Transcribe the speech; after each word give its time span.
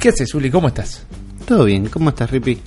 ¿Qué 0.00 0.10
haces, 0.10 0.34
Uli? 0.34 0.50
¿Cómo 0.50 0.68
estás? 0.68 1.02
Todo 1.46 1.64
bien, 1.64 1.88
¿cómo 1.88 2.10
estás, 2.10 2.30
Ripi? 2.30 2.58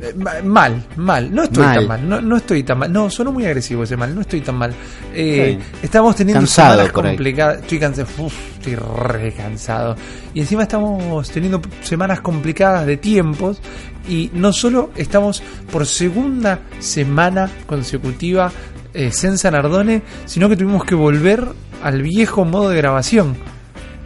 Eh, 0.00 0.12
ma- 0.16 0.40
mal, 0.42 0.84
mal. 0.96 1.32
No 1.34 1.44
estoy 1.44 1.62
Mal. 1.64 1.78
tan 1.78 1.88
mal. 1.88 2.08
No, 2.08 2.20
no 2.20 2.36
estoy 2.36 2.62
tan 2.64 2.78
mal. 2.78 2.92
No, 2.92 3.08
sonó 3.08 3.32
muy 3.32 3.46
agresivo 3.46 3.84
ese 3.84 3.96
mal. 3.96 4.14
No 4.14 4.20
estoy 4.22 4.40
tan 4.40 4.56
mal. 4.56 4.74
Eh, 5.14 5.58
estamos 5.82 6.16
teniendo 6.16 6.40
Cansado 6.40 6.72
semanas 6.74 6.92
complicadas. 6.92 7.60
Estoy 7.62 7.78
cansado. 7.78 8.08
Uf, 8.18 8.34
estoy 8.58 8.74
re 8.74 9.32
cansado. 9.32 9.96
Y 10.34 10.40
encima 10.40 10.62
estamos 10.64 11.30
teniendo 11.30 11.62
semanas 11.82 12.20
complicadas 12.20 12.86
de 12.86 12.96
tiempos. 12.96 13.60
Y 14.08 14.30
no 14.34 14.52
solo 14.52 14.90
estamos 14.96 15.42
por 15.72 15.86
segunda 15.86 16.58
semana 16.80 17.48
consecutiva 17.66 18.50
eh, 18.92 19.10
Senza 19.12 19.50
Nardone, 19.50 20.02
sino 20.26 20.48
que 20.48 20.56
tuvimos 20.56 20.84
que 20.84 20.94
volver 20.94 21.46
al 21.82 22.02
viejo 22.02 22.44
modo 22.44 22.68
de 22.70 22.76
grabación. 22.76 23.36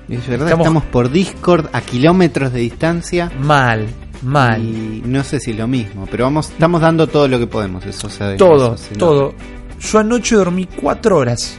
Es 0.09 0.27
verdad, 0.27 0.47
Estamos- 0.49 0.67
estamos... 0.67 0.85
por 0.85 1.11
Discord 1.11 1.67
a 1.73 1.81
kilómetros 1.81 2.53
de 2.53 2.61
distancia. 2.61 3.31
Mal, 3.41 3.87
mal. 4.23 4.63
Y 4.63 5.03
no 5.05 5.23
sé 5.25 5.39
si 5.41 5.53
lo 5.53 5.67
mismo, 5.67 6.07
pero 6.11 6.25
vamos, 6.25 6.49
estamos 6.51 6.81
dando 6.81 7.07
todo 7.07 7.29
lo 7.29 7.39
que 7.39 7.47
podemos. 7.47 7.85
Eso 7.87 8.09
se 8.09 8.37
Todo, 8.37 8.75
eso 8.75 8.85
se 8.85 8.95
todo. 8.97 9.35
Yo 9.81 9.99
anoche 9.99 10.35
dormí 10.37 10.67
cuatro 10.81 11.19
horas. 11.19 11.59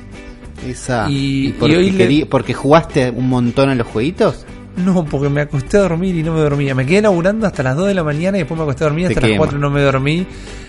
Esa, 0.68 1.10
Y- 1.10 1.48
y, 1.48 1.52
porque, 1.54 1.82
y 1.82 1.92
le- 1.92 2.54
jugaste 2.54 3.10
un 3.12 3.30
montón 3.30 3.70
a 3.70 3.76
los 3.76 3.88
jueguitos. 3.88 4.46
No, 4.78 5.04
porque 5.06 5.30
me 5.30 5.42
acosté 5.42 5.78
a 5.78 5.82
dormir 5.82 6.16
y 6.16 6.24
no 6.24 6.34
me 6.34 6.40
dormía. 6.40 6.74
Me 6.74 6.86
quedé 6.86 7.02
laburando 7.02 7.46
hasta 7.48 7.64
las 7.64 7.76
2 7.76 7.88
de 7.88 7.94
la 7.94 8.04
mañana 8.04 8.38
y 8.38 8.42
después 8.42 8.58
me 8.58 8.64
acosté 8.64 8.84
a 8.84 8.88
dormir 8.88 9.08
hasta 9.08 9.20
las 9.22 9.30
quema. 9.30 9.38
4 9.40 9.58
no 9.60 9.70
me 9.70 9.82
dormí. 9.82 10.26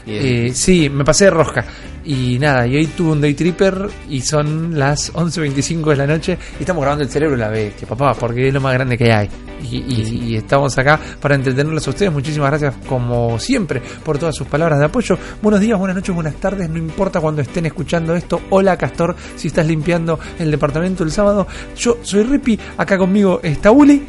Eh, 0.06 0.50
sí, 0.54 0.88
me 0.88 1.04
pasé 1.04 1.24
de 1.26 1.30
rosca. 1.30 1.64
Y 2.04 2.38
nada, 2.38 2.66
y 2.66 2.76
hoy 2.76 2.86
tuve 2.86 3.12
un 3.12 3.20
day 3.20 3.34
tripper 3.34 3.88
y 4.08 4.22
son 4.22 4.78
las 4.78 5.12
11.25 5.12 5.90
de 5.90 5.96
la 5.96 6.06
noche 6.06 6.38
y 6.58 6.62
estamos 6.62 6.80
grabando 6.80 7.04
el 7.04 7.10
cerebro 7.10 7.36
la 7.36 7.48
bestia, 7.48 7.86
papá, 7.86 8.14
porque 8.14 8.48
es 8.48 8.54
lo 8.54 8.60
más 8.60 8.72
grande 8.72 8.96
que 8.96 9.12
hay. 9.12 9.28
Y, 9.70 9.76
y- 9.76 10.24
y 10.30 10.36
estamos 10.36 10.76
acá 10.78 10.98
para 11.20 11.34
entretenerlos 11.34 11.86
a 11.86 11.90
ustedes. 11.90 12.10
Muchísimas 12.10 12.48
gracias, 12.50 12.74
como 12.88 13.38
siempre, 13.38 13.82
por 14.02 14.16
todas 14.18 14.34
sus 14.34 14.46
palabras 14.46 14.78
de 14.78 14.86
apoyo. 14.86 15.18
Buenos 15.42 15.60
días, 15.60 15.78
buenas 15.78 15.94
noches, 15.96 16.14
buenas 16.14 16.34
tardes. 16.36 16.70
No 16.70 16.78
importa 16.78 17.20
cuando 17.20 17.42
estén 17.42 17.66
escuchando 17.66 18.16
esto. 18.16 18.40
Hola, 18.48 18.78
Castor, 18.78 19.14
si 19.36 19.48
estás 19.48 19.66
limpiando 19.66 20.18
el 20.38 20.50
departamento 20.50 21.04
el 21.04 21.12
sábado. 21.12 21.46
Yo 21.76 21.98
soy 22.02 22.22
Rippy, 22.22 22.58
acá 22.78 22.96
conmigo 22.96 23.40
está 23.42 23.70
Uli. 23.70 24.02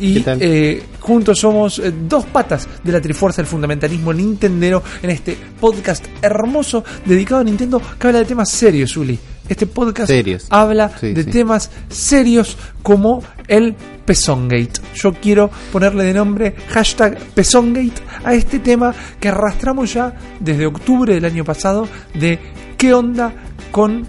Y 0.00 0.24
eh, 0.26 0.82
juntos 1.00 1.38
somos 1.38 1.78
eh, 1.78 1.92
dos 2.08 2.24
patas 2.26 2.66
de 2.82 2.92
la 2.92 3.00
Trifuerza 3.00 3.42
del 3.42 3.46
Fundamentalismo 3.48 4.12
Nintendero 4.12 4.82
en 5.02 5.10
este 5.10 5.36
podcast 5.60 6.04
hermoso 6.22 6.82
dedicado 7.04 7.42
a 7.42 7.44
Nintendo 7.44 7.80
que 7.98 8.06
habla 8.06 8.20
de 8.20 8.24
temas 8.24 8.48
serios, 8.50 8.96
Uli. 8.96 9.18
Este 9.48 9.66
podcast 9.66 10.06
Serios. 10.08 10.46
habla 10.50 10.92
Sí, 11.00 11.12
de 11.12 11.24
sí. 11.24 11.30
temas 11.30 11.70
serios 11.88 12.56
como 12.84 13.20
el 13.48 13.74
Pezongate. 14.04 14.80
Yo 14.94 15.12
quiero 15.12 15.50
ponerle 15.72 16.04
de 16.04 16.14
nombre 16.14 16.54
hashtag 16.68 17.18
Pezongate 17.34 18.00
a 18.24 18.32
este 18.34 18.60
tema 18.60 18.94
que 19.18 19.28
arrastramos 19.28 19.92
ya 19.92 20.14
desde 20.38 20.66
octubre 20.66 21.14
del 21.14 21.24
año 21.24 21.44
pasado 21.44 21.88
de 22.14 22.38
qué 22.78 22.94
onda 22.94 23.34
con 23.72 24.06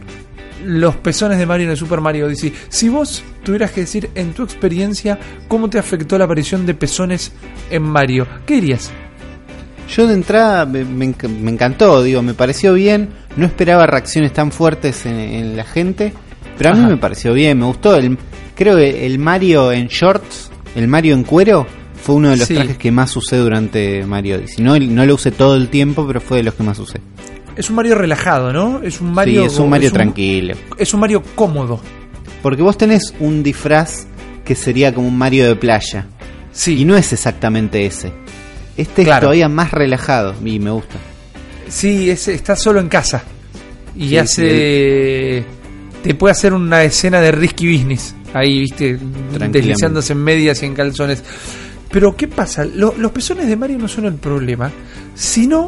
los 0.65 0.95
pezones 0.97 1.37
de 1.37 1.45
Mario 1.45 1.65
en 1.65 1.71
el 1.71 1.77
Super 1.77 2.01
Mario 2.01 2.25
Odyssey. 2.27 2.53
Si 2.69 2.89
vos 2.89 3.23
tuvieras 3.43 3.71
que 3.71 3.81
decir 3.81 4.09
en 4.15 4.33
tu 4.33 4.43
experiencia 4.43 5.19
cómo 5.47 5.69
te 5.69 5.79
afectó 5.79 6.17
la 6.17 6.25
aparición 6.25 6.65
de 6.65 6.73
pezones 6.73 7.31
en 7.69 7.83
Mario, 7.83 8.27
¿qué 8.45 8.55
dirías? 8.55 8.91
Yo 9.89 10.07
de 10.07 10.13
entrada 10.13 10.65
me, 10.65 10.85
me 10.85 11.05
enc- 11.13 11.27
me 11.27 11.51
encantó, 11.51 12.01
digo, 12.03 12.21
me 12.21 12.33
pareció 12.33 12.73
bien. 12.73 13.09
No 13.35 13.45
esperaba 13.45 13.85
reacciones 13.87 14.31
tan 14.33 14.51
fuertes 14.51 15.05
en, 15.05 15.15
en 15.19 15.57
la 15.57 15.63
gente, 15.65 16.13
pero 16.57 16.71
a 16.71 16.73
mí 16.73 16.85
me 16.85 16.97
pareció 16.97 17.33
bien, 17.33 17.59
me 17.59 17.65
gustó. 17.65 17.95
El, 17.95 18.17
creo 18.55 18.77
que 18.77 19.05
el 19.05 19.19
Mario 19.19 19.71
en 19.71 19.87
shorts, 19.87 20.49
el 20.75 20.87
Mario 20.87 21.13
en 21.15 21.23
cuero, 21.23 21.67
fue 22.01 22.15
uno 22.15 22.29
de 22.29 22.37
los 22.37 22.47
Sí. 22.47 22.55
trajes 22.55 22.77
que 22.77 22.91
más 22.91 23.15
usé 23.17 23.35
durante 23.37 24.05
Mario 24.05 24.37
Odyssey. 24.37 24.63
No, 24.63 24.77
no 24.79 25.05
lo 25.05 25.15
usé 25.15 25.31
todo 25.31 25.55
el 25.55 25.67
tiempo, 25.69 26.07
pero 26.07 26.21
fue 26.21 26.37
de 26.37 26.43
los 26.43 26.53
que 26.53 26.63
más 26.63 26.79
usé. 26.79 26.99
Es 27.55 27.69
un 27.69 27.75
Mario 27.75 27.95
relajado, 27.95 28.51
¿no? 28.53 28.81
Es 28.81 29.01
un 29.01 29.11
Mario 29.13 29.41
sí, 29.41 29.47
es 29.47 29.59
un 29.59 29.69
Mario 29.69 29.87
es 29.87 29.91
un- 29.91 29.97
tranquilo. 29.97 30.55
Es 30.77 30.93
un 30.93 30.99
Mario 30.99 31.21
cómodo. 31.35 31.79
Porque 32.41 32.61
vos 32.61 32.77
tenés 32.77 33.13
un 33.19 33.43
disfraz 33.43 34.05
que 34.45 34.55
sería 34.55 34.93
como 34.93 35.07
un 35.07 35.17
Mario 35.17 35.47
de 35.47 35.55
playa. 35.55 36.07
Sí. 36.51 36.79
Y 36.81 36.85
no 36.85 36.95
es 36.97 37.11
exactamente 37.13 37.85
ese. 37.85 38.11
Este 38.77 39.03
Claro. 39.03 39.17
es 39.17 39.21
todavía 39.21 39.49
más 39.49 39.71
relajado 39.71 40.33
y 40.43 40.59
me 40.59 40.71
gusta. 40.71 40.95
Sí, 41.67 42.09
es, 42.09 42.27
está 42.27 42.55
solo 42.55 42.79
en 42.79 42.87
casa. 42.89 43.23
Y 43.95 44.09
Sí, 44.09 44.17
hace. 44.17 45.45
Te 46.03 46.15
puede 46.15 46.31
hacer 46.31 46.53
una 46.53 46.83
escena 46.83 47.21
de 47.21 47.31
risky 47.31 47.71
business. 47.71 48.15
Ahí, 48.33 48.61
viste, 48.61 48.97
deslizándose 49.51 50.13
en 50.13 50.19
medias 50.23 50.63
y 50.63 50.65
en 50.65 50.73
calzones. 50.73 51.23
Pero, 51.91 52.15
¿qué 52.15 52.27
pasa? 52.27 52.63
Lo- 52.65 52.95
los 52.97 53.11
pezones 53.11 53.47
de 53.47 53.55
Mario 53.57 53.77
no 53.77 53.87
son 53.87 54.05
el 54.05 54.13
problema, 54.15 54.71
sino 55.13 55.67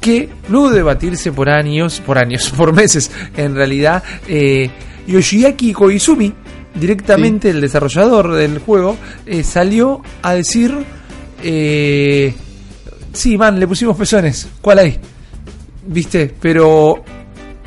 que 0.00 0.28
luego 0.48 0.70
de 0.70 0.76
debatirse 0.76 1.32
por 1.32 1.48
años, 1.48 2.00
por 2.00 2.18
años, 2.18 2.50
por 2.56 2.72
meses, 2.72 3.10
en 3.36 3.54
realidad, 3.54 4.02
eh, 4.26 4.70
Yoshiaki 5.06 5.72
Koizumi, 5.72 6.32
directamente 6.74 7.50
el 7.50 7.60
desarrollador 7.60 8.34
del 8.34 8.58
juego, 8.58 8.96
eh, 9.26 9.42
salió 9.42 10.02
a 10.22 10.34
decir. 10.34 10.74
Eh, 11.42 12.34
sí, 13.12 13.36
man, 13.36 13.58
le 13.58 13.66
pusimos 13.66 13.96
pezones. 13.96 14.48
¿Cuál 14.60 14.80
hay? 14.80 14.98
¿Viste? 15.86 16.34
Pero 16.40 17.02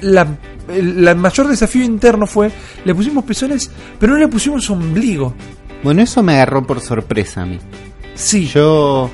la, 0.01 0.27
el 0.69 1.03
la 1.03 1.15
mayor 1.15 1.47
desafío 1.47 1.83
interno 1.83 2.27
fue, 2.27 2.51
le 2.85 2.93
pusimos 2.93 3.23
pezones, 3.23 3.69
pero 3.99 4.13
no 4.13 4.19
le 4.19 4.27
pusimos 4.27 4.69
ombligo. 4.69 5.33
Bueno, 5.83 6.01
eso 6.03 6.21
me 6.21 6.33
agarró 6.33 6.65
por 6.65 6.79
sorpresa 6.79 7.41
a 7.41 7.45
mí. 7.45 7.59
Sí, 8.13 8.45
Yo 8.47 9.09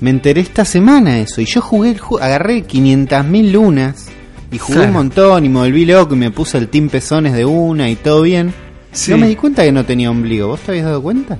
me 0.00 0.10
enteré 0.10 0.40
esta 0.40 0.64
semana 0.64 1.18
eso 1.18 1.40
y 1.40 1.44
yo 1.46 1.60
jugué, 1.60 1.90
el 1.90 2.00
ju- 2.00 2.20
agarré 2.20 2.64
500.000 2.64 3.52
lunas 3.52 4.08
y 4.52 4.58
jugué 4.58 4.74
Claro. 4.78 4.88
un 4.90 4.94
montón 4.94 5.44
y 5.44 5.48
me 5.48 5.58
volví 5.60 5.84
loco 5.84 6.14
y 6.14 6.18
me 6.18 6.30
puse 6.30 6.58
el 6.58 6.68
team 6.68 6.88
pezones 6.88 7.32
de 7.32 7.44
una 7.44 7.88
y 7.90 7.96
todo 7.96 8.22
bien. 8.22 8.52
sí. 8.92 9.10
No 9.10 9.18
me 9.18 9.28
di 9.28 9.36
cuenta 9.36 9.62
que 9.64 9.72
no 9.72 9.84
tenía 9.84 10.10
ombligo. 10.10 10.48
¿Vos 10.48 10.60
te 10.60 10.72
habías 10.72 10.86
dado 10.86 11.02
cuenta? 11.02 11.38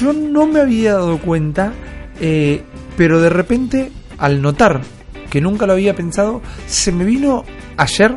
Yo 0.00 0.12
no 0.12 0.46
me 0.46 0.60
había 0.60 0.94
dado 0.94 1.18
cuenta, 1.18 1.72
eh, 2.20 2.62
pero 2.96 3.20
de 3.20 3.28
repente, 3.30 3.90
al 4.18 4.40
notar 4.42 4.80
que 5.30 5.40
nunca 5.40 5.66
lo 5.66 5.74
había 5.74 5.94
pensado, 5.94 6.40
se 6.66 6.90
me 6.92 7.04
vino 7.04 7.44
ayer, 7.76 8.16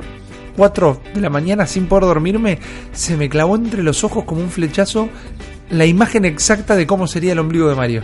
4 0.55 1.01
de 1.13 1.21
la 1.21 1.29
mañana, 1.29 1.65
sin 1.67 1.87
poder 1.87 2.05
dormirme, 2.05 2.59
se 2.93 3.17
me 3.17 3.27
clavó 3.29 3.55
entre 3.55 3.83
los 3.83 4.03
ojos 4.03 4.23
como 4.25 4.41
un 4.41 4.49
flechazo 4.49 5.09
la 5.69 5.85
imagen 5.85 6.25
exacta 6.25 6.75
de 6.75 6.85
cómo 6.87 7.07
sería 7.07 7.33
el 7.33 7.39
ombligo 7.39 7.67
de 7.69 7.75
Mario. 7.75 8.03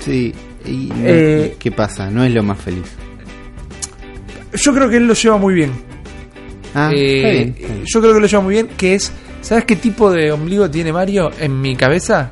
Sí. 0.00 0.32
Y 0.66 0.86
no- 0.88 0.94
Eh, 1.04 1.56
¿Qué 1.58 1.70
pasa? 1.72 2.10
No 2.10 2.24
es 2.24 2.32
lo 2.34 2.42
más 2.42 2.58
feliz. 2.60 2.84
Yo 4.52 4.72
creo 4.72 4.88
que 4.88 4.96
él 4.96 5.06
lo 5.06 5.14
lleva 5.14 5.36
muy 5.36 5.54
bien. 5.54 5.70
Ah, 6.74 6.90
Eh, 6.92 7.16
está 7.16 7.28
bien, 7.30 7.48
está 7.56 7.72
bien. 7.74 7.84
Yo 7.86 8.00
creo 8.00 8.14
que 8.14 8.20
lo 8.20 8.26
lleva 8.26 8.42
muy 8.42 8.54
bien, 8.54 8.68
que 8.76 8.94
es, 8.94 9.12
¿sabes 9.40 9.64
qué 9.64 9.76
tipo 9.76 10.10
de 10.10 10.32
ombligo 10.32 10.70
tiene 10.70 10.92
Mario 10.92 11.30
en 11.38 11.60
mi 11.60 11.76
cabeza? 11.76 12.30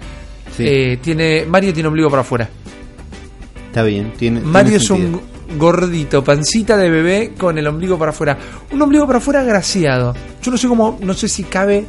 Sí, 0.56 0.64
Eh, 0.66 0.98
tiene 1.02 1.44
Mario 1.46 1.72
tiene 1.72 1.88
ombligo 1.88 2.08
para 2.10 2.22
afuera. 2.22 2.48
está 3.66 3.82
bien. 3.82 4.12
Tiene, 4.16 4.40
tiene 4.40 4.52
Mario 4.52 4.76
es 4.76 4.86
sentido. 4.86 5.20
un 5.50 5.58
gordito, 5.58 6.22
pancita 6.24 6.76
de 6.76 6.88
bebé 6.90 7.32
con 7.36 7.58
el 7.58 7.66
ombligo 7.66 7.98
para 7.98 8.10
afuera. 8.10 8.38
Un 8.72 8.80
ombligo 8.80 9.06
para 9.06 9.18
afuera 9.18 9.40
agraciado. 9.40 10.14
Yo 10.42 10.50
no 10.50 10.56
sé 10.56 10.68
cómo, 10.68 10.98
no 11.02 11.12
sé 11.14 11.28
si 11.28 11.44
cabe, 11.44 11.84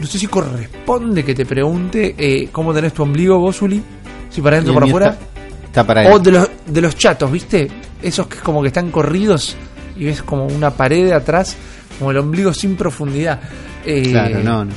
no 0.00 0.06
sé 0.06 0.18
si 0.18 0.26
corresponde 0.26 1.24
que 1.24 1.34
te 1.34 1.44
pregunte 1.46 2.14
eh, 2.16 2.48
cómo 2.50 2.72
tenés 2.72 2.92
tu 2.94 3.02
ombligo 3.02 3.38
vos, 3.38 3.60
Uli. 3.62 3.82
Si 4.30 4.40
para 4.40 4.56
adentro 4.56 4.72
o 4.72 4.74
para 4.76 4.86
afuera. 4.86 5.06
Está, 5.10 5.26
está 5.72 5.86
para 5.86 6.06
O 6.12 6.18
de 6.18 6.30
los, 6.32 6.48
de 6.66 6.80
los 6.82 6.94
chatos, 6.96 7.30
¿viste? 7.32 7.68
Esos 8.02 8.26
que 8.26 8.38
como 8.38 8.60
que 8.62 8.68
están 8.68 8.90
corridos 8.90 9.56
y 9.96 10.04
ves 10.04 10.22
como 10.22 10.46
una 10.46 10.70
pared 10.70 11.06
de 11.06 11.14
atrás, 11.14 11.56
como 11.98 12.10
el 12.10 12.18
ombligo 12.18 12.52
sin 12.52 12.76
profundidad. 12.76 13.40
Eh, 13.84 14.10
Claro, 14.10 14.40
no, 14.42 14.64
no. 14.66 14.72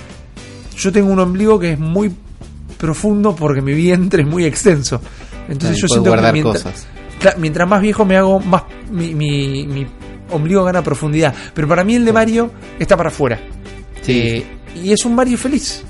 Yo 0.77 0.91
tengo 0.91 1.09
un 1.11 1.19
ombligo 1.19 1.59
que 1.59 1.73
es 1.73 1.79
muy 1.79 2.11
profundo 2.77 3.35
porque 3.35 3.61
mi 3.61 3.73
vientre 3.73 4.23
es 4.23 4.27
muy 4.27 4.45
extenso. 4.45 5.01
Entonces 5.47 5.77
yo 5.81 5.87
siento 5.87 6.09
que 6.11 6.31
mientras, 6.33 6.63
cosas. 6.63 6.87
Mientras 7.37 7.67
más 7.69 7.81
viejo 7.81 8.03
me 8.05 8.17
hago, 8.17 8.39
más 8.39 8.63
mi, 8.91 9.13
mi- 9.15 9.65
mi 9.67 9.87
ombligo 10.31 10.63
gana 10.63 10.81
profundidad. 10.83 11.33
Pero 11.53 11.67
para 11.67 11.83
mí 11.83 11.95
el 11.95 12.03
de 12.05 12.11
Mario 12.13 12.51
está 12.79 12.97
para 12.97 13.09
afuera. 13.09 13.39
Sí. 14.01 14.19
Eh, 14.19 14.45
y 14.83 14.91
es 14.91 15.05
un 15.05 15.15
Mario 15.15 15.37
feliz. 15.37 15.83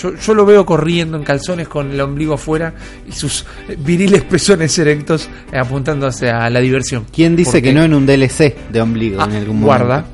Yo, 0.00 0.14
yo 0.16 0.34
lo 0.34 0.46
veo 0.46 0.64
corriendo 0.64 1.16
en 1.18 1.22
calzones 1.24 1.68
con 1.68 1.90
el 1.90 2.00
ombligo 2.00 2.34
afuera 2.34 2.72
y 3.08 3.12
sus 3.12 3.44
viriles 3.78 4.22
pezones 4.22 4.78
erectos 4.78 5.28
eh, 5.52 5.58
apuntando 5.58 6.06
hacia 6.06 6.48
la 6.48 6.60
diversión. 6.60 7.06
¿Quién 7.12 7.36
dice 7.36 7.52
Porque- 7.52 7.62
que 7.62 7.72
no 7.74 7.82
en 7.82 7.94
un 7.94 8.06
DLC 8.06 8.54
de 8.70 8.80
ombligo 8.80 9.20
Ah, 9.20 9.26
en 9.30 9.36
algún 9.36 9.60
guarda. 9.62 9.86
momento? 10.00 10.08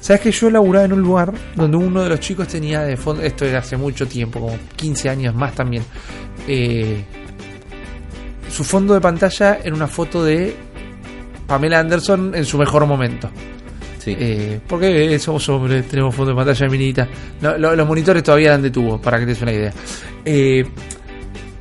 ¿Sabes 0.00 0.20
que 0.20 0.30
yo 0.32 0.50
laburaba 0.50 0.84
en 0.84 0.92
un 0.92 1.00
lugar 1.00 1.32
donde 1.56 1.76
uno 1.78 2.02
de 2.02 2.10
los 2.10 2.20
chicos 2.20 2.46
tenía 2.46 2.82
de 2.82 2.96
fondo, 2.96 3.22
esto 3.22 3.46
era 3.46 3.60
hace 3.60 3.76
mucho 3.78 4.06
tiempo, 4.06 4.38
como 4.38 4.58
15 4.76 5.08
años 5.08 5.34
más 5.34 5.54
también, 5.54 5.82
eh, 6.46 7.02
su 8.50 8.64
fondo 8.64 8.92
de 8.94 9.00
pantalla 9.00 9.58
era 9.64 9.74
una 9.74 9.86
foto 9.88 10.22
de 10.22 10.54
Pamela 11.46 11.80
Anderson 11.80 12.34
en 12.34 12.44
su 12.44 12.58
mejor 12.58 12.86
momento. 12.86 13.30
Sí. 14.04 14.14
Eh, 14.18 14.60
porque 14.68 15.18
somos 15.18 15.48
hombres, 15.48 15.88
tenemos 15.88 16.14
fondo 16.14 16.32
de 16.32 16.36
pantalla 16.36 16.68
minita. 16.68 17.08
No, 17.40 17.56
lo- 17.56 17.74
los 17.74 17.86
monitores 17.88 18.22
todavía 18.22 18.50
dan 18.50 18.62
de 18.62 18.70
tubo, 18.70 19.00
para 19.00 19.18
que 19.18 19.24
te 19.24 19.30
des 19.32 19.42
una 19.42 19.52
idea. 19.52 19.72
Eh, 20.24 20.64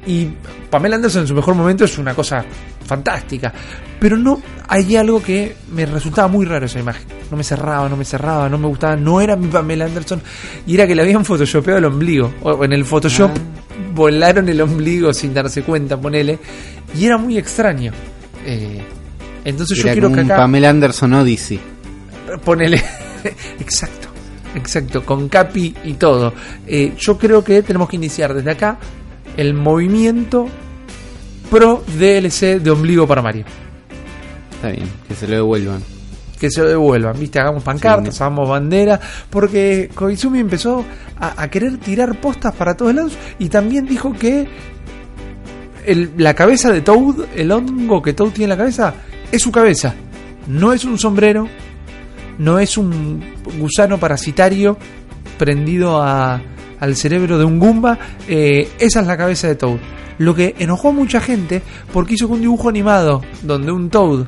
Y 0.06 0.28
Pamela 0.70 0.98
Anderson 0.98 1.22
en 1.22 1.28
su 1.30 1.34
mejor 1.34 1.56
momento 1.56 1.86
es 1.86 1.98
una 1.98 2.14
cosa 2.14 2.44
fantástica. 2.86 3.54
Pero 4.02 4.18
no 4.18 4.42
hay 4.68 4.98
algo 4.98 5.24
que 5.24 5.56
me 5.74 5.86
resultaba 5.86 6.28
muy 6.28 6.46
raro 6.46 6.66
esa 6.66 6.78
imagen. 6.80 7.06
No 7.32 7.38
me 7.38 7.44
cerraba, 7.46 7.88
no 7.88 7.96
me 7.96 8.04
cerraba, 8.04 8.50
no 8.50 8.58
me 8.58 8.68
gustaba. 8.68 8.98
No 8.98 9.22
era 9.22 9.38
mi 9.38 9.48
Pamela 9.48 9.86
Anderson. 9.86 10.22
Y 10.68 10.74
era 10.76 10.86
que 10.86 10.94
le 10.94 11.04
habían 11.04 11.24
photoshopeado 11.24 11.80
el 11.80 11.86
ombligo. 11.86 12.34
O 12.42 12.66
en 12.66 12.74
el 12.74 12.84
Photoshop 12.84 13.32
Ah. 13.34 13.40
volaron 13.96 14.50
el 14.50 14.60
ombligo 14.60 15.14
sin 15.14 15.34
darse 15.34 15.62
cuenta, 15.64 15.96
ponele. 15.96 16.38
Y 17.00 17.06
era 17.06 17.18
muy 17.18 17.38
extraño. 17.38 17.94
Eh, 18.46 18.82
entonces 19.46 19.78
yo 19.78 19.84
quiero 19.84 20.10
como 20.10 20.16
que 20.18 20.22
un. 20.24 20.28
Pamela 20.28 20.70
Anderson 20.70 21.14
Odyssey. 21.14 21.62
Ponele. 22.44 22.82
exacto. 23.60 24.08
Exacto. 24.56 25.04
Con 25.06 25.30
Capi 25.30 25.76
y 25.84 25.94
todo. 25.94 26.34
Eh, 26.68 26.94
yo 26.98 27.18
creo 27.18 27.44
que 27.44 27.62
tenemos 27.64 27.90
que 27.90 27.96
iniciar 27.96 28.34
desde 28.34 28.52
acá 28.52 28.78
el 29.38 29.54
movimiento 29.54 30.48
pro 31.50 31.84
DLC 31.98 32.60
de 32.62 32.72
ombligo 32.72 33.08
para 33.08 33.22
Mario. 33.22 33.46
Está 34.56 34.70
bien, 34.70 34.88
que 35.08 35.16
se 35.16 35.28
lo 35.28 35.36
devuelvan. 35.36 35.82
Que 36.40 36.50
se 36.52 36.62
lo 36.62 36.68
devuelvan, 36.70 37.18
¿viste? 37.20 37.40
Hagamos 37.40 37.64
pancartas, 37.64 38.16
Sí. 38.16 38.22
hagamos 38.24 38.48
bandera. 38.50 39.00
Porque 39.30 39.90
Koizumi 39.94 40.40
empezó 40.40 40.84
a, 41.20 41.42
a 41.42 41.48
querer 41.50 41.78
tirar 41.78 42.20
postas 42.20 42.54
para 42.56 42.76
todos 42.76 42.94
lados. 42.94 43.14
Y 43.40 43.50
también 43.50 43.86
dijo 43.86 44.14
que 44.14 44.48
el- 45.86 46.12
la 46.18 46.34
cabeza 46.34 46.72
de 46.72 46.82
Toad, 46.82 47.26
el 47.36 47.52
hongo 47.52 48.02
que 48.02 48.14
Toad 48.14 48.30
tiene 48.32 48.46
en 48.46 48.50
la 48.50 48.58
cabeza, 48.58 48.94
es 49.32 49.42
su 49.42 49.52
cabeza. 49.52 49.94
No 50.48 50.74
es 50.74 50.84
un 50.86 50.98
sombrero, 51.00 51.48
no 52.40 52.60
es 52.60 52.78
un 52.78 53.24
gusano 53.60 54.00
parasitario 54.00 54.78
prendido 55.38 56.02
a- 56.02 56.42
al 56.80 56.96
cerebro 56.96 57.38
de 57.38 57.46
un 57.46 57.60
Goomba. 57.60 57.98
eh, 58.28 58.70
esa 58.80 59.02
es 59.02 59.08
la 59.08 59.18
cabeza 59.18 59.48
de 59.48 59.56
Toad. 59.56 59.78
Lo 60.20 60.36
que 60.36 60.56
enojó 60.60 60.90
a 60.90 60.92
mucha 60.92 61.20
gente 61.20 61.62
porque 61.92 62.14
hizo 62.16 62.28
que 62.28 62.34
un 62.34 62.42
dibujo 62.42 62.70
animado 62.70 63.22
donde 63.42 63.72
un 63.72 63.90
Toad 63.90 64.28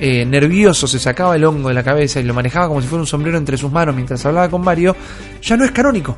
eh, 0.00 0.24
nervioso 0.26 0.86
se 0.86 0.98
sacaba 0.98 1.36
el 1.36 1.44
hongo 1.44 1.68
de 1.68 1.74
la 1.74 1.82
cabeza 1.82 2.20
y 2.20 2.22
lo 2.24 2.34
manejaba 2.34 2.68
como 2.68 2.82
si 2.82 2.86
fuera 2.88 3.00
un 3.00 3.06
sombrero 3.06 3.38
entre 3.38 3.56
sus 3.56 3.72
manos 3.72 3.94
mientras 3.94 4.24
hablaba 4.26 4.48
con 4.50 4.62
Mario, 4.62 4.94
ya 5.42 5.56
no 5.56 5.64
es 5.64 5.70
canónico. 5.70 6.16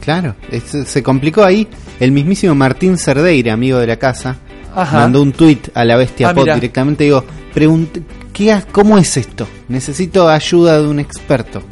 Claro, 0.00 0.34
es- 0.50 0.86
se 0.88 1.02
complicó 1.02 1.42
ahí. 1.44 1.66
El 1.98 2.12
mismísimo 2.12 2.54
Martín 2.54 2.98
Cerdeira, 2.98 3.52
amigo 3.54 3.78
de 3.78 3.86
la 3.86 3.96
casa, 3.96 4.36
Ajá. 4.74 4.98
mandó 4.98 5.22
un 5.22 5.32
tuit 5.32 5.68
a 5.74 5.84
la 5.84 5.96
bestia 5.96 6.28
Ah, 6.30 6.34
Pod 6.34 6.42
mira. 6.44 6.54
directamente. 6.56 7.04
Digo, 7.04 7.24
pregunté, 7.54 8.02
¿qué, 8.34 8.62
¿cómo 8.72 8.98
es 8.98 9.16
esto? 9.16 9.48
Necesito 9.68 10.28
ayuda 10.28 10.82
de 10.82 10.88
un 10.88 11.00
experto. 11.00 11.62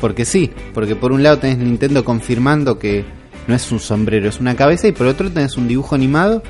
Porque 0.00 0.24
sí, 0.24 0.50
porque 0.72 0.96
por 0.96 1.12
un 1.12 1.22
lado 1.22 1.38
tenés 1.38 1.58
Nintendo 1.58 2.04
confirmando 2.04 2.78
que 2.78 3.04
no 3.46 3.54
es 3.54 3.70
un 3.70 3.80
sombrero, 3.80 4.28
es 4.28 4.40
una 4.40 4.56
cabeza, 4.56 4.88
y 4.88 4.92
por 4.92 5.06
otro 5.06 5.30
tenés 5.30 5.56
un 5.56 5.68
dibujo 5.68 5.94
animado 5.94 6.42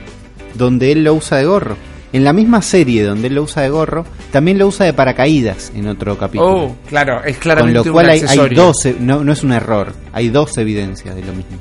donde 0.54 0.92
él 0.92 1.02
lo 1.02 1.14
usa 1.14 1.38
de 1.38 1.46
gorro. 1.46 1.76
En 2.12 2.22
la 2.22 2.32
misma 2.32 2.62
serie 2.62 3.02
donde 3.02 3.26
él 3.26 3.34
lo 3.34 3.42
usa 3.42 3.62
de 3.62 3.70
gorro, 3.70 4.04
también 4.30 4.56
lo 4.56 4.68
usa 4.68 4.86
de 4.86 4.92
paracaídas 4.92 5.72
en 5.74 5.88
otro 5.88 6.16
capítulo. 6.16 6.66
Oh, 6.66 6.76
claro, 6.88 7.24
es 7.24 7.34
Con 7.36 7.42
claramente 7.42 7.88
lo 7.88 7.92
cual 7.92 8.06
un 8.06 8.28
hay, 8.28 8.54
dos, 8.54 8.86
e- 8.86 8.96
no, 9.00 9.24
no 9.24 9.32
es 9.32 9.42
un 9.42 9.52
error, 9.52 9.92
hay 10.12 10.28
dos 10.28 10.56
evidencias 10.58 11.16
de 11.16 11.24
lo 11.24 11.32
mismo. 11.32 11.58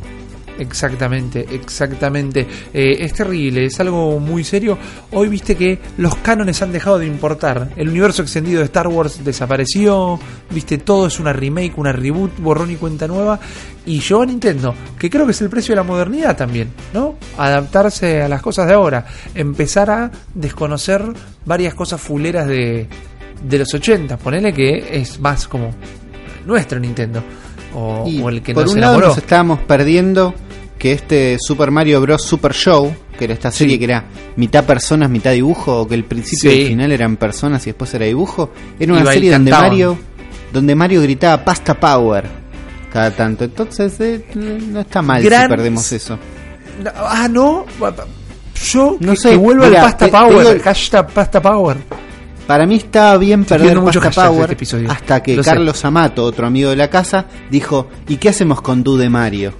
Exactamente, 0.60 1.46
exactamente. 1.52 2.48
Eh, 2.74 2.98
es 3.00 3.14
terrible, 3.14 3.66
es 3.66 3.80
algo 3.80 4.20
muy 4.20 4.44
serio. 4.44 4.78
Hoy 5.12 5.28
viste 5.28 5.56
que 5.56 5.80
los 5.98 6.16
cánones 6.18 6.62
han 6.62 6.72
dejado 6.72 7.00
de 7.00 7.08
importar. 7.08 7.70
El 7.76 7.90
universo 7.90 8.22
extendido 8.22 8.60
de 8.60 8.66
Star 8.66 8.88
Wars 8.88 9.24
desapareció. 9.24 10.20
Viste, 10.52 10.78
todo 10.78 11.08
es 11.08 11.20
una 11.20 11.34
remake, 11.34 11.78
una 11.78 11.92
reboot, 11.92 12.40
borrón 12.40 12.72
y 12.72 12.76
cuenta 12.76 13.08
nueva. 13.08 13.40
Y 13.86 14.00
llegó 14.00 14.22
a 14.22 14.26
Nintendo, 14.26 14.74
que 14.98 15.10
creo 15.10 15.26
que 15.26 15.32
es 15.32 15.42
el 15.42 15.50
precio 15.50 15.74
de 15.74 15.78
la 15.78 15.84
modernidad 15.84 16.38
también, 16.38 16.72
¿no? 16.94 17.16
Adaptarse 17.38 18.22
a 18.22 18.30
las 18.30 18.42
cosas 18.42 18.68
de 18.68 18.74
ahora. 18.74 19.06
Empezar 19.36 19.90
a 19.90 20.12
desconocer 20.34 21.04
varias 21.46 21.74
cosas 21.74 22.00
fuleras 22.00 22.48
de, 22.48 22.88
de 23.44 23.58
los 23.58 23.74
80. 23.74 24.18
Ponele 24.18 24.54
que 24.54 25.00
es 25.00 25.20
más 25.20 25.48
como 25.48 25.72
nuestro 26.46 26.80
Nintendo. 26.80 27.24
O, 27.76 28.30
el 28.30 28.42
que 28.44 28.54
por 28.54 28.66
nos 28.66 28.74
un 28.74 28.82
lado 28.82 29.00
nos 29.00 29.18
estábamos 29.18 29.60
perdiendo 29.62 30.36
que 30.84 30.92
este 30.92 31.38
Super 31.40 31.72
Mario 31.72 32.02
Bros. 32.02 32.22
Super 32.22 32.54
Show, 32.54 32.94
que 33.18 33.24
era 33.24 33.34
esta 33.36 33.52
serie 33.52 33.76
Sí. 33.76 33.80
que 33.80 33.86
era 33.86 34.04
mitad 34.36 34.66
personas, 34.66 35.10
mitad 35.10 35.32
dibujo, 35.32 35.80
o 35.84 35.88
que 35.88 35.96
el 35.96 36.04
principio 36.04 36.52
y 36.52 36.56
Sí. 36.56 36.62
el 36.64 36.68
final 36.68 36.92
eran 36.92 37.16
personas 37.16 37.66
y 37.66 37.70
después 37.70 37.94
era 37.94 38.06
dibujo, 38.06 38.52
era 38.78 38.92
una 38.92 39.02
Iba 39.02 39.12
y 39.12 39.14
serie 39.16 39.32
donde. 39.32 39.52
Mario, 39.52 39.98
donde 40.52 40.76
Mario 40.76 41.02
gritaba 41.02 41.42
Pasta 41.46 41.74
Power 41.80 42.26
cada 42.92 43.12
tanto. 43.12 43.46
Entonces 43.46 43.98
eh, 44.02 44.26
no 44.36 44.82
está 44.82 45.02
mal 45.02 45.24
Gran- 45.24 45.44
si 45.44 45.48
perdemos 45.48 45.90
eso. 45.94 46.20
Ah, 46.96 47.30
no. 47.32 47.66
Yo 48.66 48.98
No 49.00 49.12
que, 49.14 49.18
sé, 49.18 49.30
que 49.32 49.38
vuelva 49.38 49.68
mira, 49.68 49.80
el 49.80 49.86
Pasta 49.86 50.06
te- 50.06 50.12
Power. 50.12 50.48
digo- 50.48 50.64
hashtag 50.66 51.08
Pasta 51.12 51.42
Power. 51.42 51.78
Para 52.46 52.66
mí 52.66 52.76
estaba 52.76 53.18
bien 53.18 53.46
perder 53.46 53.80
muchos 53.80 54.04
Pasta 54.04 54.28
Power 54.28 54.42
este 54.42 54.54
episodio. 54.56 54.92
hasta 54.92 55.24
que 55.24 55.38
Lo 55.38 55.44
sé. 55.44 55.50
Carlos 55.50 55.86
Amato, 55.86 56.26
otro 56.26 56.46
amigo 56.46 56.72
de 56.72 56.76
la 56.76 56.90
casa, 56.90 57.26
dijo, 57.50 57.88
¿y 58.10 58.18
qué 58.18 58.28
hacemos 58.30 58.62
con 58.62 58.84
Du 58.84 58.98
de 58.98 59.10
Mario? 59.10 59.54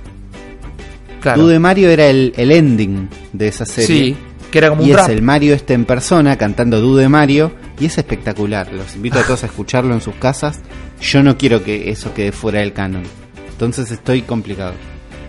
Claro. 1.24 1.42
Du 1.42 1.48
de 1.48 1.58
Mario 1.58 1.90
era 1.90 2.06
el, 2.08 2.34
el 2.38 2.52
ending 2.52 3.10
de 3.32 3.48
esa 3.48 3.66
serie. 3.66 3.88
sí, 3.88 4.18
que 4.52 4.58
era 4.60 4.70
como 4.70 4.84
Y 4.84 4.86
un 4.86 4.92
es 4.92 4.98
rap. 4.98 5.10
el 5.10 5.22
Mario 5.24 5.56
este 5.56 5.74
en 5.74 5.86
persona 5.86 6.38
cantando 6.38 6.80
Du 6.80 6.96
de 6.96 7.10
Mario 7.10 7.52
y 7.80 7.86
es 7.86 7.98
espectacular. 7.98 8.72
Los 8.72 8.96
invito 8.96 9.18
a 9.20 9.24
todos 9.24 9.42
a 9.44 9.48
escucharlo 9.48 9.94
en 9.96 10.02
sus 10.02 10.14
casas. 10.16 10.60
Yo 11.02 11.24
no 11.24 11.38
quiero 11.38 11.64
que 11.64 11.90
eso 11.90 12.14
quede 12.14 12.32
fuera 12.32 12.60
del 12.60 12.74
canon. 12.74 13.04
Entonces 13.50 13.90
estoy 13.90 14.22
complicado. 14.22 14.74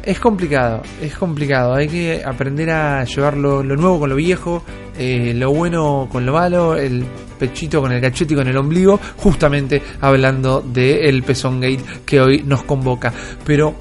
Es 0.02 0.20
complicado, 0.20 0.82
es 1.00 1.16
complicado. 1.16 1.74
Hay 1.74 1.88
que 1.88 2.22
aprender 2.22 2.68
a 2.70 3.04
llevar 3.04 3.38
lo, 3.38 3.62
lo 3.62 3.74
nuevo 3.76 4.00
con 4.00 4.10
lo 4.10 4.16
viejo, 4.16 4.62
eh, 4.98 5.32
lo 5.34 5.50
bueno 5.54 6.06
con 6.12 6.26
lo 6.26 6.34
malo, 6.34 6.76
el 6.76 7.04
pechito 7.38 7.80
con 7.80 7.90
el 7.92 8.02
cachete 8.02 8.34
y 8.34 8.36
con 8.36 8.46
el 8.46 8.56
ombligo, 8.58 9.00
justamente 9.16 9.80
hablando 10.02 10.60
del 10.60 11.22
Pezón 11.22 11.58
Gate 11.60 11.80
que 12.04 12.20
hoy 12.20 12.42
nos 12.44 12.64
convoca. 12.64 13.14
Pero 13.46 13.74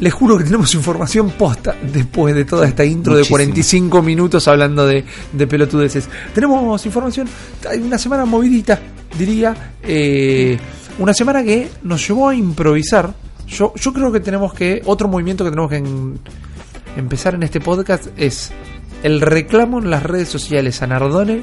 les 0.00 0.12
juro 0.12 0.36
que 0.38 0.44
tenemos 0.44 0.74
información 0.74 1.30
posta 1.30 1.74
después 1.92 2.34
de 2.34 2.44
toda 2.44 2.66
esta 2.66 2.84
intro 2.84 3.12
Muchísimo. 3.14 3.38
de 3.38 3.44
45 3.44 4.02
minutos 4.02 4.48
hablando 4.48 4.86
de, 4.86 5.04
de 5.32 5.46
pelotudeces. 5.46 6.08
Tenemos 6.34 6.84
información, 6.86 7.28
hay 7.68 7.78
una 7.80 7.98
semana 7.98 8.24
movidita, 8.24 8.80
diría. 9.18 9.72
eh, 9.82 10.58
una 10.98 11.12
semana 11.14 11.42
que 11.42 11.68
nos 11.82 12.06
llevó 12.06 12.28
a 12.28 12.34
improvisar. 12.34 13.12
Yo, 13.48 13.72
yo 13.76 13.92
creo 13.92 14.10
que 14.12 14.20
tenemos 14.20 14.54
que. 14.54 14.80
Otro 14.84 15.08
movimiento 15.08 15.44
que 15.44 15.50
tenemos 15.50 15.70
que 15.70 15.76
en- 15.78 16.18
empezar 16.96 17.34
en 17.34 17.42
este 17.42 17.60
podcast 17.60 18.06
es 18.16 18.52
el 19.02 19.20
reclamo 19.20 19.78
en 19.80 19.90
las 19.90 20.02
redes 20.02 20.28
sociales 20.28 20.80
a 20.82 20.86
Nardone 20.86 21.42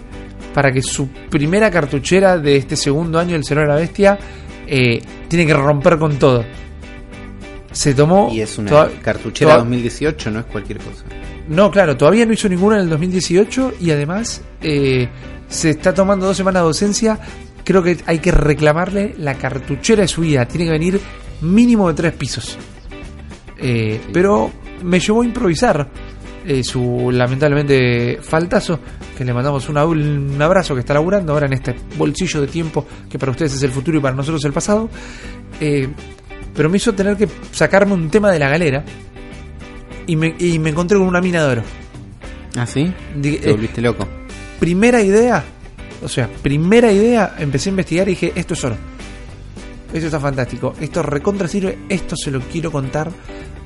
para 0.53 0.71
que 0.71 0.81
su 0.81 1.07
primera 1.29 1.69
cartuchera 1.69 2.37
de 2.37 2.55
este 2.57 2.75
segundo 2.75 3.19
año 3.19 3.33
del 3.33 3.43
Señor 3.43 3.63
de 3.65 3.69
la 3.69 3.75
Bestia 3.75 4.17
eh, 4.67 5.01
tiene 5.27 5.45
que 5.45 5.53
romper 5.53 5.97
con 5.99 6.15
todo. 6.17 6.43
Se 7.71 7.93
tomó. 7.93 8.29
Y 8.31 8.41
es 8.41 8.57
una 8.57 8.89
cartuchera 9.01 9.51
toda- 9.51 9.63
2018, 9.63 10.31
no 10.31 10.39
es 10.39 10.45
cualquier 10.45 10.79
cosa. 10.79 11.03
no, 11.47 11.71
claro, 11.71 11.95
todavía 11.97 12.25
no 12.25 12.33
hizo 12.33 12.47
ninguna 12.49 12.75
en 12.77 12.83
el 12.83 12.89
2018 12.89 13.73
y 13.79 13.91
además 13.91 14.41
eh, 14.61 15.09
se 15.47 15.69
está 15.71 15.93
tomando 15.93 16.25
dos 16.25 16.37
semanas 16.37 16.61
de 16.61 16.67
docencia. 16.67 17.19
Creo 17.63 17.83
que 17.83 17.97
hay 18.05 18.19
que 18.19 18.31
reclamarle 18.31 19.15
la 19.17 19.35
cartuchera 19.35 20.01
de 20.01 20.07
su 20.07 20.21
vida. 20.21 20.45
Tiene 20.47 20.65
que 20.65 20.71
venir 20.71 20.99
mínimo 21.41 21.87
de 21.89 21.93
tres 21.93 22.13
pisos. 22.13 22.57
Eh, 23.57 24.01
Pero 24.11 24.51
me 24.83 24.99
llevó 24.99 25.21
a 25.21 25.25
improvisar 25.25 25.87
eh, 26.45 26.63
su 26.63 27.09
lamentablemente 27.11 28.19
faltazo. 28.21 28.79
Que 29.17 29.23
le 29.23 29.33
mandamos 29.33 29.69
una- 29.69 29.85
un 29.85 30.41
abrazo 30.41 30.73
que 30.73 30.79
está 30.79 30.93
laburando 30.95 31.33
ahora 31.33 31.45
en 31.45 31.53
este 31.53 31.75
bolsillo 31.97 32.41
de 32.41 32.47
tiempo 32.47 32.85
que 33.09 33.19
para 33.19 33.31
ustedes 33.31 33.53
es 33.53 33.61
el 33.63 33.69
futuro 33.71 33.97
y 33.97 34.01
para 34.01 34.15
nosotros 34.15 34.43
el 34.45 34.51
pasado. 34.53 34.89
Eh, 35.59 35.87
pero 36.55 36.69
me 36.69 36.77
hizo 36.77 36.93
tener 36.93 37.15
que 37.17 37.27
sacarme 37.51 37.93
un 37.93 38.09
tema 38.09 38.31
de 38.31 38.39
la 38.39 38.49
galera. 38.49 38.83
Y 40.07 40.15
me, 40.15 40.35
y 40.39 40.57
me 40.59 40.71
encontré 40.71 40.97
con 40.97 41.07
una 41.07 41.21
mina 41.21 41.43
de 41.45 41.51
oro. 41.51 41.63
¿Ah, 42.57 42.65
sí? 42.65 42.91
Te 43.21 43.49
eh, 43.49 43.51
volviste 43.51 43.81
loco. 43.81 44.07
primera 44.59 45.01
idea, 45.01 45.43
o 46.03 46.07
sea, 46.09 46.27
primera 46.41 46.91
idea, 46.91 47.35
empecé 47.39 47.69
a 47.69 47.71
investigar 47.71 48.07
y 48.07 48.11
dije, 48.11 48.33
esto 48.35 48.53
es 48.55 48.63
oro. 48.65 48.75
Esto 49.93 50.05
está 50.07 50.19
fantástico, 50.19 50.73
esto 50.79 51.01
recontra 51.03 51.47
sirve, 51.47 51.77
esto 51.89 52.15
se 52.15 52.31
lo 52.31 52.39
quiero 52.41 52.71
contar 52.71 53.09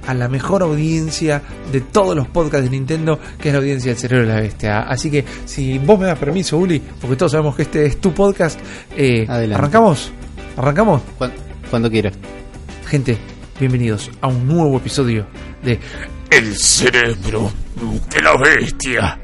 a 0.07 0.13
la 0.13 0.27
mejor 0.27 0.61
audiencia 0.61 1.41
de 1.71 1.81
todos 1.81 2.15
los 2.15 2.27
podcasts 2.27 2.65
de 2.65 2.69
Nintendo, 2.71 3.19
que 3.39 3.49
es 3.49 3.53
la 3.53 3.59
audiencia 3.59 3.91
del 3.91 3.99
cerebro 3.99 4.27
de 4.27 4.33
la 4.35 4.41
bestia. 4.41 4.81
Así 4.81 5.09
que, 5.09 5.23
si 5.45 5.79
vos 5.79 5.99
me 5.99 6.05
das 6.07 6.19
permiso, 6.19 6.57
Uli, 6.57 6.79
porque 7.01 7.15
todos 7.15 7.31
sabemos 7.31 7.55
que 7.55 7.63
este 7.63 7.85
es 7.85 7.99
tu 8.01 8.11
podcast, 8.13 8.59
eh, 8.95 9.25
Adelante. 9.27 9.55
arrancamos, 9.55 10.11
arrancamos. 10.57 11.01
Cuan- 11.17 11.31
Cuando 11.71 11.89
quieras. 11.89 12.13
Bienvenidos 13.59 14.09
a 14.21 14.27
un 14.27 14.47
nuevo 14.47 14.77
episodio 14.77 15.27
de 15.61 15.77
El 16.29 16.55
cerebro 16.55 17.51
de 18.09 18.21
la 18.21 18.37
bestia. 18.37 19.19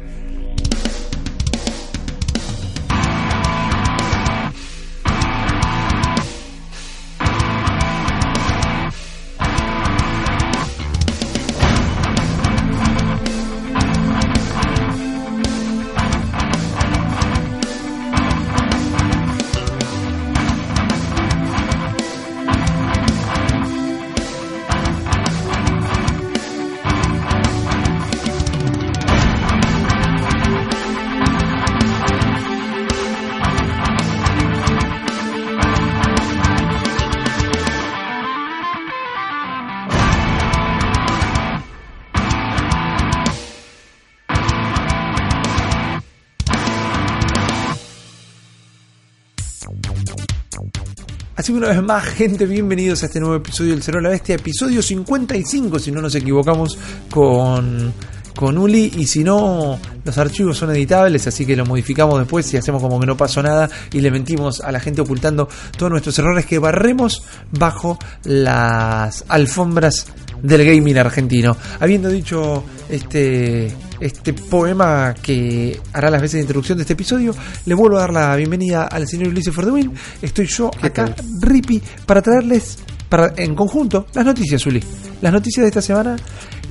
Así 51.41 51.53
que 51.53 51.57
una 51.57 51.69
vez 51.69 51.81
más, 51.81 52.05
gente, 52.05 52.45
bienvenidos 52.45 53.01
a 53.01 53.07
este 53.07 53.19
nuevo 53.19 53.33
episodio 53.33 53.71
del 53.71 53.81
Cero 53.81 53.97
de 53.97 54.03
la 54.03 54.09
Bestia, 54.09 54.35
episodio 54.35 54.79
55, 54.79 55.79
si 55.79 55.91
no 55.91 55.99
nos 55.99 56.13
equivocamos 56.13 56.77
con, 57.09 57.91
con 58.35 58.57
Uli, 58.57 58.91
y 58.97 59.07
si 59.07 59.23
no, 59.23 59.79
los 60.03 60.17
archivos 60.17 60.57
son 60.57 60.71
editables, 60.71 61.27
así 61.27 61.45
que 61.45 61.55
lo 61.55 61.65
modificamos 61.65 62.19
después 62.19 62.51
y 62.53 62.57
hacemos 62.57 62.81
como 62.81 62.99
que 62.99 63.05
no 63.05 63.17
pasó 63.17 63.41
nada 63.43 63.69
y 63.91 64.01
le 64.01 64.11
mentimos 64.11 64.61
a 64.61 64.71
la 64.71 64.79
gente 64.79 65.01
ocultando 65.01 65.47
todos 65.77 65.91
nuestros 65.91 66.17
errores 66.19 66.45
que 66.45 66.59
barremos 66.59 67.23
bajo 67.51 67.97
las 68.23 69.25
alfombras 69.27 70.07
del 70.41 70.65
gaming 70.65 70.97
argentino. 70.97 71.55
Habiendo 71.79 72.09
dicho 72.09 72.63
este, 72.89 73.71
este 73.99 74.33
poema 74.33 75.13
que 75.21 75.79
hará 75.93 76.09
las 76.09 76.21
veces 76.21 76.33
de 76.35 76.41
introducción 76.41 76.77
de 76.77 76.83
este 76.83 76.93
episodio, 76.93 77.35
le 77.65 77.75
vuelvo 77.75 77.97
a 77.97 78.01
dar 78.01 78.13
la 78.13 78.35
bienvenida 78.35 78.83
al 78.85 79.07
señor 79.07 79.29
Ulises 79.29 79.53
Fordewin. 79.53 79.93
Estoy 80.21 80.47
yo 80.47 80.71
acá, 80.81 81.13
Rippy, 81.41 81.81
para 82.05 82.21
traerles 82.21 82.79
para, 83.09 83.33
en 83.37 83.55
conjunto 83.55 84.07
las 84.13 84.25
noticias, 84.25 84.65
Uli. 84.65 84.81
Las 85.21 85.33
noticias 85.33 85.63
de 85.63 85.67
esta 85.67 85.81
semana. 85.81 86.15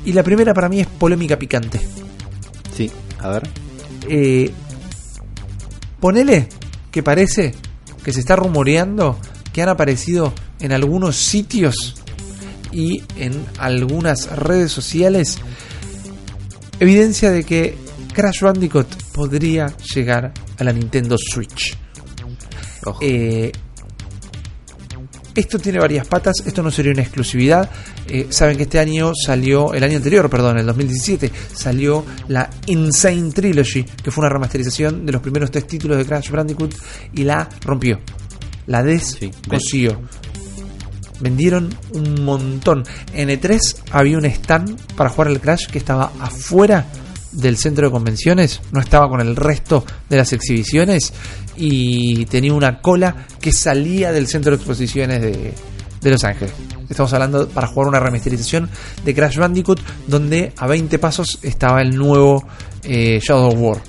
Y 0.05 0.13
la 0.13 0.23
primera 0.23 0.55
para 0.55 0.69
mí 0.69 0.81
es 0.81 0.87
polémica 0.87 1.39
picante. 1.39 1.81
Sí, 2.75 2.91
a 3.19 3.29
ver. 3.29 3.49
Eh, 4.09 4.51
ponele 6.01 6.49
que 6.91 7.03
parece 7.03 7.55
que 8.03 8.13
se 8.13 8.21
está 8.21 8.37
rumoreando 8.37 9.19
que 9.53 9.63
han 9.63 9.69
aparecido 9.69 10.33
en 10.59 10.73
algunos 10.73 11.17
sitios 11.17 11.97
y 12.73 13.03
en 13.17 13.45
algunas 13.59 14.31
redes 14.37 14.73
sociales 14.73 15.39
evidencia 16.79 17.31
de 17.31 17.45
que 17.45 17.77
Crash 18.13 18.41
Bandicoot 18.41 18.87
podría 19.13 19.75
llegar 19.95 20.33
a 20.59 20.65
la 20.65 20.73
Nintendo 20.73 21.17
Switch. 21.19 21.77
Eh, 23.01 23.53
esto 25.35 25.59
tiene 25.59 25.79
varias 25.79 26.07
patas, 26.07 26.37
esto 26.45 26.63
no 26.63 26.71
sería 26.71 26.93
una 26.93 27.03
exclusividad. 27.03 27.71
Eh, 28.09 28.27
saben 28.31 28.57
que 28.57 28.65
este 28.65 28.79
año 28.79 29.13
salió, 29.15 29.73
el 29.75 29.83
año 29.85 29.97
anterior, 29.97 30.29
perdón, 30.29 30.59
el 30.59 30.67
2017, 30.67 31.31
salió 31.53 32.05
la 32.29 32.51
Insane 32.67 33.31
Trilogy, 33.31 33.85
que 33.85 34.11
fue 34.11 34.23
una 34.23 34.33
remasterización 34.33 35.07
de 35.07 35.13
los 35.13 35.23
primeros 35.23 35.51
tres 35.51 35.67
títulos 35.67 35.99
de 35.99 36.05
Crash 36.05 36.31
Bandicoot 36.31 36.75
y 37.15 37.25
la 37.25 37.49
rompió. 37.65 38.01
La 38.67 38.83
descosió. 38.83 40.01
Vendieron 41.21 41.69
un 41.93 42.25
montón. 42.25 42.85
En 43.13 43.29
E3 43.29 43.83
había 43.93 44.17
un 44.17 44.25
stand 44.25 44.95
para 44.95 45.11
jugar 45.11 45.29
el 45.29 45.41
Crash 45.41 45.67
que 45.67 45.79
estaba 45.79 46.13
afuera 46.19 46.87
del 47.33 47.57
centro 47.57 47.87
de 47.87 47.93
convenciones, 47.93 48.61
no 48.73 48.81
estaba 48.81 49.09
con 49.09 49.21
el 49.21 49.37
resto 49.37 49.85
de 50.09 50.17
las 50.17 50.33
exhibiciones 50.33 51.13
y 51.57 52.25
tenía 52.27 52.53
una 52.55 52.81
cola 52.81 53.27
que 53.41 53.53
salía 53.53 54.13
del 54.13 54.27
centro 54.27 54.51
de 54.51 54.57
exposiciones 54.57 55.21
de, 55.21 55.55
de 56.01 56.11
Los 56.11 56.25
Ángeles. 56.25 56.55
Estamos 56.89 57.13
hablando 57.13 57.49
para 57.49 57.69
jugar 57.69 57.89
una 57.89 58.01
remasterización 58.01 58.69
de 59.05 59.15
Crash 59.15 59.39
Bandicoot 59.39 59.81
donde 60.07 60.53
a 60.57 60.67
20 60.67 60.99
pasos 60.99 61.39
estaba 61.43 61.83
el 61.83 61.97
nuevo 61.97 62.45
eh, 62.83 63.21
Shadow 63.23 63.49
of 63.49 63.55
War. 63.59 63.83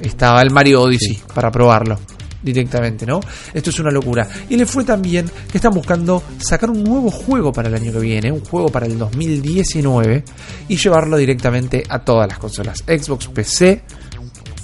Estaba 0.00 0.42
el 0.42 0.50
Mario 0.50 0.82
Odyssey 0.82 1.14
sí. 1.14 1.22
para 1.34 1.50
probarlo 1.50 1.98
directamente, 2.42 3.06
¿no? 3.06 3.20
Esto 3.52 3.70
es 3.70 3.78
una 3.78 3.90
locura. 3.90 4.28
Y 4.48 4.56
le 4.56 4.66
fue 4.66 4.84
también 4.84 5.30
que 5.50 5.58
están 5.58 5.72
buscando 5.72 6.22
sacar 6.38 6.70
un 6.70 6.82
nuevo 6.82 7.10
juego 7.10 7.52
para 7.52 7.68
el 7.68 7.74
año 7.74 7.92
que 7.92 8.00
viene, 8.00 8.32
un 8.32 8.44
juego 8.44 8.68
para 8.68 8.86
el 8.86 8.98
2019 8.98 10.24
y 10.68 10.76
llevarlo 10.76 11.16
directamente 11.16 11.82
a 11.88 12.00
todas 12.00 12.28
las 12.28 12.38
consolas, 12.38 12.78
Xbox, 12.86 13.28
PC 13.28 13.82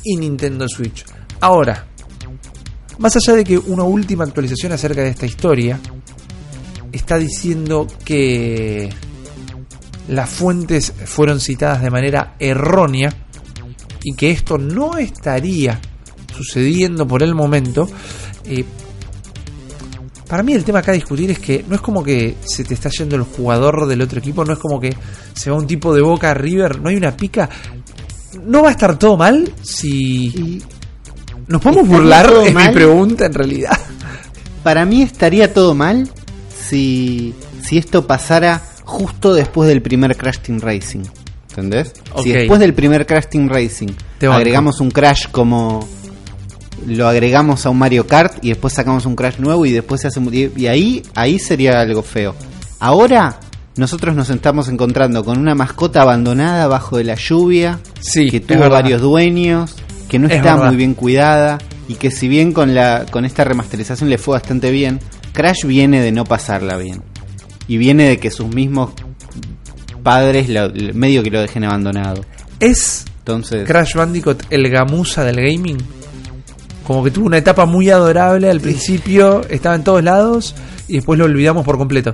y 0.04 0.16
Nintendo 0.16 0.66
Switch. 0.68 1.04
Ahora, 1.40 1.86
más 2.98 3.16
allá 3.16 3.36
de 3.36 3.44
que 3.44 3.58
una 3.58 3.84
última 3.84 4.24
actualización 4.24 4.72
acerca 4.72 5.02
de 5.02 5.10
esta 5.10 5.26
historia 5.26 5.78
está 6.90 7.18
diciendo 7.18 7.86
que 8.04 8.88
las 10.08 10.28
fuentes 10.28 10.92
fueron 11.04 11.40
citadas 11.40 11.82
de 11.82 11.90
manera 11.90 12.34
errónea 12.38 13.14
y 14.02 14.14
que 14.14 14.30
esto 14.30 14.58
no 14.58 14.96
estaría 14.96 15.80
sucediendo 16.36 17.06
por 17.06 17.22
el 17.22 17.34
momento. 17.34 17.88
Eh, 18.44 18.64
para 20.28 20.42
mí 20.42 20.52
el 20.52 20.62
tema 20.62 20.80
acá 20.80 20.92
a 20.92 20.94
discutir 20.94 21.30
es 21.30 21.38
que 21.38 21.64
no 21.66 21.74
es 21.74 21.80
como 21.80 22.02
que 22.04 22.36
se 22.44 22.62
te 22.62 22.74
está 22.74 22.90
yendo 22.90 23.16
el 23.16 23.22
jugador 23.22 23.86
del 23.86 24.02
otro 24.02 24.18
equipo, 24.18 24.44
no 24.44 24.52
es 24.52 24.58
como 24.58 24.78
que 24.78 24.94
se 25.32 25.50
va 25.50 25.56
un 25.56 25.66
tipo 25.66 25.94
de 25.94 26.02
boca 26.02 26.30
a 26.30 26.34
River, 26.34 26.80
no 26.80 26.90
hay 26.90 26.96
una 26.96 27.16
pica. 27.16 27.48
No 28.44 28.62
va 28.62 28.68
a 28.68 28.72
estar 28.72 28.98
todo 28.98 29.16
mal 29.16 29.50
si... 29.62 30.62
¿Nos 31.46 31.62
podemos 31.62 31.88
burlar? 31.88 32.30
Es 32.44 32.52
mal? 32.52 32.68
mi 32.68 32.74
pregunta 32.74 33.24
en 33.24 33.32
realidad. 33.32 33.78
Para 34.62 34.84
mí 34.84 35.00
estaría 35.00 35.54
todo 35.54 35.74
mal 35.74 36.10
si, 36.68 37.34
si 37.62 37.78
esto 37.78 38.06
pasara 38.06 38.60
justo 38.84 39.32
después 39.32 39.66
del 39.68 39.80
primer 39.80 40.14
Crash 40.14 40.40
Team 40.40 40.60
Racing. 40.60 41.04
¿Entendés? 41.48 41.94
Okay. 42.12 42.22
Si 42.22 42.32
después 42.32 42.60
del 42.60 42.74
primer 42.74 43.06
Crash 43.06 43.28
Team 43.30 43.48
Racing 43.48 43.88
agregamos 44.30 44.80
un 44.80 44.90
Crash 44.90 45.28
como 45.30 45.88
lo 46.86 47.08
agregamos 47.08 47.66
a 47.66 47.70
un 47.70 47.78
Mario 47.78 48.06
Kart 48.06 48.42
y 48.44 48.48
después 48.48 48.74
sacamos 48.74 49.06
un 49.06 49.16
Crash 49.16 49.38
nuevo 49.38 49.66
y 49.66 49.72
después 49.72 50.00
se 50.00 50.08
hace 50.08 50.20
y 50.56 50.66
ahí 50.66 51.02
ahí 51.14 51.38
sería 51.38 51.80
algo 51.80 52.02
feo. 52.02 52.34
Ahora 52.80 53.40
nosotros 53.76 54.14
nos 54.16 54.28
estamos 54.30 54.68
encontrando 54.68 55.24
con 55.24 55.38
una 55.38 55.54
mascota 55.54 56.02
abandonada 56.02 56.66
bajo 56.66 56.96
de 56.96 57.04
la 57.04 57.14
lluvia, 57.14 57.78
sí, 58.00 58.28
que 58.30 58.40
tuvo 58.40 58.68
varios 58.68 59.00
dueños, 59.00 59.76
que 60.08 60.18
no 60.18 60.26
Es 60.28 60.34
está 60.36 60.54
verdad. 60.54 60.68
muy 60.68 60.76
bien 60.76 60.94
cuidada 60.94 61.58
y 61.88 61.94
que 61.94 62.10
si 62.10 62.28
bien 62.28 62.52
con 62.52 62.74
la 62.74 63.06
con 63.10 63.24
esta 63.24 63.44
remasterización 63.44 64.10
le 64.10 64.18
fue 64.18 64.32
bastante 64.32 64.70
bien, 64.70 65.00
Crash 65.32 65.64
viene 65.64 66.00
de 66.00 66.12
no 66.12 66.24
pasarla 66.24 66.76
bien. 66.76 67.02
Y 67.68 67.76
viene 67.76 68.08
de 68.08 68.18
que 68.18 68.30
sus 68.30 68.48
mismos 68.48 68.92
padres 70.02 70.48
lo- 70.48 70.70
medio 70.94 71.22
que 71.22 71.30
lo 71.30 71.40
dejen 71.40 71.64
abandonado. 71.64 72.24
¿Es 72.60 73.04
Entonces, 73.18 73.66
Crash 73.66 73.94
Bandicoot 73.94 74.44
el 74.50 74.68
gamuza 74.70 75.22
del 75.24 75.36
gaming? 75.36 75.76
Como 76.88 77.04
que 77.04 77.10
tuvo 77.12 77.26
una 77.26 77.36
etapa 77.38 77.66
muy 77.66 77.88
adorable 77.90 78.50
al 78.50 78.60
principio, 78.60 79.42
estaba 79.48 79.76
en 79.76 79.84
todos 79.84 80.02
lados 80.02 80.54
y 80.88 80.94
después 80.96 81.18
lo 81.18 81.26
olvidamos 81.26 81.64
por 81.64 81.78
completo. 81.78 82.12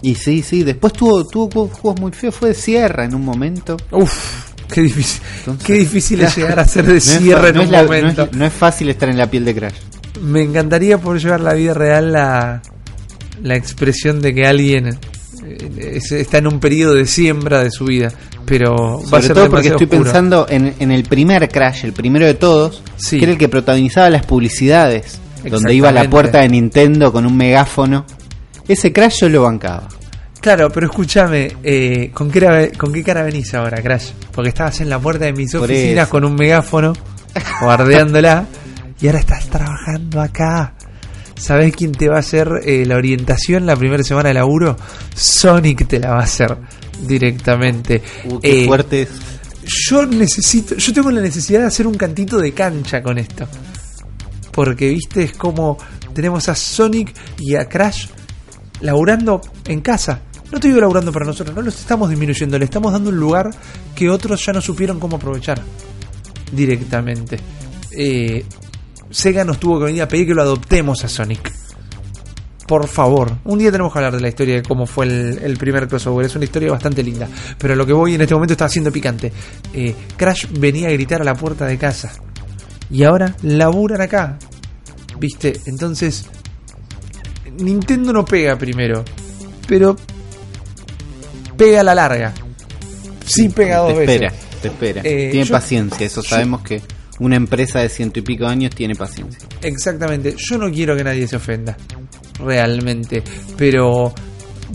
y 0.00 0.14
sí, 0.16 0.42
sí, 0.42 0.64
después 0.64 0.92
tuvo 0.94 1.24
tuvo 1.28 1.68
juegos 1.68 2.00
muy 2.00 2.10
feos, 2.12 2.34
fue 2.34 2.48
de 2.48 2.54
Sierra 2.54 3.04
en 3.04 3.14
un 3.14 3.24
momento. 3.24 3.76
Uf, 3.92 4.46
qué 4.72 4.80
difícil. 4.80 5.22
Entonces- 5.38 5.64
qué 5.66 5.74
difícil 5.74 6.20
es 6.22 6.34
llegar 6.38 6.58
a 6.58 6.66
ser 6.66 6.86
de 6.86 6.94
No 6.94 7.00
cierre 7.00 7.48
en 7.50 7.54
no 7.56 7.62
un 7.62 7.70
no 7.70 7.82
momento. 7.84 8.22
es- 8.24 8.32
no 8.32 8.44
es 8.46 8.52
fácil 8.52 8.88
estar 8.88 9.08
en 9.10 9.18
la 9.18 9.30
piel 9.30 9.44
de 9.44 9.54
Crash. 9.54 9.74
Me 10.22 10.42
encantaría 10.42 10.98
poder 10.98 11.22
llevar 11.22 11.40
la 11.42 11.52
vida 11.54 11.74
real 11.74 12.10
la, 12.12 12.62
la 13.42 13.54
expresión 13.56 14.20
de 14.22 14.34
que 14.34 14.46
alguien 14.46 14.98
está 16.10 16.38
en 16.38 16.46
un 16.46 16.60
periodo 16.60 16.94
de 16.94 17.06
siembra 17.06 17.62
de 17.62 17.70
su 17.70 17.84
vida, 17.84 18.12
pero 18.44 18.98
va 19.00 19.02
a 19.02 19.06
Sobre 19.08 19.22
ser 19.22 19.34
todo 19.34 19.50
porque 19.50 19.68
estoy 19.68 19.84
oscuro. 19.86 20.02
pensando 20.04 20.46
en, 20.48 20.74
en 20.78 20.90
el 20.90 21.04
primer 21.04 21.48
Crash, 21.48 21.84
el 21.84 21.92
primero 21.92 22.26
de 22.26 22.34
todos, 22.34 22.82
Sí. 22.96 23.18
que 23.18 23.24
era 23.24 23.32
el 23.32 23.38
que 23.38 23.48
protagonizaba 23.48 24.10
las 24.10 24.24
publicidades, 24.26 25.18
donde 25.48 25.74
iba 25.74 25.88
a 25.88 25.92
la 25.92 26.08
puerta 26.08 26.40
de 26.40 26.48
Nintendo 26.48 27.12
con 27.12 27.26
un 27.26 27.36
megáfono. 27.36 28.04
Ese 28.68 28.92
Crash 28.92 29.20
yo 29.22 29.28
lo 29.28 29.42
bancaba. 29.42 29.88
Claro, 30.40 30.70
pero 30.70 30.86
escúchame, 30.88 31.52
eh, 31.62 32.10
¿con, 32.12 32.30
qué 32.30 32.38
era- 32.38 32.68
¿con 32.72 32.92
qué 32.92 33.02
cara 33.04 33.22
venís 33.22 33.54
ahora, 33.54 33.80
Crash? 33.80 34.10
Porque 34.32 34.48
estabas 34.48 34.80
en 34.80 34.88
la 34.90 34.98
puerta 34.98 35.24
de 35.24 35.32
mis 35.32 35.52
Por 35.52 35.62
oficinas 35.70 36.04
eso. 36.04 36.10
con 36.10 36.24
un 36.24 36.34
megáfono, 36.34 36.92
guardeándola, 37.60 38.46
y 39.00 39.06
ahora 39.06 39.20
estás 39.20 39.46
trabajando 39.48 40.20
acá. 40.20 40.74
¿Sabés 41.42 41.74
quién 41.74 41.90
te 41.92 42.08
va 42.08 42.16
a 42.16 42.20
hacer 42.20 42.48
eh, 42.64 42.84
la 42.86 42.96
orientación 42.96 43.66
la 43.66 43.74
primera 43.74 44.02
semana 44.04 44.28
de 44.28 44.34
laburo? 44.34 44.76
Sonic 45.14 45.88
te 45.88 45.98
la 45.98 46.10
va 46.10 46.20
a 46.20 46.22
hacer 46.22 46.56
directamente. 47.06 48.00
Uh, 48.26 48.38
qué 48.38 48.62
Eh, 48.62 48.66
fuerte 48.66 49.02
es. 49.02 49.08
yo 49.90 50.06
necesito, 50.06 50.76
yo 50.76 50.92
tengo 50.92 51.10
la 51.10 51.20
necesidad 51.20 51.60
de 51.60 51.66
hacer 51.66 51.86
un 51.88 51.94
cantito 51.94 52.38
de 52.38 52.52
cancha 52.52 53.02
con 53.02 53.18
esto. 53.18 53.48
Porque, 54.52 54.88
viste, 54.90 55.24
es 55.24 55.32
como 55.32 55.78
tenemos 56.14 56.48
a 56.48 56.54
Sonic 56.54 57.12
y 57.38 57.56
a 57.56 57.68
Crash 57.68 58.06
laburando 58.82 59.40
en 59.66 59.80
casa. 59.80 60.20
No 60.52 60.60
te 60.60 60.68
digo 60.68 60.80
laburando 60.80 61.10
para 61.12 61.24
nosotros, 61.26 61.56
no 61.56 61.62
los 61.62 61.76
estamos 61.80 62.10
disminuyendo, 62.10 62.58
le 62.58 62.66
estamos 62.66 62.92
dando 62.92 63.08
un 63.10 63.16
lugar 63.16 63.50
que 63.96 64.08
otros 64.10 64.44
ya 64.44 64.52
no 64.52 64.60
supieron 64.60 65.00
cómo 65.00 65.16
aprovechar 65.16 65.60
directamente. 66.52 67.38
Eh, 67.90 68.44
Sega 69.12 69.44
nos 69.44 69.60
tuvo 69.60 69.78
que 69.78 69.84
venir 69.86 70.02
a 70.02 70.08
pedir 70.08 70.26
que 70.26 70.34
lo 70.34 70.42
adoptemos 70.42 71.04
a 71.04 71.08
Sonic. 71.08 71.52
Por 72.66 72.88
favor, 72.88 73.36
un 73.44 73.58
día 73.58 73.70
tenemos 73.70 73.92
que 73.92 73.98
hablar 73.98 74.14
de 74.16 74.20
la 74.20 74.28
historia 74.28 74.54
de 74.56 74.62
cómo 74.62 74.86
fue 74.86 75.04
el, 75.04 75.38
el 75.42 75.56
primer 75.58 75.86
crossover. 75.88 76.24
Es 76.26 76.34
una 76.36 76.44
historia 76.46 76.70
bastante 76.70 77.02
linda. 77.02 77.28
Pero 77.58 77.76
lo 77.76 77.84
que 77.84 77.92
voy 77.92 78.14
en 78.14 78.22
este 78.22 78.34
momento 78.34 78.52
está 78.54 78.64
haciendo 78.64 78.90
picante. 78.90 79.30
Eh, 79.74 79.94
Crash 80.16 80.46
venía 80.58 80.88
a 80.88 80.92
gritar 80.92 81.20
a 81.20 81.24
la 81.24 81.34
puerta 81.34 81.66
de 81.66 81.76
casa. 81.76 82.12
Y 82.90 83.04
ahora 83.04 83.34
laburan 83.42 84.00
acá. 84.00 84.38
¿Viste? 85.18 85.60
Entonces, 85.66 86.24
Nintendo 87.58 88.12
no 88.12 88.24
pega 88.24 88.56
primero. 88.56 89.04
Pero 89.66 89.96
pega 91.56 91.80
a 91.80 91.84
la 91.84 91.94
larga. 91.94 92.32
Sí 93.26 93.48
pega 93.50 93.78
dos 93.78 93.92
te 93.92 93.98
veces. 94.00 94.14
espera, 94.14 94.34
te 94.62 94.68
espera. 94.68 95.00
Eh, 95.04 95.28
tiene 95.30 95.46
yo- 95.46 95.52
paciencia, 95.52 96.06
eso 96.06 96.22
yo- 96.22 96.28
sabemos 96.28 96.62
que 96.62 96.80
una 97.22 97.36
empresa 97.36 97.78
de 97.80 97.88
ciento 97.88 98.18
y 98.18 98.22
pico 98.22 98.46
años 98.46 98.74
tiene 98.74 98.94
paciencia. 98.94 99.48
Exactamente. 99.62 100.34
Yo 100.36 100.58
no 100.58 100.70
quiero 100.70 100.96
que 100.96 101.04
nadie 101.04 101.26
se 101.26 101.36
ofenda. 101.36 101.76
realmente, 102.38 103.22
pero 103.56 104.12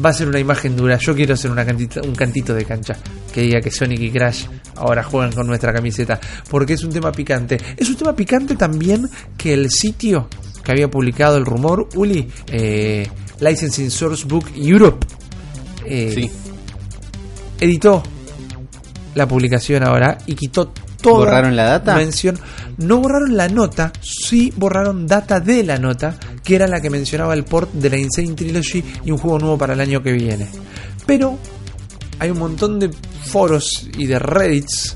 va 0.04 0.12
a 0.12 0.13
ser 0.13 0.27
una 0.30 0.39
imagen 0.39 0.75
dura. 0.77 0.98
Yo 0.98 1.13
quiero 1.16 1.34
hacer 1.34 1.51
una 1.51 1.66
un 1.66 2.16
cantito 2.16 2.54
de 2.54 2.63
cancha 2.63 2.96
que 3.34 3.42
diga 3.42 3.60
que 3.60 3.72
Sonic 3.72 4.00
y 4.00 4.12
Crash 4.12 4.46
ahora 4.75 5.04
juegan 5.04 5.32
con 5.34 5.48
nuestra 5.48 5.74
camiseta, 5.74 6.20
porque 6.50 6.74
es 6.74 6.84
un 6.84 6.92
tema 6.92 7.12
picante. 7.12 7.58
Es 7.75 7.89
un 7.89 7.96
tema 7.96 8.16
picante 8.16 8.56
también 8.56 9.10
que 9.38 9.54
el 9.54 9.70
sitio 9.70 10.30
que 10.63 10.72
había 10.72 10.89
publicado 10.89 11.38
el 11.38 11.46
rumor, 11.46 11.89
Uli, 11.96 12.27
eh, 12.51 13.08
Licensing 13.39 13.92
Source 13.92 14.25
Book 14.25 14.46
Europe, 14.56 15.06
eh, 15.86 16.12
Sí. 16.13 16.32
editó 17.60 18.04
la 19.16 19.27
publicación 19.27 19.84
ahora 19.84 20.18
y 20.27 20.36
quitó 20.36 20.72
toda 21.01 21.25
¿Borraron 21.25 21.56
la 21.56 21.63
data? 21.66 21.96
mención. 21.96 22.39
No 22.77 23.00
borraron 23.00 23.36
la 23.36 23.50
nota, 23.50 23.92
sí 24.01 24.54
borraron 24.56 25.08
data 25.08 25.39
de 25.39 25.63
la 25.63 25.77
nota, 25.77 26.18
que 26.44 26.56
era 26.56 26.68
la 26.68 26.82
que 26.82 26.89
mencionaba 26.89 27.34
el 27.34 27.44
port 27.44 27.72
de 27.74 27.89
la 27.89 27.98
Insane 27.98 28.34
Trilogy 28.34 28.84
y 29.06 29.12
un 29.12 29.18
juego 29.18 29.39
nuevo 29.39 29.58
para 29.58 29.74
el 29.74 29.82
año 29.82 30.01
que 30.01 30.12
viene. 30.12 30.48
Pero 31.06 31.38
hay 32.20 32.30
un 32.30 32.39
montón 32.39 32.80
de 32.80 32.92
foros 33.25 33.88
y 33.98 34.06
de 34.06 34.20
reddits 34.20 34.96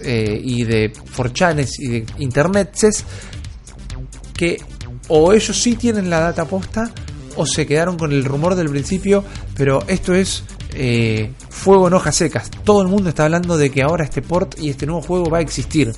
eh, 0.00 0.40
y 0.42 0.64
de 0.64 0.92
forchanes 1.06 1.78
y 1.80 1.88
de 1.88 2.06
internets 2.18 3.04
que 4.34 4.58
o 5.08 5.32
ellos 5.32 5.60
sí 5.60 5.74
tienen 5.74 6.08
la 6.08 6.20
data 6.20 6.44
posta 6.44 6.90
o 7.36 7.46
se 7.46 7.66
quedaron 7.66 7.96
con 7.96 8.12
el 8.12 8.24
rumor 8.24 8.54
del 8.54 8.68
principio, 8.68 9.24
pero 9.56 9.82
esto 9.88 10.14
es 10.14 10.42
eh, 10.74 11.32
fuego 11.48 11.88
en 11.88 11.94
hojas 11.94 12.16
secas. 12.16 12.50
Todo 12.64 12.82
el 12.82 12.88
mundo 12.88 13.08
está 13.08 13.24
hablando 13.24 13.56
de 13.56 13.70
que 13.70 13.82
ahora 13.82 14.04
este 14.04 14.22
port 14.22 14.58
y 14.58 14.70
este 14.70 14.86
nuevo 14.86 15.02
juego 15.02 15.30
va 15.30 15.38
a 15.38 15.40
existir. 15.40 15.92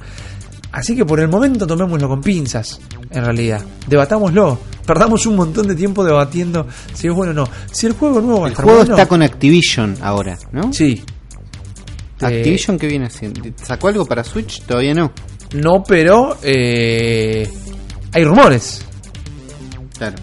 Así 0.72 0.94
que 0.94 1.04
por 1.04 1.18
el 1.20 1.28
momento 1.28 1.66
tomémoslo 1.66 2.08
con 2.08 2.20
pinzas, 2.20 2.80
en 3.10 3.24
realidad. 3.24 3.62
Debatámoslo. 3.88 4.58
Perdamos 4.86 5.26
un 5.26 5.36
montón 5.36 5.66
de 5.68 5.74
tiempo 5.74 6.04
debatiendo 6.04 6.66
si 6.94 7.08
es 7.08 7.14
bueno 7.14 7.32
o 7.32 7.34
no. 7.34 7.48
Si 7.70 7.86
el 7.86 7.92
juego 7.92 8.20
nuevo 8.20 8.40
va 8.40 8.46
a 8.46 8.48
El 8.48 8.52
estar 8.52 8.64
juego 8.64 8.80
bueno, 8.80 8.94
está 8.94 9.08
con 9.08 9.22
Activision 9.22 9.96
ahora, 10.00 10.38
¿no? 10.52 10.72
Sí. 10.72 11.02
Eh, 12.20 12.26
Activision, 12.26 12.78
¿qué 12.78 12.86
viene 12.86 13.06
haciendo? 13.06 13.42
¿Sacó 13.62 13.88
algo 13.88 14.04
para 14.06 14.22
Switch? 14.22 14.62
Todavía 14.62 14.94
no. 14.94 15.12
no, 15.54 15.82
pero 15.82 16.38
eh, 16.42 17.50
hay 18.12 18.24
rumores. 18.24 18.84
Claro. 19.98 20.16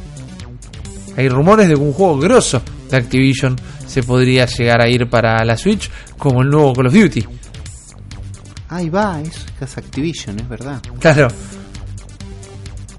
Hay 1.17 1.29
rumores 1.29 1.67
de 1.67 1.75
un 1.75 1.93
juego 1.93 2.17
grosso 2.19 2.61
de 2.89 2.97
Activision 2.97 3.55
se 3.87 4.03
podría 4.03 4.45
llegar 4.45 4.81
a 4.81 4.87
ir 4.89 5.09
para 5.09 5.43
la 5.43 5.57
Switch 5.57 5.89
como 6.17 6.41
el 6.41 6.49
nuevo 6.49 6.73
Call 6.73 6.87
of 6.87 6.93
Duty. 6.93 7.25
Ahí 8.69 8.89
va, 8.89 9.21
eso 9.21 9.45
es 9.61 9.77
Activision, 9.77 10.39
es 10.39 10.49
verdad. 10.49 10.81
Claro. 10.99 11.29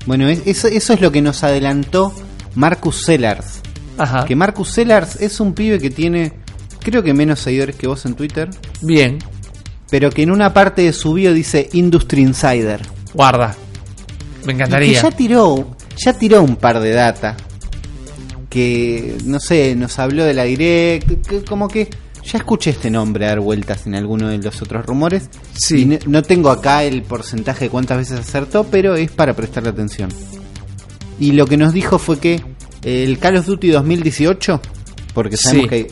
Bueno, 0.06 0.28
es- 0.28 0.42
eso, 0.46 0.68
eso 0.68 0.92
es 0.94 1.00
lo 1.00 1.12
que 1.12 1.20
nos 1.20 1.44
adelantó 1.44 2.12
Marcus 2.54 3.02
Sellars. 3.04 3.60
Ajá. 3.98 4.24
Que 4.24 4.34
Marcus 4.36 4.70
Sellars 4.70 5.16
es 5.20 5.40
un 5.40 5.52
pibe 5.54 5.78
que 5.78 5.90
tiene, 5.90 6.32
creo 6.80 7.02
que 7.02 7.12
menos 7.12 7.40
seguidores 7.40 7.76
que 7.76 7.86
vos 7.86 8.06
en 8.06 8.14
Twitter, 8.14 8.48
Bien. 8.80 9.18
pero 9.90 10.10
que 10.10 10.22
en 10.22 10.30
una 10.30 10.54
parte 10.54 10.82
de 10.82 10.92
su 10.92 11.12
bio 11.12 11.34
dice 11.34 11.68
Industry 11.72 12.22
Insider. 12.22 12.80
Guarda. 13.12 13.54
Me 14.38 14.42
Y 14.42 14.46
que 14.46 14.52
encantaría. 14.52 15.02
ya 15.02 15.10
tiró, 15.10 15.76
ya 15.96 16.12
tiró 16.14 16.42
un 16.42 16.56
par 16.56 16.80
de 16.80 16.92
data. 16.92 17.36
Que, 18.48 19.16
no 19.24 19.40
sé, 19.40 19.74
nos 19.76 19.98
habló 19.98 20.24
de 20.24 20.34
la 20.34 20.44
Direct, 20.44 21.26
que 21.26 21.44
como 21.44 21.68
que 21.68 21.88
ya 22.24 22.38
escuché 22.38 22.70
este 22.70 22.90
nombre 22.90 23.26
dar 23.26 23.40
vueltas 23.40 23.86
en 23.86 23.94
alguno 23.94 24.28
de 24.28 24.38
los 24.38 24.60
otros 24.62 24.84
rumores. 24.86 25.28
Sí. 25.54 25.82
Y 25.82 25.84
no, 25.84 25.98
no 26.06 26.22
tengo 26.22 26.50
acá 26.50 26.82
el 26.84 27.02
porcentaje 27.02 27.66
de 27.66 27.70
cuántas 27.70 27.98
veces 27.98 28.20
acertó, 28.20 28.64
pero 28.64 28.94
es 28.96 29.10
para 29.10 29.34
prestarle 29.34 29.70
atención. 29.70 30.10
Y 31.20 31.32
lo 31.32 31.46
que 31.46 31.56
nos 31.56 31.72
dijo 31.72 31.98
fue 31.98 32.18
que 32.18 32.42
el 32.84 33.18
Call 33.18 33.36
of 33.36 33.46
Duty 33.46 33.68
2018, 33.68 34.60
porque 35.14 35.36
sabemos 35.36 35.64
Sí. 35.64 35.68
que 35.68 35.86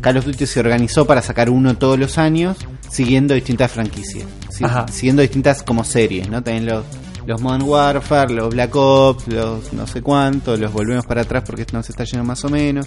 Call 0.00 0.16
of 0.18 0.24
Duty 0.26 0.46
se 0.46 0.60
organizó 0.60 1.06
para 1.06 1.22
sacar 1.22 1.50
uno 1.50 1.76
todos 1.76 1.98
los 1.98 2.18
años, 2.18 2.56
siguiendo 2.88 3.34
distintas 3.34 3.70
franquicias, 3.70 4.24
Ajá. 4.62 4.86
siguiendo 4.88 5.22
distintas 5.22 5.62
como 5.62 5.84
series, 5.84 6.28
¿no? 6.28 6.42
También 6.42 6.66
los, 6.66 6.84
los 7.26 7.40
Modern 7.40 7.62
Warfare, 7.62 8.32
los 8.32 8.50
Black 8.52 8.74
Ops, 8.74 9.28
los 9.28 9.72
no 9.72 9.86
sé 9.86 10.02
cuántos, 10.02 10.58
los 10.58 10.72
volvemos 10.72 11.06
para 11.06 11.22
atrás 11.22 11.44
porque 11.46 11.66
no 11.72 11.82
se 11.82 11.92
está 11.92 12.04
yendo 12.04 12.24
más 12.24 12.44
o 12.44 12.48
menos. 12.48 12.86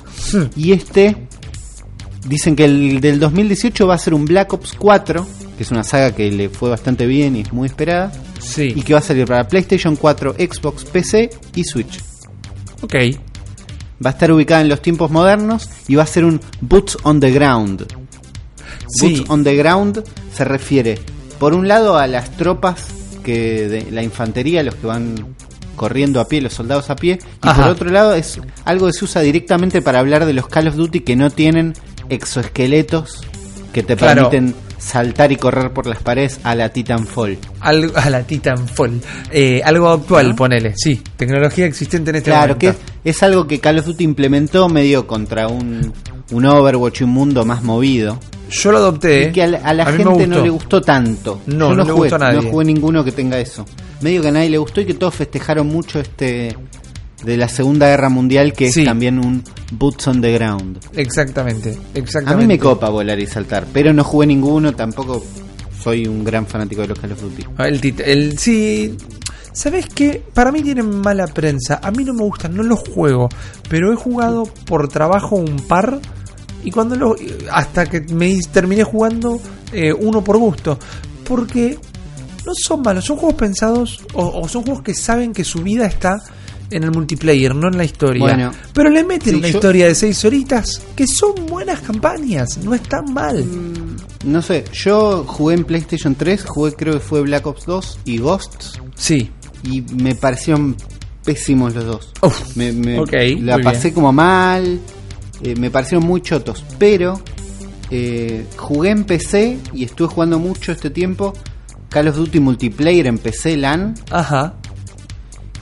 Y 0.55 0.71
este, 0.71 1.27
dicen 2.27 2.55
que 2.55 2.65
el 2.65 2.99
del 3.01 3.19
2018 3.19 3.87
va 3.87 3.95
a 3.95 3.97
ser 3.97 4.13
un 4.13 4.25
Black 4.25 4.53
Ops 4.53 4.73
4, 4.77 5.25
que 5.57 5.63
es 5.63 5.71
una 5.71 5.83
saga 5.83 6.11
que 6.13 6.31
le 6.31 6.49
fue 6.49 6.69
bastante 6.69 7.05
bien 7.05 7.35
y 7.35 7.41
es 7.41 7.53
muy 7.53 7.67
esperada, 7.67 8.11
Sí. 8.39 8.73
y 8.75 8.81
que 8.81 8.93
va 8.93 8.99
a 8.99 9.03
salir 9.03 9.25
para 9.25 9.47
PlayStation 9.47 9.95
4, 9.95 10.33
Xbox, 10.33 10.83
PC 10.85 11.29
y 11.55 11.63
Switch. 11.63 11.99
Ok. 12.81 12.95
Va 14.05 14.09
a 14.09 14.13
estar 14.13 14.31
ubicada 14.31 14.61
en 14.61 14.67
los 14.69 14.81
tiempos 14.81 15.11
modernos 15.11 15.69
y 15.87 15.95
va 15.95 16.03
a 16.03 16.07
ser 16.07 16.25
un 16.25 16.41
Boots 16.59 16.97
on 17.03 17.19
the 17.21 17.31
Ground. 17.31 17.85
Sí. 18.89 19.15
Boots 19.17 19.29
on 19.29 19.43
the 19.45 19.55
Ground 19.55 20.03
se 20.33 20.43
refiere, 20.43 20.99
por 21.39 21.53
un 21.53 21.67
lado, 21.69 21.97
a 21.97 22.07
las 22.07 22.31
tropas 22.35 22.85
que 23.23 23.67
de 23.67 23.91
la 23.91 24.03
infantería, 24.03 24.61
los 24.63 24.75
que 24.75 24.85
van 24.87 25.15
corriendo 25.75 26.19
a 26.21 26.27
pie, 26.27 26.41
los 26.41 26.53
soldados 26.53 26.89
a 26.91 26.95
pie, 26.95 27.17
y 27.43 27.47
Ajá. 27.47 27.61
por 27.63 27.71
otro 27.71 27.89
lado 27.89 28.13
es 28.13 28.39
algo 28.65 28.85
que 28.87 28.93
se 28.93 29.05
usa 29.05 29.21
directamente 29.21 29.81
para 29.81 29.99
hablar 29.99 30.25
de 30.25 30.33
los 30.33 30.47
Call 30.47 30.67
of 30.67 30.75
Duty 30.75 30.99
que 30.99 31.15
no 31.15 31.31
tienen 31.31 31.73
exoesqueletos 32.09 33.21
que 33.73 33.83
te 33.83 33.95
Claro. 33.95 34.29
permiten 34.29 34.55
saltar 34.77 35.31
y 35.31 35.37
correr 35.37 35.71
por 35.71 35.87
las 35.87 35.99
paredes 36.03 36.39
a 36.43 36.55
la 36.55 36.69
Titanfall. 36.69 37.37
Algo, 37.61 37.97
a 37.97 38.09
la 38.09 38.23
Titanfall. 38.23 39.01
Eh, 39.31 39.61
algo 39.63 39.89
actual, 39.89 40.29
¿No? 40.29 40.35
ponele. 40.35 40.73
Sí. 40.75 41.01
Tecnología 41.15 41.65
existente 41.65 42.09
en 42.11 42.17
este 42.17 42.31
Claro, 42.31 42.57
que 42.57 42.67
momento. 42.67 42.91
es, 43.05 43.15
es 43.15 43.23
algo 43.23 43.47
que 43.47 43.59
Call 43.59 43.79
of 43.79 43.85
Duty 43.85 44.03
implementó 44.03 44.67
medio 44.69 45.07
contra 45.07 45.47
un, 45.47 45.93
un 46.33 46.45
Overwatch 46.45 47.01
y 47.01 47.03
un 47.05 47.11
mundo 47.11 47.45
más 47.45 47.63
movido. 47.63 48.19
Yo 48.49 48.71
lo 48.71 48.77
adopté. 48.79 49.29
Y 49.29 49.31
que 49.31 49.43
a 49.43 49.47
la, 49.47 49.57
a 49.59 49.69
A 49.89 49.93
gente 49.93 50.27
no 50.27 50.41
le 50.41 50.49
gustó 50.49 50.81
tanto. 50.81 51.41
No, 51.47 51.69
Yo 51.69 51.75
no 51.75 51.83
le 51.85 51.91
jugué, 51.91 51.93
gustó 52.09 52.15
a 52.15 52.19
nadie. 52.19 52.41
No 52.41 52.49
jugué 52.51 52.65
ninguno 52.65 53.03
que 53.03 53.11
tenga 53.11 53.39
eso. 53.39 53.65
Medio 54.01 54.21
que 54.21 54.27
a 54.27 54.31
nadie 54.31 54.49
le 54.49 54.57
gustó 54.57 54.81
y 54.81 54.85
que 54.85 54.93
todos 54.93 55.15
festejaron 55.15 55.67
mucho 55.67 55.99
este 55.99 56.55
de 57.23 57.37
la 57.37 57.47
Segunda 57.47 57.87
Guerra 57.87 58.09
Mundial, 58.09 58.51
que 58.53 58.69
Sí. 58.71 58.81
es 58.81 58.85
también 58.85 59.17
un 59.17 59.43
Boots 59.71 60.07
on 60.07 60.21
the 60.21 60.33
Ground. 60.33 60.77
Exactamente. 60.93 61.69
A 61.95 61.97
Exactamente. 61.97 62.45
mí 62.47 62.53
me 62.53 62.59
copa 62.59 62.89
volar 62.89 63.17
y 63.19 63.25
saltar, 63.25 63.65
pero 63.71 63.93
no 63.93 64.03
jugué 64.03 64.27
ninguno, 64.27 64.73
tampoco 64.73 65.23
soy 65.81 66.05
un 66.05 66.23
gran 66.23 66.45
fanático 66.45 66.81
de 66.81 66.89
los 66.89 66.99
Call 66.99 67.13
of 67.13 67.21
Duty. 67.21 67.45
Ah, 67.57 67.67
El, 67.69 67.79
el 68.05 68.37
sí. 68.37 68.95
¿Sabes 69.53 69.85
qué? 69.93 70.21
Para 70.33 70.51
mí 70.51 70.61
tienen 70.63 70.99
mala 71.01 71.27
prensa. 71.27 71.79
A 71.83 71.91
mí 71.91 72.03
no 72.03 72.13
me 72.13 72.23
gustan, 72.23 72.55
no 72.55 72.63
los 72.63 72.79
juego. 72.89 73.29
Pero 73.69 73.93
he 73.93 73.95
jugado 73.95 74.45
por 74.65 74.87
trabajo 74.89 75.35
un 75.35 75.57
par. 75.67 75.99
Y 76.63 76.71
cuando 76.71 76.95
lo. 76.95 77.15
Hasta 77.51 77.85
que 77.85 78.01
me 78.01 78.37
terminé 78.51 78.83
jugando 78.83 79.39
eh, 79.71 79.91
uno 79.93 80.23
por 80.23 80.37
gusto. 80.37 80.77
Porque 81.23 81.77
no 82.45 82.53
son 82.55 82.81
malos, 82.81 83.05
son 83.05 83.17
juegos 83.17 83.35
pensados. 83.37 84.01
O, 84.13 84.41
o 84.41 84.47
son 84.47 84.63
juegos 84.63 84.83
que 84.83 84.93
saben 84.93 85.33
que 85.33 85.43
su 85.43 85.59
vida 85.61 85.85
está 85.85 86.21
en 86.71 86.83
el 86.83 86.91
multiplayer, 86.91 87.53
no 87.53 87.67
en 87.67 87.77
la 87.77 87.83
historia. 87.83 88.19
Bueno. 88.21 88.51
pero 88.73 88.89
le 88.89 89.03
meten 89.03 89.33
Sí, 89.33 89.39
una 89.39 89.47
yo- 89.49 89.55
historia 89.57 89.85
de 89.87 89.93
seis 89.95 90.25
horitas 90.25 90.81
que 90.95 91.05
son 91.05 91.33
buenas 91.47 91.81
campañas, 91.81 92.57
no 92.63 92.73
están 92.73 93.13
mal. 93.13 93.45
No 94.25 94.41
sé, 94.41 94.63
yo 94.73 95.23
jugué 95.27 95.53
en 95.55 95.65
PlayStation 95.65 96.15
3, 96.15 96.45
jugué 96.45 96.73
creo 96.73 96.93
que 96.93 96.99
fue 96.99 97.21
Black 97.21 97.45
Ops 97.45 97.65
2 97.67 97.99
y 98.05 98.17
Ghosts, 98.17 98.79
Sí. 98.95 99.29
y 99.63 99.81
me 99.81 100.15
parecieron 100.15 100.75
pésimos 101.23 101.75
los 101.75 101.85
dos. 101.85 102.09
Uf, 102.23 102.55
me, 102.55 102.71
me- 102.71 102.99
ok, 102.99 103.11
la 103.41 103.59
pasé 103.59 103.83
bien. 103.89 103.93
como 103.93 104.11
mal, 104.13 104.79
eh, 105.43 105.55
me 105.55 105.69
parecieron 105.69 106.05
muy 106.07 106.21
chotos, 106.21 106.63
pero 106.77 107.19
eh, 107.91 108.45
jugué 108.57 108.89
en 108.91 109.03
PC 109.03 109.57
y 109.73 109.83
estuve 109.83 110.07
jugando 110.07 110.39
mucho 110.39 110.71
este 110.71 110.89
tiempo 110.89 111.33
Call 111.89 112.07
of 112.07 112.15
Duty 112.15 112.39
Multiplayer 112.39 113.07
en 113.07 113.17
PC 113.17 113.57
LAN 113.57 113.93
Ajá. 114.09 114.55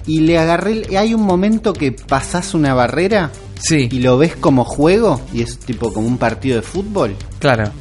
y 0.06 0.22
le 0.22 0.38
agarré, 0.40 0.98
hay 0.98 1.14
un 1.14 1.24
momento 1.24 1.74
que 1.74 1.92
pasás 1.92 2.54
una 2.54 2.74
barrera 2.74 3.32
Sí, 3.62 3.90
y 3.92 4.00
lo 4.00 4.18
ves 4.18 4.36
como 4.36 4.64
juego 4.66 5.22
y 5.34 5.44
es 5.44 5.60
tipo 5.60 5.94
como 5.94 6.08
un 6.08 6.18
partido 6.18 6.56
de 6.56 6.62
fútbol. 6.64 7.16
claro. 7.40 7.72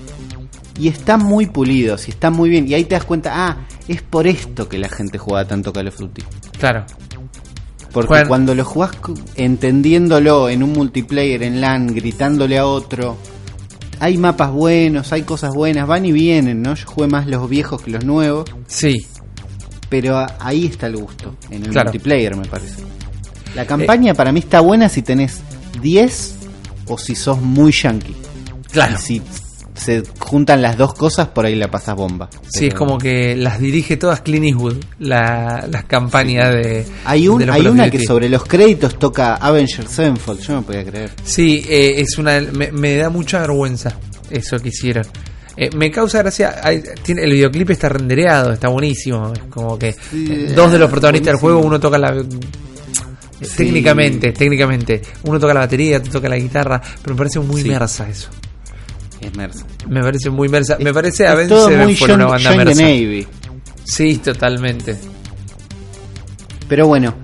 Y 0.78 0.88
están 0.88 1.22
muy 1.22 1.44
pulidos 1.46 2.08
y 2.08 2.12
están 2.12 2.32
muy 2.32 2.48
bien. 2.48 2.66
Y 2.66 2.72
ahí 2.72 2.84
te 2.84 2.94
das 2.94 3.04
cuenta, 3.04 3.32
ah, 3.34 3.66
es 3.86 4.00
por 4.00 4.26
esto 4.26 4.66
que 4.66 4.78
la 4.78 4.88
gente 4.88 5.18
juega 5.18 5.46
tanto 5.46 5.74
Call 5.74 5.88
of 5.88 5.98
Duty. 5.98 6.22
Claro. 6.58 6.86
Porque 7.92 8.24
cuando 8.28 8.54
lo 8.54 8.64
jugás 8.64 8.92
entendiéndolo 9.36 10.48
en 10.48 10.62
un 10.62 10.72
multiplayer, 10.72 11.42
en 11.42 11.60
LAN, 11.60 11.88
gritándole 11.88 12.56
a 12.58 12.66
otro, 12.66 13.16
hay 13.98 14.16
mapas 14.16 14.52
buenos, 14.52 15.12
hay 15.12 15.22
cosas 15.22 15.52
buenas, 15.54 15.86
van 15.86 16.06
y 16.06 16.12
vienen, 16.12 16.62
¿no? 16.62 16.74
Yo 16.74 16.86
jugué 16.86 17.08
más 17.08 17.26
los 17.26 17.48
viejos 17.48 17.82
que 17.82 17.90
los 17.90 18.04
nuevos, 18.04 18.48
Sí. 18.66 19.06
pero 19.88 20.24
ahí 20.38 20.66
está 20.66 20.86
el 20.86 20.96
gusto, 20.96 21.34
en 21.50 21.64
el 21.64 21.70
Claro. 21.70 21.90
multiplayer 21.90 22.36
me 22.36 22.46
parece. 22.46 22.82
La 23.54 23.66
campaña 23.66 24.14
para 24.14 24.30
mí 24.32 24.38
está 24.40 24.60
buena 24.60 24.88
si 24.88 25.02
tenés 25.02 25.40
10 25.82 26.34
o 26.86 26.96
si 26.96 27.14
sos 27.16 27.40
muy 27.42 27.72
yankee. 27.72 28.14
Claro. 28.70 28.94
Y 28.94 29.02
si 29.02 29.22
se 29.80 30.02
juntan 30.18 30.60
las 30.62 30.76
dos 30.76 30.94
cosas, 30.94 31.28
por 31.28 31.46
ahí 31.46 31.54
la 31.54 31.68
pasas 31.70 31.96
bomba. 31.96 32.28
Sí, 32.48 32.66
es 32.66 32.74
como 32.74 32.98
que 32.98 33.34
las 33.36 33.58
dirige 33.58 33.96
todas 33.96 34.20
Clint 34.20 34.46
Eastwood, 34.46 34.76
la- 34.98 35.66
las 35.70 35.84
campañas 35.84 36.50
de. 36.54 36.84
Hay, 37.04 37.26
un, 37.28 37.38
de 37.44 37.50
hay 37.50 37.66
una 37.66 37.90
que 37.90 38.04
sobre 38.04 38.28
los 38.28 38.44
créditos 38.44 38.98
toca 38.98 39.34
Avengers 39.36 39.90
Sevenfold, 39.90 40.40
yo 40.40 40.54
no 40.54 40.62
podía 40.62 40.84
creer. 40.84 41.10
Sí, 41.24 41.64
eh, 41.68 41.94
es 42.00 42.18
una. 42.18 42.40
Me, 42.40 42.70
me 42.72 42.96
da 42.96 43.08
mucha 43.10 43.40
vergüenza 43.40 43.96
eso 44.30 44.58
que 44.58 44.68
hicieron. 44.68 45.04
Eh, 45.56 45.70
me 45.76 45.90
causa 45.90 46.18
gracia. 46.18 46.56
hay- 46.62 46.82
tiene, 47.02 47.22
el 47.24 47.32
videoclip 47.32 47.70
está 47.70 47.88
rendereado, 47.88 48.52
está 48.52 48.68
buenísimo. 48.68 49.32
Es 49.34 49.42
como 49.50 49.78
que 49.78 49.92
Sí, 49.92 50.26
eh, 50.30 50.52
dos 50.54 50.70
de 50.72 50.78
los 50.78 50.90
protagonistas 50.90 51.32
del 51.32 51.40
juego, 51.40 51.60
uno 51.60 51.78
toca 51.80 51.98
la. 51.98 52.14
Sí. 53.42 53.56
Técnicamente, 53.56 54.32
técnicamente. 54.32 55.00
Uno 55.24 55.40
toca 55.40 55.54
la 55.54 55.60
batería, 55.60 55.96
otro 55.98 56.12
toca 56.12 56.28
la 56.28 56.36
guitarra. 56.36 56.80
Pero 57.02 57.14
me 57.14 57.18
parece 57.18 57.40
muy 57.40 57.62
Sí. 57.62 57.68
inmersa 57.68 58.08
eso. 58.08 58.28
Es 59.20 59.36
Mersa. 59.36 59.66
Me 59.88 60.00
parece 60.02 60.30
muy 60.30 60.46
inmersa. 60.48 60.76
Me 60.80 60.92
parece 60.94 61.26
a 61.26 61.32
Es 61.32 61.48
veces 61.48 61.98
John, 62.00 62.12
una 62.12 62.26
banda 62.26 62.50
John. 62.54 62.64
Navy. 62.76 63.26
Sí, 63.84 64.16
totalmente. 64.18 64.96
Pero 66.68 66.86
bueno, 66.86 67.14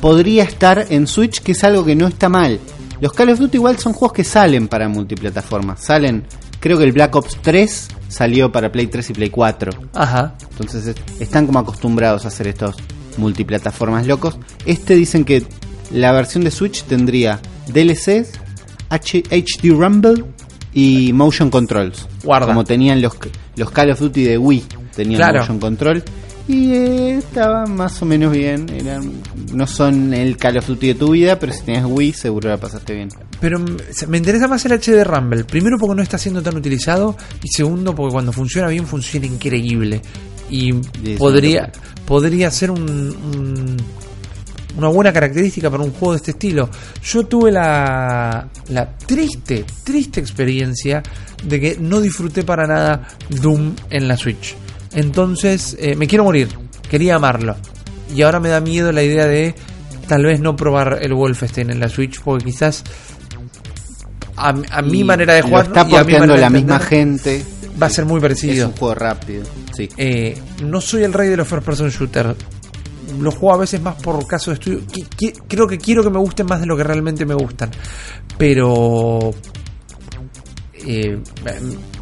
podría 0.00 0.44
estar 0.44 0.86
en 0.90 1.06
Switch, 1.06 1.40
que 1.40 1.52
es 1.52 1.62
algo 1.64 1.84
que 1.84 1.94
no 1.94 2.06
está 2.08 2.28
mal. 2.28 2.58
Los 3.00 3.12
Call 3.12 3.30
of 3.30 3.38
Duty 3.38 3.56
igual 3.56 3.78
son 3.78 3.92
juegos 3.92 4.14
que 4.14 4.24
salen 4.24 4.68
para 4.68 4.88
multiplataformas. 4.88 5.80
Salen, 5.82 6.24
creo 6.58 6.76
que 6.76 6.84
el 6.84 6.92
Black 6.92 7.14
Ops 7.16 7.38
3 7.40 7.88
salió 8.08 8.50
para 8.52 8.70
Play 8.72 8.88
3 8.88 9.10
y 9.10 9.12
Play 9.14 9.30
4. 9.30 9.72
Ajá. 9.94 10.34
Entonces 10.50 10.86
es- 10.88 10.96
están 11.20 11.46
como 11.46 11.60
acostumbrados 11.60 12.24
a 12.24 12.28
hacer 12.28 12.48
estos 12.48 12.76
multiplataformas 13.16 14.06
locos. 14.06 14.38
Este 14.66 14.94
dicen 14.96 15.24
que 15.24 15.44
la 15.92 16.12
versión 16.12 16.44
de 16.44 16.50
Switch 16.50 16.82
tendría 16.84 17.40
DLCs, 17.68 18.32
H- 18.90 19.22
HD 19.30 19.70
Rumble 19.70 20.24
y 20.74 21.12
Motion 21.12 21.50
Controls. 21.50 22.06
Guarda. 22.24 22.46
Como 22.48 22.64
tenían 22.64 23.00
los, 23.02 23.12
los 23.56 23.70
Call 23.70 23.90
of 23.90 24.00
Duty 24.00 24.22
de 24.24 24.38
Wii, 24.38 24.64
tenían 24.94 25.18
Claro. 25.18 25.40
Motion 25.40 25.58
Control. 25.58 26.02
Y 26.48 26.72
eh, 26.72 27.16
estaban 27.18 27.76
más 27.76 28.02
o 28.02 28.06
menos 28.06 28.32
bien. 28.32 28.66
Eran, 28.70 29.12
no 29.52 29.66
son 29.68 30.12
el 30.14 30.36
Call 30.36 30.56
of 30.58 30.66
Duty 30.66 30.86
de 30.88 30.94
tu 30.94 31.10
vida, 31.12 31.38
pero 31.38 31.52
si 31.52 31.62
tenías 31.62 31.84
Wii 31.86 32.12
seguro 32.12 32.48
la 32.48 32.56
pasaste 32.56 32.92
bien. 32.94 33.08
Pero 33.40 33.60
me 34.08 34.18
interesa 34.18 34.48
más 34.48 34.64
el 34.64 34.72
HD 34.72 35.04
Rumble. 35.04 35.44
Primero 35.44 35.78
porque 35.78 35.94
no 35.94 36.02
está 36.02 36.18
siendo 36.18 36.42
tan 36.42 36.56
utilizado. 36.56 37.16
Y 37.44 37.48
segundo 37.48 37.94
porque 37.94 38.12
cuando 38.12 38.32
funciona 38.32 38.66
bien, 38.68 38.84
funciona 38.86 39.26
increíble. 39.26 40.00
Y 40.50 40.72
podría, 41.18 41.70
podría 42.04 42.50
ser 42.50 42.72
un, 42.72 42.80
un- 42.80 43.76
una 44.76 44.88
buena 44.88 45.12
característica 45.12 45.70
para 45.70 45.82
un 45.82 45.90
juego 45.92 46.12
de 46.12 46.16
este 46.18 46.30
estilo. 46.32 46.68
Yo 47.02 47.26
tuve 47.26 47.50
la, 47.52 48.48
la 48.68 48.96
triste, 48.98 49.64
triste 49.84 50.20
experiencia 50.20 51.02
de 51.44 51.60
que 51.60 51.76
no 51.80 52.00
disfruté 52.00 52.42
para 52.44 52.66
nada 52.66 53.08
Doom 53.28 53.74
en 53.90 54.08
la 54.08 54.16
Switch. 54.16 54.54
Entonces, 54.94 55.76
eh, 55.78 55.94
me 55.96 56.06
quiero 56.06 56.24
morir. 56.24 56.48
Quería 56.90 57.16
amarlo. 57.16 57.56
Y 58.14 58.22
ahora 58.22 58.40
me 58.40 58.48
da 58.48 58.60
miedo 58.60 58.90
la 58.92 59.02
idea 59.02 59.26
de 59.26 59.54
tal 60.08 60.24
vez 60.24 60.40
no 60.40 60.56
probar 60.56 60.98
el 61.02 61.14
Wolfenstein 61.14 61.70
en 61.70 61.78
la 61.80 61.88
Switch 61.88 62.20
porque 62.20 62.46
quizás 62.46 62.82
a, 64.36 64.54
a 64.70 64.82
mi 64.82 65.04
manera 65.04 65.34
de 65.34 65.42
lo 65.42 65.48
jugar 65.48 65.66
está 65.66 65.82
a 65.82 65.84
mi 65.84 65.90
porteando 65.92 66.36
la 66.36 66.50
misma 66.50 66.78
gente. 66.80 67.44
va 67.80 67.86
a 67.86 67.90
ser 67.90 68.06
muy 68.06 68.16
Es 68.18 68.22
parecido. 68.22 68.68
un 68.68 68.72
juego 68.74 68.94
rápido. 68.94 69.44
Sí. 69.76 69.88
Eh, 69.96 70.36
no 70.64 70.80
soy 70.80 71.04
el 71.04 71.12
rey 71.12 71.28
de 71.28 71.36
los 71.36 71.46
first 71.46 71.64
person 71.64 71.88
shooter. 71.90 72.34
Lo 73.20 73.30
juego 73.30 73.54
a 73.54 73.58
veces 73.58 73.80
más 73.80 73.96
por 73.96 74.26
caso 74.26 74.50
de 74.50 74.54
estudio. 74.54 74.80
Creo 75.48 75.66
que 75.66 75.78
quiero 75.78 76.02
que 76.02 76.10
me 76.10 76.18
gusten 76.18 76.46
más 76.46 76.60
de 76.60 76.66
lo 76.66 76.76
que 76.76 76.84
realmente 76.84 77.24
me 77.24 77.34
gustan. 77.34 77.70
Pero. 78.38 79.32
eh, 80.86 81.18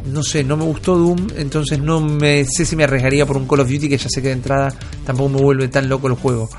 no 0.05 0.23
sé, 0.23 0.43
no 0.43 0.57
me 0.57 0.63
gustó 0.63 0.97
Doom. 0.97 1.27
Entonces 1.37 1.79
no 1.79 1.99
me 1.99 2.45
sé 2.45 2.65
si 2.65 2.75
me 2.75 2.83
arriesgaría 2.83 3.25
por 3.25 3.37
un 3.37 3.47
Call 3.47 3.61
of 3.61 3.69
Duty 3.69 3.89
que 3.89 3.97
ya 3.97 4.09
sé 4.09 4.21
que 4.21 4.29
de 4.29 4.33
entrada 4.35 4.73
tampoco 5.05 5.29
me 5.29 5.41
vuelve 5.41 5.67
tan 5.67 5.89
loco 5.89 6.07
el 6.07 6.13
juego. 6.13 6.49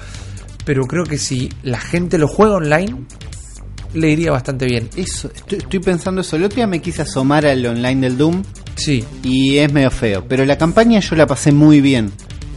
Pero 0.64 0.85
creo 0.87 1.05
que 1.05 1.18
si 1.18 1.49
la 1.62 1.81
gente 1.81 2.18
lo 2.18 2.29
juega 2.29 2.57
online, 2.57 3.07
le 3.94 4.11
iría 4.11 4.31
bastante 4.31 4.66
bien. 4.66 4.88
Eso, 4.94 5.31
estoy, 5.35 5.59
estoy 5.59 5.81
pensando 5.81 6.20
eso. 6.20 6.37
El 6.37 6.44
otro 6.44 6.57
día 6.57 6.66
me 6.66 6.81
quise 6.81 7.03
asomar 7.03 7.46
al 7.46 7.64
online 7.64 8.01
del 8.03 8.18
Doom 8.18 8.42
Sí, 8.81 9.05
y 9.23 9.59
es 9.59 9.70
medio 9.70 9.90
feo. 9.90 10.25
Pero 10.27 10.46
la 10.46 10.57
campaña 10.57 11.01
yo 11.01 11.14
la 11.14 11.27
pasé 11.27 11.53
muy 11.53 11.83
bien. 11.83 12.11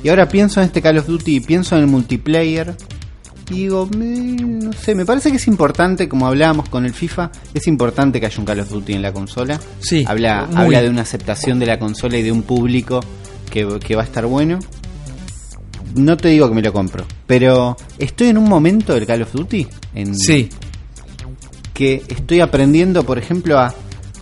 Y 0.04 0.10
ahora 0.10 0.28
pienso 0.28 0.60
en 0.62 0.68
este 0.68 0.82
Call 0.82 0.98
of 0.98 1.08
Duty 1.08 1.38
y 1.38 1.40
pienso 1.40 1.76
en 1.76 1.82
el 1.84 1.88
multiplayer. 1.88 2.76
Y 3.50 3.54
digo, 3.56 3.88
me- 3.98 4.36
no 4.36 4.74
sé, 4.74 4.96
me 4.96 5.06
parece 5.06 5.30
que 5.30 5.38
es 5.38 5.48
importante, 5.48 6.08
como 6.10 6.28
hablábamos 6.28 6.70
con 6.70 6.86
el 6.86 6.94
FIFA, 6.94 7.32
es 7.54 7.68
importante 7.68 8.20
que 8.20 8.26
haya 8.26 8.38
un 8.40 8.46
Call 8.46 8.60
of 8.62 8.70
Duty 8.70 8.94
en 8.94 9.02
la 9.02 9.12
consola. 9.14 9.60
Sí, 9.80 10.04
Habla, 10.08 10.48
muy. 10.50 10.58
habla 10.58 10.82
de 10.82 10.90
una 10.90 11.02
aceptación 11.02 11.60
de 11.60 11.66
la 11.66 11.80
consola 11.80 12.18
y 12.18 12.22
de 12.24 12.32
un 12.32 12.44
público 12.44 13.00
que, 13.50 13.80
que 13.86 13.96
va 13.96 14.02
a 14.02 14.06
estar 14.06 14.26
bueno. 14.26 14.60
No 15.96 16.18
te 16.18 16.30
digo 16.30 16.50
que 16.50 16.56
me 16.56 16.62
lo 16.62 16.74
compro, 16.74 17.06
pero 17.28 17.78
estoy 18.00 18.30
en 18.30 18.38
un 18.40 18.50
momento 18.50 18.94
del 18.94 19.06
Call 19.06 19.22
of 19.22 19.32
Duty 19.34 19.68
en, 19.94 20.18
sí, 20.18 20.50
que 21.74 22.02
estoy 22.08 22.40
aprendiendo, 22.40 23.04
por 23.06 23.20
ejemplo, 23.20 23.60
a 23.60 23.74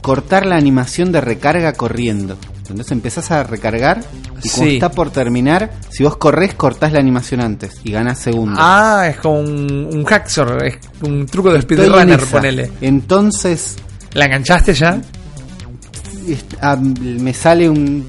cortar 0.02 0.46
la 0.46 0.58
animación 0.58 1.12
de 1.12 1.22
recarga 1.22 1.74
corriendo. 1.74 2.38
Entonces 2.71 2.91
empezás 2.91 3.31
a 3.31 3.43
recargar 3.43 3.99
y 4.43 4.49
cuando 4.49 4.69
Sí. 4.69 4.73
está 4.75 4.89
por 4.91 5.12
terminar, 5.12 5.71
si 5.89 6.03
vos 6.03 6.17
corres, 6.17 6.53
cortás 6.55 6.91
la 6.93 6.99
animación 6.99 7.41
antes 7.41 7.79
y 7.84 7.91
ganás 7.91 8.19
segundos. 8.19 8.57
Ah, 8.62 9.05
es 9.10 9.17
como 9.17 9.39
un, 9.39 9.89
un 9.93 10.03
hacksaw, 10.03 10.57
es 10.63 10.77
un 11.03 11.25
truco 11.25 11.49
de 11.49 11.57
en 11.57 11.62
speedrunner, 11.62 12.19
esa. 12.19 12.31
ponele. 12.31 12.71
Entonces 12.81 13.75
¿La 14.13 14.25
enganchaste 14.25 14.73
ya? 14.73 14.99
ah, 16.62 16.75
me 16.77 17.34
sale 17.34 17.69
un 17.69 18.05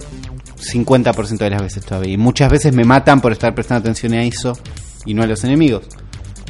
50% 0.58 1.38
de 1.38 1.50
las 1.50 1.62
veces 1.62 1.84
todavía. 1.84 2.12
Y 2.14 2.16
muchas 2.16 2.50
veces 2.50 2.74
me 2.74 2.84
matan 2.84 3.20
por 3.20 3.32
estar 3.32 3.54
prestando 3.54 3.80
atención 3.80 4.12
a 4.14 4.22
eso 4.24 4.56
y 5.04 5.14
no 5.14 5.22
a 5.22 5.26
los 5.26 5.42
enemigos. 5.44 5.84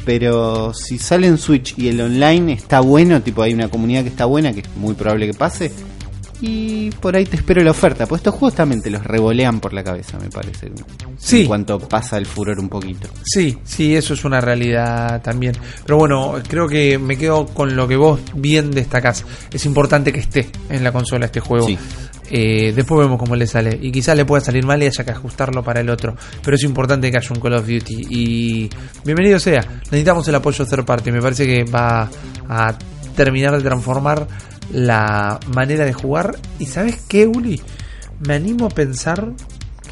Pero 0.05 0.73
si 0.73 0.97
sale 0.97 1.27
en 1.27 1.37
Switch 1.37 1.75
y 1.77 1.87
el 1.87 2.01
online 2.01 2.53
está 2.53 2.81
bueno, 2.81 3.21
tipo 3.21 3.41
hay 3.41 3.53
una 3.53 3.69
comunidad 3.69 4.03
que 4.03 4.09
está 4.09 4.25
buena, 4.25 4.51
que 4.53 4.59
es 4.59 4.69
muy 4.75 4.95
probable 4.95 5.27
que 5.27 5.33
pase, 5.33 5.71
y 6.41 6.91
por 6.91 7.15
ahí 7.15 7.25
te 7.25 7.37
espero 7.37 7.63
la 7.63 7.71
oferta. 7.71 8.05
Pues 8.05 8.19
estos 8.19 8.33
juegos 8.35 8.55
también 8.55 8.81
te 8.81 8.89
los 8.89 9.03
revolean 9.03 9.59
por 9.59 9.73
la 9.73 9.83
cabeza, 9.83 10.17
me 10.19 10.29
parece. 10.29 10.71
Sí. 11.17 11.41
En 11.41 11.47
cuanto 11.47 11.79
pasa 11.79 12.17
el 12.17 12.25
furor 12.25 12.59
un 12.59 12.69
poquito. 12.69 13.07
Sí, 13.23 13.57
sí, 13.63 13.95
eso 13.95 14.13
es 14.13 14.25
una 14.25 14.41
realidad 14.41 15.21
también. 15.21 15.55
Pero 15.85 15.97
bueno, 15.97 16.35
creo 16.47 16.67
que 16.67 16.97
me 16.97 17.17
quedo 17.17 17.45
con 17.45 17.75
lo 17.75 17.87
que 17.87 17.95
vos 17.95 18.19
bien 18.35 18.71
destacás. 18.71 19.25
Es 19.51 19.65
importante 19.65 20.11
que 20.11 20.19
esté 20.19 20.49
en 20.69 20.83
la 20.83 20.91
consola 20.91 21.25
este 21.25 21.39
juego. 21.39 21.65
Sí. 21.65 21.77
Eh, 22.29 22.73
después 22.73 22.99
vemos 22.99 23.19
cómo 23.19 23.35
le 23.35 23.45
sale. 23.47 23.77
Y 23.81 23.91
quizás 23.91 24.17
le 24.17 24.25
pueda 24.25 24.43
salir 24.43 24.65
mal 24.65 24.81
y 24.81 24.87
haya 24.87 25.03
que 25.03 25.11
ajustarlo 25.11 25.63
para 25.63 25.81
el 25.81 25.89
otro. 25.89 26.15
Pero 26.43 26.55
es 26.55 26.63
importante 26.63 27.11
que 27.11 27.17
haya 27.17 27.29
un 27.29 27.39
Call 27.39 27.53
of 27.53 27.67
Duty. 27.67 28.07
Y 28.09 28.69
bienvenido 29.05 29.39
sea. 29.39 29.61
Necesitamos 29.83 30.27
el 30.27 30.35
apoyo 30.35 30.65
third 30.65 30.85
party. 30.85 31.11
Me 31.11 31.21
parece 31.21 31.45
que 31.45 31.63
va 31.63 32.09
a 32.49 32.75
terminar 33.15 33.55
de 33.55 33.61
transformar 33.61 34.27
la 34.71 35.39
manera 35.53 35.85
de 35.85 35.93
jugar. 35.93 36.37
¿Y 36.59 36.65
sabes 36.65 37.01
qué, 37.07 37.27
Uli? 37.27 37.61
Me 38.25 38.35
animo 38.35 38.67
a 38.67 38.69
pensar 38.69 39.33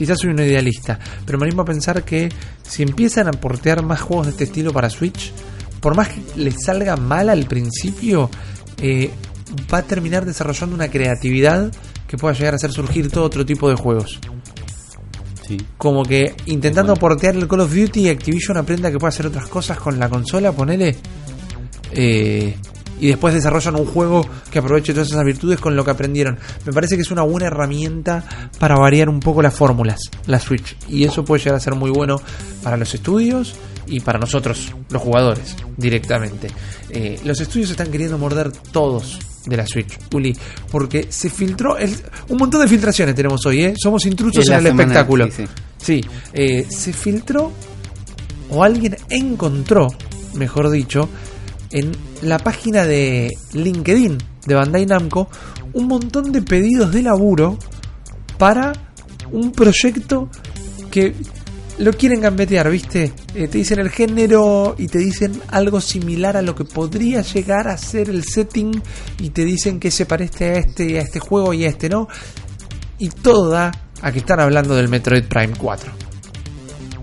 quizás 0.01 0.19
soy 0.19 0.31
un 0.31 0.39
idealista, 0.39 0.97
pero 1.27 1.37
me 1.37 1.45
animo 1.45 1.61
a 1.61 1.65
pensar 1.65 2.03
que 2.03 2.27
si 2.63 2.81
empiezan 2.81 3.27
a 3.27 3.31
portear 3.33 3.83
más 3.83 4.01
juegos 4.01 4.25
de 4.25 4.31
este 4.31 4.45
estilo 4.45 4.73
para 4.73 4.89
Switch, 4.89 5.31
por 5.79 5.95
más 5.95 6.09
que 6.09 6.21
les 6.37 6.63
salga 6.63 6.95
mal 6.97 7.29
al 7.29 7.45
principio, 7.45 8.27
eh, 8.81 9.11
va 9.71 9.79
a 9.79 9.83
terminar 9.83 10.25
desarrollando 10.25 10.75
una 10.75 10.89
creatividad 10.89 11.71
que 12.07 12.17
pueda 12.17 12.33
llegar 12.33 12.53
a 12.53 12.55
hacer 12.55 12.71
surgir 12.71 13.11
todo 13.11 13.25
otro 13.25 13.45
tipo 13.45 13.69
de 13.69 13.75
juegos. 13.75 14.19
Sí. 15.47 15.57
Como 15.77 16.03
que 16.03 16.33
intentando 16.47 16.93
Bueno. 16.93 16.99
portear 16.99 17.35
el 17.35 17.47
Call 17.47 17.61
of 17.61 17.73
Duty, 17.75 18.09
Activision 18.09 18.57
aprenda 18.57 18.89
que 18.89 18.97
puede 18.97 19.09
hacer 19.09 19.27
otras 19.27 19.47
cosas 19.49 19.77
con 19.79 19.99
la 19.99 20.09
consola, 20.09 20.51
ponele. 20.51 20.95
Eh, 21.91 22.55
y 23.01 23.07
después 23.07 23.33
desarrollan 23.33 23.75
un 23.75 23.85
juego 23.85 24.25
que 24.49 24.59
aproveche 24.59 24.93
todas 24.93 25.09
esas 25.09 25.25
virtudes 25.25 25.59
con 25.59 25.75
lo 25.75 25.83
que 25.83 25.91
aprendieron. 25.91 26.37
Me 26.65 26.71
parece 26.71 26.95
que 26.95 27.01
es 27.01 27.11
una 27.11 27.23
buena 27.23 27.47
herramienta 27.47 28.23
para 28.59 28.75
variar 28.77 29.09
un 29.09 29.19
poco 29.19 29.41
las 29.41 29.53
fórmulas, 29.53 29.99
la 30.27 30.39
Switch. 30.39 30.77
Y 30.87 31.03
eso 31.03 31.25
puede 31.25 31.39
llegar 31.43 31.55
a 31.55 31.59
ser 31.59 31.75
muy 31.75 31.89
bueno 31.91 32.21
para 32.63 32.77
los 32.77 32.93
estudios 32.93 33.53
y 33.87 33.99
para 33.99 34.19
nosotros, 34.19 34.71
los 34.89 35.01
jugadores, 35.01 35.57
directamente. 35.75 36.47
Eh, 36.89 37.19
los 37.25 37.41
estudios 37.41 37.71
están 37.71 37.91
queriendo 37.91 38.17
morder 38.17 38.51
todos 38.51 39.19
de 39.45 39.57
la 39.57 39.65
Switch, 39.65 39.97
Uli, 40.13 40.37
porque 40.71 41.07
se 41.09 41.29
filtró 41.29 41.75
el- 41.77 41.97
un 42.29 42.37
montón 42.37 42.61
de 42.61 42.67
filtraciones 42.67 43.15
tenemos 43.15 43.43
hoy, 43.47 43.63
¿eh? 43.63 43.73
Somos 43.75 44.05
intrusos 44.05 44.47
en 44.47 44.53
el 44.53 44.67
espectáculo. 44.67 45.25
sí, 45.25 45.31
sí. 45.37 45.47
Sí, 45.77 46.05
eh, 46.33 46.67
se 46.69 46.93
filtró 46.93 47.51
o 48.51 48.63
alguien 48.63 48.95
encontró, 49.09 49.87
mejor 50.35 50.69
dicho, 50.69 51.09
en 51.71 51.91
la 52.21 52.39
página 52.39 52.85
de 52.85 53.31
LinkedIn 53.53 54.17
de 54.45 54.55
Bandai 54.55 54.85
Namco 54.85 55.29
un 55.73 55.87
montón 55.87 56.31
de 56.31 56.41
pedidos 56.41 56.91
de 56.91 57.03
laburo 57.03 57.57
para 58.37 58.73
un 59.31 59.51
proyecto 59.51 60.29
que 60.89 61.13
lo 61.77 61.93
quieren 61.93 62.21
gambetear, 62.21 62.69
¿viste? 62.69 63.13
Eh, 63.33 63.47
te 63.47 63.57
dicen 63.57 63.79
el 63.79 63.89
género 63.89 64.75
y 64.77 64.87
te 64.87 64.99
dicen 64.99 65.41
algo 65.47 65.81
similar 65.81 66.37
a 66.37 66.41
lo 66.41 66.53
que 66.53 66.65
podría 66.65 67.21
llegar 67.21 67.67
a 67.67 67.77
ser 67.77 68.09
el 68.09 68.23
setting 68.23 68.81
y 69.19 69.29
te 69.29 69.45
dicen 69.45 69.79
que 69.79 69.89
se 69.89 70.05
parece 70.05 70.45
a 70.45 70.53
este, 70.57 70.99
a 70.99 71.01
este 71.01 71.19
juego 71.19 71.53
y 71.53 71.65
a 71.65 71.69
este 71.69 71.89
no. 71.89 72.07
Y 72.99 73.09
todo 73.09 73.49
da 73.49 73.71
a 74.01 74.11
que 74.11 74.19
están 74.19 74.39
hablando 74.39 74.75
del 74.75 74.89
Metroid 74.89 75.23
Prime 75.25 75.53
4. 75.57 76.10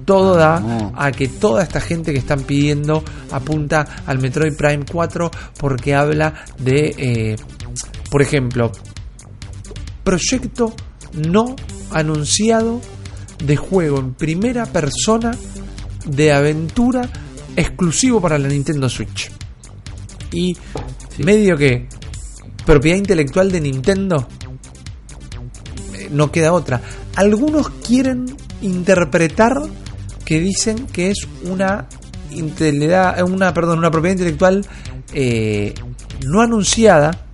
Todo 0.09 0.37
da 0.37 0.59
no. 0.59 0.91
a 0.97 1.13
que 1.13 1.29
toda 1.29 1.63
esta 1.63 1.83
gente 1.83 2.15
que 2.15 2.19
están 2.19 2.41
pidiendo 2.41 3.05
apunta 3.31 3.85
al 4.07 4.19
Metroid 4.19 4.57
Prime 4.57 4.87
4 4.91 5.31
porque 5.59 5.95
habla 5.95 6.47
de, 6.59 6.95
eh, 6.97 7.37
por 8.11 8.23
ejemplo, 8.23 8.73
proyecto 10.05 10.75
no 11.13 11.55
anunciado 11.91 12.81
de 13.45 13.57
juego 13.57 13.99
en 13.99 14.15
primera 14.15 14.65
persona 14.65 15.37
de 16.07 16.33
aventura 16.33 17.07
exclusivo 17.55 18.19
para 18.19 18.39
la 18.39 18.49
Nintendo 18.49 18.89
Switch. 18.89 19.31
Y 20.33 20.57
medio 21.19 21.55
que 21.59 21.87
propiedad 22.65 22.97
intelectual 22.97 23.53
de 23.53 23.61
Nintendo 23.61 24.27
eh, 25.93 26.09
no 26.11 26.33
queda 26.33 26.55
otra. 26.55 26.81
Algunos 27.15 27.69
quieren 27.87 28.25
interpretar 28.63 29.61
que 30.29 30.41
dicen 30.41 30.87
que 30.93 31.11
es 31.11 31.27
una 31.45 31.89
una 32.31 33.55
perdón, 33.55 33.79
una 33.79 33.91
propiedad 33.91 34.13
intelectual 34.19 34.67
eh, 35.15 35.73
no 36.27 36.43
anunciada 36.43 37.25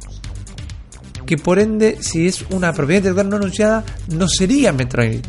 que 1.27 1.37
por 1.37 1.59
ende, 1.59 1.99
si 2.01 2.29
es 2.29 2.45
una 2.51 2.73
propiedad 2.73 2.99
intelectual 2.99 3.29
no 3.31 3.37
anunciada, 3.37 3.85
no 4.11 4.29
sería 4.29 4.73
Metroid. 4.73 5.21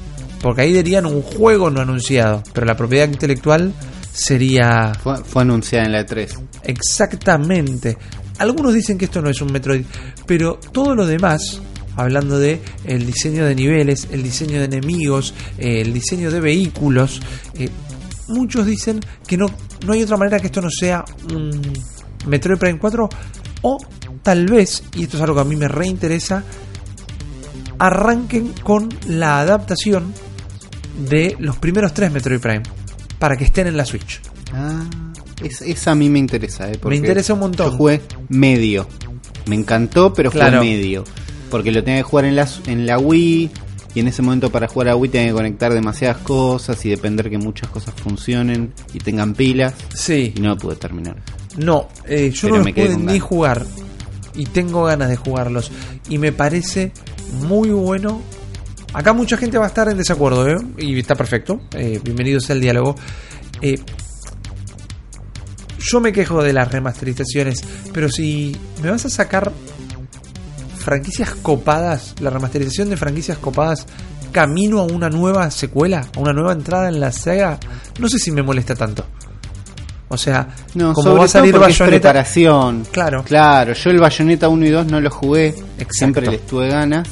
Porque 0.42 0.62
ahí 0.62 0.74
dirían 0.74 1.08
un 1.08 1.24
juego 1.24 1.72
no 1.72 1.82
anunciado. 1.82 2.44
Pero 2.54 2.68
la 2.68 2.78
propiedad 2.78 3.08
intelectual 3.08 3.74
sería 4.14 4.92
Fue, 5.02 5.24
fue 5.24 5.42
anunciada 5.42 5.86
en 5.86 5.94
la 5.94 6.06
E3. 6.06 6.38
exactamente. 6.64 7.98
Algunos 8.38 8.74
dicen 8.74 8.98
que 8.98 9.06
esto 9.06 9.22
no 9.22 9.30
es 9.30 9.42
un 9.42 9.52
Metroid. 9.52 9.86
Pero 10.28 10.60
todo 10.72 10.94
lo 10.94 11.08
demás, 11.08 11.62
hablando 11.96 12.38
de 12.40 12.62
el 12.86 13.06
diseño 13.06 13.46
de 13.46 13.56
niveles, 13.56 14.08
el 14.12 14.24
diseño 14.24 14.60
de 14.60 14.66
enemigos, 14.66 15.34
eh, 15.58 15.82
el 15.82 15.94
diseño 15.94 16.32
de 16.32 16.40
vehículos, 16.42 17.22
eh, 17.58 17.70
muchos 18.28 18.66
dicen 18.66 19.00
que 19.28 19.38
no, 19.38 19.46
no 19.86 19.94
hay 19.94 20.04
otra 20.04 20.18
manera 20.18 20.40
que 20.40 20.48
esto 20.48 20.62
no 20.62 20.70
sea 20.70 21.04
un 21.34 21.62
Metroid 22.28 22.58
Prime 22.58 22.80
4 22.80 23.10
o 23.62 23.78
tal 24.24 24.46
vez, 24.48 24.84
y 24.96 25.04
esto 25.04 25.18
es 25.18 25.24
algo 25.24 25.36
que 25.36 25.42
a 25.42 25.46
mí 25.46 25.56
me 25.56 25.68
reinteresa, 25.68 26.44
arranquen 27.80 28.54
con 28.64 28.90
la 29.08 29.40
adaptación 29.40 30.14
de 31.10 31.36
los 31.40 31.58
primeros 31.58 31.94
tres 31.94 32.12
Metroid 32.12 32.40
Prime 32.40 32.64
para 33.20 33.36
que 33.38 33.44
estén 33.46 33.68
en 33.68 33.78
la 33.78 33.86
Switch. 33.86 34.22
Ah, 34.54 34.84
es- 35.44 35.62
esa 35.62 35.92
a 35.92 35.96
mí 35.96 36.10
me 36.10 36.20
interesa, 36.20 36.72
¿eh? 36.72 36.78
porque 36.82 36.98
interesa 36.98 37.34
un 37.34 37.40
montón. 37.42 37.72
Yo 37.72 37.78
jugué 37.78 38.02
medio. 38.30 38.88
Me 39.48 39.56
encantó, 39.56 40.14
pero 40.14 40.32
Claro. 40.32 40.58
fue 40.60 40.68
medio. 40.68 41.04
Porque 41.50 41.72
lo 41.72 41.84
tenía 41.84 42.00
que 42.00 42.04
jugar 42.04 42.26
en 42.26 42.36
la, 42.36 42.48
en 42.68 42.86
la 42.86 42.98
Wii. 43.00 43.50
Y 43.94 44.00
en 44.02 44.08
ese 44.10 44.22
momento 44.22 44.52
para 44.52 44.68
jugar 44.68 44.90
a 44.90 44.96
Wii 44.98 45.10
tenía 45.12 45.28
que 45.28 45.34
conectar 45.34 45.74
demasiadas 45.74 46.18
cosas 46.18 46.84
y 46.86 46.90
depender 46.90 47.30
que 47.30 47.38
muchas 47.38 47.70
cosas 47.70 47.94
funcionen 47.96 48.74
y 48.94 48.98
tengan 49.00 49.34
pilas. 49.34 49.74
Sí, 49.94 50.34
Y 50.36 50.42
no 50.42 50.50
lo 50.50 50.58
pude 50.58 50.76
terminar. 50.76 51.16
no, 51.58 51.88
eh, 52.06 52.30
yo 52.34 52.50
Pero 52.50 52.58
no 52.58 52.64
me 52.66 52.74
pude 52.74 52.90
ni 52.98 53.06
ganas. 53.06 53.22
jugar 53.22 53.66
y 54.36 54.46
tengo 54.48 54.84
ganas 54.84 55.08
de 55.08 55.16
jugarlos 55.16 55.72
y 56.10 56.18
me 56.18 56.34
parece 56.34 56.92
muy 57.48 57.70
bueno. 57.70 58.22
Acá 58.94 59.14
mucha 59.14 59.38
gente 59.38 59.58
va 59.58 59.64
a 59.64 59.68
estar 59.70 59.88
en 59.88 59.98
desacuerdo, 59.98 60.46
¿eh? 60.50 60.58
y 60.78 61.00
está 61.00 61.16
perfecto. 61.16 61.62
Eh, 61.74 62.02
bienvenidos 62.04 62.50
al 62.50 62.60
diálogo. 62.60 62.96
Eh, 63.62 63.80
yo 65.80 66.00
me 66.02 66.12
quejo 66.12 66.44
de 66.44 66.52
las 66.52 66.70
remasterizaciones, 66.72 67.64
pero 67.94 68.10
si 68.10 68.56
me 68.82 68.90
vas 68.90 69.06
a 69.06 69.10
sacar 69.10 69.52
franquicias 70.86 71.32
copadas, 71.42 72.14
la 72.22 72.30
remasterización 72.30 72.90
de 72.92 72.96
franquicias 72.98 73.40
copadas 73.40 73.86
camino 74.32 74.80
a 74.80 74.84
una 74.84 75.10
nueva 75.10 75.50
secuela, 75.50 76.06
a 76.16 76.20
una 76.20 76.32
nueva 76.32 76.54
entrada 76.54 76.88
en 76.90 77.00
la 77.00 77.12
Sega, 77.12 77.58
no 78.00 78.08
sé 78.08 78.20
si 78.20 78.32
me 78.32 78.44
molesta 78.44 78.76
tanto. 78.76 79.04
O 80.10 80.18
sea, 80.18 80.48
No, 80.76 80.94
como 80.94 81.16
va 81.16 81.26
a 81.26 81.28
salir 81.28 81.58
Bayonetta, 81.58 81.86
preparación. 81.88 82.86
Claro. 82.92 83.24
Claro, 83.24 83.74
yo 83.74 83.90
el 83.90 84.00
Bayonetta 84.00 84.48
1 84.48 84.66
y 84.66 84.70
2 84.70 84.86
no 84.88 85.02
lo 85.02 85.10
jugué. 85.10 85.48
Exacto. 85.48 85.94
Siempre 85.94 86.28
les 86.28 86.46
tuve 86.46 86.70
ganas. 86.70 87.08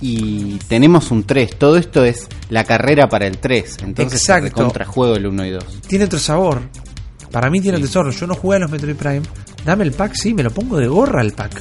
Y 0.00 0.58
tenemos 0.68 1.10
un 1.10 1.24
3. 1.24 1.56
Todo 1.58 1.76
esto 1.76 2.04
es 2.04 2.28
la 2.50 2.62
carrera 2.64 3.08
para 3.08 3.26
el 3.26 3.38
3. 3.38 3.78
Entonces 3.82 4.20
Exacto. 4.20 4.52
contra 4.52 4.84
juego 4.84 5.16
el 5.16 5.26
1 5.26 5.46
y 5.46 5.50
2. 5.50 5.64
tiene 5.88 6.04
otro 6.04 6.18
sabor. 6.20 6.60
Para 7.32 7.50
mí 7.50 7.60
tiene 7.60 7.78
Sí. 7.78 7.88
sabor. 7.88 8.12
Yo 8.12 8.26
no 8.28 8.34
jugué 8.36 8.56
a 8.56 8.60
los 8.60 8.70
Metroid 8.70 8.94
Prime. 8.96 9.22
Dame 9.64 9.82
el 9.84 9.92
pack, 9.92 10.14
sí, 10.14 10.34
me 10.34 10.42
lo 10.44 10.50
pongo 10.50 10.76
de 10.76 10.86
gorra 10.86 11.20
el 11.22 11.32
pack. 11.32 11.60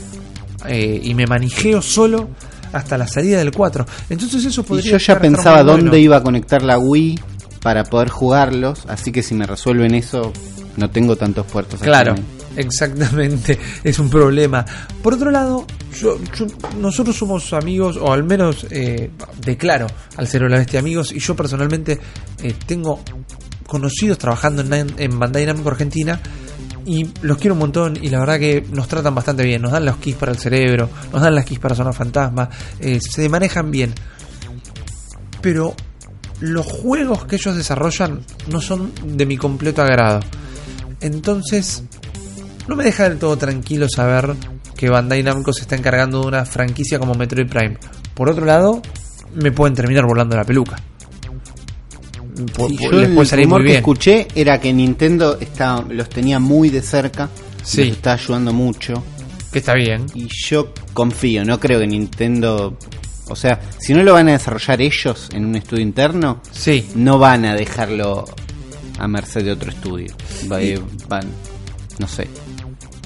Eh, 0.68 1.00
y 1.04 1.14
me 1.14 1.26
manijeo 1.28 1.82
solo 1.82 2.30
hasta 2.72 2.98
la 2.98 3.08
salida 3.08 3.38
del 3.40 3.52
4. 3.52 3.86
Entonces 4.10 4.46
eso 4.46 4.62
Y 4.62 4.64
podría 4.64 4.92
yo 4.94 4.98
ya 4.98 5.20
pensaba 5.20 5.64
dónde 5.64 5.90
bueno. 5.90 5.98
iba 5.98 6.18
a 6.18 6.24
conectar 6.24 6.64
la 6.64 6.78
Wii 6.80 7.20
para 7.62 7.84
poder 7.84 8.10
jugarlos. 8.10 8.86
Así 8.88 9.12
que 9.12 9.22
si 9.24 9.36
me 9.36 9.46
resuelven 9.46 9.94
eso, 9.96 10.34
no 10.78 10.90
tengo 10.90 11.16
tantos 11.16 11.46
puertos. 11.46 11.76
aquí. 11.76 11.86
Claro, 11.90 12.16
exactamente, 12.56 13.60
es 13.84 14.00
un 14.00 14.10
problema. 14.10 14.66
Por 15.02 15.14
otro 15.14 15.30
lado, 15.32 15.66
yo, 16.00 16.18
yo- 16.38 16.48
nosotros 16.80 17.16
somos 17.16 17.54
amigos, 17.54 17.98
o 17.98 18.12
al 18.12 18.24
menos 18.24 18.66
eh, 18.72 19.12
declaro 19.46 19.88
al 20.18 20.28
Cero 20.28 20.50
la 20.50 20.58
Bestia 20.58 20.80
amigos, 20.80 21.12
y 21.12 21.20
yo 21.20 21.36
personalmente 21.36 22.00
eh, 22.42 22.54
tengo 22.66 23.00
conocidos 23.68 24.18
trabajando 24.18 24.62
en, 24.76 24.94
en 24.98 25.20
Bandai 25.20 25.46
Namco 25.46 25.70
Argentina, 25.70 26.20
y 26.86 27.10
los 27.22 27.38
quiero 27.38 27.54
un 27.54 27.60
montón, 27.60 27.98
y 28.02 28.10
la 28.10 28.20
verdad 28.20 28.40
que 28.40 28.66
nos 28.72 28.88
tratan 28.88 29.16
bastante 29.16 29.44
bien, 29.44 29.62
nos 29.62 29.72
dan 29.72 29.86
los 29.86 29.98
keys 29.98 30.16
para 30.16 30.32
el 30.32 30.38
cerebro, 30.38 30.90
nos 31.12 31.22
dan 31.22 31.36
las 31.36 31.46
keys 31.46 31.60
para 31.60 31.76
Zona 31.76 31.94
Fantasma, 31.94 32.50
eh, 32.80 33.00
se 33.00 33.30
manejan 33.30 33.72
bien. 33.72 33.94
Pero 35.42 35.76
los 36.40 36.66
juegos 36.66 37.26
que 37.26 37.36
ellos 37.36 37.56
desarrollan 37.56 38.22
no 38.48 38.62
son 38.62 38.92
de 39.04 39.26
mi 39.26 39.38
completo 39.38 39.82
agrado. 39.82 40.20
Entonces, 41.00 41.84
no 42.68 42.76
me 42.76 42.84
deja 42.84 43.10
del 43.10 43.20
todo 43.20 43.38
tranquilo 43.38 43.88
saber 43.94 44.36
que 44.76 44.90
Bandai 44.90 45.24
Namco 45.24 45.54
se 45.54 45.62
está 45.62 45.76
encargando 45.76 46.22
de 46.22 46.28
una 46.28 46.46
franquicia 46.46 47.00
como 47.00 47.14
Metroid 47.14 47.50
Prime. 47.50 47.78
Por 48.14 48.30
otro 48.30 48.46
lado, 48.46 48.82
me 49.36 49.52
pueden 49.52 49.76
terminar 49.76 50.06
volando 50.06 50.36
la 50.36 50.44
peluca. 50.44 50.78
Sí, 52.36 52.78
yo 52.82 52.92
les 52.92 53.10
el 53.10 53.14
puede 53.16 53.26
salir 53.28 53.46
rumor 53.46 53.62
muy 53.62 53.70
que 53.72 53.78
escuché 53.78 54.28
era 54.36 54.60
que 54.60 54.74
Nintendo 54.74 55.38
está, 55.40 55.84
los 55.90 56.10
tenía 56.10 56.40
muy 56.40 56.70
de 56.70 56.82
cerca. 56.82 57.30
Sí. 57.64 57.86
Los 57.86 57.98
está 57.98 58.14
ayudando 58.14 58.52
mucho. 58.54 59.04
Que 59.52 59.60
está 59.60 59.74
bien. 59.76 60.06
Y 60.16 60.28
yo 60.48 60.74
confío, 60.94 61.46
no 61.46 61.60
creo 61.60 61.80
que 61.80 61.88
Nintendo. 61.88 62.78
O 63.30 63.36
sea, 63.36 63.60
si 63.80 63.94
no 63.94 64.04
lo 64.04 64.14
van 64.14 64.28
a 64.30 64.34
desarrollar 64.34 64.82
ellos 64.82 65.30
en 65.34 65.46
un 65.46 65.56
estudio 65.56 65.84
interno, 65.84 66.42
Sí. 66.52 66.86
no 66.96 67.20
van 67.20 67.46
a 67.46 67.56
dejarlo 67.56 68.26
a 69.00 69.08
merced 69.08 69.44
de 69.46 69.52
otro 69.52 69.70
estudio. 69.70 70.14
Y- 70.62 70.76
van, 71.08 71.28
no 72.00 72.08
sé. 72.08 72.28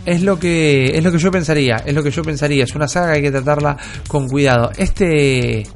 Es 0.05 0.21
lo 0.21 0.39
que 0.39 0.97
es 0.97 1.03
lo 1.03 1.11
que 1.11 1.17
yo 1.19 1.29
pensaría, 1.31 1.83
es 1.85 1.93
lo 1.93 2.01
que 2.01 2.11
yo 2.11 2.23
pensaría, 2.23 2.63
es 2.63 2.73
una 2.75 2.87
saga 2.87 3.07
que 3.11 3.17
hay 3.17 3.21
que 3.23 3.31
tratarla 3.31 3.77
con 4.07 4.27
cuidado. 4.29 4.71
Este 4.77 5.67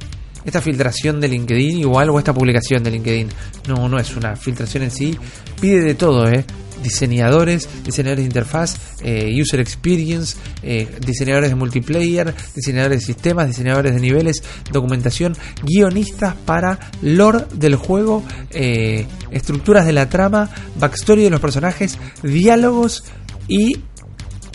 esta 0.44 0.60
filtración 0.60 1.20
de 1.20 1.28
LinkedIn 1.28 1.78
igual 1.78 2.10
o 2.10 2.18
esta 2.18 2.34
publicación 2.34 2.82
de 2.82 2.90
LinkedIn 2.90 3.28
no 3.68 3.88
no 3.88 3.98
es 3.98 4.16
una 4.16 4.36
filtración 4.36 4.84
en 4.84 4.90
sí, 4.90 5.18
pide 5.60 5.80
de 5.80 5.94
todo, 5.94 6.28
eh. 6.28 6.44
Diseñadores, 6.82 7.68
diseñadores 7.84 8.24
de 8.24 8.26
interfaz, 8.26 8.76
eh, 9.02 9.40
user 9.40 9.60
experience, 9.60 10.36
eh, 10.64 10.88
diseñadores 11.06 11.50
de 11.50 11.54
multiplayer, 11.54 12.34
diseñadores 12.56 12.98
de 12.98 13.06
sistemas, 13.06 13.46
diseñadores 13.46 13.94
de 13.94 14.00
niveles, 14.00 14.42
documentación, 14.72 15.36
guionistas 15.62 16.34
para 16.44 16.90
lore 17.00 17.44
del 17.54 17.76
juego, 17.76 18.24
eh, 18.50 19.06
estructuras 19.30 19.86
de 19.86 19.92
la 19.92 20.08
trama, 20.08 20.50
backstory 20.80 21.22
de 21.22 21.30
los 21.30 21.40
personajes, 21.40 21.98
diálogos 22.24 23.04
y 23.46 23.76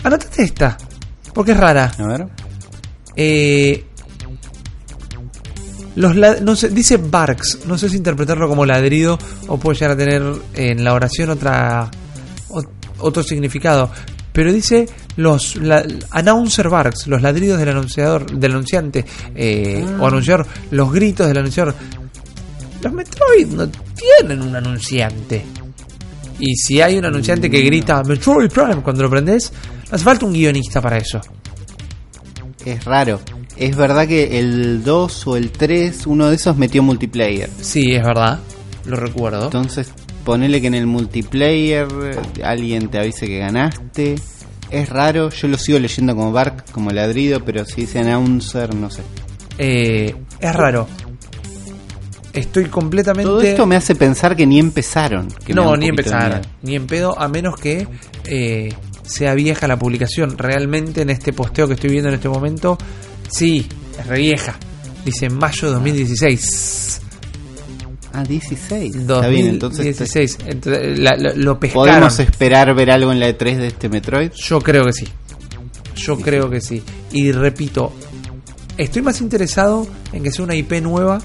Anotate 0.04 0.44
esta, 0.44 0.78
porque 1.34 1.52
es 1.52 1.58
rara. 1.58 1.92
A 1.98 2.06
ver. 2.06 2.26
Eh, 3.16 3.84
los 5.98 6.14
no 6.42 6.56
sé, 6.56 6.68
dice 6.70 6.96
barks, 6.96 7.60
no 7.66 7.76
sé 7.76 7.88
si 7.88 7.96
interpretarlo 7.96 8.48
como 8.48 8.64
ladrido 8.64 9.18
o 9.48 9.58
puede 9.58 9.78
llegar 9.78 9.92
a 9.92 9.96
tener 9.96 10.22
en 10.54 10.82
la 10.84 10.94
oración 10.94 11.30
otra 11.30 11.90
ot- 12.50 12.68
otro 12.98 13.22
significado. 13.22 13.90
Pero 14.32 14.52
dice 14.52 14.88
los 15.16 15.56
la- 15.56 15.84
announcer 16.10 16.68
barks, 16.68 17.06
los 17.08 17.20
ladridos 17.22 17.58
del 17.58 17.70
anunciador, 17.70 18.30
del 18.30 18.52
anunciante 18.52 19.04
eh, 19.34 19.84
o 19.98 20.06
anunciador, 20.06 20.46
los 20.70 20.92
gritos 20.92 21.26
del 21.26 21.38
anunciador. 21.38 21.74
Los 22.80 22.92
Metroid 22.92 23.46
no 23.48 23.68
tienen 23.68 24.40
un 24.46 24.54
anunciante. 24.54 25.44
Y 26.38 26.54
si 26.54 26.80
hay 26.80 26.96
un 26.96 27.04
anunciante 27.06 27.50
que 27.50 27.60
grita 27.62 28.04
Metroid 28.04 28.48
Prime 28.50 28.82
cuando 28.82 29.02
lo 29.02 29.10
prendes, 29.10 29.52
no 29.90 29.96
hace 29.96 30.04
falta 30.04 30.24
un 30.26 30.32
guionista 30.32 30.80
para 30.80 30.98
eso. 30.98 31.20
Es 32.64 32.84
raro. 32.84 33.18
Es 33.58 33.76
verdad 33.76 34.06
que 34.06 34.38
el 34.38 34.84
2 34.84 35.26
o 35.26 35.36
el 35.36 35.50
3, 35.50 36.06
uno 36.06 36.28
de 36.28 36.36
esos 36.36 36.56
metió 36.56 36.82
multiplayer. 36.82 37.50
Sí, 37.60 37.92
es 37.92 38.04
verdad. 38.04 38.38
lo 38.86 38.96
recuerdo. 38.96 39.44
Entonces, 39.44 39.92
ponele 40.24 40.60
que 40.60 40.68
en 40.68 40.74
el 40.74 40.86
multiplayer 40.86 41.88
eh, 42.04 42.42
alguien 42.44 42.88
te 42.88 42.98
avise 42.98 43.26
que 43.26 43.38
ganaste. 43.38 44.16
Es 44.70 44.88
raro, 44.90 45.30
yo 45.30 45.48
lo 45.48 45.56
sigo 45.56 45.78
leyendo 45.78 46.14
como 46.14 46.30
Bark, 46.30 46.70
como 46.70 46.90
ladrido, 46.90 47.44
pero 47.44 47.64
si 47.64 47.82
dice 47.82 48.00
announcer, 48.00 48.74
no 48.74 48.90
sé. 48.90 49.02
Eh, 49.58 50.14
es 50.38 50.54
raro. 50.54 50.86
Estoy 52.32 52.66
completamente. 52.66 53.28
Todo 53.28 53.40
esto 53.40 53.66
me 53.66 53.74
hace 53.74 53.94
pensar 53.94 54.36
que 54.36 54.46
ni 54.46 54.58
empezaron. 54.58 55.28
que 55.44 55.54
no, 55.54 55.76
ni 55.76 55.88
empezaron. 55.88 56.42
Ni 56.62 56.76
en 56.76 56.86
pedo, 56.86 57.18
a 57.18 57.26
menos 57.28 57.56
que 57.56 57.88
eh, 58.24 58.72
sea 59.02 59.34
vieja 59.34 59.66
la 59.66 59.78
publicación. 59.78 60.36
Realmente 60.38 61.02
en 61.02 61.10
este 61.10 61.32
posteo 61.32 61.66
que 61.66 61.74
estoy 61.74 61.90
viendo 61.90 62.08
en 62.08 62.14
este 62.14 62.28
momento, 62.28 62.78
sí, 63.28 63.66
es 63.98 64.06
re 64.06 64.18
vieja. 64.18 64.56
Dice 65.04 65.28
mayo 65.30 65.68
de 65.68 65.74
2016. 65.74 67.00
Ah, 68.12 68.24
16. 68.24 68.96
Está 68.96 69.28
bien, 69.28 69.48
entonces 69.48 69.78
2016. 69.98 70.38
Entonces, 70.46 70.98
la- 70.98 71.16
lo, 71.16 71.34
lo 71.36 71.60
pescaron. 71.60 71.86
¿Podemos 71.88 72.18
esperar 72.18 72.74
ver 72.74 72.90
algo 72.90 73.12
en 73.12 73.20
la 73.20 73.28
E3 73.28 73.56
de 73.56 73.66
este 73.68 73.88
Metroid? 73.88 74.32
Yo 74.32 74.60
creo 74.60 74.84
que 74.84 74.92
sí. 74.92 75.06
Yo 75.94 76.18
creo 76.18 76.48
que 76.50 76.60
sí. 76.60 76.82
Y 77.12 77.32
repito, 77.32 77.92
estoy 78.76 79.02
más 79.02 79.20
interesado 79.20 79.86
en 80.12 80.22
que 80.22 80.30
sea 80.32 80.44
una 80.44 80.54
IP 80.54 80.80
nueva 80.82 81.20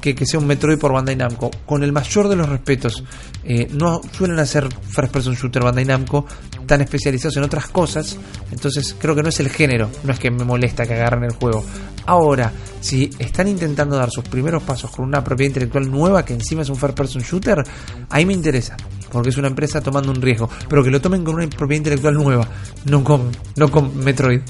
que 0.00 0.16
que 0.16 0.26
sea 0.26 0.40
un 0.40 0.46
Metroid 0.48 0.78
por 0.78 0.92
Bandai 0.92 1.14
Namco. 1.14 1.50
Con 1.64 1.84
el 1.84 1.92
mayor 1.92 2.28
de 2.28 2.34
los 2.36 2.48
respetos. 2.48 3.04
Eh, 3.44 3.68
no 3.72 4.00
suelen 4.16 4.38
hacer 4.40 4.68
first 4.88 5.12
person 5.12 5.34
shooter 5.34 5.62
Bandai 5.62 5.84
Namco 5.84 6.26
tan 6.66 6.80
especializados 6.80 7.36
en 7.36 7.42
otras 7.44 7.68
cosas. 7.68 8.16
Entonces 8.50 8.94
creo 8.98 9.14
que 9.14 9.22
no 9.22 9.28
es 9.28 9.40
el 9.40 9.48
género. 9.48 9.90
No 10.04 10.12
es 10.12 10.18
que 10.18 10.30
me 10.30 10.44
molesta 10.44 10.86
que 10.86 10.94
agarren 10.94 11.24
el 11.24 11.32
juego. 11.32 11.64
Ahora, 12.06 12.52
si 12.80 13.10
están 13.18 13.48
intentando 13.48 13.96
dar 13.96 14.10
sus 14.10 14.24
primeros 14.24 14.62
pasos 14.62 14.90
con 14.90 15.04
una 15.04 15.22
propiedad 15.22 15.48
intelectual 15.50 15.90
nueva 15.90 16.24
que 16.24 16.34
encima 16.34 16.62
es 16.62 16.68
un 16.68 16.76
first 16.76 16.96
person 16.96 17.22
shooter, 17.22 17.62
ahí 18.10 18.26
me 18.26 18.32
interesa. 18.32 18.76
Porque 19.10 19.28
es 19.28 19.36
una 19.36 19.48
empresa 19.48 19.80
tomando 19.80 20.10
un 20.10 20.20
riesgo. 20.22 20.48
Pero 20.68 20.82
que 20.82 20.90
lo 20.90 21.00
tomen 21.00 21.22
con 21.24 21.34
una 21.34 21.46
propiedad 21.48 21.78
intelectual 21.78 22.14
nueva. 22.14 22.48
No 22.86 23.04
con, 23.04 23.30
no 23.56 23.70
con 23.70 23.96
Metroid. 23.98 24.40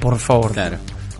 Por 0.00 0.18
favor. 0.18 0.52
Claro. 0.52 0.76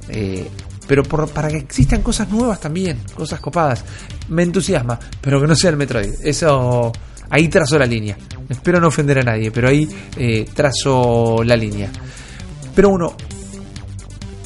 Eh, 0.09 0.49
pero 0.87 1.03
por- 1.03 1.29
para 1.31 1.49
que 1.49 1.57
existan 1.57 2.03
cosas 2.03 2.29
nuevas 2.29 2.61
también, 2.61 2.99
cosas 3.17 3.41
copadas. 3.41 3.83
Me 4.29 4.43
entusiasma, 4.43 4.99
pero 5.21 5.41
que 5.41 5.47
no 5.47 5.57
sea 5.57 5.71
el 5.71 5.77
Metroid. 5.79 6.11
Eso, 6.23 6.93
ahí 7.31 7.49
trazo 7.49 7.79
la 7.79 7.87
línea. 7.87 8.17
Espero 8.49 8.81
no 8.81 8.89
ofender 8.89 9.19
a 9.19 9.23
nadie, 9.23 9.51
pero 9.51 9.69
ahí 9.69 9.89
eh, 10.17 10.47
trazo 10.53 11.43
la 11.45 11.57
línea. 11.57 11.91
Pero 12.75 12.91
uno, 12.91 13.15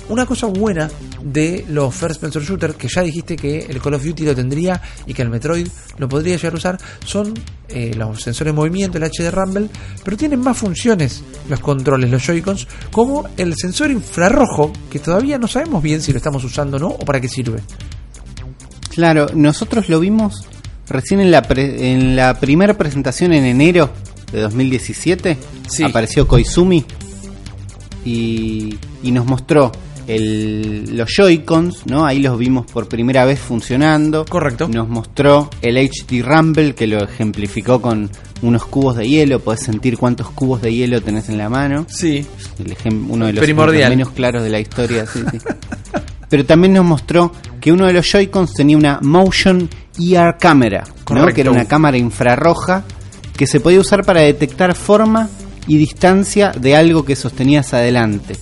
una 0.08 0.24
cosa 0.26 0.46
buena 0.46 0.88
de 1.22 1.64
los 1.68 1.94
First 1.94 2.20
Person 2.20 2.42
Shooter, 2.42 2.74
que 2.74 2.88
ya 2.88 3.02
dijiste 3.02 3.36
que 3.36 3.58
el 3.68 3.80
Call 3.80 3.94
of 3.94 4.04
Duty 4.04 4.24
lo 4.24 4.34
tendría 4.34 4.80
y 5.06 5.14
que 5.14 5.22
el 5.22 5.30
Metroid 5.30 5.68
lo 5.98 6.08
podría 6.08 6.36
llegar 6.36 6.52
a 6.54 6.56
usar, 6.56 6.78
son 7.04 7.34
eh, 7.68 7.92
los 7.94 8.22
sensores 8.22 8.52
de 8.52 8.56
movimiento, 8.56 8.98
el 8.98 9.04
HD 9.04 9.30
Rumble, 9.30 9.68
pero 10.04 10.16
tienen 10.16 10.40
más 10.40 10.56
funciones 10.56 11.22
los 11.48 11.60
controles, 11.60 12.10
los 12.10 12.24
Joy-Cons, 12.24 12.68
como 12.90 13.28
el 13.36 13.54
sensor 13.56 13.90
infrarrojo, 13.90 14.72
que 14.90 14.98
todavía 14.98 15.38
no 15.38 15.48
sabemos 15.48 15.82
bien 15.82 16.00
si 16.00 16.12
lo 16.12 16.18
estamos 16.18 16.44
usando 16.44 16.76
o 16.76 16.80
no, 16.80 16.88
o 16.88 17.04
para 17.04 17.20
qué 17.20 17.28
sirve. 17.28 17.60
Claro, 18.90 19.26
nosotros 19.34 19.88
lo 19.88 20.00
vimos 20.00 20.46
recién 20.90 21.20
en 21.20 21.30
la, 21.30 21.42
pre- 21.42 21.92
en 21.92 22.16
la 22.16 22.34
primera 22.38 22.74
presentación 22.76 23.32
en 23.32 23.44
enero 23.44 23.90
de 24.32 24.40
2017. 24.40 25.36
Sí. 25.68 25.82
Apareció 25.84 26.26
Koizumi 26.28 26.84
y, 28.04 28.76
y 29.02 29.10
nos 29.12 29.26
mostró 29.26 29.72
el, 30.06 30.96
los 30.96 31.08
Joy-Cons, 31.14 31.86
¿no? 31.86 32.06
Ahí 32.06 32.20
los 32.20 32.38
vimos 32.38 32.66
por 32.70 32.88
primera 32.88 33.24
vez 33.24 33.38
funcionando. 33.38 34.24
Correcto. 34.24 34.68
Nos 34.68 34.88
mostró 34.88 35.50
el 35.60 35.76
HD 35.76 36.22
Rumble 36.22 36.74
que 36.74 36.86
lo 36.86 37.02
ejemplificó 37.04 37.82
con 37.82 38.10
unos 38.40 38.64
cubos 38.64 38.96
de 38.96 39.06
hielo. 39.08 39.40
Podés 39.40 39.64
sentir 39.64 39.98
cuántos 39.98 40.30
cubos 40.30 40.62
de 40.62 40.72
hielo 40.72 41.02
tenés 41.02 41.28
en 41.28 41.36
la 41.36 41.48
mano. 41.50 41.84
Sí. 41.88 42.24
El 42.58 42.74
uno 43.08 43.26
de 43.26 43.34
los 43.34 43.40
menos 43.90 44.10
claros 44.10 44.42
de 44.42 44.48
la 44.50 44.60
historia. 44.60 45.06
sí, 45.06 45.20
sí. 45.30 45.38
Pero 46.28 46.44
también 46.44 46.74
nos 46.74 46.84
mostró 46.84 47.32
que 47.60 47.72
uno 47.72 47.86
de 47.86 47.92
los 47.94 48.06
Joy-Cons 48.10 48.52
tenía 48.54 48.76
una 48.76 48.98
Motion 49.02 49.68
ER 49.98 50.36
Camera, 50.38 50.84
que 51.34 51.40
era 51.40 51.50
una 51.50 51.64
cámara 51.68 51.96
infrarroja 51.96 52.84
que 53.36 53.46
se 53.46 53.60
podía 53.60 53.80
usar 53.80 54.04
para 54.04 54.20
detectar 54.20 54.74
forma 54.74 55.28
y 55.66 55.76
distancia 55.78 56.52
de 56.52 56.76
algo 56.76 57.04
que 57.04 57.16
sostenías 57.16 57.72
adelante. 57.74 58.36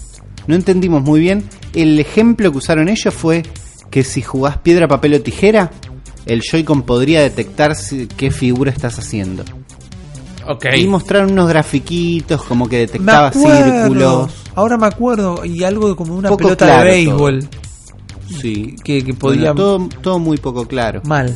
No 0.47 0.55
entendimos 0.55 1.03
muy 1.03 1.21
bien. 1.21 1.45
El 1.75 1.99
ejemplo 2.01 2.51
que 2.53 2.59
usaron 2.59 2.89
ellos 2.89 3.13
fue 3.15 3.43
que 3.91 4.03
si 4.05 4.23
jugás 4.23 4.59
piedra, 4.59 4.89
papel 4.89 5.15
o 5.15 5.21
tijera, 5.21 5.71
el 6.25 6.41
Joy-Con 6.43 6.83
podría 6.83 7.21
detectar 7.21 7.75
si- 7.77 8.07
qué 8.09 8.31
figura 8.31 8.71
estás 8.71 8.99
haciendo. 8.99 9.45
Y 10.81 10.87
mostraron 10.87 11.33
unos 11.33 11.49
grafiquitos 11.49 12.43
como 12.45 12.69
que 12.69 12.79
detectaba 12.79 13.31
círculos. 13.33 14.33
Ahora 14.55 14.77
me 14.79 14.87
acuerdo. 14.87 15.45
Y 15.45 15.65
algo 15.65 15.89
de 15.89 15.97
como 15.97 16.15
una 16.15 16.29
Poco 16.29 16.45
pelota 16.45 16.67
claro 16.67 16.85
de 16.85 16.91
béisbol. 16.91 17.49
Sí. 18.29 18.77
Que, 18.83 19.05
que 19.05 19.15
podía. 19.15 19.53
Bueno, 19.53 19.89
todo, 19.89 19.89
todo 20.03 20.19
muy 20.19 20.37
poco 20.39 20.67
claro. 20.67 21.03
Mal. 21.05 21.35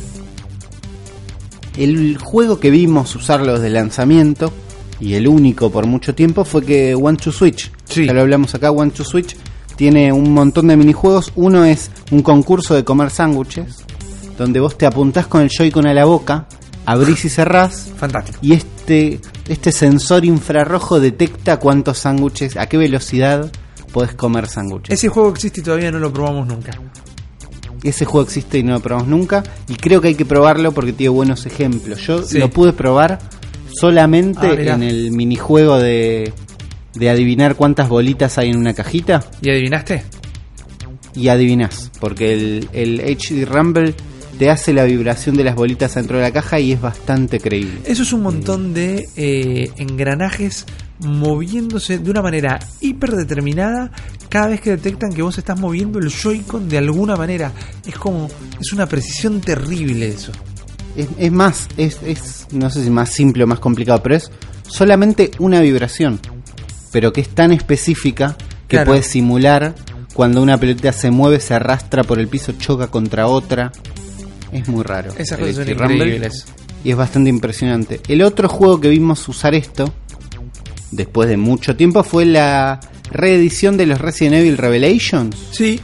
El 1.77 2.17
juego 2.17 2.59
que 2.59 2.69
vimos 2.69 3.15
usarlo 3.15 3.59
de 3.59 3.69
lanzamiento, 3.69 4.51
y 4.99 5.13
el 5.13 5.27
único 5.27 5.71
por 5.71 5.87
mucho 5.87 6.13
tiempo, 6.13 6.43
fue 6.43 6.63
que 6.63 6.95
One 6.95 7.17
to 7.17 7.31
Switch. 7.31 7.71
Sí. 7.85 8.05
Ya 8.05 8.13
lo 8.13 8.21
hablamos 8.21 8.53
acá, 8.55 8.71
One 8.71 8.91
to 8.91 9.03
Switch 9.03 9.35
tiene 9.81 10.13
un 10.13 10.31
montón 10.31 10.67
de 10.67 10.77
minijuegos. 10.77 11.31
Uno 11.35 11.65
es 11.65 11.89
un 12.11 12.21
concurso 12.21 12.75
de 12.75 12.83
comer 12.83 13.09
sándwiches, 13.09 13.77
donde 14.37 14.59
vos 14.59 14.77
te 14.77 14.85
apuntás 14.85 15.25
con 15.25 15.41
el 15.41 15.49
Joy-Con 15.49 15.87
a 15.87 15.93
la 15.95 16.05
boca, 16.05 16.45
abrís 16.85 17.25
y 17.25 17.29
cerrás, 17.29 17.91
Fantástico. 17.97 18.37
y 18.43 18.53
este, 18.53 19.19
este 19.47 19.71
sensor 19.71 20.23
infrarrojo 20.23 20.99
detecta 20.99 21.57
cuántos 21.57 21.97
sándwiches, 21.97 22.57
a 22.57 22.67
qué 22.67 22.77
velocidad 22.77 23.51
podés 23.91 24.13
comer 24.13 24.47
sándwiches. 24.47 24.93
Ese 24.93 25.07
juego 25.09 25.29
existe 25.29 25.61
y 25.61 25.63
todavía 25.63 25.91
no 25.91 25.99
lo 25.99 26.11
probamos 26.11 26.47
nunca. 26.47 26.71
Ese 27.83 28.05
juego 28.05 28.25
existe 28.25 28.59
y 28.59 28.63
no 28.63 28.73
lo 28.73 28.79
probamos 28.79 29.07
nunca. 29.07 29.43
Y 29.67 29.75
creo 29.75 30.01
que 30.01 30.09
hay 30.09 30.15
que 30.15 30.25
probarlo 30.25 30.71
porque 30.71 30.93
tiene 30.93 31.09
buenos 31.09 31.45
ejemplos. 31.45 31.99
Yo 32.05 32.23
Sí. 32.23 32.37
lo 32.37 32.49
pude 32.49 32.73
probar 32.73 33.19
solamente 33.73 34.47
Ah, 34.47 34.73
en 34.75 34.83
el 34.83 35.11
minijuego 35.11 35.79
de, 35.79 36.31
de 36.93 37.09
adivinar 37.09 37.55
cuántas 37.55 37.89
bolitas 37.89 38.37
hay 38.37 38.49
en 38.49 38.57
una 38.57 38.73
cajita. 38.73 39.23
¿Y 39.41 39.49
adivinaste? 39.49 40.03
Y 41.15 41.27
adivinás. 41.29 41.91
Porque 41.99 42.33
el, 42.33 42.69
el 42.73 42.99
HD 43.17 43.45
Rumble 43.45 43.95
te 44.37 44.49
hace 44.49 44.73
la 44.73 44.83
vibración 44.83 45.35
de 45.35 45.43
las 45.43 45.55
bolitas 45.55 45.95
dentro 45.95 46.17
de 46.17 46.23
la 46.23 46.31
caja 46.31 46.59
y 46.59 46.71
es 46.73 46.81
bastante 46.81 47.39
creíble. 47.39 47.81
Eso 47.85 48.03
es 48.03 48.13
un 48.13 48.21
montón 48.23 48.73
de 48.73 49.07
eh, 49.15 49.71
engranajes 49.77 50.65
moviéndose 51.01 51.97
de 51.99 52.09
una 52.11 52.21
manera 52.21 52.59
hiperdeterminada 52.79 53.91
cada 54.29 54.47
vez 54.47 54.61
que 54.61 54.71
detectan 54.71 55.11
que 55.13 55.21
vos 55.21 55.37
estás 55.37 55.59
moviendo 55.59 55.99
el 55.99 56.09
Joy-Con 56.09 56.69
de 56.69 56.77
alguna 56.77 57.15
manera. 57.15 57.51
Es 57.85 57.95
como, 57.95 58.29
es 58.59 58.71
una 58.73 58.85
precisión 58.87 59.41
terrible 59.41 60.07
eso. 60.07 60.31
Es, 60.95 61.07
es 61.17 61.31
más, 61.31 61.67
es, 61.77 61.99
es, 62.05 62.47
no 62.51 62.69
sé 62.69 62.83
si 62.83 62.89
más 62.89 63.09
simple 63.09 63.43
o 63.43 63.47
más 63.47 63.59
complicado, 63.59 64.01
pero 64.03 64.15
es 64.15 64.31
solamente 64.67 65.31
una 65.39 65.59
vibración. 65.61 66.19
Pero 66.91 67.11
que 67.13 67.21
es 67.21 67.29
tan 67.29 67.51
específica 67.51 68.35
que 68.67 68.77
Claro. 68.77 68.91
puede 68.91 69.03
simular 69.03 69.75
cuando 70.13 70.41
una 70.41 70.57
pelotita 70.57 70.91
se 70.93 71.11
mueve, 71.11 71.39
se 71.39 71.53
arrastra 71.53 72.03
por 72.03 72.19
el 72.19 72.27
piso, 72.27 72.53
choca 72.53 72.87
contra 72.87 73.27
otra. 73.27 73.71
Es 74.51 74.67
muy 74.67 74.83
raro. 74.83 75.11
Esas 75.17 75.39
cosas 75.39 75.55
son 75.55 75.69
increíbles. 75.69 76.45
Y 76.83 76.91
es 76.91 76.97
bastante 76.97 77.29
impresionante. 77.29 78.01
El 78.07 78.21
otro 78.21 78.49
juego 78.49 78.79
que 78.81 78.89
vimos 78.89 79.27
usar 79.29 79.53
esto, 79.55 79.93
después 80.91 81.29
de 81.29 81.37
mucho 81.37 81.75
tiempo, 81.75 82.03
fue 82.03 82.25
la 82.25 82.79
reedición 83.11 83.77
de 83.77 83.85
los 83.85 83.99
Resident 83.99 84.35
Evil 84.35 84.57
Revelations 84.57 85.35
Sí, 85.51 85.79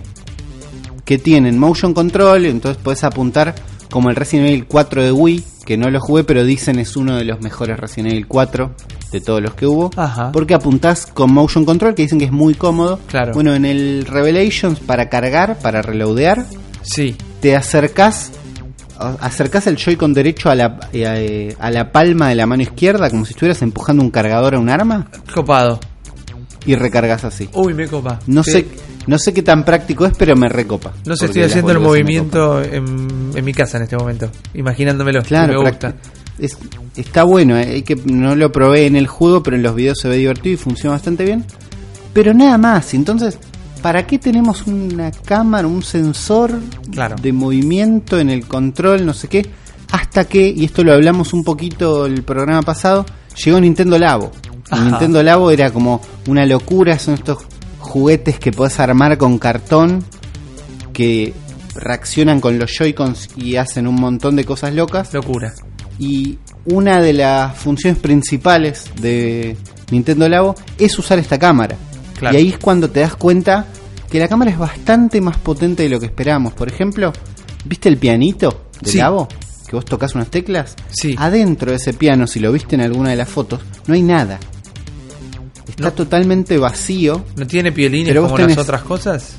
que 1.05 1.17
tienen 1.17 1.57
motion 1.57 1.93
control, 1.93 2.45
entonces 2.45 2.81
puedes 2.81 3.03
apuntar 3.03 3.55
como 3.89 4.09
el 4.09 4.15
Resident 4.15 4.49
Evil 4.49 4.65
4 4.65 5.03
de 5.03 5.11
Wii, 5.11 5.43
que 5.65 5.77
no 5.77 5.89
lo 5.89 5.99
jugué, 5.99 6.23
pero 6.23 6.43
dicen 6.43 6.79
es 6.79 6.95
uno 6.95 7.15
de 7.15 7.25
los 7.25 7.41
mejores 7.41 7.79
Resident 7.79 8.13
Evil 8.13 8.27
4 8.27 8.71
de 9.11 9.21
todos 9.21 9.41
los 9.41 9.53
que 9.53 9.65
hubo. 9.65 9.89
Ajá. 9.95 10.31
Porque 10.31 10.53
apuntás 10.53 11.05
con 11.05 11.33
motion 11.33 11.65
control, 11.65 11.95
que 11.95 12.03
dicen 12.03 12.19
que 12.19 12.25
es 12.25 12.31
muy 12.31 12.53
cómodo. 12.53 12.99
Claro. 13.07 13.33
Bueno, 13.33 13.53
en 13.53 13.65
el 13.65 14.05
Revelations 14.05 14.79
para 14.79 15.09
cargar, 15.09 15.57
para 15.59 15.81
reloadear, 15.81 16.45
sí. 16.81 17.15
te 17.41 17.55
acercás 17.55 18.31
acercás 18.99 19.67
el 19.67 19.77
Joy-Con 19.77 20.13
derecho 20.13 20.49
a 20.49 20.55
la, 20.55 20.79
eh, 20.93 21.55
a 21.59 21.71
la 21.71 21.91
palma 21.91 22.29
de 22.29 22.35
la 22.35 22.45
mano 22.45 22.63
izquierda, 22.63 23.09
como 23.09 23.25
si 23.25 23.31
estuvieras 23.33 23.61
empujando 23.61 24.03
un 24.03 24.11
cargador 24.11 24.55
a 24.55 24.59
un 24.59 24.69
arma, 24.69 25.07
Copado. 25.33 25.79
y 26.65 26.75
recargas 26.75 27.23
así. 27.25 27.49
Uy, 27.53 27.73
me 27.73 27.87
copa. 27.87 28.19
No 28.27 28.43
Sí. 28.43 28.51
sé 28.51 28.67
no 29.07 29.17
sé 29.17 29.33
qué 29.33 29.41
tan 29.41 29.63
práctico 29.63 30.05
es, 30.05 30.11
pero 30.17 30.35
me 30.35 30.49
recopa. 30.49 30.91
No 31.05 31.15
sé, 31.15 31.27
estoy 31.27 31.43
haciendo 31.43 31.71
el 31.71 31.79
movimiento 31.79 32.61
en, 32.61 33.31
en 33.33 33.45
mi 33.45 33.53
casa 33.53 33.77
en 33.77 33.83
este 33.83 33.95
momento. 33.95 34.29
Imaginándomelo. 34.53 35.23
Claro, 35.23 35.61
me 35.63 35.69
gusta. 35.69 35.93
es- 36.37 36.57
está 36.97 37.23
bueno, 37.23 37.55
eh, 37.57 37.67
hay 37.75 37.81
que 37.83 37.95
no 37.95 38.35
lo 38.35 38.51
probé 38.51 38.85
en 38.85 38.97
el 38.97 39.07
juego, 39.07 39.41
pero 39.41 39.55
en 39.55 39.63
los 39.63 39.73
videos 39.75 39.97
se 40.01 40.09
ve 40.09 40.17
divertido 40.17 40.55
y 40.55 40.57
funciona 40.57 40.95
bastante 40.95 41.23
bien. 41.23 41.45
Pero 42.11 42.33
nada 42.33 42.57
más, 42.57 42.93
entonces, 42.93 43.39
¿para 43.87 44.05
qué 44.05 44.19
tenemos 44.19 44.67
una 44.67 45.11
cámara, 45.11 45.65
un 45.65 45.81
sensor 45.81 46.59
Claro. 46.91 47.15
de 47.21 47.31
movimiento 47.31 48.19
en 48.19 48.29
el 48.29 48.45
control, 48.45 49.05
no 49.05 49.13
sé 49.13 49.29
qué? 49.29 49.45
Hasta 49.93 50.25
que, 50.25 50.49
y 50.49 50.65
esto 50.65 50.83
lo 50.83 50.91
hablamos 50.91 51.31
un 51.31 51.45
poquito 51.45 52.05
el 52.05 52.21
programa 52.23 52.61
pasado, 52.63 53.05
llegó 53.41 53.61
Nintendo 53.61 53.97
Labo. 53.97 54.33
El. 54.73 54.89
Nintendo 54.89 55.23
Labo 55.23 55.51
era 55.51 55.71
como 55.71 56.01
una 56.27 56.45
locura, 56.45 56.99
son 56.99 57.13
estos 57.13 57.45
juguetes 57.79 58.39
que 58.39 58.51
podés 58.51 58.77
armar 58.81 59.17
con 59.17 59.39
cartón 59.39 60.03
que 60.91 61.33
reaccionan 61.73 62.41
con 62.41 62.59
los 62.59 62.69
Joy-Cons 62.77 63.29
y 63.37 63.55
hacen 63.55 63.87
un 63.87 63.95
montón 63.95 64.35
de 64.35 64.43
cosas 64.43 64.73
locas. 64.75 65.13
Locura. 65.13 65.53
Y 65.97 66.39
una 66.65 66.99
de 66.99 67.13
las 67.13 67.55
funciones 67.57 67.99
principales 67.99 68.91
de 68.99 69.55
Nintendo 69.91 70.27
Labo 70.27 70.55
es 70.77 70.99
usar 70.99 71.19
esta 71.19 71.39
cámara. 71.39 71.77
Claro. 72.17 72.35
Y 72.35 72.41
ahí 72.41 72.49
es 72.49 72.57
cuando 72.57 72.89
te 72.89 72.99
das 73.01 73.15
cuenta 73.15 73.65
que 74.09 74.19
la 74.19 74.27
cámara 74.27 74.51
es 74.51 74.57
bastante 74.57 75.21
más 75.21 75.37
potente 75.37 75.83
de 75.83 75.89
lo 75.89 75.99
que 75.99 76.07
esperamos. 76.07 76.53
Por 76.53 76.67
ejemplo, 76.67 77.13
¿viste 77.65 77.89
el 77.89 77.97
pianito 77.97 78.65
de 78.81 78.91
Sí. 78.91 78.97
Labo? 78.97 79.27
Que 79.67 79.75
vos 79.75 79.85
tocas 79.85 80.15
unas 80.15 80.29
teclas. 80.29 80.75
Sí. 80.89 81.15
Adentro 81.17 81.71
de 81.71 81.77
ese 81.77 81.93
piano, 81.93 82.25
si 82.25 82.39
lo 82.39 82.51
viste 82.51 82.75
en 82.75 82.81
alguna 82.81 83.09
de 83.09 83.17
las 83.17 83.27
fotos, 83.29 83.59
no 83.87 83.93
hay 83.93 84.01
nada. 84.01 84.39
Está 85.67 85.83
No. 85.83 85.93
totalmente 85.93 86.57
vacío, 86.57 87.23
¿No 87.35 87.45
tiene 87.45 87.71
piolines 87.71 88.07
Pero 88.07 88.21
vos 88.23 88.31
como 88.31 88.39
las 88.47 88.55
tenés- 88.57 88.61
otras 88.61 88.81
cosas? 88.83 89.35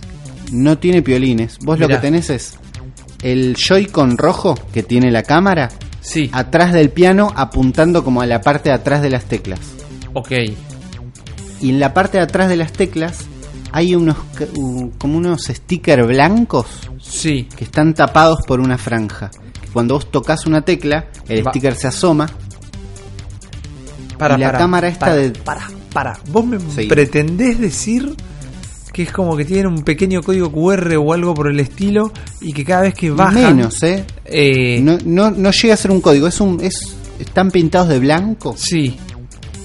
no 0.52 0.78
tiene 0.78 1.02
piolines. 1.02 1.58
Vos 1.64 1.78
lo 1.80 1.88
que 1.88 1.96
tenés 1.96 2.30
es 2.30 2.54
el 3.22 3.56
Joy-Con 3.56 4.16
rojo 4.18 4.54
que 4.72 4.82
tiene 4.82 5.10
la 5.10 5.22
cámara 5.22 5.70
Sí. 6.00 6.28
atrás 6.32 6.72
del 6.72 6.90
piano 6.90 7.32
apuntando 7.34 8.04
como 8.04 8.20
a 8.20 8.26
la 8.26 8.40
parte 8.42 8.68
de 8.68 8.74
atrás 8.76 9.02
de 9.02 9.10
las 9.10 9.24
teclas. 9.24 9.58
Ok. 10.12 10.30
Y 11.60 11.70
en 11.70 11.80
la 11.80 11.92
parte 11.94 12.18
de 12.18 12.24
atrás 12.24 12.48
de 12.48 12.56
las 12.56 12.72
teclas 12.72 13.26
hay 13.72 13.94
unos 13.94 14.16
como 14.98 15.18
unos 15.18 15.42
stickers 15.44 16.06
blancos 16.06 16.66
Sí. 17.00 17.48
que 17.56 17.64
están 17.64 17.94
tapados 17.94 18.40
por 18.46 18.60
una 18.60 18.78
franja. 18.78 19.30
Cuando 19.72 19.94
vos 19.94 20.10
tocas 20.10 20.46
una 20.46 20.62
tecla, 20.62 21.08
el 21.28 21.46
Va. 21.46 21.50
sticker 21.50 21.74
se 21.74 21.88
asoma. 21.88 22.26
Para, 24.18 24.36
Y 24.36 24.40
la 24.40 24.46
para, 24.46 24.58
cámara 24.58 24.88
esta 24.88 25.06
para, 25.06 25.16
de- 25.16 25.30
Para, 25.30 25.68
para. 25.92 26.18
¿Vos 26.30 26.44
me 26.46 26.58
Sí. 26.60 26.86
pretendés 26.88 27.58
decir 27.60 28.14
que 28.92 29.02
es 29.04 29.12
como 29.12 29.36
que 29.36 29.44
tienen 29.44 29.66
un 29.68 29.82
pequeño 29.84 30.22
código 30.22 30.50
QR 30.50 30.96
o 30.96 31.12
algo 31.12 31.34
por 31.34 31.48
el 31.48 31.60
estilo 31.60 32.12
y 32.40 32.52
que 32.52 32.64
cada 32.64 32.82
vez 32.82 32.94
que 32.94 33.10
bajan... 33.10 33.56
Menos, 33.56 33.80
¿eh? 33.84 34.04
eh, 34.24 34.80
No, 34.82 34.98
no, 35.04 35.30
no 35.30 35.50
llega 35.52 35.74
a 35.74 35.76
ser 35.76 35.92
un 35.92 36.00
código, 36.00 36.26
es 36.26 36.40
un, 36.40 36.60
es, 36.60 36.96
están 37.20 37.50
pintados 37.52 37.88
de 37.90 38.00
blanco, 38.00 38.56
Sí. 38.58 38.96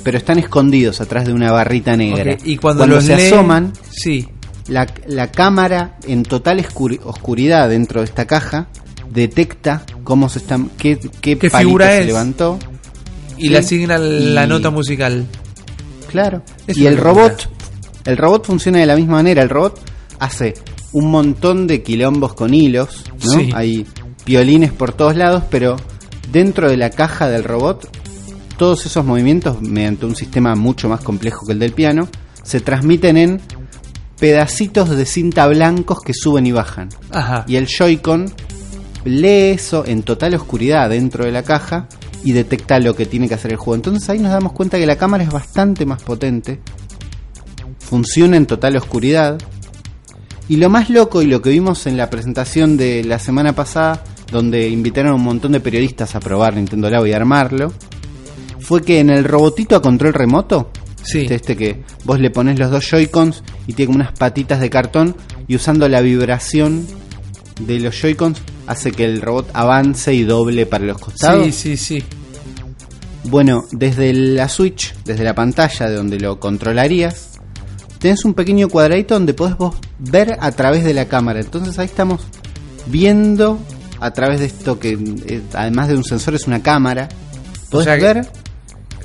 Pero 0.04 0.18
están 0.18 0.38
escondidos 0.40 1.02
atrás 1.02 1.26
de 1.26 1.34
una 1.34 1.52
barrita 1.52 1.96
negra. 1.98 2.38
Y 2.44 2.58
cuando, 2.58 2.86
los 2.88 3.06
se 3.06 3.16
lee- 3.16 3.28
asoman, 3.28 3.74
Sí. 3.92 4.28
la, 4.68 4.88
la 5.08 5.32
cámara 5.32 5.98
en 6.08 6.24
total 6.24 6.66
oscuridad 7.04 7.70
dentro 7.70 8.02
de 8.02 8.06
esta 8.06 8.26
caja 8.26 8.68
detecta 9.10 9.84
cómo 10.04 10.30
se 10.30 10.40
están, 10.40 10.70
qué, 10.78 10.98
qué, 11.22 11.38
¿Qué 11.38 11.50
palito 11.50 11.68
figura 11.70 11.88
se 11.88 12.00
es? 12.02 12.06
levantó. 12.08 12.60
Y 13.38 13.44
Sí. 13.44 13.50
le 13.50 13.58
asigna 13.58 13.98
la 13.98 14.46
Y- 14.46 14.48
nota 14.48 14.70
musical. 14.70 15.26
Claro. 16.10 16.44
Es 16.68 16.78
y 16.78 16.86
el 16.86 16.98
robot, 16.98 17.50
el 18.06 18.18
robot 18.18 18.46
funciona 18.46 18.80
de 18.80 18.86
la 18.86 18.96
misma 18.96 19.14
manera. 19.16 19.42
El 19.42 19.50
robot 19.50 19.80
hace 20.20 20.54
un 20.92 21.10
montón 21.10 21.66
de 21.66 21.82
quilombos 21.82 22.34
con 22.36 22.54
hilos, 22.54 23.04
¿no? 23.26 23.32
Sí. 23.40 23.50
Hay 23.56 23.88
piolines 24.24 24.72
por 24.72 24.94
todos 24.94 25.16
lados, 25.16 25.44
pero 25.50 25.76
dentro 26.32 26.70
de 26.70 26.78
la 26.78 26.92
caja 26.92 27.30
del 27.30 27.44
robot, 27.44 27.90
todos 28.64 28.86
esos 28.86 29.04
movimientos, 29.04 29.62
mediante 29.62 30.06
un 30.06 30.16
sistema 30.16 30.56
mucho 30.56 30.88
más 30.88 31.02
complejo 31.02 31.46
que 31.46 31.52
el 31.52 31.60
del 31.60 31.74
piano, 31.74 32.08
se 32.44 32.62
transmiten 32.62 33.18
en 33.18 33.42
pedacitos 34.18 34.90
de 34.90 35.06
cinta 35.06 35.46
blancos 35.48 36.00
que 36.00 36.14
suben 36.14 36.48
y 36.48 36.54
bajan. 36.54 36.88
Ajá. 37.12 37.44
Y 37.46 37.58
el 37.58 37.68
Joy-Con 37.68 38.32
lee 39.04 39.52
eso 39.52 39.84
en 39.86 40.04
total 40.04 40.36
oscuridad 40.36 40.90
dentro 40.90 41.26
de 41.26 41.34
la 41.34 41.44
caja 41.44 41.90
y 42.24 42.32
detecta 42.32 42.80
lo 42.80 42.96
que 42.96 43.06
tiene 43.06 43.28
que 43.28 43.34
hacer 43.34 43.52
el 43.52 43.58
juego. 43.58 43.76
Entonces 43.76 44.10
ahí 44.10 44.20
nos 44.20 44.32
damos 44.32 44.54
cuenta 44.54 44.78
que 44.78 44.86
la 44.86 44.96
cámara 44.96 45.26
es 45.26 45.30
bastante 45.30 45.86
más 45.86 46.02
potente, 46.02 46.62
funciona 47.80 48.38
en 48.38 48.46
total 48.46 48.78
oscuridad. 48.78 49.40
Y 50.48 50.56
lo 50.56 50.70
más 50.70 50.90
loco 50.90 51.22
y 51.22 51.26
lo 51.26 51.42
que 51.42 51.50
vimos 51.50 51.86
en 51.86 51.98
la 51.98 52.10
presentación 52.10 52.78
de 52.78 53.04
la 53.04 53.20
semana 53.20 53.52
pasada, 53.52 54.06
donde 54.32 54.70
invitaron 54.70 55.12
a 55.12 55.16
un 55.16 55.24
montón 55.24 55.52
de 55.52 55.60
periodistas 55.60 56.16
a 56.16 56.22
probar 56.22 56.56
Nintendo 56.56 56.90
Labo 56.90 57.06
y 57.08 57.12
armarlo, 57.12 57.74
fue 58.64 58.82
que 58.82 59.00
en 59.00 59.10
el 59.10 59.24
robotito 59.24 59.76
a 59.76 59.82
control 59.82 60.14
remoto, 60.14 60.72
Sí. 61.04 61.22
este, 61.22 61.36
este 61.36 61.58
que 61.58 61.84
vos 62.06 62.20
le 62.20 62.30
pones 62.32 62.58
los 62.58 62.72
dos 62.72 62.86
Joy-Cons 62.90 63.44
y 63.68 63.74
tiene 63.74 63.88
como 63.88 63.98
unas 63.98 64.18
patitas 64.18 64.60
de 64.62 64.70
cartón 64.70 65.16
y 65.48 65.56
usando 65.56 65.88
la 65.90 66.00
vibración 66.02 66.88
de 67.60 67.80
los 67.80 68.00
Joy-Cons 68.02 68.40
hace 68.68 68.92
que 68.94 69.04
el 69.06 69.22
robot 69.22 69.50
avance 69.54 70.14
y 70.14 70.24
doble 70.24 70.66
para 70.66 70.86
los 70.86 70.98
costados. 71.00 71.46
Sí, 71.46 71.52
sí, 71.52 71.78
sí. 71.78 72.04
Bueno, 73.26 73.64
desde 73.72 74.14
la 74.14 74.50
Switch, 74.50 74.94
desde 75.06 75.24
la 75.24 75.34
pantalla 75.36 75.90
de 75.90 75.96
donde 75.96 76.20
lo 76.20 76.40
controlarías, 76.40 77.32
tenés 78.00 78.26
un 78.26 78.34
pequeño 78.34 78.68
cuadradito 78.70 79.14
donde 79.14 79.34
podés 79.34 79.58
vos 79.58 79.76
ver 80.00 80.38
a 80.40 80.52
través 80.52 80.84
de 80.84 80.94
la 80.94 81.06
cámara. 81.06 81.40
Entonces 81.40 81.80
ahí 81.80 81.86
estamos 81.86 82.22
viendo 82.88 83.60
a 84.00 84.12
través 84.12 84.40
de 84.40 84.48
esto 84.48 84.78
que 84.80 84.98
eh, 85.26 85.42
además 85.54 85.88
de 85.88 85.96
un 85.96 86.04
sensor 86.04 86.36
es 86.36 86.48
una 86.48 86.62
cámara. 86.62 87.08
Podés 87.70 87.86
sea 87.86 87.96
ver 87.96 88.28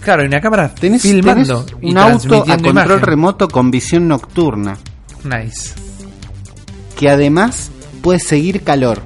Claro, 0.02 0.22
y 0.22 0.26
una 0.26 0.40
cámara 0.40 0.74
Tenés, 0.74 1.02
filmando 1.02 1.64
tenés 1.64 1.82
y 1.82 1.90
un 1.90 1.98
auto 1.98 2.36
a 2.42 2.56
control 2.56 2.66
imagen. 2.70 3.00
remoto 3.00 3.48
con 3.48 3.70
visión 3.70 4.08
nocturna, 4.08 4.76
Nice. 5.24 5.72
que 6.96 7.10
además 7.10 7.70
puede 8.02 8.20
seguir 8.20 8.62
calor. 8.62 9.02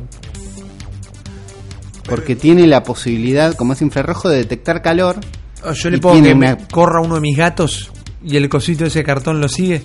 Porque 2.08 2.36
tiene 2.36 2.66
la 2.66 2.82
posibilidad, 2.82 3.54
como 3.54 3.72
es 3.72 3.82
infrarrojo, 3.82 4.28
de 4.28 4.38
detectar 4.38 4.82
calor. 4.82 5.16
Oh, 5.64 5.72
Yo 5.72 5.88
le 5.90 5.98
pongo 5.98 6.20
que 6.22 6.34
me 6.34 6.56
corra 6.70 7.00
uno 7.00 7.14
de 7.14 7.20
mis 7.20 7.36
gatos 7.36 7.90
y 8.24 8.36
el 8.36 8.48
cosito 8.48 8.84
de 8.84 8.88
ese 8.88 9.04
cartón 9.04 9.40
lo 9.40 9.48
sigue. 9.48 9.84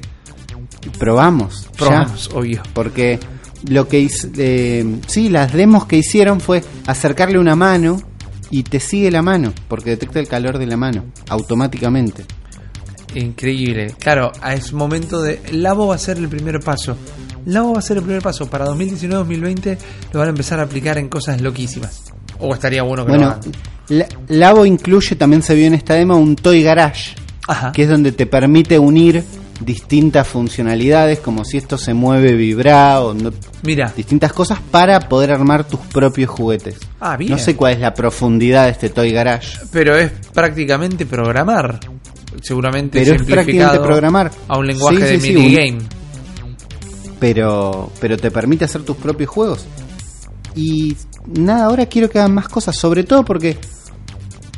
Probamos. 0.97 1.65
ya. 1.65 1.71
Probamos, 1.77 2.29
obvio. 2.33 2.61
Porque 2.73 3.19
lo 3.69 3.87
que 3.87 3.99
hice, 3.99 4.29
eh, 4.37 4.99
sí, 5.07 5.29
las 5.29 5.53
demos 5.53 5.85
que 5.85 5.97
hicieron 5.97 6.41
fue 6.41 6.63
acercarle 6.87 7.37
una 7.39 7.55
mano 7.55 8.01
y 8.51 8.63
te 8.63 8.79
sigue 8.79 9.11
la 9.11 9.21
mano, 9.21 9.53
porque 9.67 9.91
detecta 9.91 10.19
el 10.19 10.27
calor 10.27 10.57
de 10.57 10.65
la 10.67 10.77
mano, 10.77 11.05
automáticamente. 11.29 12.25
Increíble. 13.15 13.93
Claro, 13.99 14.31
a 14.41 14.53
es 14.53 14.73
momento 14.73 15.21
de. 15.21 15.39
Labo 15.51 15.87
va 15.87 15.95
a 15.95 15.97
ser 15.97 16.17
el 16.17 16.27
primer 16.27 16.59
paso. 16.59 16.97
Labo 17.45 17.73
va 17.73 17.79
a 17.79 17.81
ser 17.81 17.97
el 17.97 18.03
primer 18.03 18.21
paso. 18.21 18.49
Para 18.49 18.65
2019-2020 18.67 19.77
lo 20.13 20.19
van 20.19 20.27
a 20.27 20.31
empezar 20.31 20.59
a 20.59 20.63
aplicar 20.63 20.97
en 20.97 21.07
cosas 21.09 21.41
loquísimas. 21.41 22.03
O 22.39 22.53
estaría 22.53 22.83
bueno 22.83 23.05
que 23.05 23.13
lo 23.13 23.17
Bueno, 23.17 23.31
hagan. 23.33 23.51
la- 23.87 24.07
Labo 24.27 24.65
incluye, 24.65 25.15
también 25.15 25.41
se 25.41 25.55
vio 25.55 25.65
en 25.67 25.73
esta 25.73 25.93
demo, 25.95 26.17
un 26.17 26.35
Toy 26.35 26.61
Garage. 26.61 27.15
Ajá. 27.49 27.71
que 27.71 27.83
es 27.83 27.89
donde 27.89 28.11
te 28.11 28.25
permite 28.25 28.77
unir 28.77 29.23
distintas 29.59 30.27
funcionalidades, 30.27 31.19
como 31.19 31.43
si 31.43 31.57
esto 31.57 31.77
se 31.77 31.93
mueve 31.93 32.33
vibrado, 32.33 33.13
no- 33.13 33.31
Mira. 33.63 33.91
distintas 33.95 34.31
cosas 34.33 34.59
para 34.71 34.99
poder 34.99 35.31
armar 35.31 35.63
tus 35.65 35.79
propios 35.79 36.29
juguetes. 36.29 36.77
Ah, 36.99 37.17
bien. 37.17 37.31
No 37.31 37.37
sé 37.37 37.55
cuál 37.55 37.73
es 37.73 37.79
la 37.79 37.93
profundidad 37.93 38.65
de 38.65 38.71
este 38.71 38.89
Toy 38.89 39.11
Garage, 39.11 39.57
Pero 39.71 39.97
es 39.97 40.11
prácticamente 40.33 41.05
programar. 41.05 41.79
Seguramente 42.41 42.99
pero 43.03 43.15
es 43.15 43.23
prácticamente 43.23 43.79
programar. 43.79 44.31
a 44.47 44.57
un 44.57 44.67
lenguaje 44.67 44.97
Sí, 44.97 45.03
de 45.03 45.19
sí, 45.19 45.33
minigame. 45.33 45.77
pero, 47.19 47.91
pero 47.99 48.17
te 48.17 48.29
permite 48.31 48.65
hacer 48.65 48.83
tus 48.83 48.97
propios 48.97 49.29
juegos. 49.29 49.65
Y 50.55 50.95
nada, 51.25 51.65
ahora 51.65 51.85
quiero 51.87 52.09
que 52.09 52.19
hagan 52.19 52.33
más 52.33 52.47
cosas, 52.47 52.75
sobre 52.77 53.03
todo 53.03 53.23
porque 53.25 53.57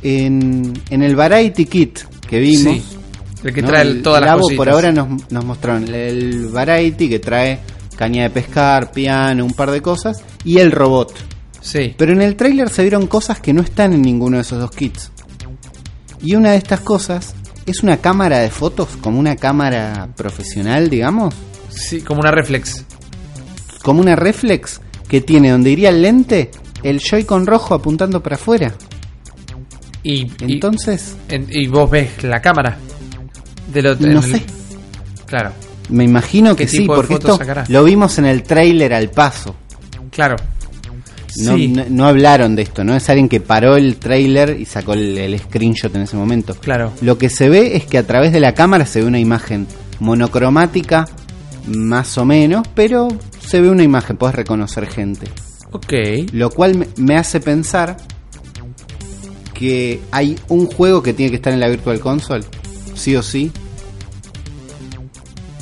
en, 0.02 0.74
en 0.90 1.04
el 1.04 1.16
Variety 1.16 1.66
Kit 1.66 2.00
que 2.28 2.40
vimos. 2.40 2.98
El 3.44 3.54
que 3.54 3.62
¿no? 3.62 3.68
trae 3.70 3.82
El- 3.84 4.02
todas 4.02 4.22
el 4.22 4.26
las 4.28 4.38
cositas. 4.38 4.58
por 4.58 4.70
ahora 4.70 4.92
nos, 4.92 5.32
nos 5.32 5.46
mostraron 5.46 5.88
el 5.94 6.48
Variety 6.48 7.10
que 7.10 7.20
trae 7.20 7.60
caña 7.96 8.24
de 8.24 8.30
pescar, 8.30 8.92
piano, 8.92 9.46
un 9.46 9.54
par 9.54 9.72
de 9.72 9.82
cosas 9.82 10.22
y 10.44 10.60
el 10.60 10.72
robot. 10.72 11.14
Sí. 11.62 11.94
Pero 11.98 12.14
en 12.14 12.22
el 12.22 12.36
tráiler 12.36 12.70
se 12.70 12.82
vieron 12.84 13.08
cosas 13.08 13.40
que 13.42 13.52
no 13.54 13.62
están 13.62 13.94
en 13.94 14.02
ninguno 14.02 14.38
de 14.38 14.42
esos 14.42 14.60
dos 14.60 14.72
kits. 14.72 15.12
Y 16.22 16.36
una 16.36 16.52
de 16.52 16.58
estas 16.58 16.80
cosas 16.82 17.34
es 17.66 17.84
una 17.84 17.98
cámara 17.98 18.40
de 18.40 18.50
fotos, 18.50 18.90
como 19.02 19.20
una 19.20 19.36
cámara 19.36 20.10
profesional, 20.16 20.90
digamos, 20.90 21.34
Sí, 21.70 22.02
como 22.02 22.22
una 22.22 22.32
reflex. 22.32 22.84
como 23.84 24.02
una 24.02 24.16
reflex 24.16 24.82
que 25.08 25.22
tiene 25.22 25.52
donde 25.52 25.70
iría 25.72 25.90
el 25.90 26.02
lente 26.02 26.52
el 26.84 27.00
Joy-Con 27.00 27.46
rojo 27.46 27.74
apuntando 27.76 28.22
para 28.24 28.36
afuera. 28.38 28.74
Y, 30.04 30.32
Entonces, 30.42 31.16
en- 31.28 31.48
y 31.50 31.68
vos 31.68 31.90
ves 31.92 32.24
la 32.24 32.42
cámara. 32.42 32.78
Del 33.72 34.14
no 34.14 34.22
sé, 34.22 34.44
Claro, 35.26 35.52
me 35.90 36.04
imagino 36.04 36.56
¿Qué 36.56 36.66
que 36.66 36.70
sí, 36.72 36.86
porque 36.86 37.16
esto 37.16 37.38
sacará? 37.38 37.64
lo 37.68 37.84
vimos 37.84 38.18
en 38.18 38.26
el 38.26 38.44
tráiler 38.44 38.94
al 38.94 39.10
paso. 39.10 39.56
claro. 40.12 40.36
No, 41.44 41.56
sí, 41.56 41.68
no, 41.68 41.86
no 41.90 42.08
hablaron 42.08 42.56
de 42.56 42.64
esto, 42.64 42.84
¿no? 42.84 42.96
Es 42.96 43.08
alguien 43.08 43.30
que 43.30 43.40
paró 43.40 43.78
el 43.78 43.98
trailer 43.98 44.60
y 44.60 44.66
sacó 44.66 44.94
el, 44.94 45.16
el 45.16 45.38
screenshot 45.40 45.96
en 45.96 46.02
ese 46.02 46.18
momento. 46.18 46.56
claro. 46.56 46.92
Lo 47.02 47.20
que 47.20 47.30
se 47.30 47.50
ve 47.50 47.78
es 47.78 47.86
que 47.86 48.00
a 48.00 48.04
través 48.08 48.34
de 48.34 48.40
la 48.40 48.56
cámara 48.56 48.86
se 48.88 49.02
ve 49.02 49.06
una 49.08 49.20
imagen 49.20 49.68
monocromática, 50.00 51.06
más 51.68 52.18
o 52.18 52.26
menos, 52.26 52.68
pero 52.74 53.08
se 53.46 53.62
ve 53.62 53.70
una 53.70 53.84
imagen, 53.84 54.18
puedes 54.18 54.36
reconocer 54.36 54.88
gente. 54.88 55.28
Ok. 55.72 55.94
Lo 56.34 56.50
cual 56.50 56.76
me, 56.76 56.88
me 56.98 57.16
hace 57.16 57.40
pensar 57.40 57.96
que 59.54 60.00
hay 60.12 60.38
un 60.48 60.66
juego 60.66 61.04
que 61.04 61.14
tiene 61.14 61.30
que 61.30 61.36
estar 61.36 61.54
en 61.54 61.60
la 61.60 61.68
Virtual 61.68 62.00
Console, 62.00 62.44
sí 63.00 63.16
o 63.16 63.24
sí, 63.24 63.52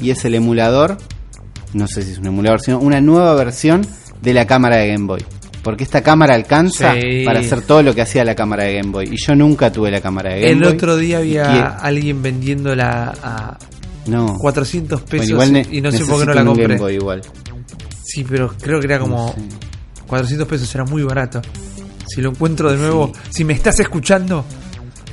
y 0.02 0.12
es 0.12 0.24
el 0.26 0.36
emulador, 0.36 0.98
no 1.74 1.88
sé 1.88 2.04
si 2.04 2.12
es 2.12 2.18
un 2.20 2.28
emulador, 2.28 2.62
sino 2.62 2.80
una 2.80 3.02
nueva 3.02 3.34
versión 3.36 3.86
de 4.22 4.34
la 4.34 4.46
cámara 4.46 4.78
de 4.78 4.88
Game 4.92 5.06
Boy. 5.08 5.24
Porque 5.64 5.84
esta 5.84 6.02
cámara 6.02 6.34
alcanza 6.36 6.94
Sí. 6.94 7.24
para 7.26 7.40
hacer 7.42 7.62
todo 7.62 7.84
lo 7.84 7.94
que 7.94 8.02
hacía 8.02 8.24
la 8.24 8.36
cámara 8.36 8.64
de 8.64 8.76
Game 8.76 8.92
Boy. 8.92 9.10
Y 9.12 9.18
yo 9.18 9.36
nunca 9.36 9.72
tuve 9.72 9.92
la 9.92 10.00
cámara 10.00 10.34
de 10.34 10.42
Game 10.42 10.52
El 10.54 10.60
Boy. 10.64 10.74
otro 10.74 10.96
día 10.98 11.18
había 11.18 11.68
alguien 11.78 12.22
vendiéndola 12.22 13.14
a 13.22 13.58
no. 14.06 14.36
400 14.38 15.02
Bueno, 15.02 15.10
pesos 15.10 15.30
igual 15.30 15.68
y 15.72 15.82
no 15.82 15.92
sé 15.92 16.06
por 16.06 16.20
qué 16.20 16.26
no 16.28 16.34
la 16.34 16.42
un 16.44 16.48
Game 16.50 16.60
compré. 16.60 16.78
Boy 16.78 16.94
igual. 16.96 17.22
Sí, 18.04 18.24
pero 18.24 18.54
creo 18.62 18.80
que 18.80 18.86
era 18.86 19.00
como 19.00 19.28
No 19.28 19.34
sé. 19.34 20.06
400 20.08 20.48
pesos, 20.48 20.74
era 20.74 20.86
muy 20.86 21.04
barato. 21.04 21.42
Si 22.08 22.22
lo 22.22 22.30
encuentro 22.30 22.72
de 22.72 22.78
nuevo, 22.78 23.12
si 23.30 23.44
me 23.44 23.54
estás 23.54 23.78
escuchando, 23.82 24.46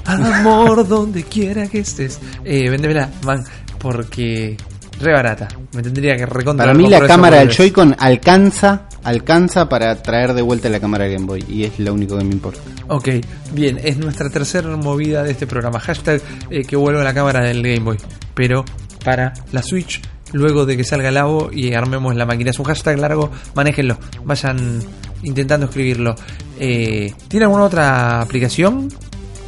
amor 0.04 0.86
donde 0.86 1.24
quiera 1.24 1.66
que 1.68 1.80
estés, 1.80 2.20
eh, 2.44 2.68
véndemela, 2.68 3.10
man, 3.24 3.44
porque 3.78 4.56
re 5.00 5.12
barata. 5.12 5.48
Me 5.74 5.82
tendría 5.82 6.16
que 6.16 6.26
recontra. 6.26 6.66
Para 6.66 6.76
mí 6.76 6.88
la 6.88 7.06
cámara 7.06 7.38
del. 7.38 7.50
Joy-Con 7.50 7.96
alcanza, 7.98 8.88
alcanza 9.02 9.68
para 9.68 10.00
traer 10.02 10.34
de 10.34 10.42
vuelta 10.42 10.68
la 10.68 10.80
cámara 10.80 11.06
Game 11.06 11.26
Boy. 11.26 11.44
Y 11.48 11.64
es 11.64 11.78
lo 11.78 11.94
único 11.94 12.16
que 12.16 12.24
me 12.24 12.32
importa. 12.32 12.60
Ok, 12.88 13.08
bien, 13.52 13.78
es 13.82 13.96
nuestra 13.98 14.30
tercera 14.30 14.76
movida 14.76 15.22
de 15.22 15.32
este 15.32 15.46
programa. 15.46 15.80
Hashtag 15.80 16.20
eh, 16.50 16.64
que 16.64 16.76
vuelva 16.76 17.02
la 17.02 17.14
cámara 17.14 17.40
del 17.40 17.62
Game 17.62 17.80
Boy. 17.80 17.98
Pero 18.34 18.64
para 19.04 19.32
la 19.52 19.62
Switch, 19.62 20.00
luego 20.32 20.66
de 20.66 20.76
que 20.76 20.84
salga 20.84 21.08
el 21.08 21.16
AVO 21.16 21.50
y 21.52 21.74
armemos 21.74 22.14
la 22.14 22.26
máquina. 22.26 22.50
Es 22.50 22.58
un 22.58 22.66
hashtag 22.66 22.98
largo, 22.98 23.30
manéjenlo. 23.54 23.98
Vayan 24.24 24.80
intentando 25.22 25.66
escribirlo. 25.66 26.14
Eh, 26.58 27.12
¿Tiene 27.28 27.44
alguna 27.44 27.64
otra 27.64 28.20
aplicación? 28.20 28.88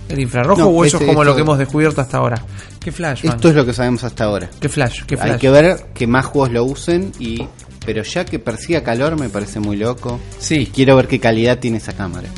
¿El 0.08 0.20
infrarrojo 0.20 0.60
No, 0.60 0.68
o 0.68 0.84
eso 0.84 0.96
este- 0.98 1.04
es 1.04 1.08
como 1.10 1.24
lo 1.24 1.30
esto- 1.30 1.36
que 1.36 1.42
hemos 1.42 1.58
descubierto 1.58 2.00
hasta 2.00 2.18
ahora? 2.18 2.42
¿Qué 2.80 2.92
flash, 2.92 3.24
man? 3.24 3.34
Esto 3.36 3.48
es 3.48 3.54
lo 3.56 3.66
que 3.66 3.72
sabemos 3.72 4.04
hasta 4.04 4.24
ahora. 4.24 4.48
¿Qué 4.60 4.68
flash? 4.68 5.02
¿Qué 5.04 5.16
flash? 5.16 5.32
Hay 5.32 5.38
que 5.38 5.50
ver 5.50 5.86
que 5.94 6.06
más 6.06 6.26
juegos 6.26 6.52
lo 6.52 6.64
usen 6.64 7.12
y 7.18 7.46
pero 7.84 8.02
ya 8.02 8.24
que 8.24 8.38
persiga 8.40 8.82
calor 8.82 9.18
me 9.18 9.28
parece 9.28 9.60
muy 9.60 9.76
loco. 9.76 10.18
Sí, 10.38 10.70
Quiero 10.74 10.96
ver 10.96 11.06
qué 11.08 11.20
calidad 11.20 11.58
tiene 11.58 11.76
esa 11.78 11.92
cámara. 11.92 12.28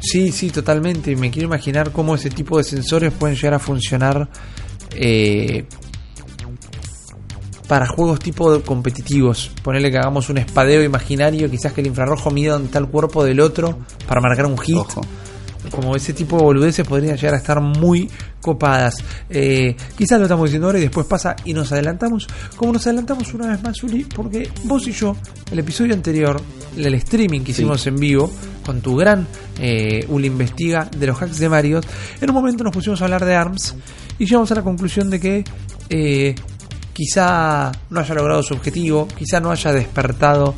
Sí, 0.00 0.30
sí, 0.32 0.50
totalmente. 0.50 1.16
Me 1.16 1.30
quiero 1.30 1.48
imaginar 1.48 1.92
cómo 1.92 2.14
ese 2.14 2.30
tipo 2.30 2.56
de 2.58 2.64
sensores 2.64 3.12
pueden 3.12 3.34
llegar 3.36 3.54
a 3.54 3.58
funcionar 3.58 4.28
eh, 4.94 5.64
para 7.66 7.86
juegos 7.86 8.18
tipo 8.20 8.60
competitivos. 8.62 9.50
Ponerle 9.62 9.90
que 9.90 9.98
hagamos 9.98 10.28
un 10.30 10.38
espadeo 10.38 10.82
imaginario, 10.82 11.50
quizás 11.50 11.72
que 11.72 11.80
el 11.82 11.88
infrarrojo 11.88 12.30
mida 12.30 12.52
donde 12.52 12.66
está 12.66 12.78
el 12.78 12.86
cuerpo 12.88 13.24
del 13.24 13.40
otro 13.40 13.78
para 14.06 14.20
marcar 14.20 14.46
un 14.46 14.56
hit. 14.58 14.76
Ojo. 14.76 15.02
Como 15.70 15.96
ese 15.96 16.12
tipo 16.12 16.36
de 16.36 16.42
boludeces 16.44 16.86
podrían 16.86 17.16
llegar 17.16 17.34
a 17.34 17.38
estar 17.38 17.60
muy 17.60 18.08
copadas. 18.40 18.96
Eh, 19.28 19.76
quizás 19.96 20.18
lo 20.18 20.24
estamos 20.26 20.44
diciendo 20.46 20.66
ahora 20.68 20.78
y 20.78 20.82
después 20.82 21.06
pasa 21.06 21.34
y 21.44 21.52
nos 21.52 21.72
adelantamos. 21.72 22.26
Como 22.56 22.72
nos 22.72 22.86
adelantamos 22.86 23.32
una 23.34 23.48
vez 23.48 23.62
más, 23.62 23.82
Uli, 23.82 24.04
porque 24.04 24.48
vos 24.64 24.86
y 24.86 24.92
yo, 24.92 25.16
el 25.50 25.58
episodio 25.58 25.94
anterior, 25.94 26.40
el 26.76 26.94
streaming 26.94 27.40
que 27.40 27.52
Sí. 27.52 27.62
hicimos 27.62 27.86
en 27.86 27.96
vivo, 27.96 28.30
con 28.64 28.80
tu 28.80 28.96
gran 28.96 29.26
eh, 29.58 30.04
Uli 30.08 30.26
Investiga 30.28 30.88
de 30.96 31.06
los 31.06 31.20
hacks 31.20 31.38
de 31.38 31.48
Mario, 31.48 31.80
en 32.20 32.28
un 32.30 32.34
momento 32.34 32.62
nos 32.64 32.72
pusimos 32.72 33.00
a 33.00 33.04
hablar 33.04 33.24
de 33.24 33.34
ARMS 33.34 33.74
y 34.18 34.26
llegamos 34.26 34.50
a 34.52 34.56
la 34.56 34.62
conclusión 34.62 35.10
de 35.10 35.18
que 35.20 35.44
eh, 35.90 36.34
quizá 36.92 37.72
no 37.90 38.00
haya 38.00 38.14
logrado 38.14 38.42
su 38.42 38.54
objetivo, 38.54 39.08
quizá 39.16 39.40
no 39.40 39.50
haya 39.50 39.72
despertado 39.72 40.54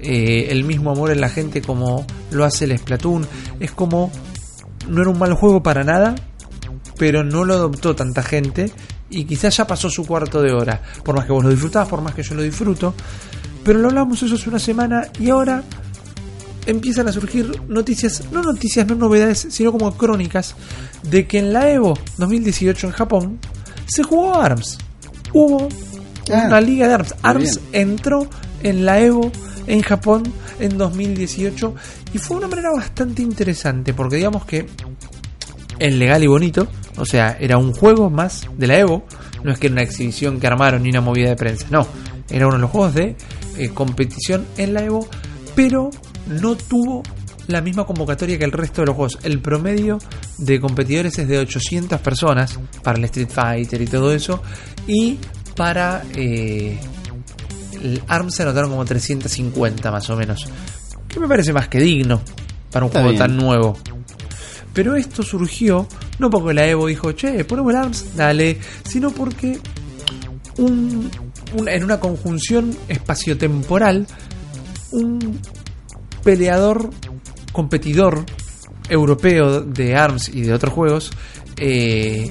eh, 0.00 0.46
el 0.50 0.64
mismo 0.64 0.90
amor 0.92 1.10
en 1.10 1.20
la 1.20 1.28
gente 1.28 1.60
como 1.60 2.06
lo 2.30 2.44
hace 2.44 2.66
el 2.66 2.78
Splatoon. 2.78 3.26
Es 3.58 3.72
como 3.72 4.10
no 4.88 5.00
era 5.02 5.10
un 5.10 5.18
mal 5.18 5.34
juego 5.34 5.62
para 5.62 5.84
nada, 5.84 6.14
pero 6.96 7.24
no 7.24 7.44
lo 7.44 7.54
adoptó 7.54 7.94
tanta 7.94 8.22
gente 8.22 8.72
y 9.10 9.24
quizás 9.24 9.56
ya 9.56 9.66
pasó 9.66 9.88
su 9.88 10.06
cuarto 10.06 10.42
de 10.42 10.52
hora. 10.52 10.82
Por 11.02 11.16
más 11.16 11.26
que 11.26 11.32
vos 11.32 11.44
lo 11.44 11.50
disfrutabas, 11.50 11.88
por 11.88 12.00
más 12.02 12.14
que 12.14 12.22
yo 12.22 12.34
lo 12.34 12.42
disfruto. 12.42 12.94
Pero 13.64 13.78
lo 13.78 13.88
hablamos 13.88 14.22
eso 14.22 14.34
hace 14.34 14.48
una 14.48 14.58
semana 14.58 15.08
y 15.18 15.30
ahora 15.30 15.62
empiezan 16.66 17.08
a 17.08 17.12
surgir 17.12 17.62
noticias, 17.68 18.24
no 18.30 18.42
noticias, 18.42 18.86
no 18.86 18.94
novedades, 18.94 19.46
sino 19.50 19.72
como 19.72 19.96
crónicas 19.96 20.54
de 21.02 21.26
que 21.26 21.38
en 21.38 21.52
la 21.52 21.70
Evo 21.70 21.98
2018 22.18 22.86
en 22.88 22.92
Japón 22.92 23.38
se 23.86 24.02
jugó 24.02 24.34
ARMS. 24.34 24.78
Hubo 25.32 25.68
Ah, 26.30 26.44
una 26.46 26.60
liga 26.60 26.86
de 26.88 26.94
ARMS. 26.94 27.14
ARMS 27.22 27.60
entró 27.72 28.28
en 28.62 28.84
la 28.84 29.00
Evo 29.00 29.32
en 29.68 29.82
Japón 29.82 30.24
en 30.58 30.76
2018 30.76 31.74
y 32.12 32.18
fue 32.18 32.38
una 32.38 32.48
manera 32.48 32.70
bastante 32.72 33.22
interesante 33.22 33.94
porque 33.94 34.16
digamos 34.16 34.44
que 34.44 34.66
es 35.78 35.94
legal 35.94 36.24
y 36.24 36.26
bonito, 36.26 36.66
o 36.96 37.04
sea, 37.04 37.36
era 37.38 37.56
un 37.56 37.72
juego 37.72 38.10
más 38.10 38.48
de 38.56 38.66
la 38.66 38.78
Evo, 38.78 39.06
no 39.44 39.52
es 39.52 39.58
que 39.58 39.68
era 39.68 39.74
una 39.74 39.82
exhibición 39.82 40.40
que 40.40 40.48
armaron 40.48 40.82
ni 40.82 40.90
una 40.90 41.00
movida 41.00 41.28
de 41.28 41.36
prensa, 41.36 41.66
no, 41.70 41.86
era 42.28 42.46
uno 42.46 42.56
de 42.56 42.62
los 42.62 42.70
juegos 42.70 42.94
de 42.94 43.16
eh, 43.56 43.68
competición 43.72 44.44
en 44.56 44.74
la 44.74 44.82
Evo, 44.82 45.06
pero 45.54 45.90
no 46.26 46.56
tuvo 46.56 47.04
la 47.46 47.60
misma 47.60 47.84
convocatoria 47.84 48.38
que 48.38 48.44
el 48.44 48.52
resto 48.52 48.82
de 48.82 48.86
los 48.88 48.96
juegos. 48.96 49.18
El 49.22 49.40
promedio 49.40 49.98
de 50.36 50.60
competidores 50.60 51.18
es 51.18 51.26
de 51.26 51.38
800 51.38 52.00
personas 52.00 52.58
para 52.82 52.98
el 52.98 53.04
Street 53.04 53.30
Fighter 53.30 53.80
y 53.80 53.86
todo 53.86 54.12
eso, 54.12 54.42
y 54.86 55.18
para 55.56 56.02
eh, 56.14 56.78
el 57.82 58.02
ARMS 58.08 58.34
se 58.34 58.42
anotaron 58.42 58.70
como 58.70 58.84
350 58.84 59.90
más 59.90 60.08
o 60.10 60.16
menos, 60.16 60.46
que 61.08 61.18
me 61.20 61.28
parece 61.28 61.52
más 61.52 61.68
que 61.68 61.78
digno 61.78 62.20
para 62.70 62.84
un 62.84 62.88
Está 62.90 63.00
juego 63.00 63.10
bien. 63.10 63.18
tan 63.18 63.36
nuevo. 63.36 63.76
Pero 64.74 64.94
esto 64.96 65.22
surgió 65.22 65.86
no 66.18 66.30
porque 66.30 66.54
la 66.54 66.66
Evo 66.66 66.86
dijo, 66.86 67.12
che, 67.12 67.44
ponemos 67.44 67.72
el 67.72 67.78
ARMS, 67.78 68.16
dale, 68.16 68.58
sino 68.84 69.10
porque 69.10 69.58
un, 70.58 71.10
un- 71.56 71.68
en 71.68 71.84
una 71.84 71.98
conjunción 72.00 72.76
espaciotemporal, 72.88 74.06
un 74.92 75.40
peleador, 76.22 76.90
competidor 77.52 78.24
europeo 78.88 79.62
de 79.62 79.96
ARMS 79.96 80.28
y 80.28 80.42
de 80.42 80.52
otros 80.52 80.72
juegos, 80.74 81.10
eh, 81.56 82.30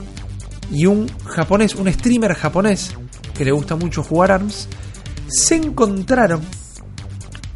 y 0.71 0.85
un 0.85 1.07
japonés, 1.25 1.75
un 1.75 1.91
streamer 1.91 2.33
japonés 2.33 2.93
que 3.37 3.45
le 3.45 3.51
gusta 3.51 3.75
mucho 3.75 4.03
jugar 4.03 4.31
ARMS, 4.31 4.67
se 5.27 5.55
encontraron 5.55 6.41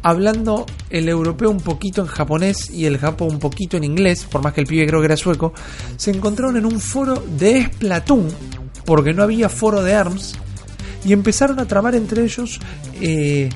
hablando 0.02 0.66
el 0.90 1.08
europeo 1.08 1.50
un 1.50 1.60
poquito 1.60 2.02
en 2.02 2.08
japonés 2.08 2.70
y 2.70 2.86
el 2.86 2.98
japo 2.98 3.24
un 3.24 3.38
poquito 3.38 3.76
en 3.76 3.84
inglés, 3.84 4.24
por 4.24 4.42
más 4.42 4.52
que 4.52 4.60
el 4.60 4.66
pibe 4.66 4.86
creo 4.86 5.00
que 5.00 5.06
era 5.06 5.16
sueco, 5.16 5.52
se 5.96 6.10
encontraron 6.10 6.56
en 6.56 6.66
un 6.66 6.80
foro 6.80 7.22
de 7.38 7.64
Splatoon, 7.64 8.28
porque 8.84 9.14
no 9.14 9.22
había 9.22 9.48
foro 9.48 9.82
de 9.82 9.94
ARMS, 9.94 10.34
y 11.04 11.12
empezaron 11.12 11.60
a 11.60 11.66
trabar 11.66 11.94
entre 11.94 12.24
ellos, 12.24 12.60
eh, 13.00 13.48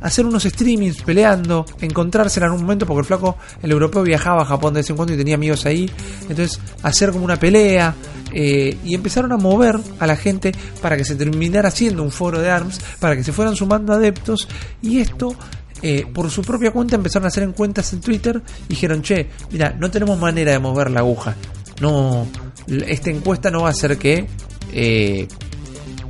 hacer 0.00 0.26
unos 0.26 0.44
streamings 0.44 1.02
peleando, 1.02 1.64
encontrarse 1.80 2.40
en 2.40 2.44
algún 2.44 2.62
momento, 2.62 2.86
porque 2.86 3.00
el 3.00 3.06
flaco, 3.06 3.36
el 3.62 3.70
europeo 3.70 4.02
viajaba 4.02 4.42
a 4.42 4.44
Japón 4.44 4.74
de 4.74 4.80
vez 4.80 4.90
en 4.90 4.96
cuando 4.96 5.14
y 5.14 5.16
tenía 5.16 5.34
amigos 5.34 5.66
ahí, 5.66 5.90
entonces 6.22 6.60
hacer 6.82 7.10
como 7.12 7.24
una 7.24 7.36
pelea, 7.36 7.94
eh, 8.32 8.76
y 8.84 8.94
empezaron 8.94 9.32
a 9.32 9.36
mover 9.36 9.78
a 9.98 10.06
la 10.06 10.16
gente 10.16 10.52
para 10.82 10.96
que 10.96 11.04
se 11.04 11.16
terminara 11.16 11.68
haciendo 11.68 12.02
un 12.02 12.10
foro 12.10 12.40
de 12.40 12.50
ARMS, 12.50 12.80
para 13.00 13.16
que 13.16 13.24
se 13.24 13.32
fueran 13.32 13.56
sumando 13.56 13.92
adeptos, 13.92 14.48
y 14.82 15.00
esto 15.00 15.34
eh, 15.82 16.06
por 16.12 16.30
su 16.30 16.42
propia 16.42 16.72
cuenta 16.72 16.96
empezaron 16.96 17.26
a 17.26 17.28
hacer 17.28 17.44
en 17.44 17.52
cuentas 17.52 17.92
en 17.92 18.00
Twitter 18.00 18.42
y 18.66 18.68
dijeron, 18.70 19.02
che, 19.02 19.28
mira, 19.50 19.74
no 19.78 19.90
tenemos 19.90 20.18
manera 20.18 20.52
de 20.52 20.58
mover 20.58 20.90
la 20.90 21.00
aguja. 21.00 21.36
No, 21.80 22.26
esta 22.66 23.10
encuesta 23.10 23.50
no 23.50 23.62
va 23.62 23.68
a 23.68 23.70
hacer 23.70 23.96
que 23.98 24.26
eh, 24.72 25.28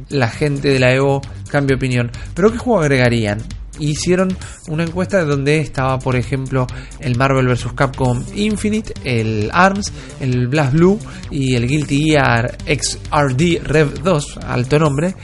la 0.08 0.28
gente 0.28 0.68
de 0.68 0.78
la 0.80 0.94
Evo 0.94 1.20
cambie 1.50 1.76
opinión. 1.76 2.10
Pero 2.34 2.50
¿qué 2.50 2.58
juego 2.58 2.80
agregarían? 2.80 3.42
Hicieron 3.78 4.36
una 4.68 4.84
encuesta 4.84 5.24
donde 5.24 5.58
estaba, 5.58 5.98
por 5.98 6.16
ejemplo, 6.16 6.66
el 7.00 7.16
Marvel 7.16 7.46
vs. 7.46 7.72
Capcom 7.74 8.22
Infinite, 8.34 8.92
el 9.04 9.50
ARMS, 9.52 9.92
el 10.20 10.48
Blast 10.48 10.72
Blue 10.72 10.98
y 11.30 11.54
el 11.54 11.66
Guilty 11.66 12.10
Gear 12.10 12.58
XRD 12.66 13.62
Rev 13.62 14.02
2, 14.02 14.38
alto 14.46 14.78
nombre. 14.78 15.14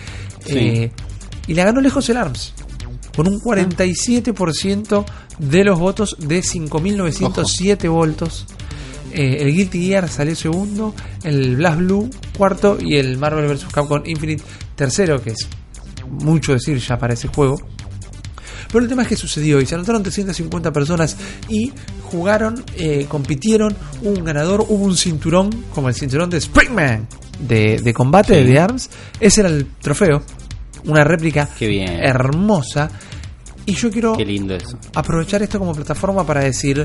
Sí. 0.45 0.59
Eh, 0.59 0.93
y 1.47 1.55
le 1.55 1.65
ganó 1.65 1.81
lejos 1.81 2.09
el 2.09 2.17
ARMS, 2.17 2.55
con 3.17 3.29
un 3.29 3.41
47% 3.41 5.05
de 5.39 5.65
los 5.65 5.79
votos 5.79 6.17
de 6.19 6.41
5.907 6.41 7.91
votos. 7.91 8.47
Eh, 9.13 9.43
el 9.43 9.55
Guilty 9.55 9.87
Gear 9.87 10.09
salió 10.09 10.35
segundo, 10.35 10.95
el 11.23 11.57
Blast 11.57 11.79
Blue 11.79 12.11
cuarto 12.37 12.79
y 12.81 12.97
el 12.97 13.17
Marvel 13.17 13.47
vs. 13.47 13.67
Capcom 13.73 14.03
Infinite 14.05 14.43
tercero, 14.75 15.23
que 15.23 15.31
es 15.31 15.49
mucho 16.09 16.53
decir 16.53 16.79
ya 16.79 16.99
para 16.99 17.15
ese 17.15 17.29
juego. 17.29 17.57
Pero 18.75 18.83
el 18.83 18.89
tema 18.91 19.03
es 19.03 19.09
que 19.09 19.17
sucedió 19.17 19.61
y 19.61 19.67
se 19.67 19.75
anotaron 19.77 20.03
350 20.03 20.73
personas 20.73 21.17
y 21.49 21.73
jugaron, 22.03 22.63
eh, 22.77 23.07
compitieron, 23.09 23.75
hubo 24.03 24.11
un 24.11 24.25
ganador, 24.25 24.67
hubo 24.69 24.85
un 24.85 24.97
cinturón, 24.97 25.49
como 25.73 25.89
el 25.89 25.95
cinturón 25.95 26.29
de 26.29 26.41
Springman 26.41 27.07
de, 27.39 27.81
de 27.81 27.95
combate 27.95 28.43
Sí. 28.45 28.51
de 28.51 28.59
ARMS. 28.59 28.91
Ese 29.21 29.41
era 29.43 29.49
el 29.51 29.67
trofeo, 29.81 30.23
una 30.87 31.05
réplica 31.05 31.49
bien. 31.61 31.89
hermosa. 32.03 32.91
Y 33.65 33.75
yo 33.75 33.91
quiero 33.91 34.15
Qué 34.17 34.25
lindo 34.27 34.55
eso. 34.57 34.77
aprovechar 34.95 35.43
esto 35.43 35.59
como 35.61 35.73
plataforma 35.73 36.27
para 36.27 36.41
decir 36.43 36.85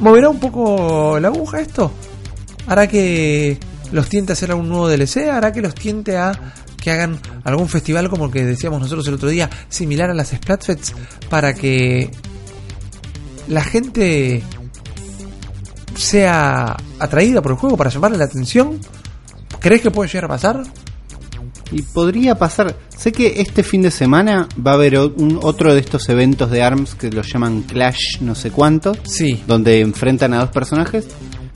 ¿Moverá 0.00 0.28
un 0.28 0.38
poco 0.40 1.18
la 1.20 1.28
aguja 1.28 1.60
esto? 1.60 1.90
¿Hará 2.66 2.86
que 2.86 3.58
los 3.92 4.08
tiente 4.08 4.32
a 4.32 4.34
hacer 4.34 4.50
algún 4.50 4.68
nuevo 4.68 4.88
DLC? 4.88 5.28
¿Hará 5.30 5.52
que 5.52 5.60
los 5.60 5.74
tiente 5.74 6.16
a 6.16 6.32
que 6.84 6.90
hagan 6.90 7.18
algún 7.44 7.68
festival 7.68 8.10
como 8.10 8.26
el 8.26 8.30
que 8.30 8.44
decíamos 8.44 8.78
nosotros 8.80 9.08
el 9.08 9.14
otro 9.14 9.30
día, 9.30 9.48
similar 9.70 10.10
a 10.10 10.14
las 10.14 10.28
Splatfests, 10.28 10.94
para 11.30 11.54
que 11.54 12.10
la 13.48 13.64
gente 13.64 14.42
sea 15.96 16.76
atraída 16.98 17.40
por 17.40 17.52
el 17.52 17.58
juego, 17.58 17.76
para 17.76 17.90
llamarle 17.90 18.18
la 18.18 18.24
atención? 18.24 18.78
¿Crees 19.60 19.80
que 19.80 19.90
puede 19.90 20.08
llegar 20.08 20.26
a 20.26 20.28
pasar? 20.28 20.62
Y 21.72 21.82
podría 21.82 22.34
pasar. 22.36 22.76
Sé 22.96 23.10
que 23.12 23.40
este 23.40 23.62
fin 23.62 23.82
de 23.82 23.90
semana 23.90 24.48
va 24.64 24.72
a 24.72 24.74
haber 24.74 24.98
un, 24.98 25.40
otro 25.42 25.72
de 25.72 25.80
estos 25.80 26.08
eventos 26.08 26.50
de 26.50 26.62
ARMS 26.62 26.94
que 26.94 27.10
lo 27.10 27.22
llaman 27.22 27.62
Clash, 27.62 28.20
no 28.20 28.34
sé 28.34 28.50
cuánto, 28.50 28.92
Sí. 29.04 29.42
donde 29.46 29.80
enfrentan 29.80 30.34
a 30.34 30.40
dos 30.40 30.50
personajes. 30.50 31.06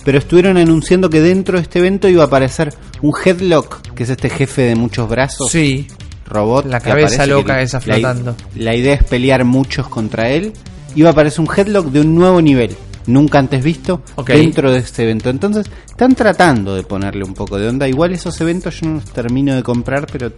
Pero 0.08 0.20
estuvieron 0.20 0.56
anunciando 0.56 1.10
que 1.10 1.20
dentro 1.20 1.58
de 1.58 1.64
este 1.64 1.80
evento 1.80 2.08
iba 2.08 2.22
a 2.22 2.26
aparecer 2.28 2.72
un 3.02 3.12
Headlock, 3.22 3.92
que 3.92 4.04
es 4.04 4.08
este 4.08 4.30
jefe 4.30 4.62
de 4.62 4.74
muchos 4.74 5.06
brazos, 5.06 5.50
Sí. 5.50 5.86
robot. 6.24 6.64
La 6.64 6.80
cabeza 6.80 7.16
aparece 7.24 7.26
loca 7.26 7.60
esa 7.60 7.78
flotando. 7.78 8.34
La, 8.54 8.74
idea 8.74 8.94
es 8.94 9.04
pelear 9.04 9.44
muchos 9.44 9.86
contra 9.88 10.30
él. 10.30 10.54
Iba 10.94 11.10
a 11.10 11.12
aparecer 11.12 11.40
un 11.40 11.48
Headlock 11.54 11.88
de 11.88 12.00
un 12.00 12.14
nuevo 12.14 12.40
nivel, 12.40 12.74
nunca 13.06 13.38
antes 13.38 13.62
visto, 13.62 14.00
dentro 14.26 14.72
de 14.72 14.78
este 14.78 15.02
evento. 15.02 15.28
Entonces, 15.28 15.66
están 15.86 16.14
tratando 16.14 16.74
de 16.74 16.84
ponerle 16.84 17.22
un 17.24 17.34
poco 17.34 17.58
de 17.58 17.68
onda. 17.68 17.86
Igual 17.86 18.14
esos 18.14 18.40
eventos 18.40 18.80
yo 18.80 18.88
no 18.88 18.94
los 18.94 19.04
termino 19.12 19.54
de 19.54 19.62
comprar, 19.62 20.06
pero 20.10 20.32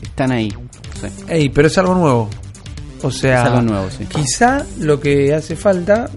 están 0.00 0.30
ahí. 0.30 0.48
Sí. 1.00 1.08
Ey, 1.26 1.48
pero 1.48 1.66
es 1.66 1.76
algo 1.76 1.96
nuevo. 1.96 2.30
O 3.02 3.10
sea, 3.10 3.40
Es 3.40 3.48
algo 3.48 3.62
nuevo, 3.62 3.90
sí. 3.90 4.04
quizá 4.04 4.64
lo 4.78 5.00
que 5.00 5.34
hace 5.34 5.56
falta, 5.56 6.08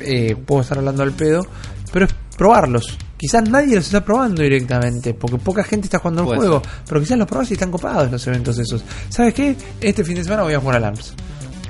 eh, 0.00 0.36
puedo 0.44 0.60
estar 0.60 0.76
hablando 0.76 1.02
al 1.02 1.12
pedo, 1.12 1.46
pero 1.90 2.04
es 2.04 2.12
probarlos. 2.36 2.98
Quizás 3.16 3.48
nadie 3.48 3.76
los 3.76 3.86
está 3.86 4.04
probando 4.04 4.42
directamente, 4.42 5.14
porque 5.14 5.38
poca 5.38 5.64
gente 5.64 5.86
está 5.86 5.98
jugando 5.98 6.22
el 6.22 6.26
Puede 6.26 6.38
juego, 6.40 6.62
pero 6.86 7.00
quizás 7.00 7.18
los 7.18 7.28
probás 7.28 7.50
y 7.50 7.54
están 7.54 7.70
copados 7.70 8.10
los 8.10 8.26
eventos 8.26 8.58
esos. 8.58 8.84
¿Sabes 9.08 9.34
qué? 9.34 9.56
Este 9.80 10.04
fin 10.04 10.16
de 10.16 10.24
semana 10.24 10.42
voy 10.42 10.54
a 10.54 10.60
jugar 10.60 10.76
al 10.76 10.84
ARMS. 10.84 11.14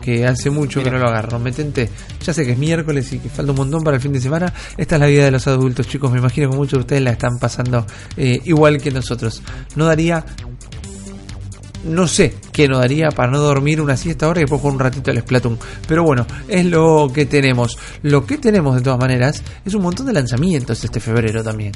Que 0.01 0.27
hace 0.27 0.51
mucho 0.51 0.83
que 0.83 0.91
no 0.91 0.99
lo 0.99 1.09
agarro. 1.09 1.39
Me 1.39 1.51
tenté. 1.51 1.89
Ya 2.23 2.35
sé 2.35 2.45
que 2.45 2.53
es 2.53 2.59
miércoles 2.59 3.11
y 3.15 3.21
que 3.21 3.31
falta 3.31 3.53
un 3.53 3.57
montón 3.57 3.83
para 3.83 3.97
el 3.97 4.03
fin 4.03 4.13
de 4.13 4.21
semana. 4.21 4.53
Esta 4.77 4.97
es 4.97 5.01
la 5.01 5.07
vida 5.07 5.25
de 5.25 5.31
los 5.31 5.47
adultos, 5.47 5.89
chicos. 5.89 6.13
Me 6.13 6.19
imagino 6.19 6.51
que 6.51 6.57
muchos 6.57 6.73
de 6.73 6.81
ustedes 6.81 7.03
la 7.03 7.13
están 7.13 7.39
pasando 7.39 7.87
eh, 8.19 8.39
igual 8.45 8.83
que 8.83 8.91
nosotros. 8.91 9.43
No 9.77 9.87
daría 9.87 10.23
no 11.85 12.07
sé 12.09 12.35
qué 12.53 12.69
nos 12.69 12.79
daría 12.81 13.11
para 13.11 13.31
no 13.31 13.39
dormir 13.39 13.81
una 13.81 13.97
siesta 13.97 14.27
ahora 14.27 14.41
y 14.41 14.45
después 14.45 14.61
jugar 14.61 14.75
un 14.75 14.81
ratito 14.81 15.11
al 15.11 15.19
Splatoon. 15.21 15.59
Pero 15.87 16.03
bueno, 16.05 16.27
es 16.49 16.65
lo 16.67 17.11
que 17.13 17.27
tenemos. 17.27 17.79
Lo 18.03 18.27
que 18.27 18.39
tenemos 18.39 18.75
de 18.77 18.83
todas 18.83 18.99
maneras 18.99 19.43
es 19.65 19.75
un 19.75 19.83
montón 19.83 20.07
de 20.07 20.13
lanzamientos 20.13 20.83
este 20.85 21.01
febrero 21.01 21.43
también. 21.45 21.73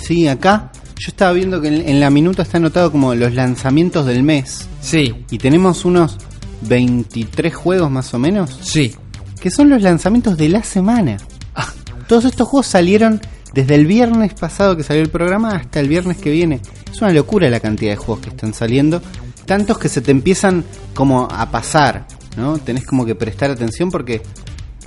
Sí, 0.00 0.26
acá 0.28 0.72
yo 0.98 1.08
estaba 1.08 1.32
viendo 1.32 1.60
que 1.60 1.68
en, 1.68 1.88
en 1.88 2.00
la 2.00 2.10
minuta 2.10 2.42
está 2.42 2.58
anotado 2.58 2.90
como 2.90 3.14
los 3.14 3.34
lanzamientos 3.34 4.06
del 4.06 4.22
mes. 4.22 4.68
Sí, 4.80 5.24
Y 5.30 5.38
tenemos 5.38 5.84
unos 5.84 6.16
23 6.62 7.54
juegos 7.54 7.90
más 7.90 8.12
o 8.14 8.18
menos, 8.18 8.58
sí. 8.62 8.94
que 9.40 9.50
son 9.50 9.70
los 9.70 9.82
lanzamientos 9.82 10.36
de 10.36 10.48
la 10.48 10.62
semana. 10.62 11.16
Ah, 11.54 11.72
Todos 12.08 12.24
estos 12.24 12.48
juegos 12.48 12.66
salieron 12.66 13.20
desde 13.54 13.74
el 13.74 13.86
viernes 13.86 14.34
pasado 14.34 14.76
que 14.76 14.82
salió 14.82 15.02
el 15.02 15.08
programa 15.10 15.52
hasta 15.56 15.80
el 15.80 15.88
viernes 15.88 16.18
que 16.18 16.30
viene. 16.30 16.60
Es 16.92 17.00
una 17.00 17.12
locura 17.12 17.48
la 17.50 17.60
cantidad 17.60 17.92
de 17.92 17.96
juegos 17.96 18.24
que 18.24 18.30
están 18.30 18.54
saliendo. 18.54 19.02
Tantos 19.46 19.78
que 19.78 19.88
se 19.88 20.00
te 20.00 20.10
empiezan 20.10 20.64
como 20.94 21.28
a 21.30 21.50
pasar, 21.50 22.06
¿no? 22.36 22.58
Tenés 22.58 22.86
como 22.86 23.04
que 23.04 23.14
prestar 23.14 23.50
atención 23.50 23.90
porque 23.90 24.22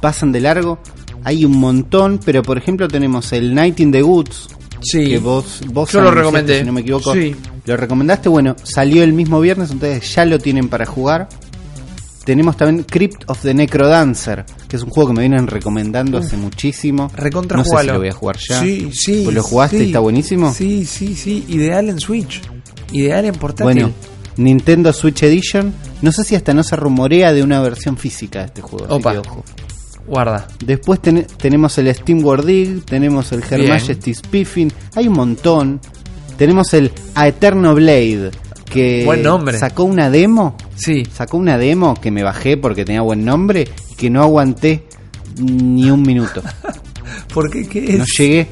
pasan 0.02 0.32
de 0.32 0.42
largo. 0.42 0.80
Hay 1.24 1.46
un 1.46 1.58
montón, 1.58 2.20
pero 2.24 2.44
por 2.44 2.58
ejemplo 2.58 2.88
tenemos 2.88 3.32
el 3.34 3.54
Night 3.54 3.80
in 3.80 3.92
the 3.92 4.04
Woods, 4.04 4.50
sí. 4.82 5.08
que 5.08 5.20
vos, 5.20 5.62
vos 5.72 5.92
Yo 5.92 6.02
lo 6.02 6.12
recomendé. 6.12 6.60
si 6.60 6.66
no 6.66 6.74
me 6.74 6.82
equivoco. 6.82 7.14
Sí. 7.14 7.36
Lo 7.66 7.78
recomendaste, 7.78 8.28
bueno, 8.28 8.56
salió 8.64 9.04
el 9.04 9.14
mismo 9.14 9.40
viernes, 9.40 9.72
entonces 9.72 10.14
ya 10.14 10.26
lo 10.26 10.38
tienen 10.40 10.68
para 10.68 10.86
jugar. 10.86 11.30
Tenemos 12.24 12.56
también 12.56 12.84
Crypt 12.86 13.24
of 13.28 13.42
the 13.42 13.54
Necrodancer, 13.54 14.46
que 14.70 14.78
es 14.78 14.82
un 14.84 14.90
juego 14.90 15.10
que 15.10 15.16
me 15.16 15.20
vienen 15.28 15.46
recomendando 15.48 16.18
hace 16.20 16.38
muchísimo. 16.38 17.12
Recontra 17.16 17.58
no 17.58 17.66
sé 17.66 17.78
si 17.82 17.88
lo 17.88 18.00
voy 18.00 18.08
a 18.08 18.14
jugar 18.14 18.38
ya. 18.38 18.62
Sí, 18.62 18.90
sí. 18.94 19.26
¿Vos 19.26 19.34
lo 19.34 19.44
jugaste? 19.44 19.78
sí. 19.80 19.84
¿Está 19.88 20.00
buenísimo? 20.00 20.54
Sí, 20.54 20.86
sí, 20.86 21.16
sí. 21.16 21.44
Ideal 21.50 21.90
en 21.90 22.00
Switch. 22.00 22.42
Ideal 22.94 23.26
en 23.26 23.36
portátil. 23.36 23.64
Bueno, 23.66 23.92
Nintendo 24.38 24.94
Switch 24.94 25.22
Edition. 25.24 25.74
No 26.02 26.12
sé 26.14 26.24
si 26.24 26.36
hasta 26.36 26.54
no 26.54 26.64
se 26.64 26.76
rumorea 26.78 27.34
de 27.34 27.44
una 27.44 27.60
versión 27.62 27.98
física 27.98 28.40
de 28.40 28.46
este 28.46 28.62
juego. 28.62 28.86
así 28.86 28.94
Opa. 28.96 29.12
que 29.12 29.18
ojo. 29.20 29.44
Guarda. 30.08 30.48
Después 30.66 31.02
ten- 31.02 31.26
tenemos 31.38 31.78
el 31.78 31.94
Steam 31.94 32.24
World 32.24 32.46
Dig, 32.46 32.84
tenemos 32.86 33.32
el 33.34 33.42
Her. 33.50 33.68
Majesty's 33.68 34.22
Piffin, 34.22 34.72
hay 34.96 35.08
un 35.08 35.14
montón. 35.16 35.80
Tenemos 36.38 36.74
el 36.74 36.92
Aeterno 37.16 37.76
Blade, 37.76 38.32
que 38.74 39.04
Buen 39.06 39.24
nombre. 39.24 39.58
sacó 39.58 39.84
una 39.84 40.10
demo, 40.10 40.56
Sí. 40.76 41.06
sacó 41.14 41.38
una 41.38 41.58
demo 41.58 41.94
que 41.96 42.12
me 42.12 42.24
bajé 42.24 42.58
porque 42.58 42.84
tenía 42.86 43.02
buen 43.02 43.24
nombre 43.24 43.68
y 43.92 43.96
que 43.96 44.10
no 44.10 44.22
aguanté 44.24 44.84
ni 45.40 45.90
un 45.92 46.02
minuto. 46.02 46.42
¿Por 47.34 47.50
qué? 47.52 47.68
¿Qué 47.68 47.94
es? 47.94 48.00
No 48.00 48.06
llegué. 48.18 48.48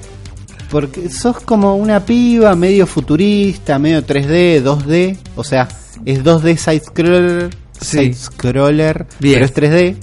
Porque 0.70 1.10
sos 1.10 1.42
como 1.42 1.76
una 1.76 2.06
piba 2.06 2.56
medio 2.56 2.88
futurista, 2.88 3.78
medio 3.78 4.06
3D, 4.06 4.62
2D. 4.64 5.18
O 5.36 5.44
sea, 5.44 5.68
es 6.06 6.24
2D 6.24 6.56
side-scroller. 6.58 7.50
Sí. 7.80 7.98
Side-scroller, 8.14 9.06
Bien. 9.20 9.34
pero 9.36 9.46
es 9.46 9.54
3D. 9.54 9.96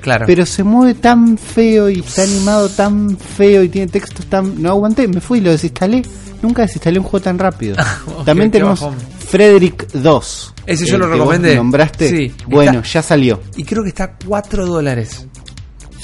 Claro. 0.00 0.26
Pero 0.26 0.44
se 0.46 0.62
mueve 0.62 0.94
tan 0.94 1.38
feo 1.38 1.88
y 1.88 2.00
está 2.00 2.22
animado 2.24 2.68
tan 2.68 3.16
feo 3.16 3.62
y 3.62 3.70
tiene 3.70 3.90
textos 3.90 4.26
tan... 4.26 4.60
No 4.62 4.68
aguanté, 4.70 5.08
me 5.08 5.20
fui 5.20 5.38
y 5.38 5.40
lo 5.40 5.50
desinstalé. 5.50 6.02
Nunca 6.42 6.62
desinstalé 6.62 6.98
un 6.98 7.04
juego 7.06 7.24
tan 7.24 7.38
rápido. 7.38 7.76
También 8.26 8.50
tenemos 8.50 8.80
bajón. 8.80 8.96
Frederick 9.24 9.90
2. 9.92 10.54
Ese 10.66 10.86
yo 10.86 10.98
lo 10.98 11.08
recomendé. 11.08 11.54
nombraste. 11.56 12.08
Sí, 12.08 12.34
bueno, 12.46 12.78
está- 12.80 12.88
ya 12.88 13.02
salió. 13.02 13.40
Y 13.56 13.64
creo 13.64 13.82
que 13.82 13.88
está 13.90 14.04
a 14.04 14.16
4 14.26 14.66
dólares. 14.66 15.26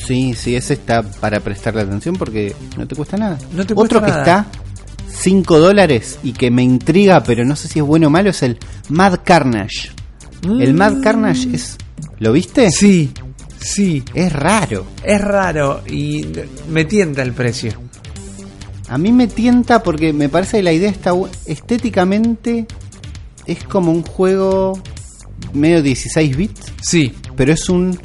Sí, 0.07 0.35
sí, 0.35 0.57
ese 0.57 0.75
está 0.75 1.03
para 1.03 1.41
prestarle 1.41 1.83
atención 1.83 2.17
porque 2.17 2.55
no 2.77 2.87
te 2.87 2.97
cuesta 2.97 3.17
nada. 3.17 3.39
No 3.53 3.65
te 3.67 3.75
cuesta 3.75 3.97
Otro 3.99 4.03
que 4.13 4.19
está 4.19 4.47
5 5.09 5.59
dólares 5.59 6.19
y 6.23 6.33
que 6.33 6.51
me 6.51 6.63
intriga, 6.63 7.23
pero 7.23 7.45
no 7.45 7.55
sé 7.57 7.69
si 7.69 7.79
es 7.79 7.85
bueno 7.85 8.07
o 8.09 8.11
malo, 8.11 8.31
es 8.31 8.43
el 8.43 8.59
Mad 8.89 9.21
Carnage. 9.25 9.91
El 10.43 10.73
Mad 10.75 11.03
Carnage 11.03 11.49
es... 11.53 11.77
¿Lo 12.19 12.33
viste? 12.33 12.69
Mm. 12.69 12.71
Sí, 12.73 13.13
sí. 13.59 14.03
Es 14.15 14.33
raro. 14.33 14.87
Es 15.05 15.21
raro 15.21 15.83
y 15.87 16.27
me 16.71 16.87
tienta 16.87 17.23
el 17.23 17.33
precio. 17.33 17.73
A 18.89 18.99
mí 18.99 19.13
me 19.13 19.27
tienta 19.29 19.83
porque 19.83 20.13
me 20.13 20.29
parece 20.29 20.57
que 20.59 20.63
la 20.65 20.73
idea 20.73 20.91
está 20.91 21.13
estéticamente 21.47 22.67
es 23.47 23.65
como 23.65 23.91
un 23.93 24.03
juego 24.03 24.79
medio 25.53 25.83
16 25.83 26.37
bits, 26.37 26.73
Sí, 26.83 27.15
pero 27.37 27.53
es 27.53 27.69
un 27.69 27.99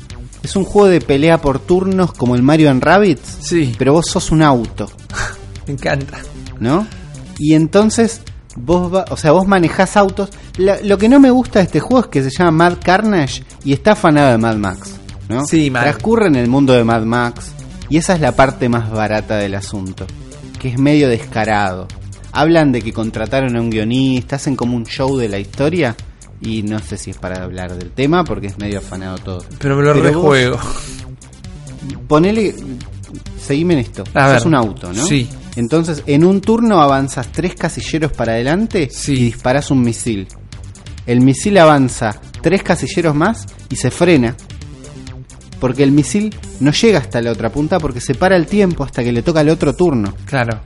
es 0.43 0.55
un 0.55 0.63
juego 0.63 0.87
de 0.87 1.01
pelea 1.01 1.39
por 1.41 1.57
turnos 1.59 2.13
como 2.13 2.35
el 2.35 2.43
Mario 2.43 2.69
and 2.69 2.83
Rabbids, 2.83 3.37
sí. 3.41 3.73
pero 3.79 3.93
vos 3.93 4.05
sos 4.07 4.29
un 4.31 4.43
auto. 4.43 4.89
Me 5.67 5.73
encanta. 5.73 6.19
¿no? 6.59 6.85
Y 7.39 7.55
entonces 7.55 8.21
vos, 8.55 8.93
va- 8.93 9.05
o 9.09 9.17
sea, 9.17 9.31
vos 9.31 9.47
manejás 9.47 9.97
autos. 9.97 10.29
La- 10.57 10.79
lo 10.83 10.97
que 10.99 11.09
no 11.09 11.19
me 11.19 11.31
gusta 11.31 11.59
de 11.59 11.65
este 11.65 11.79
juego 11.79 12.01
es 12.05 12.07
que 12.11 12.23
se 12.23 12.29
llama 12.29 12.51
Mad 12.69 12.77
Carnage 12.83 13.43
y 13.63 13.73
está 13.73 13.93
afanado 13.93 14.31
de 14.31 14.37
Mad 14.37 14.57
Max, 14.57 14.91
¿no? 15.29 15.45
Sí, 15.47 15.69
mal. 15.71 15.81
Transcurre 15.83 16.27
en 16.27 16.35
el 16.35 16.47
mundo 16.47 16.73
de 16.73 16.83
Mad 16.83 17.01
Max 17.03 17.51
y 17.89 17.97
esa 17.97 18.13
es 18.13 18.21
la 18.21 18.31
parte 18.33 18.69
más 18.69 18.89
barata 18.91 19.37
del 19.37 19.55
asunto, 19.55 20.05
que 20.59 20.69
es 20.69 20.77
medio 20.79 21.09
descarado. 21.09 21.87
Hablan 22.35 22.71
de 22.71 22.81
que 22.81 22.91
contrataron 22.93 23.55
a 23.55 23.61
un 23.61 23.69
guionista, 23.69 24.35
hacen 24.35 24.55
como 24.55 24.75
un 24.75 24.85
show 24.85 25.17
de 25.17 25.29
la 25.29 25.39
historia 25.39 25.95
y 26.41 26.63
no 26.63 26.79
sé 26.79 26.97
si 26.97 27.11
es 27.11 27.17
para 27.17 27.43
hablar 27.43 27.75
del 27.75 27.91
tema 27.91 28.23
porque 28.23 28.47
es 28.47 28.57
medio 28.59 28.79
afanado 28.79 29.17
todo. 29.17 29.45
Pero 29.57 29.77
me 29.77 29.83
lo 29.83 29.93
Pero 29.93 30.03
vos- 30.03 30.13
rejuego. 30.13 30.59
Ponele, 32.07 32.55
seguime 33.41 33.73
en 33.75 33.79
esto. 33.79 34.03
Ver. 34.13 34.41
un 34.45 34.55
auto, 34.55 34.91
¿no? 34.93 35.05
Sí. 35.05 35.29
Entonces, 35.55 36.03
en 36.05 36.25
un 36.25 36.41
turno 36.41 36.81
avanzas 36.81 37.31
tres 37.31 37.55
casilleros 37.55 38.11
para 38.11 38.33
adelante 38.33 38.89
Sí. 38.91 39.13
y 39.13 39.23
disparas 39.25 39.71
un 39.71 39.81
misil. 39.81 40.27
El 41.05 41.21
misil 41.21 41.57
avanza 41.57 42.19
tres 42.41 42.63
casilleros 42.63 43.15
más 43.15 43.45
y 43.69 43.75
se 43.77 43.91
frena. 43.91 44.35
Porque 45.59 45.83
el 45.83 45.91
misil 45.91 46.35
no 46.59 46.71
llega 46.71 46.99
hasta 46.99 47.21
la 47.21 47.31
otra 47.31 47.49
punta 47.49 47.79
porque 47.79 48.01
se 48.01 48.13
para 48.15 48.35
el 48.35 48.45
tiempo 48.45 48.83
hasta 48.83 49.03
que 49.03 49.11
le 49.13 49.21
toca 49.21 49.41
el 49.41 49.49
otro 49.49 49.73
turno. 49.73 50.13
Claro. 50.25 50.59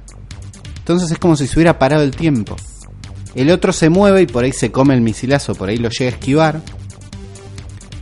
Entonces 0.90 1.12
es 1.12 1.20
como 1.20 1.36
si 1.36 1.46
se 1.46 1.54
hubiera 1.54 1.78
parado 1.78 2.02
el 2.02 2.10
tiempo. 2.10 2.56
El 3.36 3.52
otro 3.52 3.72
se 3.72 3.90
mueve 3.90 4.24
y 4.24 4.26
por 4.26 4.44
ahí 4.44 4.52
se 4.52 4.72
come 4.72 4.96
el 4.96 5.02
misilazo, 5.02 5.54
por 5.54 5.70
ahí 5.70 5.78
lo 5.78 5.88
llega 5.90 6.10
a 6.10 6.14
esquivar. 6.16 6.62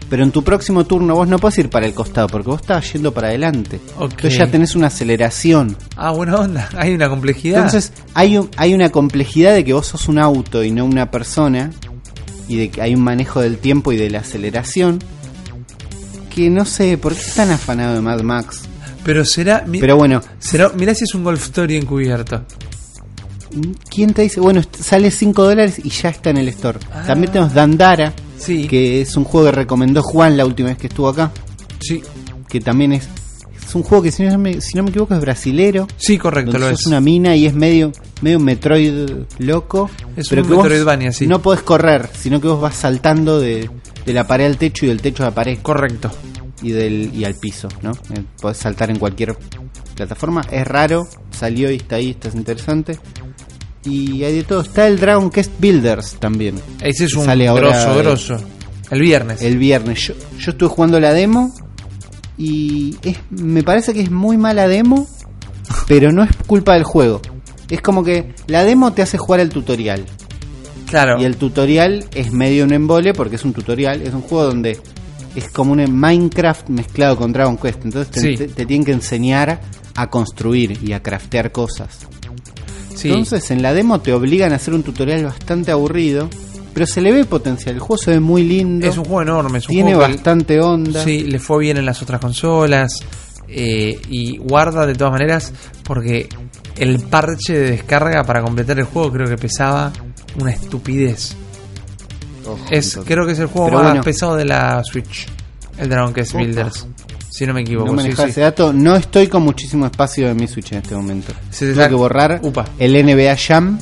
Pero 0.10 0.24
en 0.24 0.32
tu 0.32 0.42
próximo 0.42 0.86
turno 0.86 1.14
vos 1.14 1.28
no 1.28 1.38
podés 1.38 1.58
ir 1.58 1.70
para 1.70 1.86
el 1.86 1.94
costado 1.94 2.30
porque 2.30 2.48
vos 2.48 2.62
estabas 2.62 2.94
yendo 2.94 3.14
para 3.14 3.28
adelante. 3.28 3.82
Entonces 4.00 4.38
ya 4.38 4.48
tenés 4.50 4.74
una 4.78 4.88
aceleración. 4.88 5.76
Ah, 5.98 6.12
buena 6.12 6.36
onda. 6.38 6.70
Hay 6.78 6.94
una 6.94 7.10
complejidad. 7.10 7.58
Entonces 7.66 7.92
hay, 8.14 8.38
un- 8.38 8.50
hay 8.56 8.74
una 8.74 8.90
complejidad 8.90 9.54
de 9.54 9.66
que 9.66 9.74
vos 9.74 9.86
sos 9.88 10.08
un 10.08 10.18
auto 10.18 10.64
y 10.64 10.72
no 10.72 10.86
una 10.86 11.12
persona. 11.12 11.72
Y 12.48 12.56
de 12.56 12.70
que 12.70 12.82
hay 12.82 12.96
un 12.96 13.02
manejo 13.04 13.42
del 13.42 13.58
tiempo 13.58 13.92
y 13.92 13.98
de 13.98 14.10
la 14.10 14.20
aceleración. 14.20 15.00
Que 16.34 16.50
no 16.50 16.64
sé, 16.64 16.98
¿por 16.98 17.14
qué 17.14 17.20
están 17.20 17.52
afanados 17.52 17.96
de 17.96 18.02
Mad 18.02 18.22
Max? 18.22 18.62
Pero 19.04 19.26
será. 19.26 19.66
Pero 19.70 19.98
bueno, 19.98 20.22
será 20.40 20.70
mirá 20.70 20.94
si 20.96 21.04
es 21.04 21.14
un 21.14 21.26
Golf 21.26 21.44
Story 21.44 21.76
encubierto. 21.76 22.46
¿Quién 23.90 24.14
te 24.14 24.24
dice? 24.24 24.40
Bueno, 24.40 24.62
sale 24.80 25.12
5 25.12 25.44
dólares 25.44 25.80
y 25.84 25.90
ya 25.90 26.10
está 26.10 26.30
en 26.30 26.38
el 26.38 26.48
store. 26.50 26.80
Ah. 26.94 27.04
También 27.08 27.32
tenemos 27.32 27.54
Dandara, 27.54 28.14
Sí. 28.38 28.68
que 28.68 29.02
es 29.02 29.16
un 29.18 29.24
juego 29.24 29.48
que 29.48 29.52
recomendó 29.54 30.02
Juan 30.04 30.38
la 30.38 30.46
última 30.46 30.70
vez 30.70 30.78
que 30.78 30.88
estuvo 30.88 31.10
acá. 31.10 31.32
Sí. 31.80 32.02
Que 32.50 32.60
también 32.62 32.94
es. 32.94 33.08
Es 33.68 33.76
un 33.76 33.84
juego 33.84 34.02
que, 34.04 34.12
si 34.14 34.24
no 34.24 34.38
me, 34.38 34.62
si 34.62 34.78
no 34.78 34.84
me 34.84 34.92
equivoco, 34.92 35.14
es 35.14 35.20
brasilero. 35.20 35.88
Sí, 35.98 36.18
correcto, 36.18 36.58
lo 36.58 36.70
sos 36.70 36.80
es. 36.82 36.86
una 36.88 37.02
mina 37.02 37.36
y 37.36 37.46
es 37.48 37.54
medio 37.54 37.92
medio 38.22 38.40
Metroid 38.40 39.10
loco. 39.40 39.90
Es 40.16 40.30
pero 40.30 40.44
un 40.44 40.48
que 40.50 40.56
Metroidvania, 40.56 41.12
sí. 41.12 41.28
No 41.28 41.42
podés 41.42 41.64
correr, 41.64 42.10
sino 42.18 42.40
que 42.40 42.48
vos 42.48 42.62
vas 42.62 42.76
saltando 42.76 43.42
de, 43.42 43.70
de 44.06 44.14
la 44.14 44.26
pared 44.26 44.46
al 44.46 44.58
techo 44.58 44.86
y 44.86 44.90
del 44.90 45.02
techo 45.02 45.24
a 45.24 45.28
la 45.28 45.36
pared 45.36 45.58
Correcto. 45.62 46.10
y 46.62 46.72
del 46.72 47.12
y 47.14 47.26
al 47.26 47.36
piso, 47.36 47.68
¿no? 47.82 47.92
Eh, 47.92 48.24
podés 48.40 48.58
saltar 48.58 48.90
en 48.90 49.00
cualquier 49.00 49.36
plataforma. 49.96 50.42
Es 50.50 50.66
raro, 50.66 51.06
salió 51.32 51.70
y 51.70 51.76
está 51.76 51.98
ahí, 51.98 52.12
está 52.12 52.30
interesante. 52.38 52.98
Y 53.88 54.24
hay 54.24 54.36
de 54.36 54.44
todo. 54.44 54.62
Está 54.62 54.88
el 54.88 55.00
Dragon 55.00 55.30
Quest 55.30 55.52
Builders 55.60 56.16
también. 56.20 56.56
Ese 56.82 57.06
es 57.06 57.14
un 57.16 57.26
Sale 57.26 57.48
ahora, 57.48 57.70
grosso, 57.70 57.98
grosso. 57.98 58.38
El 58.92 59.02
viernes. 59.02 59.42
El 59.42 59.58
viernes. 59.58 60.00
Yo, 60.08 60.14
yo 60.40 60.52
estuve 60.52 60.70
jugando 60.70 61.00
la 61.00 61.14
demo 61.14 61.54
y 62.38 62.96
es, 63.04 63.18
me 63.30 63.64
parece 63.64 63.94
que 63.94 64.02
es 64.02 64.12
muy 64.12 64.38
mala 64.38 64.68
demo, 64.68 65.08
pero 65.88 66.12
no 66.12 66.24
es 66.24 66.30
culpa 66.46 66.74
del 66.74 66.84
juego. 66.84 67.22
Es 67.70 67.82
como 67.82 68.04
que 68.04 68.34
la 68.48 68.64
demo 68.64 68.94
te 68.94 69.02
hace 69.02 69.18
jugar 69.18 69.40
el 69.42 69.50
tutorial. 69.50 70.06
claro. 70.86 71.20
Y 71.22 71.26
el 71.26 71.36
tutorial 71.38 72.06
es 72.14 72.32
medio 72.32 72.64
un 72.64 72.74
embole 72.74 73.14
porque 73.14 73.36
es 73.36 73.44
un 73.44 73.54
tutorial, 73.54 74.02
es 74.02 74.14
un 74.14 74.22
juego 74.22 74.46
donde 74.46 74.80
es 75.36 75.50
como 75.50 75.74
un 75.74 76.00
Minecraft 76.00 76.70
mezclado 76.70 77.18
con 77.18 77.34
Dragon 77.34 77.58
Quest. 77.58 77.84
Entonces 77.86 78.12
te, 78.12 78.20
Sí. 78.22 78.36
te- 78.38 78.48
te 78.48 78.66
tienen 78.66 78.86
que 78.86 78.94
enseñar 78.94 79.60
a 79.96 80.10
construir 80.10 80.80
y 80.84 80.94
a 80.94 81.02
craftear 81.04 81.52
cosas. 81.52 82.08
Sí. 82.98 83.08
Entonces 83.10 83.50
en 83.52 83.62
la 83.62 83.74
demo 83.74 84.00
te 84.02 84.14
obligan 84.14 84.52
a 84.54 84.58
hacer 84.58 84.74
un 84.74 84.84
tutorial 84.84 85.24
bastante 85.26 85.72
aburrido, 85.72 86.30
pero 86.74 86.86
se 86.86 87.02
le 87.02 87.12
ve 87.12 87.26
potencial. 87.26 87.76
El 87.76 87.80
juego 87.82 87.98
se 87.98 88.12
ve 88.12 88.20
muy 88.20 88.44
lindo, 88.44 88.86
es 88.88 88.98
un 88.98 89.06
juego 89.06 89.22
enorme. 89.22 89.60
Es 89.60 89.68
un 89.70 89.74
tiene 89.76 89.94
juego 89.94 90.08
que- 90.10 90.14
bastante 90.16 90.60
onda. 90.60 91.04
Sí, 91.04 91.22
le 91.24 91.40
fue 91.40 91.60
bien 91.60 91.78
en 91.78 91.86
las 91.86 92.02
otras 92.02 92.20
consolas. 92.22 93.00
eh, 93.50 93.98
y 94.10 94.38
guarda 94.40 94.86
de 94.86 94.94
todas 94.94 95.14
maneras 95.14 95.54
porque 95.84 96.28
el 96.76 97.00
parche 97.00 97.54
de 97.58 97.72
descarga 97.72 98.26
para 98.26 98.42
completar 98.42 98.78
el 98.78 98.84
juego 98.84 99.10
creo 99.10 99.26
que 99.26 99.38
pesaba 99.38 99.94
una 100.38 100.52
estupidez. 100.52 101.34
Ojo, 102.46 102.58
Es, 102.70 102.88
entonces. 102.90 103.04
creo 103.06 103.26
que 103.26 103.32
es 103.32 103.40
el 103.40 103.48
juego 103.48 103.68
Pero 103.70 103.78
más 103.80 103.88
bueno. 103.92 104.04
pesado 104.04 104.36
de 104.36 104.44
la 104.44 104.84
Switch. 104.84 105.28
El 105.78 105.88
Dragon 105.90 106.14
Quest 106.14 106.32
Opa. 106.34 106.44
Builders. 106.44 106.88
Si 107.38 107.46
no 107.46 107.54
me 107.54 107.62
equivoco. 107.62 107.92
no 107.94 108.02
sí, 108.02 108.08
manejaba 108.08 108.28
sí. 108.28 108.32
ese 108.32 108.42
dato. 108.42 108.74
No 108.74 108.96
estoy 108.96 109.28
con 109.28 109.44
muchísimo 109.44 109.86
espacio 109.86 110.28
en 110.30 110.38
mi 110.38 110.48
Switch 110.48 110.72
en 110.72 110.80
este 110.80 110.96
momento. 110.96 111.34
Tengo 111.58 111.88
que 111.88 111.94
borrar 111.96 112.40
Upa. 112.42 112.66
el 112.80 112.94
NBA 112.94 113.36
Jam 113.38 113.78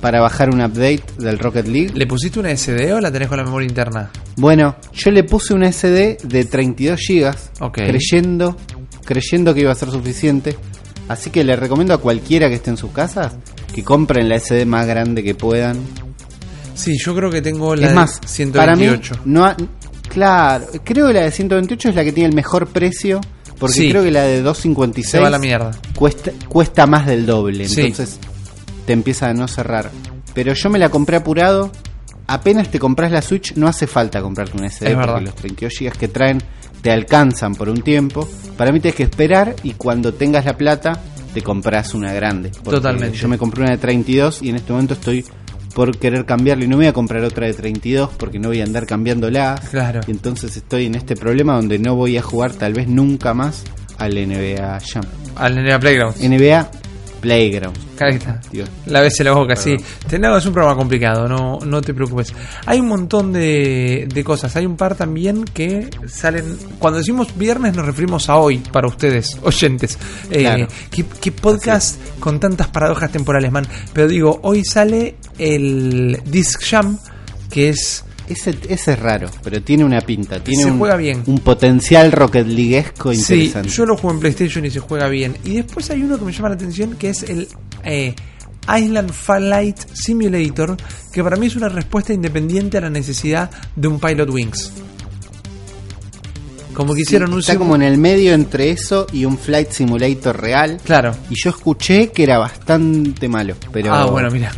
para 0.00 0.20
bajar 0.20 0.50
un 0.50 0.60
update 0.60 1.02
del 1.18 1.38
Rocket 1.38 1.66
League. 1.68 1.90
¿Le 1.94 2.06
pusiste 2.06 2.40
una 2.40 2.50
SD 2.56 2.92
o 2.94 3.00
la 3.00 3.12
tenés 3.12 3.28
con 3.28 3.36
la 3.38 3.44
memoria 3.44 3.68
interna? 3.68 4.10
Bueno, 4.36 4.74
yo 4.94 5.10
le 5.10 5.22
puse 5.24 5.54
un 5.54 5.62
SD 5.62 6.18
de 6.24 6.44
32 6.46 6.98
GB, 7.06 7.34
Ok. 7.60 7.74
creyendo, 7.76 8.56
creyendo 9.04 9.54
que 9.54 9.60
iba 9.60 9.70
a 9.72 9.74
ser 9.76 9.90
suficiente. 9.90 10.56
Así 11.08 11.30
que 11.30 11.44
le 11.44 11.54
recomiendo 11.54 11.92
a 11.94 11.98
cualquiera 11.98 12.48
que 12.48 12.54
esté 12.56 12.70
en 12.70 12.76
sus 12.78 12.90
casas 12.92 13.32
que 13.74 13.84
compren 13.84 14.28
la 14.28 14.36
SD 14.40 14.64
más 14.66 14.86
grande 14.86 15.22
que 15.22 15.34
puedan. 15.34 15.76
Sí, 16.74 16.96
yo 16.98 17.14
creo 17.14 17.30
que 17.30 17.42
tengo 17.42 17.76
la 17.76 17.82
es 17.82 17.88
de 17.90 17.94
más, 17.94 18.20
128. 18.24 18.54
para 18.54 18.74
mí, 18.76 19.00
no 19.26 19.44
ha- 19.44 19.56
claro, 20.10 20.66
creo 20.84 21.06
que 21.08 21.14
la 21.14 21.22
de 21.22 21.30
128 21.30 21.88
es 21.88 21.94
la 21.94 22.04
que 22.04 22.12
tiene 22.12 22.28
el 22.28 22.34
mejor 22.34 22.66
precio, 22.66 23.20
porque 23.58 23.74
Sí. 23.76 23.90
creo 23.90 24.02
que 24.02 24.10
la 24.10 24.22
de 24.24 24.36
Se 24.38 24.42
256 24.42 25.22
va 25.22 25.28
a 25.28 25.30
la 25.30 25.38
mierda. 25.38 25.70
cuesta, 25.94 26.30
cuesta 26.48 26.86
más 26.86 27.06
del 27.06 27.24
doble, 27.24 27.66
Sí. 27.68 27.80
entonces 27.80 28.18
te 28.86 28.92
empieza 28.92 29.28
a 29.28 29.34
no 29.34 29.48
cerrar. 29.48 29.90
Pero 30.34 30.52
yo 30.54 30.68
me 30.70 30.78
la 30.78 30.88
compré 30.90 31.16
apurado. 31.16 31.70
Apenas 32.26 32.70
te 32.70 32.78
compras 32.78 33.10
la 33.10 33.22
Switch, 33.22 33.54
no 33.56 33.66
hace 33.66 33.86
falta 33.88 34.22
comprarte 34.22 34.56
un 34.56 34.64
SD 34.64 34.86
Es 34.90 34.94
porque 34.94 35.06
verdad. 35.06 35.22
los 35.22 35.34
32 35.34 35.72
GB 35.80 35.92
que 35.98 36.08
traen 36.08 36.38
te 36.80 36.90
alcanzan 36.92 37.54
por 37.56 37.68
un 37.68 37.82
tiempo. 37.82 38.28
Para 38.56 38.70
mí 38.70 38.78
tienes 38.80 38.96
que 38.96 39.02
esperar 39.02 39.56
y 39.64 39.72
cuando 39.72 40.14
tengas 40.14 40.44
la 40.44 40.56
plata 40.56 41.00
te 41.34 41.42
compras 41.42 41.92
una 41.94 42.12
grande. 42.12 42.50
Totalmente. 42.50 43.16
Yo 43.18 43.26
me 43.28 43.36
compré 43.36 43.62
una 43.62 43.72
de 43.72 43.78
32 43.78 44.42
y 44.42 44.50
en 44.50 44.56
este 44.56 44.72
momento 44.72 44.94
estoy 44.94 45.24
por 45.74 45.98
querer 45.98 46.24
cambiarla 46.24 46.64
y 46.64 46.68
no 46.68 46.76
me 46.76 46.84
voy 46.84 46.88
a 46.88 46.92
comprar 46.92 47.24
otra 47.24 47.46
de 47.46 47.54
32 47.54 48.10
porque 48.16 48.38
no 48.38 48.48
voy 48.48 48.60
a 48.60 48.64
andar 48.64 48.86
cambiándola. 48.86 49.60
Claro. 49.70 50.00
Y 50.06 50.10
entonces 50.10 50.56
estoy 50.56 50.86
en 50.86 50.94
este 50.94 51.16
problema 51.16 51.54
donde 51.54 51.78
no 51.78 51.94
voy 51.94 52.16
a 52.16 52.22
jugar 52.22 52.52
tal 52.52 52.74
vez 52.74 52.88
nunca 52.88 53.34
más 53.34 53.64
al 53.98 54.14
NBA 54.14 54.80
Jam. 54.80 55.04
Al 55.36 55.54
NBA 55.54 55.78
Playground. 55.78 56.16
NBA 56.16 56.70
Playground. 57.20 57.76
Ahí 58.00 58.16
está. 58.16 58.40
Dios. 58.50 58.68
La 58.86 59.00
ves 59.00 59.18
en 59.20 59.26
la 59.26 59.32
boca, 59.32 59.54
sí. 59.56 59.76
Tenemos, 60.08 60.38
es 60.38 60.46
un 60.46 60.52
programa 60.54 60.76
complicado, 60.76 61.28
no, 61.28 61.58
no 61.64 61.82
te 61.82 61.92
preocupes. 61.92 62.32
Hay 62.66 62.80
un 62.80 62.88
montón 62.88 63.32
de, 63.32 64.08
de 64.12 64.24
cosas. 64.24 64.56
Hay 64.56 64.66
un 64.66 64.76
par 64.76 64.94
también 64.94 65.44
que 65.44 65.88
salen. 66.06 66.56
Cuando 66.78 66.98
decimos 66.98 67.36
viernes, 67.36 67.74
nos 67.76 67.84
referimos 67.86 68.28
a 68.28 68.36
hoy, 68.36 68.58
para 68.58 68.88
ustedes, 68.88 69.36
oyentes. 69.42 69.98
Eh, 70.30 70.40
Claro. 70.40 70.66
¿qué, 70.90 71.04
qué 71.20 71.32
podcast 71.32 72.00
con 72.18 72.40
tantas 72.40 72.68
paradojas 72.68 73.12
temporales, 73.12 73.52
man? 73.52 73.66
Pero 73.92 74.08
digo, 74.08 74.40
hoy 74.42 74.64
sale 74.64 75.16
el 75.38 76.20
Disc 76.24 76.62
Jam, 76.64 76.98
que 77.50 77.68
es. 77.70 78.04
Ese, 78.30 78.56
ese 78.68 78.92
es 78.92 78.98
raro, 78.98 79.28
pero 79.42 79.60
tiene 79.62 79.84
una 79.84 80.00
pinta. 80.00 80.42
Tiene 80.42 80.62
Se 80.64 80.70
un, 80.70 80.78
juega 80.78 80.96
bien. 80.96 81.22
un 81.26 81.38
potencial 81.40 82.12
Rocket 82.12 82.46
Leaguesco 82.46 83.12
Sí, 83.12 83.18
interesante. 83.20 83.68
yo 83.68 83.84
lo 83.86 83.96
juego 83.96 84.14
en 84.14 84.20
PlayStation 84.20 84.64
y 84.64 84.70
se 84.70 84.80
juega 84.80 85.08
bien. 85.08 85.36
Y 85.44 85.56
después 85.56 85.90
hay 85.90 86.02
uno 86.02 86.18
que 86.18 86.24
me 86.24 86.32
llama 86.32 86.48
la 86.50 86.54
atención 86.54 86.94
que 86.96 87.10
es 87.10 87.24
el 87.24 87.48
eh, 87.84 88.14
Island 88.78 89.10
Flight 89.12 89.76
Simulator, 89.92 90.76
que 91.12 91.24
para 91.24 91.36
mí 91.36 91.46
es 91.48 91.56
una 91.56 91.68
respuesta 91.68 92.12
independiente 92.12 92.78
a 92.78 92.82
la 92.82 92.90
necesidad 92.90 93.50
de 93.74 93.88
un 93.88 93.98
Pilot 93.98 94.30
Wings. 94.30 94.72
Como 96.72 96.94
que 96.94 96.98
Sí, 97.00 97.02
hicieron 97.02 97.32
un 97.32 97.40
está 97.40 97.56
como 97.58 97.74
en 97.74 97.82
el 97.82 97.98
medio 97.98 98.32
entre 98.32 98.70
eso 98.70 99.06
y 99.12 99.24
un 99.24 99.36
Flight 99.36 99.70
Simulator 99.72 100.40
real. 100.40 100.80
Claro. 100.84 101.14
Y 101.28 101.34
yo 101.42 101.50
escuché 101.50 102.12
que 102.12 102.22
era 102.22 102.38
bastante 102.38 103.28
malo, 103.28 103.56
pero 103.72 103.92
Ah, 103.92 104.06
bueno, 104.06 104.30
mira. 104.30 104.52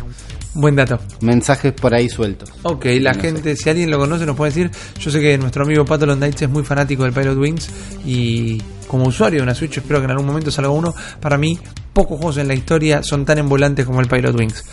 Buen 0.55 0.75
dato. 0.75 0.99
mensajes 1.21 1.73
por 1.73 1.95
ahí 1.95 2.09
sueltos. 2.09 2.49
Ok, 2.61 2.85
la 2.99 3.13
No 3.13 3.21
gente, 3.21 3.55
si 3.55 3.69
alguien 3.69 3.89
lo 3.89 3.97
conoce, 3.97 4.25
nos 4.25 4.35
puede 4.35 4.51
decir. 4.51 4.71
Yo 4.99 5.09
sé 5.09 5.19
que 5.19 5.37
nuestro 5.37 5.63
amigo 5.63 5.83
Pato 5.83 6.05
Nights 6.05 6.43
es 6.43 6.49
muy 6.49 6.63
fanático 6.63 7.03
del 7.03 7.13
Pilot 7.13 7.37
Wings 7.37 7.69
y 8.05 8.61
como 8.87 9.07
usuario 9.07 9.39
de 9.39 9.43
una 9.43 9.55
Switch, 9.55 9.77
espero 9.77 9.99
que 9.99 10.05
en 10.05 10.11
algún 10.11 10.27
momento 10.27 10.51
salga 10.51 10.69
uno. 10.69 10.93
Para 11.19 11.37
mí, 11.37 11.57
pocos 11.93 12.17
juegos 12.17 12.37
en 12.37 12.47
la 12.47 12.53
historia 12.53 13.01
son 13.01 13.25
tan 13.25 13.39
envolantes 13.39 13.85
como 13.85 13.99
el 13.99 14.07
Pilot 14.07 14.37
Wings. 14.37 14.63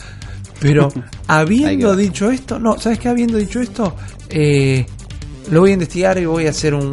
Pero 0.60 0.88
habiendo 1.26 1.96
dicho 1.96 2.30
esto, 2.30 2.58
no, 2.58 2.78
¿sabes 2.78 2.98
qué? 2.98 3.08
Habiendo 3.08 3.38
dicho 3.38 3.60
esto, 3.60 3.96
eh, 4.28 4.84
lo 5.50 5.60
voy 5.60 5.70
a 5.70 5.74
investigar 5.74 6.18
y 6.18 6.26
voy 6.26 6.46
a 6.46 6.50
hacer 6.50 6.74
un, 6.74 6.90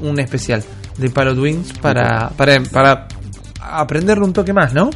un 0.00 0.20
especial 0.20 0.64
de 0.96 1.10
Pilot 1.10 1.38
Wings 1.38 1.72
para, 1.74 2.30
para, 2.30 2.62
para 2.62 3.08
aprenderle 3.60 4.24
un 4.24 4.32
toque 4.32 4.52
más, 4.52 4.72
¿no? 4.72 4.90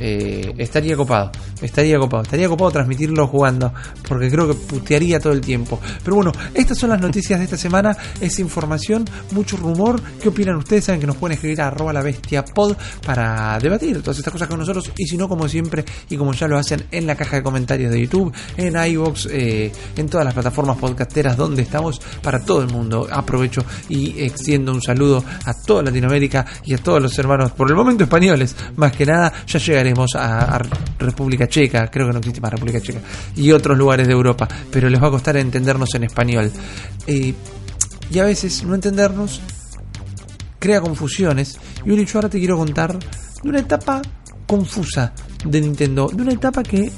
Eh, 0.00 0.54
estaría 0.58 0.96
copado, 0.96 1.30
estaría 1.62 1.98
copado, 1.98 2.22
estaría 2.22 2.48
copado 2.48 2.70
transmitirlo 2.70 3.26
jugando, 3.28 3.72
porque 4.08 4.30
creo 4.30 4.48
que 4.48 4.54
putearía 4.54 5.20
todo 5.20 5.32
el 5.32 5.40
tiempo. 5.40 5.78
Pero 6.02 6.16
bueno, 6.16 6.32
estas 6.52 6.78
son 6.78 6.90
las 6.90 7.00
noticias 7.00 7.38
de 7.38 7.44
esta 7.44 7.56
semana, 7.56 7.96
es 8.20 8.38
información, 8.38 9.04
mucho 9.32 9.56
rumor. 9.56 10.00
¿Qué 10.20 10.28
opinan 10.28 10.56
ustedes? 10.56 10.84
Saben 10.84 11.00
que 11.00 11.06
nos 11.06 11.16
pueden 11.16 11.34
escribir 11.34 11.60
a 11.60 11.68
arroba 11.68 11.92
la 11.92 12.02
bestia 12.02 12.44
pod 12.44 12.76
para 13.04 13.58
debatir 13.58 14.00
todas 14.02 14.18
estas 14.18 14.32
cosas 14.32 14.48
con 14.48 14.58
nosotros. 14.58 14.90
Y 14.96 15.06
si 15.06 15.16
no, 15.16 15.28
como 15.28 15.48
siempre, 15.48 15.84
y 16.08 16.16
como 16.16 16.32
ya 16.32 16.48
lo 16.48 16.58
hacen 16.58 16.84
en 16.90 17.06
la 17.06 17.14
caja 17.14 17.36
de 17.36 17.42
comentarios 17.42 17.92
de 17.92 18.00
YouTube, 18.00 18.32
en 18.56 18.76
iVoox, 18.76 19.26
eh, 19.30 19.72
en 19.96 20.08
todas 20.08 20.24
las 20.24 20.34
plataformas 20.34 20.78
podcasteras 20.78 21.36
donde 21.36 21.62
estamos 21.62 22.00
para 22.22 22.40
todo 22.40 22.62
el 22.62 22.68
mundo. 22.68 23.06
Aprovecho 23.10 23.64
y 23.88 24.22
extiendo 24.22 24.72
un 24.72 24.82
saludo 24.82 25.24
a 25.44 25.54
toda 25.54 25.82
Latinoamérica 25.82 26.44
y 26.64 26.74
a 26.74 26.78
todos 26.78 27.00
los 27.00 27.18
hermanos, 27.18 27.52
por 27.52 27.68
el 27.68 27.76
momento 27.76 28.04
españoles, 28.04 28.56
más 28.76 28.92
que 28.92 29.06
nada, 29.06 29.32
ya 29.46 29.58
llegaremos 29.58 29.84
a, 30.14 30.60
República 30.98 31.48
Checa, 31.48 31.88
creo 31.90 32.06
que 32.06 32.12
no 32.12 32.18
existe 32.18 32.40
más 32.40 32.52
República 32.52 32.80
Checa, 32.80 33.00
y 33.36 33.52
otros 33.52 33.76
lugares 33.76 34.06
de 34.06 34.12
Europa, 34.12 34.48
pero 34.70 34.88
les 34.88 35.02
va 35.02 35.08
a 35.08 35.10
costar 35.10 35.36
entendernos 35.36 35.94
en 35.94 36.04
español. 36.04 36.50
Eh, 37.06 37.34
y 38.10 38.18
a 38.18 38.24
veces 38.24 38.64
no 38.64 38.74
entendernos 38.74 39.40
crea 40.58 40.80
confusiones. 40.80 41.58
Y 41.84 41.90
Uli, 41.90 42.06
yo 42.06 42.18
ahora 42.18 42.28
te 42.28 42.38
quiero 42.38 42.56
contar 42.56 42.98
de 42.98 43.48
una 43.48 43.60
etapa 43.60 44.00
confusa 44.46 45.12
de 45.44 45.60
Nintendo, 45.60 46.08
de 46.12 46.22
una 46.22 46.32
etapa 46.32 46.62
que 46.62 46.90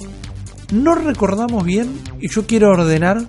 no 0.73 0.95
recordamos 0.95 1.65
bien 1.65 2.01
y 2.21 2.29
yo 2.29 2.47
quiero 2.47 2.71
ordenar 2.71 3.27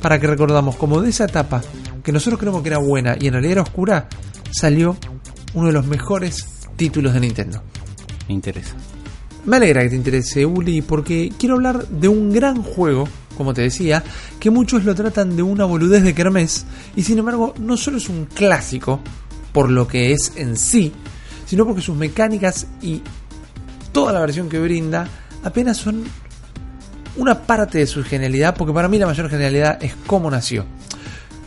para 0.00 0.18
que 0.18 0.26
recordamos 0.26 0.76
como 0.76 1.00
de 1.00 1.10
esa 1.10 1.24
etapa 1.24 1.62
que 2.02 2.12
nosotros 2.12 2.40
creemos 2.40 2.62
que 2.62 2.68
era 2.68 2.78
buena 2.78 3.16
y 3.18 3.28
en 3.28 3.34
realidad 3.34 3.52
era 3.52 3.62
oscura, 3.62 4.08
salió 4.50 4.96
uno 5.54 5.68
de 5.68 5.72
los 5.72 5.86
mejores 5.86 6.46
títulos 6.76 7.14
de 7.14 7.20
Nintendo. 7.20 7.62
Me 8.28 8.34
interesa. 8.34 8.74
Me 9.44 9.56
alegra 9.56 9.82
que 9.82 9.90
te 9.90 9.96
interese, 9.96 10.46
Uli, 10.46 10.82
porque 10.82 11.32
quiero 11.36 11.56
hablar 11.56 11.88
de 11.88 12.06
un 12.06 12.32
gran 12.32 12.62
juego, 12.62 13.08
como 13.36 13.52
te 13.52 13.62
decía, 13.62 14.04
que 14.38 14.50
muchos 14.50 14.84
lo 14.84 14.94
tratan 14.94 15.36
de 15.36 15.42
una 15.42 15.64
boludez 15.64 16.04
de 16.04 16.14
kermés, 16.14 16.64
y 16.94 17.02
sin 17.02 17.18
embargo 17.18 17.52
no 17.58 17.76
solo 17.76 17.96
es 17.96 18.08
un 18.08 18.26
clásico, 18.26 19.00
por 19.52 19.68
lo 19.68 19.88
que 19.88 20.12
es 20.12 20.32
en 20.36 20.56
sí, 20.56 20.92
sino 21.44 21.66
porque 21.66 21.82
sus 21.82 21.96
mecánicas 21.96 22.68
y 22.80 23.02
toda 23.90 24.12
la 24.12 24.20
versión 24.20 24.48
que 24.48 24.60
brinda 24.60 25.08
apenas 25.42 25.76
son 25.76 26.04
una 27.16 27.42
parte 27.42 27.78
de 27.78 27.86
su 27.86 28.04
genialidad, 28.04 28.56
porque 28.56 28.72
para 28.72 28.88
mí 28.88 28.98
la 28.98 29.06
mayor 29.06 29.28
genialidad 29.28 29.82
es 29.82 29.94
cómo 30.06 30.30
nació. 30.30 30.64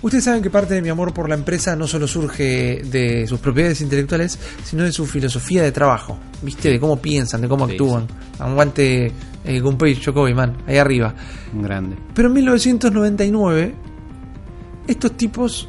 Ustedes 0.05 0.25
saben 0.25 0.43
que 0.43 0.51
parte 0.51 0.75
de 0.75 0.83
mi 0.83 0.89
amor 0.89 1.15
por 1.15 1.27
la 1.27 1.33
empresa 1.33 1.75
no 1.75 1.87
solo 1.87 2.07
surge 2.07 2.83
de 2.83 3.25
sus 3.25 3.39
propiedades 3.39 3.81
intelectuales, 3.81 4.37
sino 4.63 4.83
de 4.83 4.91
su 4.91 5.07
filosofía 5.07 5.63
de 5.63 5.71
trabajo, 5.71 6.19
¿viste? 6.43 6.69
De 6.69 6.79
cómo 6.79 7.01
piensan, 7.01 7.41
de 7.41 7.47
cómo 7.47 7.65
Sí, 7.65 7.71
actúan. 7.71 8.05
Aguante 8.37 9.11
eh, 9.43 9.59
Gunpei 9.59 9.99
Chocobi, 9.99 10.35
man, 10.35 10.57
ahí 10.67 10.77
arriba. 10.77 11.15
Un 11.51 11.63
grande. 11.63 11.97
Pero 12.13 12.27
en 12.27 12.35
1999, 12.35 13.75
estos 14.87 15.17
tipos 15.17 15.67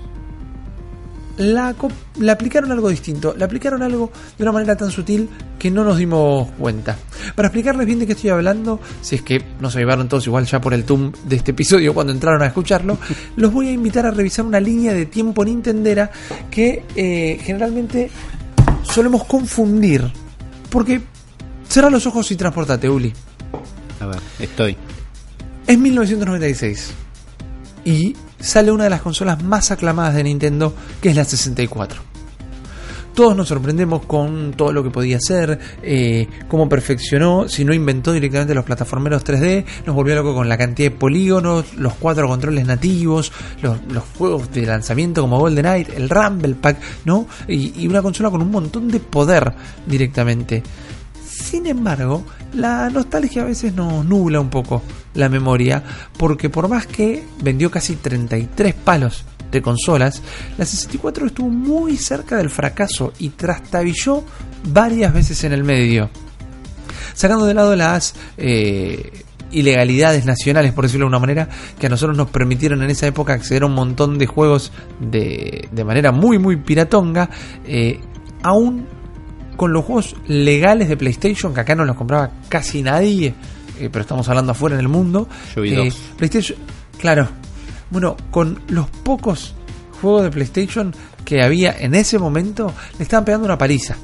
la, 1.36 1.74
la 2.18 2.32
aplicaron 2.32 2.72
algo 2.72 2.88
distinto. 2.88 3.34
Le 3.36 3.44
aplicaron 3.44 3.82
algo 3.82 4.10
de 4.36 4.44
una 4.44 4.52
manera 4.52 4.76
tan 4.76 4.90
sutil 4.90 5.28
que 5.58 5.70
no 5.70 5.84
nos 5.84 5.98
dimos 5.98 6.50
cuenta. 6.58 6.96
Para 7.34 7.48
explicarles 7.48 7.86
bien 7.86 7.98
de 7.98 8.06
qué 8.06 8.12
estoy 8.12 8.30
hablando, 8.30 8.80
si 9.00 9.16
es 9.16 9.22
que 9.22 9.42
no 9.60 9.70
se 9.70 9.78
llevaron 9.78 10.08
todos 10.08 10.26
igual 10.26 10.46
ya 10.46 10.60
por 10.60 10.74
el 10.74 10.84
tum 10.84 11.12
de 11.24 11.36
este 11.36 11.50
episodio 11.52 11.94
cuando 11.94 12.12
entraron 12.12 12.42
a 12.42 12.46
escucharlo, 12.46 12.98
los 13.36 13.52
voy 13.52 13.68
a 13.68 13.72
invitar 13.72 14.06
a 14.06 14.10
revisar 14.10 14.44
una 14.44 14.60
línea 14.60 14.92
de 14.92 15.06
tiempo 15.06 15.44
nintendera 15.44 16.10
que 16.50 16.84
eh, 16.94 17.38
generalmente 17.42 18.10
solemos 18.82 19.24
confundir. 19.24 20.10
Porque 20.70 21.00
cerra 21.68 21.90
los 21.90 22.06
ojos 22.06 22.30
y 22.30 22.36
transportate, 22.36 22.88
Uli. 22.88 23.12
A 24.00 24.06
ver, 24.06 24.18
estoy. 24.38 24.76
Es 25.66 25.78
1996 25.78 26.92
y 27.84 28.14
sale 28.40 28.70
una 28.72 28.84
de 28.84 28.90
las 28.90 29.02
consolas 29.02 29.42
más 29.42 29.70
aclamadas 29.70 30.14
de 30.14 30.24
Nintendo, 30.24 30.74
que 31.00 31.10
es 31.10 31.16
la 31.16 31.24
64. 31.24 32.16
Todos 33.16 33.34
nos 33.34 33.48
sorprendemos 33.48 34.04
con 34.04 34.52
todo 34.52 34.74
lo 34.74 34.82
que 34.82 34.90
podía 34.90 35.16
hacer, 35.16 35.58
eh, 35.82 36.28
cómo 36.48 36.68
perfeccionó, 36.68 37.48
si 37.48 37.64
no 37.64 37.72
inventó 37.72 38.12
directamente 38.12 38.54
los 38.54 38.66
plataformeros 38.66 39.24
3D, 39.24 39.64
nos 39.86 39.96
volvió 39.96 40.14
loco 40.16 40.34
con 40.34 40.50
la 40.50 40.58
cantidad 40.58 40.90
de 40.90 40.96
polígonos, 40.98 41.72
los 41.78 41.94
cuatro 41.94 42.28
controles 42.28 42.66
nativos, 42.66 43.32
los, 43.62 43.78
juegos 44.18 44.52
de 44.52 44.66
lanzamiento 44.66 45.22
como 45.22 45.38
Golden 45.38 45.64
Knight, 45.64 45.88
el 45.96 46.10
Rumble 46.10 46.56
Pack, 46.56 46.76
¿no? 47.06 47.26
Y 47.48 47.88
una 47.88 48.02
consola 48.02 48.30
con 48.30 48.42
un 48.42 48.50
montón 48.50 48.88
de 48.88 49.00
poder 49.00 49.50
directamente. 49.86 50.62
Sin 51.26 51.66
embargo, 51.66 52.22
la 52.52 52.90
nostalgia 52.90 53.42
a 53.42 53.44
veces 53.46 53.74
nos 53.74 54.04
nubla 54.04 54.40
un 54.40 54.50
poco 54.50 54.82
la 55.16 55.28
memoria, 55.28 55.82
porque 56.16 56.48
por 56.48 56.68
más 56.68 56.86
que 56.86 57.24
vendió 57.42 57.70
casi 57.70 57.96
33 57.96 58.74
palos 58.74 59.24
de 59.50 59.62
consolas, 59.62 60.22
la 60.58 60.64
64 60.64 61.26
estuvo 61.26 61.48
muy 61.48 61.96
cerca 61.96 62.36
del 62.36 62.50
fracaso 62.50 63.12
y 63.18 63.30
trastabilló 63.30 64.22
varias 64.68 65.12
veces 65.12 65.42
en 65.44 65.52
el 65.52 65.64
medio. 65.64 66.10
Sacando 67.14 67.46
de 67.46 67.54
lado 67.54 67.74
las 67.76 68.14
eh, 68.36 69.24
ilegalidades 69.50 70.26
nacionales, 70.26 70.72
por 70.72 70.84
decirlo 70.84 71.06
de 71.06 71.08
una 71.08 71.18
manera, 71.18 71.48
que 71.78 71.86
a 71.86 71.90
nosotros 71.90 72.16
nos 72.16 72.28
permitieron 72.30 72.82
en 72.82 72.90
esa 72.90 73.06
época 73.06 73.32
acceder 73.32 73.62
a 73.62 73.66
un 73.66 73.74
montón 73.74 74.18
de 74.18 74.26
juegos 74.26 74.72
de, 75.00 75.68
de 75.72 75.84
manera 75.84 76.12
muy, 76.12 76.38
muy 76.38 76.56
piratonga, 76.56 77.30
eh, 77.64 78.00
aún 78.42 78.86
con 79.56 79.72
los 79.72 79.84
juegos 79.84 80.16
legales 80.26 80.88
de 80.88 80.96
PlayStation, 80.96 81.54
que 81.54 81.60
acá 81.60 81.74
no 81.74 81.84
los 81.84 81.96
compraba 81.96 82.30
casi 82.48 82.82
nadie, 82.82 83.34
eh, 83.78 83.88
pero 83.90 84.02
estamos 84.02 84.28
hablando 84.28 84.52
afuera 84.52 84.74
en 84.74 84.80
el 84.80 84.88
mundo. 84.88 85.28
Yo 85.54 85.62
vi 85.62 85.72
eh, 85.72 85.76
dos. 85.76 85.94
PlayStation, 86.16 86.58
claro. 86.98 87.28
Bueno, 87.90 88.16
con 88.30 88.60
los 88.68 88.88
pocos 88.90 89.54
juegos 90.00 90.24
de 90.24 90.30
PlayStation 90.30 90.94
que 91.24 91.42
había 91.42 91.76
en 91.78 91.94
ese 91.94 92.18
momento, 92.18 92.72
le 92.98 93.02
estaban 93.02 93.24
pegando 93.24 93.46
una 93.46 93.58
paliza 93.58 93.96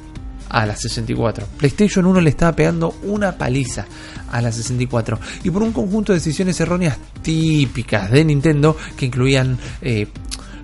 a 0.49 0.65
la 0.65 0.75
64. 0.75 1.47
PlayStation 1.57 2.05
1 2.05 2.21
le 2.21 2.29
estaba 2.29 2.55
pegando 2.55 2.95
una 3.03 3.37
paliza 3.37 3.85
a 4.31 4.41
la 4.41 4.51
64. 4.51 5.19
Y 5.43 5.49
por 5.49 5.63
un 5.63 5.71
conjunto 5.71 6.13
de 6.13 6.19
decisiones 6.19 6.59
erróneas 6.59 6.97
típicas 7.21 8.11
de 8.11 8.23
Nintendo, 8.23 8.77
que 8.95 9.07
incluían 9.07 9.57
eh, 9.81 10.07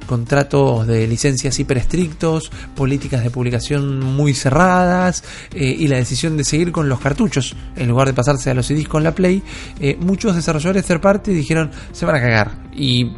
contratos 0.09 0.87
de 0.87 1.05
licencias 1.05 1.59
hiper 1.59 1.77
estrictos, 1.77 2.51
políticas 2.75 3.23
de 3.23 3.29
publicación 3.29 3.99
muy 3.99 4.33
cerradas 4.33 5.23
eh, 5.53 5.75
y 5.77 5.87
la 5.87 5.97
decisión 5.97 6.35
de 6.35 6.43
seguir 6.43 6.71
con 6.71 6.89
los 6.89 6.99
cartuchos 6.99 7.55
en 7.75 7.87
lugar 7.87 8.07
de 8.07 8.15
pasarse 8.15 8.49
a 8.49 8.55
los 8.55 8.65
CDs 8.65 8.87
con 8.87 9.03
la 9.03 9.13
Play, 9.13 9.43
eh, 9.79 9.95
muchos 9.99 10.35
desarrolladores 10.35 10.83
third 10.83 10.99
party 10.99 11.31
dijeron 11.31 11.69
se 11.91 12.07
van 12.07 12.15
a 12.15 12.21
cagar 12.21 12.69
y 12.73 13.11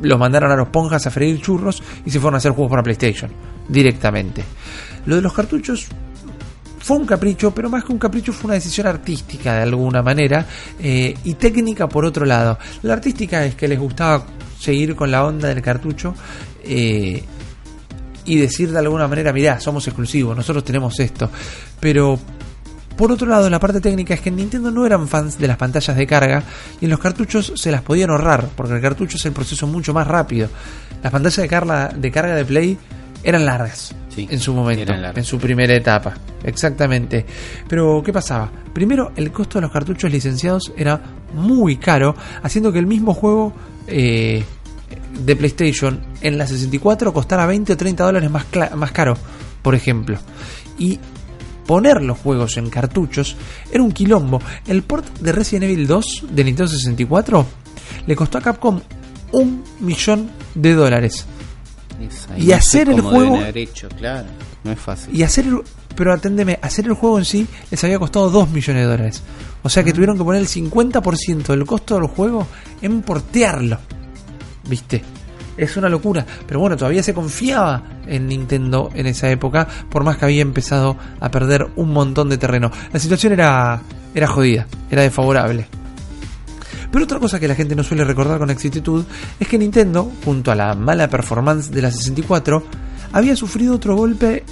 los 0.00 0.18
mandaron 0.18 0.50
a 0.50 0.56
los 0.56 0.68
ponjas 0.68 1.06
a 1.06 1.10
freír 1.10 1.38
churros 1.42 1.82
y 2.06 2.10
se 2.10 2.18
fueron 2.18 2.36
a 2.36 2.38
hacer 2.38 2.52
juegos 2.52 2.70
para 2.70 2.82
PlayStation 2.82 3.30
directamente. 3.68 4.42
Lo 5.04 5.16
de 5.16 5.20
los 5.20 5.34
cartuchos 5.34 5.86
fue 6.78 6.96
un 6.96 7.04
capricho, 7.04 7.50
pero 7.50 7.68
más 7.68 7.84
que 7.84 7.92
un 7.92 7.98
capricho 7.98 8.32
fue 8.32 8.46
una 8.46 8.54
decisión 8.54 8.86
artística 8.86 9.52
de 9.52 9.62
alguna 9.64 10.02
manera 10.02 10.46
eh, 10.80 11.14
y 11.24 11.34
técnica 11.34 11.86
por 11.90 12.06
otro 12.06 12.24
lado. 12.24 12.58
La 12.84 12.94
artística 12.94 13.44
es 13.44 13.54
que 13.54 13.68
les 13.68 13.78
gustaba 13.78 14.24
seguir 14.58 14.96
con 14.96 15.10
la 15.10 15.24
onda 15.24 15.48
del 15.48 15.62
cartucho 15.62 16.14
eh, 16.62 17.22
y 18.24 18.36
decir 18.36 18.70
de 18.70 18.78
alguna 18.78 19.08
manera, 19.08 19.32
mirá, 19.32 19.60
somos 19.60 19.86
exclusivos, 19.86 20.36
nosotros 20.36 20.64
tenemos 20.64 20.98
esto. 21.00 21.30
Pero 21.80 22.18
por 22.98 23.12
otro 23.12 23.28
lado, 23.28 23.48
la 23.48 23.60
parte 23.60 23.80
técnica 23.80 24.14
es 24.14 24.20
que 24.20 24.28
en 24.28 24.34
Nintendo 24.34 24.72
no 24.72 24.84
eran 24.84 25.06
fans 25.06 25.38
de 25.38 25.46
las 25.46 25.56
pantallas 25.56 25.96
de 25.96 26.04
carga 26.04 26.42
y 26.80 26.86
en 26.86 26.90
los 26.90 26.98
cartuchos 26.98 27.52
se 27.54 27.70
las 27.70 27.82
podían 27.82 28.10
ahorrar, 28.10 28.48
porque 28.56 28.74
el 28.74 28.82
cartucho 28.82 29.16
es 29.16 29.24
el 29.24 29.30
proceso 29.30 29.68
mucho 29.68 29.94
más 29.94 30.04
rápido. 30.04 30.48
Las 31.00 31.12
pantallas 31.12 31.36
de 31.36 31.48
carga 31.48 31.88
de, 31.96 32.10
carga 32.10 32.34
de 32.34 32.44
Play 32.44 32.76
eran 33.22 33.46
largas 33.46 33.94
Sí, 34.08 34.26
en 34.28 34.40
su 34.40 34.52
momento, 34.52 34.92
en 34.92 35.24
su 35.24 35.38
primera 35.38 35.76
etapa, 35.76 36.14
exactamente. 36.42 37.24
Pero, 37.68 38.02
¿qué 38.04 38.12
pasaba? 38.12 38.50
Primero, 38.72 39.12
el 39.14 39.30
costo 39.30 39.58
de 39.58 39.62
los 39.62 39.70
cartuchos 39.70 40.10
licenciados 40.10 40.72
era 40.76 41.00
muy 41.34 41.76
caro, 41.76 42.16
haciendo 42.42 42.72
que 42.72 42.80
el 42.80 42.86
mismo 42.88 43.14
juego 43.14 43.52
eh, 43.88 44.44
de 45.24 45.36
PlayStation 45.36 46.00
en 46.20 46.38
la 46.38 46.46
64 46.46 47.12
costara 47.12 47.46
20 47.46 47.72
o 47.72 47.76
30 47.76 48.04
dólares 48.04 48.30
más, 48.30 48.46
más 48.76 48.92
caro, 48.92 49.16
por 49.62 49.74
ejemplo. 49.74 50.18
Y 50.78 50.98
poner 51.66 52.02
los 52.02 52.18
juegos 52.18 52.56
en 52.56 52.70
cartuchos 52.70 53.36
era 53.72 53.82
un 53.82 53.92
quilombo. 53.92 54.40
El 54.66 54.82
port 54.82 55.06
de 55.18 55.32
Resident 55.32 55.64
Evil 55.64 55.86
2 55.86 56.24
de 56.30 56.44
Nintendo 56.44 56.70
64 56.70 57.46
le 58.06 58.16
costó 58.16 58.38
a 58.38 58.40
Capcom 58.40 58.80
un 59.32 59.62
millón 59.80 60.30
de 60.54 60.72
dólares. 60.74 61.26
Es 62.00 62.26
Y 62.42 62.52
hacer 62.52 62.88
el 62.88 63.00
juego- 63.00 63.38
hecho, 63.54 63.88
claro. 63.88 64.28
No 64.64 64.72
es 64.72 64.78
fácil. 64.78 65.14
Y 65.14 65.22
hacer 65.22 65.46
el, 65.46 65.60
pero 65.94 66.12
aténdeme, 66.14 66.58
hacer 66.62 66.86
el 66.86 66.92
juego 66.94 67.18
en 67.18 67.24
sí 67.24 67.46
les 67.70 67.82
había 67.84 67.98
costado 67.98 68.30
2 68.30 68.48
millones 68.50 68.82
de 68.84 68.88
dólares. 68.88 69.22
O 69.62 69.68
sea 69.68 69.82
que 69.84 69.92
tuvieron 69.92 70.16
que 70.16 70.24
poner 70.24 70.40
el 70.40 70.48
50% 70.48 71.46
del 71.46 71.66
costo 71.66 71.96
del 71.96 72.06
juego 72.06 72.46
en 72.80 73.02
portearlo. 73.02 73.78
¿Viste? 74.68 75.02
Es 75.56 75.76
una 75.76 75.88
locura. 75.88 76.24
Pero 76.46 76.60
bueno, 76.60 76.76
todavía 76.76 77.02
se 77.02 77.12
confiaba 77.12 77.82
en 78.06 78.28
Nintendo 78.28 78.90
en 78.94 79.06
esa 79.06 79.28
época, 79.30 79.66
por 79.90 80.04
más 80.04 80.16
que 80.16 80.26
había 80.26 80.42
empezado 80.42 80.96
a 81.20 81.30
perder 81.30 81.66
un 81.76 81.92
montón 81.92 82.28
de 82.28 82.38
terreno. 82.38 82.70
La 82.92 83.00
situación 83.00 83.32
era, 83.32 83.82
era 84.14 84.28
jodida, 84.28 84.66
era 84.90 85.02
desfavorable. 85.02 85.66
Pero 86.90 87.04
otra 87.04 87.18
cosa 87.18 87.38
que 87.38 87.48
la 87.48 87.54
gente 87.54 87.74
no 87.74 87.82
suele 87.82 88.04
recordar 88.04 88.38
con 88.38 88.50
exactitud 88.50 89.04
es 89.38 89.48
que 89.48 89.58
Nintendo, 89.58 90.10
junto 90.24 90.50
a 90.50 90.54
la 90.54 90.74
mala 90.74 91.08
performance 91.08 91.70
de 91.70 91.82
la 91.82 91.90
64, 91.90 92.62
había 93.12 93.36
sufrido 93.36 93.74
otro 93.74 93.96
golpe 93.96 94.44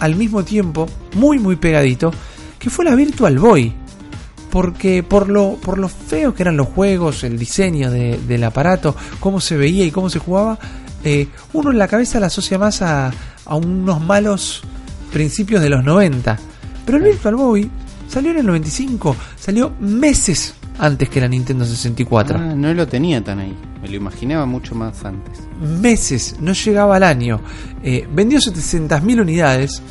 al 0.00 0.16
mismo 0.16 0.44
tiempo, 0.44 0.88
muy 1.14 1.38
muy 1.38 1.56
pegadito, 1.56 2.12
que 2.58 2.70
fue 2.70 2.84
la 2.84 2.94
Virtual 2.94 3.38
Boy. 3.38 3.72
Porque 4.50 5.02
por 5.02 5.28
lo, 5.28 5.56
por 5.56 5.78
lo 5.78 5.88
feo 5.88 6.34
que 6.34 6.42
eran 6.42 6.56
los 6.56 6.68
juegos, 6.68 7.22
el 7.24 7.38
diseño 7.38 7.90
de- 7.90 8.18
del 8.26 8.44
aparato, 8.44 8.96
cómo 9.20 9.40
se 9.40 9.56
veía 9.56 9.84
y 9.84 9.90
cómo 9.90 10.08
se 10.08 10.18
jugaba, 10.18 10.58
eh, 11.04 11.28
uno 11.52 11.70
en 11.70 11.78
la 11.78 11.86
cabeza 11.88 12.18
la 12.18 12.26
asocia 12.26 12.58
más 12.58 12.80
a, 12.82 13.12
a 13.44 13.54
unos 13.56 14.00
malos 14.00 14.62
principios 15.12 15.60
de 15.62 15.68
los 15.68 15.84
90. 15.84 16.38
Pero 16.86 16.98
el 16.98 17.04
Virtual 17.04 17.34
Boy 17.36 17.70
salió 18.08 18.30
en 18.30 18.38
el 18.38 18.46
95, 18.46 19.14
salió 19.38 19.72
meses 19.80 20.54
antes 20.78 21.08
que 21.10 21.20
la 21.20 21.28
Nintendo 21.28 21.64
64. 21.66 22.38
Ah, 22.38 22.54
no 22.54 22.72
lo 22.72 22.86
tenía 22.88 23.22
tan 23.22 23.40
ahí. 23.40 23.54
Me 23.82 23.88
lo 23.88 23.96
imaginaba 23.96 24.46
mucho 24.46 24.74
más 24.74 25.04
antes. 25.04 25.38
meses, 25.60 26.36
no 26.40 26.52
llegaba 26.52 26.96
al 26.96 27.02
año. 27.02 27.40
Eh, 27.82 28.06
vendió 28.12 28.38
700.000 28.40 29.20
unidades, 29.20 29.82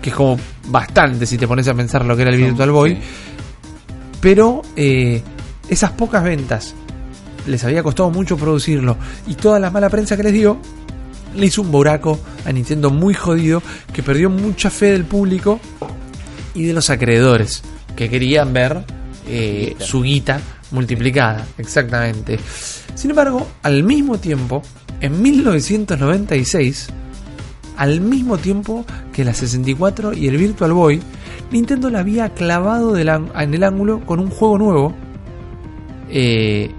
que 0.00 0.10
es 0.10 0.16
como 0.16 0.38
bastante 0.68 1.26
si 1.26 1.36
te 1.38 1.48
pones 1.48 1.66
a 1.68 1.74
pensar 1.74 2.04
lo 2.04 2.14
que 2.16 2.22
era 2.22 2.30
el 2.30 2.36
Virtual 2.36 2.70
Boy, 2.70 2.94
Sí. 2.94 3.00
Pero 4.24 4.62
eh, 4.74 5.20
esas 5.68 5.90
pocas 5.90 6.24
ventas 6.24 6.74
les 7.46 7.62
había 7.62 7.82
costado 7.82 8.10
mucho 8.10 8.38
producirlo 8.38 8.96
y 9.26 9.34
toda 9.34 9.60
la 9.60 9.70
mala 9.70 9.90
prensa 9.90 10.16
que 10.16 10.22
les 10.22 10.32
dio 10.32 10.56
le 11.36 11.44
hizo 11.44 11.60
un 11.60 11.70
buraco 11.70 12.18
a 12.46 12.50
Nintendo 12.50 12.88
muy 12.88 13.12
jodido 13.12 13.62
que 13.92 14.02
perdió 14.02 14.30
mucha 14.30 14.70
fe 14.70 14.92
del 14.92 15.04
público 15.04 15.60
y 16.54 16.64
de 16.64 16.72
los 16.72 16.88
acreedores 16.88 17.64
que 17.94 18.08
querían 18.08 18.54
ver 18.54 18.86
eh, 19.28 19.74
Guita. 19.74 19.84
su 19.84 20.00
guita 20.00 20.40
multiplicada, 20.70 21.46
exactamente. 21.58 22.38
Sin 22.94 23.10
embargo, 23.10 23.46
al 23.62 23.82
mismo 23.82 24.16
tiempo, 24.16 24.62
en 25.02 25.20
1996, 25.20 26.88
al 27.76 28.00
mismo 28.00 28.38
tiempo 28.38 28.86
que 29.12 29.22
la 29.22 29.34
64 29.34 30.14
y 30.14 30.28
el 30.28 30.38
Virtual 30.38 30.72
Boy, 30.72 31.02
Nintendo 31.50 31.90
la 31.90 32.00
había 32.00 32.30
clavado 32.30 32.92
del 32.92 33.08
en 33.08 33.54
el 33.54 33.62
ángulo 33.62 34.00
con 34.04 34.20
un 34.20 34.30
juego 34.30 34.58
nuevo. 34.58 34.94
eh, 36.10 36.70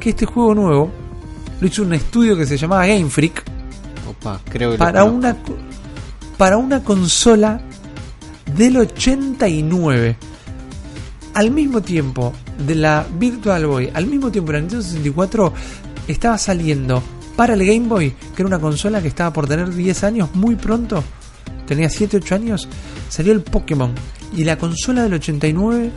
que 0.00 0.10
este 0.10 0.26
juego 0.26 0.54
nuevo 0.54 0.90
lo 1.60 1.66
hizo 1.66 1.82
un 1.82 1.92
estudio 1.92 2.36
que 2.36 2.44
se 2.44 2.56
llamaba 2.56 2.86
Game 2.86 3.08
Freak. 3.08 3.44
Opa, 4.08 4.40
creo 4.48 4.72
que 4.72 4.78
para 4.78 5.04
una 5.04 5.36
para 6.36 6.56
una 6.56 6.82
consola 6.82 7.60
del 8.56 8.78
89 8.78 10.16
al 11.34 11.50
mismo 11.52 11.80
tiempo 11.82 12.32
de 12.66 12.74
la 12.74 13.06
Virtual 13.16 13.64
Boy 13.66 13.90
al 13.94 14.06
mismo 14.06 14.30
tiempo 14.32 14.50
de 14.50 14.58
la 14.58 14.60
Nintendo 14.62 14.82
64 14.82 15.52
estaba 16.08 16.36
saliendo 16.36 17.00
para 17.36 17.54
el 17.54 17.64
Game 17.64 17.86
Boy 17.86 18.10
que 18.10 18.42
era 18.42 18.46
una 18.46 18.58
consola 18.58 19.00
que 19.00 19.08
estaba 19.08 19.32
por 19.32 19.46
tener 19.46 19.72
10 19.72 20.04
años 20.04 20.34
muy 20.34 20.56
pronto 20.56 21.04
tenía 21.66 21.88
7 21.88 22.18
8 22.18 22.34
años 22.34 22.68
salió 23.08 23.32
el 23.32 23.42
Pokémon 23.42 23.92
y 24.36 24.44
la 24.44 24.56
consola 24.58 25.02
del 25.02 25.14
89 25.14 25.90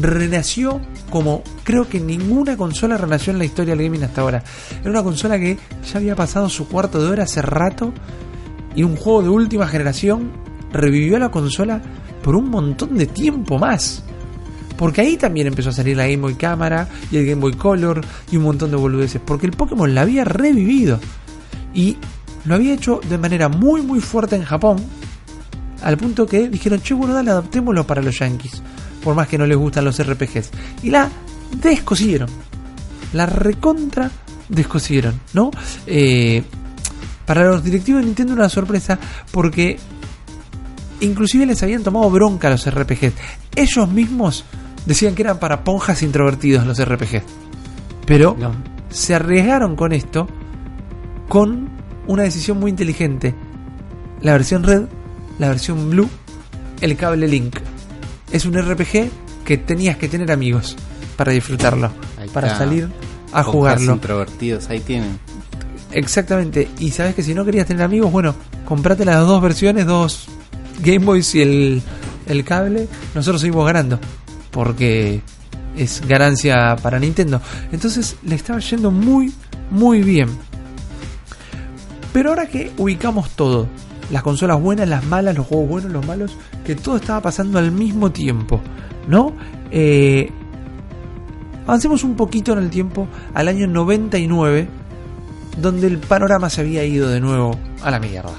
renació 0.00 0.80
como 1.10 1.42
creo 1.64 1.88
que 1.88 2.00
ninguna 2.00 2.56
consola 2.56 2.96
renació 2.96 3.32
en 3.32 3.38
la 3.38 3.44
historia 3.44 3.74
del 3.74 3.84
gaming 3.84 4.04
hasta 4.04 4.20
ahora. 4.20 4.42
Era 4.80 4.90
una 4.90 5.02
consola 5.02 5.38
que 5.38 5.56
ya 5.90 5.98
había 5.98 6.16
pasado 6.16 6.48
su 6.48 6.68
cuarto 6.68 7.02
de 7.02 7.10
hora 7.10 7.24
hace 7.24 7.42
rato 7.42 7.92
y 8.74 8.82
un 8.82 8.96
juego 8.96 9.22
de 9.22 9.28
última 9.28 9.66
generación 9.66 10.32
revivió 10.72 11.18
la 11.18 11.30
consola 11.30 11.80
por 12.22 12.36
un 12.36 12.50
montón 12.50 12.96
de 12.96 13.06
tiempo 13.06 13.58
más. 13.58 14.02
Porque 14.76 15.00
ahí 15.00 15.16
también 15.16 15.46
empezó 15.46 15.70
a 15.70 15.72
salir 15.72 15.96
la 15.96 16.04
Game 16.04 16.18
Boy 16.18 16.34
Cámara 16.34 16.86
y 17.10 17.16
el 17.16 17.26
Game 17.26 17.40
Boy 17.40 17.54
Color 17.54 18.02
y 18.30 18.36
un 18.36 18.42
montón 18.42 18.70
de 18.70 18.76
boludeces. 18.76 19.22
Porque 19.24 19.46
el 19.46 19.52
Pokémon 19.52 19.94
la 19.94 20.02
había 20.02 20.24
revivido. 20.24 21.00
Y 21.72 21.96
lo 22.46 22.54
había 22.54 22.74
hecho 22.74 23.00
de 23.08 23.18
manera 23.18 23.48
muy 23.48 23.82
muy 23.82 24.00
fuerte 24.00 24.36
en 24.36 24.44
Japón. 24.44 24.76
Al 25.82 25.96
punto 25.98 26.26
que 26.26 26.48
dijeron, 26.48 26.80
che, 26.80 26.94
bueno, 26.94 27.12
dale, 27.14 27.30
adaptémoslo 27.30 27.86
para 27.86 28.02
los 28.02 28.18
yankees. 28.18 28.62
Por 29.04 29.14
más 29.14 29.28
que 29.28 29.38
no 29.38 29.46
les 29.46 29.56
gustan 29.56 29.84
los 29.84 30.02
RPGs. 30.02 30.50
Y 30.82 30.90
la 30.90 31.08
descosieron. 31.60 32.28
La 33.12 33.26
recontra 33.26 34.10
descosieron, 34.48 35.20
¿no? 35.32 35.50
Eh, 35.86 36.42
para 37.24 37.44
los 37.44 37.62
directivos 37.62 38.00
de 38.00 38.06
Nintendo 38.06 38.32
una 38.32 38.48
sorpresa 38.48 38.98
porque 39.30 39.78
inclusive 41.00 41.46
les 41.46 41.62
habían 41.62 41.82
tomado 41.82 42.08
bronca 42.10 42.48
a 42.48 42.52
los 42.52 42.68
RPGs. 42.68 43.12
Ellos 43.54 43.88
mismos 43.88 44.44
decían 44.86 45.14
que 45.14 45.22
eran 45.22 45.38
para 45.38 45.62
ponjas 45.62 46.02
introvertidos 46.02 46.66
los 46.66 46.82
RPGs. 46.82 47.22
Pero 48.06 48.36
No. 48.38 48.52
se 48.88 49.14
arriesgaron 49.14 49.76
con 49.76 49.92
esto 49.92 50.26
con 51.28 51.68
una 52.06 52.22
decisión 52.24 52.58
muy 52.58 52.70
inteligente. 52.70 53.34
La 54.22 54.32
versión 54.32 54.62
red, 54.62 54.82
la 55.38 55.48
versión 55.48 55.90
blue, 55.90 56.08
el 56.80 56.96
cable 56.96 57.28
link. 57.28 57.56
Es 58.32 58.44
un 58.44 58.54
RPG 58.54 59.10
que 59.44 59.56
tenías 59.58 59.96
que 59.96 60.08
tener 60.08 60.32
amigos 60.32 60.76
para 61.16 61.32
disfrutarlo, 61.32 61.90
Ahí 62.20 62.28
para 62.28 62.48
está. 62.48 62.58
salir 62.58 62.88
a 63.32 63.42
jugarlo. 63.42 63.94
introvertidos, 63.94 64.68
ahí 64.70 64.80
tienen. 64.80 65.18
Exactamente. 65.92 66.68
Y 66.78 66.90
sabes 66.90 67.14
que 67.14 67.22
si 67.22 67.34
no 67.34 67.44
querías 67.44 67.66
tener 67.66 67.82
amigos, 67.82 68.10
bueno, 68.12 68.34
comprate 68.64 69.04
las 69.04 69.20
dos 69.26 69.40
versiones, 69.40 69.86
dos 69.86 70.26
Game 70.82 71.04
Boys 71.04 71.34
y 71.34 71.42
el, 71.42 71.82
el 72.26 72.44
cable. 72.44 72.88
Nosotros 73.14 73.40
seguimos 73.40 73.66
ganando. 73.66 73.98
Porque 74.50 75.20
es 75.76 76.02
ganancia 76.06 76.76
para 76.82 76.98
Nintendo. 76.98 77.40
Entonces 77.72 78.16
le 78.24 78.34
estaba 78.34 78.58
yendo 78.58 78.90
muy, 78.90 79.32
muy 79.70 80.02
bien. 80.02 80.28
Pero 82.16 82.30
ahora 82.30 82.46
que 82.46 82.72
ubicamos 82.78 83.28
todo, 83.32 83.68
las 84.10 84.22
consolas 84.22 84.58
buenas, 84.58 84.88
las 84.88 85.04
malas, 85.04 85.36
los 85.36 85.46
juegos 85.46 85.68
buenos, 85.68 85.92
los 85.92 86.06
malos, 86.06 86.34
que 86.64 86.74
todo 86.74 86.96
estaba 86.96 87.20
pasando 87.20 87.58
al 87.58 87.70
mismo 87.70 88.10
tiempo, 88.10 88.58
¿no? 89.06 89.34
Eh, 89.70 90.30
avancemos 91.66 92.04
un 92.04 92.16
poquito 92.16 92.54
en 92.54 92.60
el 92.60 92.70
tiempo 92.70 93.06
al 93.34 93.48
año 93.48 93.66
99 93.66 94.66
donde 95.60 95.88
el 95.88 95.98
panorama 95.98 96.48
se 96.48 96.62
había 96.62 96.86
ido 96.86 97.10
de 97.10 97.20
nuevo 97.20 97.54
a 97.82 97.90
la 97.90 98.00
mierda. 98.00 98.32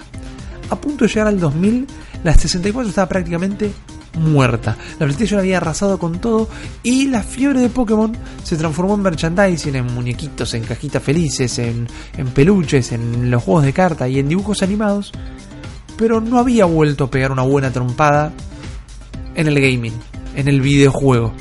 A 0.72 0.76
punto 0.76 1.06
de 1.06 1.10
llegar 1.10 1.28
al 1.28 1.40
2000, 1.40 1.86
la 2.24 2.34
64 2.34 2.90
estaba 2.90 3.08
prácticamente 3.08 3.72
muerta. 4.18 4.78
La 5.00 5.06
PlayStation 5.06 5.40
había 5.40 5.58
arrasado 5.58 5.98
con 5.98 6.20
todo 6.20 6.50
y 6.84 7.08
la 7.08 7.24
fiebre 7.24 7.62
de 7.62 7.70
Pokémon 7.70 8.16
se 8.44 8.58
transformó 8.58 8.96
en 8.96 9.02
merchandising, 9.02 9.76
en 9.76 9.94
muñequitos, 9.94 10.54
en 10.54 10.64
cajitas 10.64 11.02
felices, 11.04 11.60
en, 11.60 11.88
en 12.18 12.28
peluches, 12.28 12.92
en 12.92 13.32
los 13.32 13.44
juegos 13.44 13.64
de 13.64 13.74
carta 13.74 14.08
y 14.08 14.20
en 14.20 14.30
dibujos 14.30 14.64
animados. 14.64 15.12
Pero 15.98 16.22
no 16.22 16.40
había 16.40 16.66
vuelto 16.66 17.06
a 17.06 17.12
pegar 17.12 17.32
una 17.32 17.42
buena 17.44 17.72
trompada 17.72 18.32
en 19.36 19.48
el 19.48 19.60
gaming, 19.60 19.94
en 20.36 20.48
el 20.48 20.62
videojuego, 20.62 21.34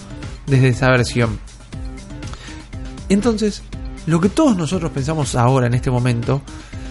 desde 0.47 0.69
esa 0.69 0.89
versión. 0.91 1.39
Entonces, 3.09 3.63
lo 4.07 4.21
que 4.21 4.29
todos 4.29 4.57
nosotros 4.57 4.93
pensamos 4.93 5.35
ahora 5.35 5.67
en 5.67 5.75
este 5.75 5.91
momento, 5.91 6.43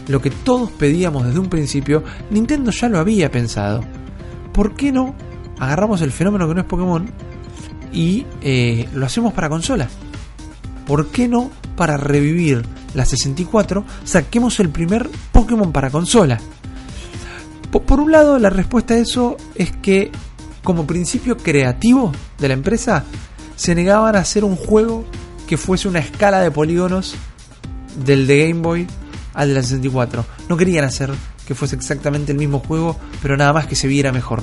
lo 0.07 0.21
que 0.21 0.29
todos 0.29 0.71
pedíamos 0.71 1.25
desde 1.25 1.39
un 1.39 1.49
principio, 1.49 2.03
Nintendo 2.29 2.71
ya 2.71 2.89
lo 2.89 2.99
había 2.99 3.31
pensado. 3.31 3.81
¿Por 4.53 4.75
qué 4.75 4.91
no 4.91 5.15
agarramos 5.59 6.01
el 6.01 6.11
fenómeno 6.11 6.47
que 6.47 6.53
no 6.55 6.61
es 6.61 6.67
Pokémon 6.67 7.09
y 7.93 8.25
eh, 8.41 8.87
lo 8.93 9.05
hacemos 9.05 9.33
para 9.33 9.49
consola? 9.49 9.87
¿Por 10.85 11.07
qué 11.07 11.27
no 11.27 11.49
para 11.75 11.97
revivir 11.97 12.63
la 12.93 13.05
64 13.05 13.83
saquemos 14.03 14.59
el 14.59 14.69
primer 14.69 15.09
Pokémon 15.31 15.71
para 15.71 15.89
consola? 15.89 16.39
Po- 17.71 17.81
Por 17.81 17.99
un 17.99 18.11
lado, 18.11 18.37
la 18.39 18.49
respuesta 18.49 18.93
a 18.93 18.97
eso 18.97 19.37
es 19.55 19.71
que 19.71 20.11
como 20.63 20.85
principio 20.87 21.37
creativo 21.37 22.11
de 22.39 22.47
la 22.47 22.53
empresa, 22.55 23.03
se 23.55 23.75
negaban 23.75 24.15
a 24.15 24.19
hacer 24.19 24.43
un 24.43 24.55
juego 24.55 25.05
que 25.47 25.57
fuese 25.57 25.87
una 25.87 25.99
escala 25.99 26.41
de 26.41 26.49
polígonos 26.51 27.15
del 28.03 28.25
de 28.27 28.47
Game 28.49 28.61
Boy 28.61 28.87
al 29.33 29.49
de 29.49 29.53
la 29.55 29.61
64. 29.61 30.25
No 30.49 30.57
querían 30.57 30.83
hacer 30.85 31.11
que 31.47 31.53
fuese 31.55 31.75
exactamente 31.75 32.31
el 32.31 32.37
mismo 32.39 32.59
juego, 32.59 32.97
pero 33.21 33.37
nada 33.37 33.53
más 33.53 33.67
que 33.67 33.75
se 33.75 33.87
viera 33.87 34.11
mejor. 34.11 34.41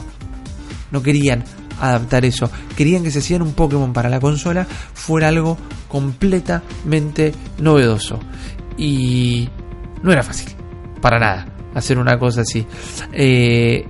No 0.93 1.03
querían 1.03 1.45
adaptar 1.81 2.25
eso. 2.25 2.51
Querían 2.77 3.03
que 3.03 3.11
se 3.11 3.19
hacían 3.19 3.43
un 3.43 3.55
Pokémon 3.55 3.93
para 3.93 4.09
la 4.09 4.21
consola 4.21 4.67
fuera 4.95 5.29
algo 5.29 5.59
completamente 5.89 7.33
novedoso. 7.59 8.21
Y 8.77 9.49
no 10.03 10.13
era 10.13 10.23
fácil, 10.23 10.49
para 11.01 11.19
nada, 11.19 11.47
hacer 11.75 11.99
una 11.99 12.19
cosa 12.19 12.43
así. 12.43 12.67
Eh, 13.13 13.85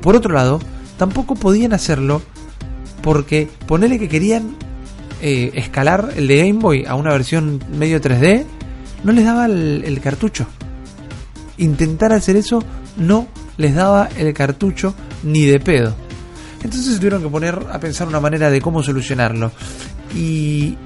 por 0.00 0.16
otro 0.16 0.34
lado, 0.34 0.60
tampoco 0.98 1.34
podían 1.34 1.72
hacerlo 1.72 2.22
porque 3.02 3.48
ponele 3.66 3.98
que 3.98 4.08
querían 4.08 4.56
eh, 5.20 5.50
escalar 5.54 6.12
el 6.16 6.26
de 6.28 6.38
Game 6.38 6.60
Boy 6.60 6.84
a 6.86 6.94
una 6.94 7.12
versión 7.12 7.62
medio 7.76 8.00
3D, 8.00 8.44
no 9.04 9.12
les 9.12 9.24
daba 9.24 9.46
el 9.46 10.00
cartucho. 10.02 10.46
Intentar 11.58 12.12
hacer 12.12 12.36
eso 12.36 12.62
no 12.96 13.28
les 13.56 13.74
daba 13.74 14.08
el 14.16 14.32
cartucho 14.34 14.94
ni 15.22 15.44
de 15.44 15.60
pedo. 15.60 15.94
Entonces 16.62 16.94
se 16.94 16.96
tuvieron 16.96 17.22
que 17.22 17.28
poner 17.28 17.58
a 17.70 17.78
pensar 17.80 18.08
una 18.08 18.20
manera 18.20 18.50
de 18.50 18.60
cómo 18.60 18.82
solucionarlo. 18.82 19.50
Y 20.14 20.76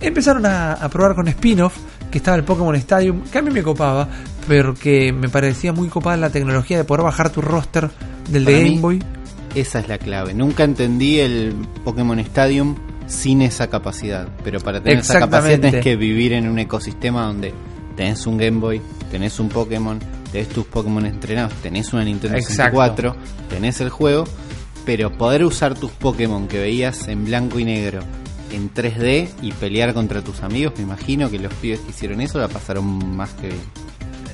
empezaron 0.00 0.46
a, 0.46 0.74
a 0.74 0.88
probar 0.88 1.14
con 1.14 1.28
spin-off, 1.28 1.76
que 2.10 2.18
estaba 2.18 2.36
el 2.36 2.44
Pokémon 2.44 2.74
Stadium, 2.76 3.22
que 3.22 3.38
a 3.38 3.42
mí 3.42 3.50
me 3.50 3.62
copaba, 3.62 4.08
porque 4.46 5.12
me 5.12 5.28
parecía 5.28 5.72
muy 5.72 5.88
copada 5.88 6.16
la 6.16 6.30
tecnología 6.30 6.76
de 6.76 6.84
poder 6.84 7.02
bajar 7.04 7.30
tu 7.30 7.40
roster 7.40 7.90
del 8.30 8.44
de 8.44 8.52
Game 8.52 8.80
Boy. 8.80 9.02
Esa 9.54 9.80
es 9.80 9.88
la 9.88 9.98
clave. 9.98 10.34
Nunca 10.34 10.64
entendí 10.64 11.18
el 11.18 11.54
Pokémon 11.84 12.18
Stadium 12.20 12.76
sin 13.06 13.42
esa 13.42 13.68
capacidad. 13.68 14.28
Pero 14.42 14.60
para 14.60 14.80
tener 14.80 14.98
esa 14.98 15.20
capacidad 15.20 15.60
tenés 15.60 15.82
que 15.82 15.96
vivir 15.96 16.32
en 16.32 16.48
un 16.48 16.58
ecosistema 16.58 17.26
donde 17.26 17.52
tenés 17.96 18.26
un 18.26 18.38
Game 18.38 18.58
Boy, 18.58 18.80
tenés 19.10 19.38
un 19.38 19.48
Pokémon, 19.48 19.98
tenés 20.30 20.48
tus 20.48 20.64
Pokémon 20.66 21.04
entrenados, 21.04 21.52
tenés 21.62 21.92
una 21.92 22.04
Nintendo 22.04 22.36
Exacto. 22.38 22.78
64, 22.80 23.16
tenés 23.50 23.80
el 23.80 23.90
juego, 23.90 24.24
pero 24.84 25.10
poder 25.10 25.44
usar 25.44 25.74
tus 25.74 25.90
Pokémon 25.92 26.48
que 26.48 26.58
veías 26.58 27.08
en 27.08 27.24
blanco 27.24 27.58
y 27.58 27.64
negro 27.64 28.00
en 28.52 28.72
3D 28.72 29.28
y 29.42 29.52
pelear 29.52 29.94
contra 29.94 30.22
tus 30.22 30.42
amigos, 30.42 30.74
me 30.76 30.82
imagino 30.82 31.30
que 31.30 31.38
los 31.38 31.52
pibes 31.54 31.80
que 31.80 31.90
hicieron 31.90 32.20
eso 32.20 32.38
la 32.38 32.48
pasaron 32.48 33.16
más 33.16 33.30
que 33.30 33.48
bien. 33.48 33.60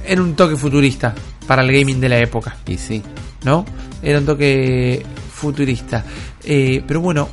Era 0.04 0.22
un 0.22 0.34
toque 0.34 0.56
futurista 0.56 1.14
para 1.46 1.62
el 1.62 1.72
gaming 1.72 2.00
de 2.00 2.08
la 2.08 2.18
época. 2.18 2.56
Y 2.66 2.78
sí, 2.78 3.02
¿no? 3.44 3.64
Era 4.02 4.18
un 4.18 4.26
toque 4.26 5.04
futurista. 5.32 6.04
Eh, 6.42 6.82
pero 6.86 7.00
bueno, 7.00 7.28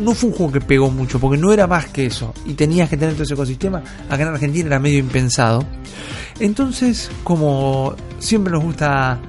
no 0.00 0.14
fue 0.14 0.30
un 0.30 0.36
juego 0.36 0.52
que 0.52 0.60
pegó 0.60 0.90
mucho, 0.90 1.18
porque 1.18 1.38
no 1.38 1.52
era 1.52 1.66
más 1.66 1.86
que 1.86 2.06
eso. 2.06 2.32
Y 2.46 2.54
tenías 2.54 2.88
que 2.88 2.96
tener 2.96 3.14
todo 3.14 3.24
ese 3.24 3.34
ecosistema. 3.34 3.82
Acá 4.08 4.22
en 4.22 4.28
Argentina 4.28 4.66
era 4.66 4.78
medio 4.78 4.98
impensado. 4.98 5.64
Entonces, 6.40 7.10
como 7.24 7.94
siempre 8.18 8.52
nos 8.52 8.62
gusta 8.62 9.20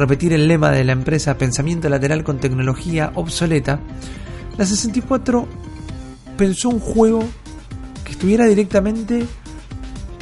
repetir 0.00 0.32
el 0.32 0.48
lema 0.48 0.70
de 0.70 0.82
la 0.82 0.92
empresa 0.92 1.38
pensamiento 1.38 1.88
lateral 1.88 2.24
con 2.24 2.38
tecnología 2.38 3.12
obsoleta, 3.14 3.80
la 4.56 4.66
64 4.66 5.46
pensó 6.36 6.70
un 6.70 6.80
juego 6.80 7.22
que 8.04 8.12
estuviera 8.12 8.46
directamente 8.46 9.26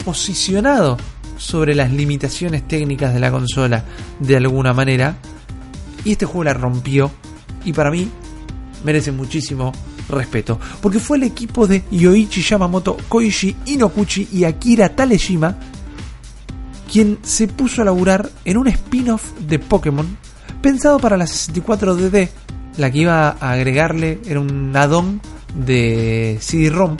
posicionado 0.04 0.96
sobre 1.36 1.74
las 1.74 1.92
limitaciones 1.92 2.66
técnicas 2.66 3.14
de 3.14 3.20
la 3.20 3.30
consola 3.30 3.84
de 4.18 4.36
alguna 4.36 4.72
manera. 4.72 5.16
Y 6.04 6.12
este 6.12 6.26
juego 6.26 6.44
la 6.44 6.54
rompió. 6.54 7.10
Y 7.64 7.72
para 7.72 7.90
mí 7.90 8.08
merece 8.84 9.12
muchísimo 9.12 9.72
respeto. 10.08 10.58
Porque 10.80 10.98
fue 10.98 11.18
el 11.18 11.22
equipo 11.22 11.66
de 11.66 11.84
Yoichi 11.90 12.42
Yamamoto, 12.42 12.96
Koichi 13.08 13.54
Inokuchi 13.66 14.28
y 14.32 14.44
Akira 14.44 14.88
Talejima 14.88 15.56
quien 16.98 17.16
se 17.22 17.46
puso 17.46 17.80
a 17.80 17.84
laburar 17.84 18.28
en 18.44 18.56
un 18.56 18.66
spin-off 18.66 19.22
de 19.38 19.60
Pokémon 19.60 20.04
pensado 20.60 20.98
para 20.98 21.16
la 21.16 21.26
64DD. 21.26 22.28
La 22.76 22.90
que 22.90 22.98
iba 22.98 23.36
a 23.38 23.52
agregarle 23.52 24.18
era 24.26 24.40
un 24.40 24.74
add-on 24.74 25.20
de 25.54 26.38
CD-ROM 26.40 26.96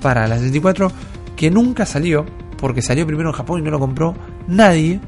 para 0.00 0.28
la 0.28 0.36
64 0.36 0.92
que 1.34 1.50
nunca 1.50 1.86
salió 1.86 2.24
porque 2.56 2.82
salió 2.82 3.04
primero 3.04 3.30
en 3.30 3.34
Japón 3.34 3.58
y 3.58 3.64
no 3.64 3.72
lo 3.72 3.80
compró 3.80 4.14
nadie. 4.46 5.00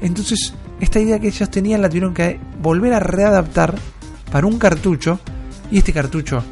Entonces, 0.00 0.54
esta 0.80 0.98
idea 0.98 1.18
que 1.18 1.28
ellos 1.28 1.50
tenían 1.50 1.82
la 1.82 1.90
tuvieron 1.90 2.14
que 2.14 2.40
volver 2.62 2.94
a 2.94 3.00
readaptar 3.00 3.74
para 4.32 4.46
un 4.46 4.58
cartucho. 4.58 5.20
Y 5.70 5.76
este 5.76 5.92
cartucho 5.92 6.42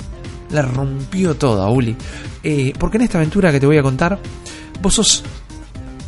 la 0.50 0.60
rompió 0.60 1.36
toda, 1.36 1.70
Uli. 1.70 1.96
Eh, 2.42 2.74
porque 2.78 2.98
en 2.98 3.04
esta 3.04 3.16
aventura 3.16 3.50
que 3.50 3.60
te 3.60 3.64
voy 3.64 3.78
a 3.78 3.82
contar, 3.82 4.18
vos 4.82 4.92
sos 4.92 5.24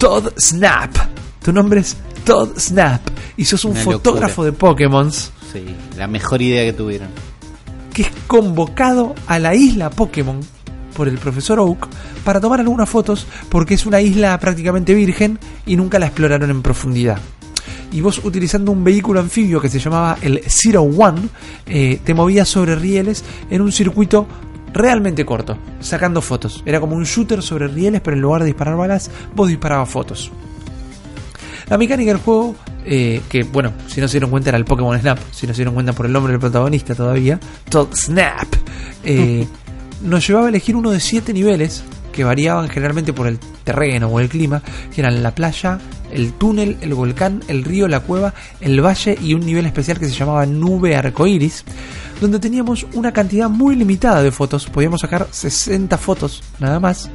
Todd 0.07 0.29
Snap. 0.39 0.97
Tu 1.43 1.53
nombre 1.53 1.81
es 1.81 1.97
Todd 2.25 2.57
Snap. 2.57 3.01
Y 3.37 3.45
sos 3.45 3.65
un 3.65 3.73
Una 3.73 3.81
fotógrafo 3.81 4.45
de 4.45 4.53
Pokémon 4.53 5.11
Sí, 5.11 5.27
la 5.99 6.07
mejor 6.07 6.41
idea 6.41 6.65
que 6.65 6.73
tuvieron. 6.73 7.09
que 7.93 8.03
es 8.03 8.09
convocado 8.29 9.17
a 9.27 9.41
la 9.41 9.57
isla 9.57 9.91
Pokémon 9.91 10.39
por 10.97 11.09
el 11.09 11.19
profesor 11.19 11.59
Oak 11.59 11.89
para 12.25 12.41
tomar 12.41 12.61
algunas 12.61 12.89
fotos 12.89 13.27
porque 13.49 13.75
es 13.75 13.85
una 13.85 14.01
isla 14.01 14.39
prácticamente 14.39 14.95
virgen 14.95 15.41
y 15.67 15.75
nunca 15.75 15.99
la 15.99 16.07
exploraron 16.07 16.51
en 16.51 16.63
profundidad. 16.63 17.19
Y 17.91 18.01
vos 18.01 18.21
utilizando 18.23 18.71
un 18.71 18.85
vehículo 18.85 19.19
anfibio 19.19 19.61
que 19.61 19.69
se 19.69 19.81
llamaba 19.81 20.19
el 20.23 20.41
Zero 20.47 20.83
One, 20.83 21.23
eh, 21.67 21.99
te 22.05 22.15
movías 22.15 22.49
sobre 22.49 22.77
rieles 22.77 23.25
en 23.51 23.61
un 23.61 23.73
circuito 23.73 24.29
realmente 24.77 25.25
corto, 25.25 25.59
sacando 25.81 26.21
fotos. 26.21 26.63
Era 26.67 26.81
como 26.81 26.95
un 26.97 27.05
shooter 27.05 27.43
sobre 27.43 27.69
rieles, 27.69 28.01
pero 28.01 28.17
en 28.17 28.23
lugar 28.23 28.43
de 28.43 28.47
disparar 28.47 28.77
balas, 28.77 29.11
vos 29.35 29.49
disparabas 29.49 29.89
fotos. 29.89 30.31
La 31.69 31.79
mecánica 31.79 32.13
del 32.13 32.21
juego, 32.21 32.55
eh, 32.85 33.21
que 33.29 33.43
bueno, 33.43 33.73
si 33.89 34.01
no 34.01 34.07
se 34.07 34.13
dieron 34.13 34.31
cuenta 34.31 34.51
era 34.51 34.59
el 34.59 34.65
Pokémon 34.65 34.99
Snap, 34.99 35.19
si 35.33 35.47
no 35.47 35.53
se 35.53 35.59
dieron 35.59 35.75
cuenta 35.75 35.93
por 35.93 36.07
el 36.07 36.13
nombre 36.13 36.33
del 36.33 36.41
protagonista 36.41 36.95
todavía, 36.95 37.41
Todd 37.69 37.89
Snap, 37.95 38.47
eh, 39.03 39.47
nos 40.03 40.27
llevaba 40.27 40.47
a 40.47 40.49
elegir 40.51 40.77
uno 40.77 40.91
de 40.93 41.01
siete 41.01 41.33
niveles 41.33 41.83
que 42.17 42.25
variaban 42.25 42.69
generalmente 42.69 43.13
por 43.13 43.27
el 43.27 43.39
terreno 43.63 44.09
o 44.09 44.19
el 44.19 44.29
clima, 44.29 44.63
que 44.93 45.03
eran 45.03 45.23
la 45.23 45.35
playa, 45.35 45.79
el 46.11 46.33
túnel, 46.33 46.79
el 46.81 46.95
volcán, 46.95 47.43
el 47.47 47.63
río, 47.63 47.87
la 47.87 48.01
cueva, 48.01 48.33
el 48.61 48.85
valle 48.85 49.19
y 49.23 49.35
un 49.35 49.45
nivel 49.45 49.67
especial 49.67 49.99
que 49.99 50.07
se 50.07 50.15
llamaba 50.15 50.47
nube 50.47 50.97
arcoíris, 50.97 51.65
donde 52.21 52.39
teníamos 52.39 52.87
una 52.95 53.13
cantidad 53.13 53.51
muy 53.51 53.77
limitada 53.77 54.23
de 54.23 54.33
fotos, 54.33 54.67
podíamos 54.67 55.03
sacar 55.03 55.29
60 55.31 55.99
fotos 55.99 56.43
nada 56.59 56.81
más, 56.81 57.11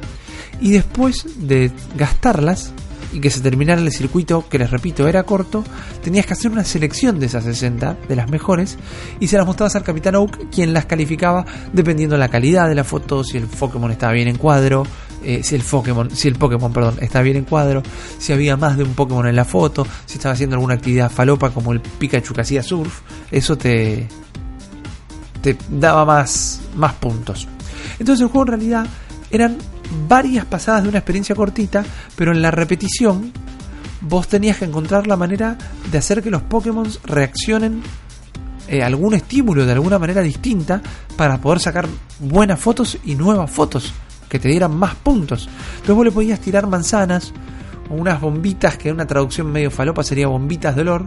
y 0.60 0.70
después 0.70 1.26
de 1.36 1.72
gastarlas 1.96 2.72
y 3.12 3.20
que 3.20 3.30
se 3.30 3.40
terminara 3.40 3.80
el 3.80 3.92
circuito, 3.92 4.48
que 4.48 4.58
les 4.58 4.70
repito 4.70 5.06
era 5.06 5.22
corto, 5.24 5.64
tenías 6.02 6.26
que 6.26 6.32
hacer 6.32 6.50
una 6.50 6.64
selección 6.64 7.18
de 7.18 7.26
esas 7.26 7.44
60, 7.44 7.96
de 8.08 8.16
las 8.16 8.30
mejores, 8.30 8.78
y 9.20 9.28
se 9.28 9.36
las 9.36 9.46
mostrabas 9.46 9.76
al 9.76 9.82
Capitán 9.82 10.16
Oak, 10.16 10.50
quien 10.50 10.72
las 10.72 10.86
calificaba 10.86 11.44
dependiendo 11.72 12.14
de 12.14 12.20
la 12.20 12.28
calidad 12.28 12.68
de 12.68 12.74
la 12.74 12.84
foto, 12.84 13.22
si 13.24 13.36
el 13.36 13.46
Pokémon 13.46 13.90
estaba 13.90 14.12
bien 14.12 14.28
en 14.28 14.36
cuadro, 14.36 14.84
eh, 15.24 15.42
si 15.42 15.54
el 15.54 15.62
Pokémon, 15.62 16.10
si 16.10 16.28
el 16.28 16.34
Pokémon, 16.34 16.72
perdón, 16.72 16.96
estaba 17.00 17.22
bien 17.22 17.36
en 17.36 17.44
cuadro, 17.44 17.82
si 18.18 18.32
había 18.32 18.56
más 18.56 18.76
de 18.76 18.84
un 18.84 18.94
Pokémon 18.94 19.26
en 19.26 19.36
la 19.36 19.44
foto, 19.44 19.86
si 20.06 20.14
estaba 20.14 20.32
haciendo 20.32 20.56
alguna 20.56 20.74
actividad 20.74 21.10
falopa 21.10 21.50
como 21.50 21.72
el 21.72 21.80
Pikachu 21.80 22.34
que 22.34 22.40
hacía 22.40 22.62
surf, 22.62 23.00
eso 23.30 23.56
te 23.56 24.08
te 25.42 25.56
daba 25.70 26.04
más 26.04 26.60
más 26.76 26.94
puntos. 26.94 27.48
Entonces 27.98 28.22
el 28.22 28.28
juego 28.28 28.42
en 28.42 28.48
realidad 28.48 28.86
eran 29.30 29.58
varias 30.08 30.44
pasadas 30.44 30.82
de 30.82 30.88
una 30.88 30.98
experiencia 30.98 31.34
cortita, 31.34 31.84
pero 32.16 32.32
en 32.32 32.42
la 32.42 32.50
repetición 32.50 33.32
vos 34.00 34.28
tenías 34.28 34.58
que 34.58 34.64
encontrar 34.64 35.06
la 35.06 35.16
manera 35.16 35.56
de 35.90 35.98
hacer 35.98 36.22
que 36.22 36.30
los 36.30 36.42
Pokémon 36.42 36.88
reaccionen 37.04 37.82
eh, 38.68 38.82
algún 38.82 39.14
estímulo 39.14 39.66
de 39.66 39.72
alguna 39.72 39.98
manera 39.98 40.22
distinta 40.22 40.80
para 41.16 41.38
poder 41.38 41.60
sacar 41.60 41.86
buenas 42.20 42.58
fotos 42.58 42.98
y 43.04 43.14
nuevas 43.14 43.50
fotos 43.50 43.92
que 44.28 44.38
te 44.38 44.48
dieran 44.48 44.74
más 44.76 44.94
puntos. 44.94 45.48
Entonces 45.74 45.94
vos 45.94 46.04
le 46.04 46.12
podías 46.12 46.40
tirar 46.40 46.66
manzanas 46.66 47.32
unas 47.90 48.20
bombitas, 48.20 48.76
que 48.76 48.90
una 48.90 49.06
traducción 49.06 49.52
medio 49.52 49.70
falopa 49.70 50.02
sería 50.02 50.26
bombitas 50.26 50.74
de 50.74 50.82
olor, 50.82 51.06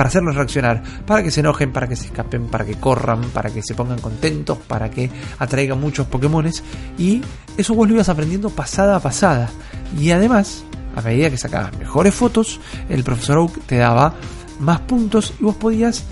para 0.00 0.08
hacerlos 0.08 0.34
reaccionar, 0.34 0.82
para 1.04 1.22
que 1.22 1.30
se 1.30 1.40
enojen, 1.40 1.74
para 1.74 1.86
que 1.86 1.94
se 1.94 2.06
escapen, 2.06 2.46
para 2.46 2.64
que 2.64 2.76
corran, 2.76 3.20
para 3.34 3.50
que 3.50 3.62
se 3.62 3.74
pongan 3.74 4.00
contentos, 4.00 4.56
para 4.56 4.90
que 4.90 5.10
atraigan 5.38 5.78
muchos 5.78 6.06
Pokémones. 6.06 6.64
Y 6.96 7.20
eso 7.58 7.74
vos 7.74 7.86
lo 7.86 7.96
ibas 7.96 8.08
aprendiendo 8.08 8.48
pasada 8.48 8.96
a 8.96 9.00
pasada. 9.00 9.50
Y 9.98 10.10
además, 10.12 10.64
a 10.96 11.02
medida 11.02 11.28
que 11.28 11.36
sacabas 11.36 11.76
mejores 11.76 12.14
fotos, 12.14 12.60
el 12.88 13.04
profesor 13.04 13.36
Oak 13.40 13.60
te 13.66 13.76
daba 13.76 14.14
más 14.58 14.80
puntos 14.80 15.34
y 15.38 15.44
vos 15.44 15.56
podías 15.56 16.04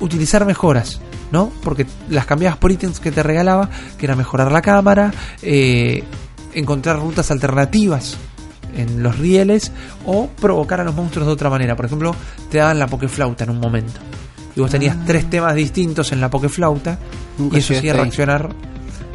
utilizar 0.00 0.44
mejoras. 0.44 1.00
¿no? 1.30 1.52
Porque 1.62 1.86
las 2.08 2.26
cambiabas 2.26 2.58
por 2.58 2.72
ítems 2.72 2.98
que 2.98 3.12
te 3.12 3.22
regalaba, 3.22 3.70
que 3.98 4.06
era 4.06 4.16
mejorar 4.16 4.50
la 4.50 4.62
cámara, 4.62 5.12
eh, 5.42 6.02
encontrar 6.54 6.98
rutas 6.98 7.30
alternativas 7.30 8.18
en 8.76 9.02
los 9.02 9.18
rieles 9.18 9.72
o 10.06 10.28
provocar 10.28 10.80
a 10.80 10.84
los 10.84 10.94
monstruos 10.94 11.26
de 11.26 11.32
otra 11.32 11.50
manera. 11.50 11.76
Por 11.76 11.86
ejemplo, 11.86 12.14
te 12.50 12.58
daban 12.58 12.78
la 12.78 12.86
pokeflauta 12.86 13.44
en 13.44 13.50
un 13.50 13.60
momento. 13.60 14.00
Y 14.56 14.60
vos 14.60 14.70
tenías 14.70 14.96
Ah. 14.98 15.04
tres 15.06 15.30
temas 15.30 15.54
distintos 15.54 16.12
en 16.12 16.20
la 16.20 16.28
pokeflauta 16.28 16.98
Nunca 17.38 17.56
y 17.56 17.60
eso 17.60 17.74
hacía 17.74 17.92
reaccionar. 17.92 18.50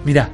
Mirá, 0.05 0.29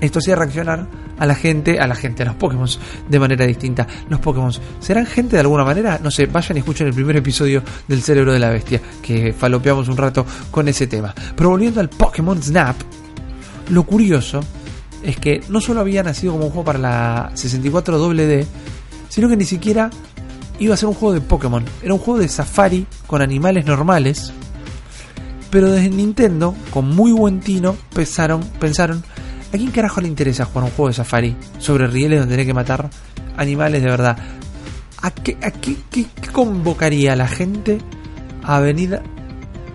esto 0.00 0.18
hacía 0.18 0.36
reaccionar 0.36 0.86
a 1.16 1.26
la 1.26 1.34
gente, 1.34 1.78
a 1.78 1.86
la 1.86 1.94
gente, 1.94 2.22
a 2.22 2.26
los 2.26 2.34
Pokémon 2.34 2.68
de 3.08 3.18
manera 3.20 3.46
distinta. 3.46 3.86
Los 4.08 4.20
Pokémon 4.20 4.52
serán 4.80 5.06
gente 5.06 5.36
de 5.36 5.40
alguna 5.40 5.64
manera, 5.64 6.00
no 6.02 6.10
sé, 6.10 6.26
vayan 6.26 6.56
y 6.56 6.60
escuchen 6.60 6.88
el 6.88 6.92
primer 6.92 7.16
episodio 7.16 7.62
del 7.86 8.02
cerebro 8.02 8.32
de 8.32 8.40
la 8.40 8.50
bestia, 8.50 8.80
que 9.00 9.32
falopeamos 9.32 9.88
un 9.88 9.96
rato 9.96 10.26
con 10.50 10.68
ese 10.68 10.86
tema. 10.86 11.14
Pero 11.36 11.50
volviendo 11.50 11.80
al 11.80 11.88
Pokémon 11.88 12.42
Snap, 12.42 12.76
lo 13.70 13.84
curioso 13.84 14.40
es 15.04 15.16
que 15.18 15.42
no 15.48 15.60
solo 15.60 15.80
había 15.80 16.02
nacido 16.02 16.32
como 16.32 16.46
un 16.46 16.50
juego 16.50 16.64
para 16.64 16.78
la 16.78 17.30
64 17.34 17.98
WD, 17.98 18.44
sino 19.08 19.28
que 19.28 19.36
ni 19.36 19.44
siquiera 19.44 19.90
iba 20.58 20.74
a 20.74 20.76
ser 20.76 20.88
un 20.88 20.94
juego 20.94 21.14
de 21.14 21.20
Pokémon. 21.20 21.64
Era 21.82 21.94
un 21.94 22.00
juego 22.00 22.20
de 22.20 22.28
safari 22.28 22.86
con 23.06 23.22
animales 23.22 23.66
normales. 23.66 24.32
Pero 25.50 25.70
desde 25.70 25.90
Nintendo, 25.90 26.54
con 26.70 26.88
muy 26.88 27.12
buen 27.12 27.40
tino, 27.40 27.76
pensaron, 27.94 28.40
pensaron, 28.58 29.04
¿a 29.52 29.56
quién 29.56 29.70
carajo 29.70 30.00
le 30.00 30.08
interesa 30.08 30.44
jugar 30.46 30.64
un 30.64 30.70
juego 30.70 30.88
de 30.88 30.94
safari 30.94 31.36
sobre 31.58 31.86
rieles 31.86 32.18
donde 32.20 32.34
tenés 32.34 32.46
que 32.46 32.54
matar 32.54 32.90
animales 33.36 33.82
de 33.82 33.88
verdad? 33.88 34.18
¿A 35.02 35.10
qué, 35.12 35.36
a 35.42 35.50
qué, 35.52 35.76
qué- 35.90 36.06
qué 36.20 36.28
convocaría 36.30 37.12
a 37.12 37.16
la 37.16 37.28
gente 37.28 37.78
a 38.42 38.58
venir 38.58 39.00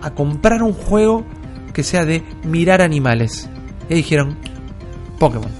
a 0.02 0.10
comprar 0.10 0.62
un 0.62 0.72
juego 0.74 1.24
que 1.72 1.82
sea 1.82 2.04
de 2.04 2.24
mirar 2.44 2.82
animales? 2.82 3.48
Y 3.88 3.94
dijeron, 3.94 4.36
Pokémon, 5.20 5.50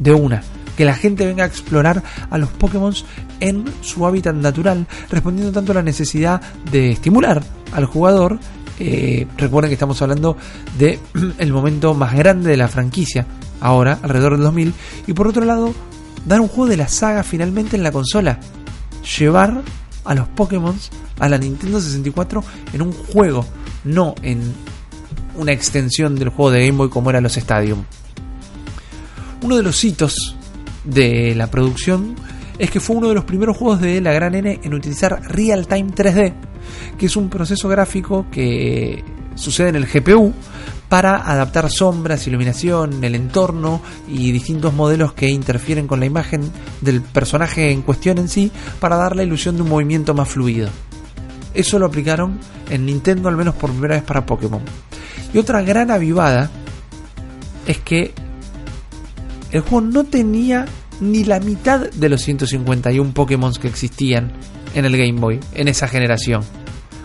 de 0.00 0.12
una. 0.12 0.42
Que 0.76 0.86
la 0.86 0.94
gente 0.94 1.26
venga 1.26 1.44
a 1.44 1.46
explorar 1.46 2.02
a 2.30 2.38
los 2.38 2.48
Pokémon 2.48 2.94
en 3.40 3.64
su 3.82 4.06
hábitat 4.06 4.34
natural, 4.34 4.86
respondiendo 5.10 5.52
tanto 5.52 5.72
a 5.72 5.76
la 5.76 5.82
necesidad 5.82 6.40
de 6.72 6.92
estimular 6.92 7.42
al 7.72 7.84
jugador. 7.84 8.38
Eh, 8.80 9.26
recuerden 9.36 9.68
que 9.68 9.74
estamos 9.74 10.00
hablando 10.00 10.36
de 10.78 10.98
el 11.38 11.52
momento 11.52 11.94
más 11.94 12.14
grande 12.14 12.50
de 12.50 12.56
la 12.56 12.68
franquicia, 12.68 13.26
ahora, 13.60 13.98
alrededor 14.02 14.32
del 14.32 14.44
2000. 14.44 14.72
Y 15.06 15.12
por 15.12 15.28
otro 15.28 15.44
lado, 15.44 15.74
dar 16.24 16.40
un 16.40 16.48
juego 16.48 16.68
de 16.68 16.78
la 16.78 16.88
saga 16.88 17.22
finalmente 17.22 17.76
en 17.76 17.82
la 17.82 17.92
consola. 17.92 18.40
Llevar 19.18 19.62
a 20.04 20.14
los 20.14 20.26
Pokémon 20.28 20.74
a 21.20 21.28
la 21.28 21.36
Nintendo 21.36 21.80
64 21.80 22.42
en 22.72 22.82
un 22.82 22.92
juego, 22.92 23.44
no 23.84 24.14
en 24.22 24.40
una 25.36 25.52
extensión 25.52 26.16
del 26.16 26.30
juego 26.30 26.50
de 26.50 26.66
Game 26.66 26.78
Boy 26.78 26.88
como 26.88 27.10
eran 27.10 27.22
los 27.22 27.36
Stadium. 27.36 27.84
Uno 29.42 29.56
de 29.56 29.62
los 29.62 29.84
hitos 29.84 30.36
de 30.84 31.34
la 31.34 31.48
producción 31.48 32.14
es 32.58 32.70
que 32.70 32.80
fue 32.80 32.96
uno 32.96 33.08
de 33.08 33.14
los 33.14 33.24
primeros 33.24 33.56
juegos 33.56 33.80
de 33.80 34.00
la 34.00 34.12
gran 34.12 34.34
N 34.36 34.60
en 34.62 34.74
utilizar 34.74 35.20
Real 35.28 35.66
Time 35.66 35.90
3D, 35.90 36.34
que 36.96 37.06
es 37.06 37.16
un 37.16 37.28
proceso 37.28 37.68
gráfico 37.68 38.26
que 38.30 39.04
sucede 39.34 39.70
en 39.70 39.76
el 39.76 39.86
GPU 39.86 40.32
para 40.88 41.16
adaptar 41.16 41.70
sombras, 41.70 42.26
iluminación, 42.26 43.02
el 43.02 43.14
entorno 43.14 43.80
y 44.06 44.30
distintos 44.30 44.74
modelos 44.74 45.12
que 45.14 45.28
interfieren 45.28 45.86
con 45.86 46.00
la 46.00 46.06
imagen 46.06 46.42
del 46.80 47.00
personaje 47.00 47.72
en 47.72 47.82
cuestión 47.82 48.18
en 48.18 48.28
sí 48.28 48.52
para 48.78 48.96
dar 48.96 49.16
la 49.16 49.22
ilusión 49.22 49.56
de 49.56 49.62
un 49.62 49.70
movimiento 49.70 50.14
más 50.14 50.28
fluido. 50.28 50.68
Eso 51.54 51.78
lo 51.78 51.86
aplicaron 51.86 52.38
en 52.70 52.86
Nintendo 52.86 53.28
al 53.28 53.36
menos 53.36 53.54
por 53.54 53.70
primera 53.70 53.96
vez 53.96 54.04
para 54.04 54.24
Pokémon. 54.24 54.62
Y 55.34 55.38
otra 55.38 55.62
gran 55.62 55.90
avivada 55.90 56.50
es 57.66 57.78
que 57.78 58.14
el 59.52 59.60
juego 59.60 59.82
no 59.82 60.04
tenía 60.04 60.66
ni 61.00 61.24
la 61.24 61.40
mitad 61.40 61.90
de 61.90 62.08
los 62.08 62.22
151 62.22 63.12
Pokémon 63.12 63.52
que 63.54 63.68
existían 63.68 64.32
en 64.74 64.84
el 64.84 64.96
Game 64.96 65.20
Boy, 65.20 65.40
en 65.54 65.68
esa 65.68 65.88
generación. 65.88 66.42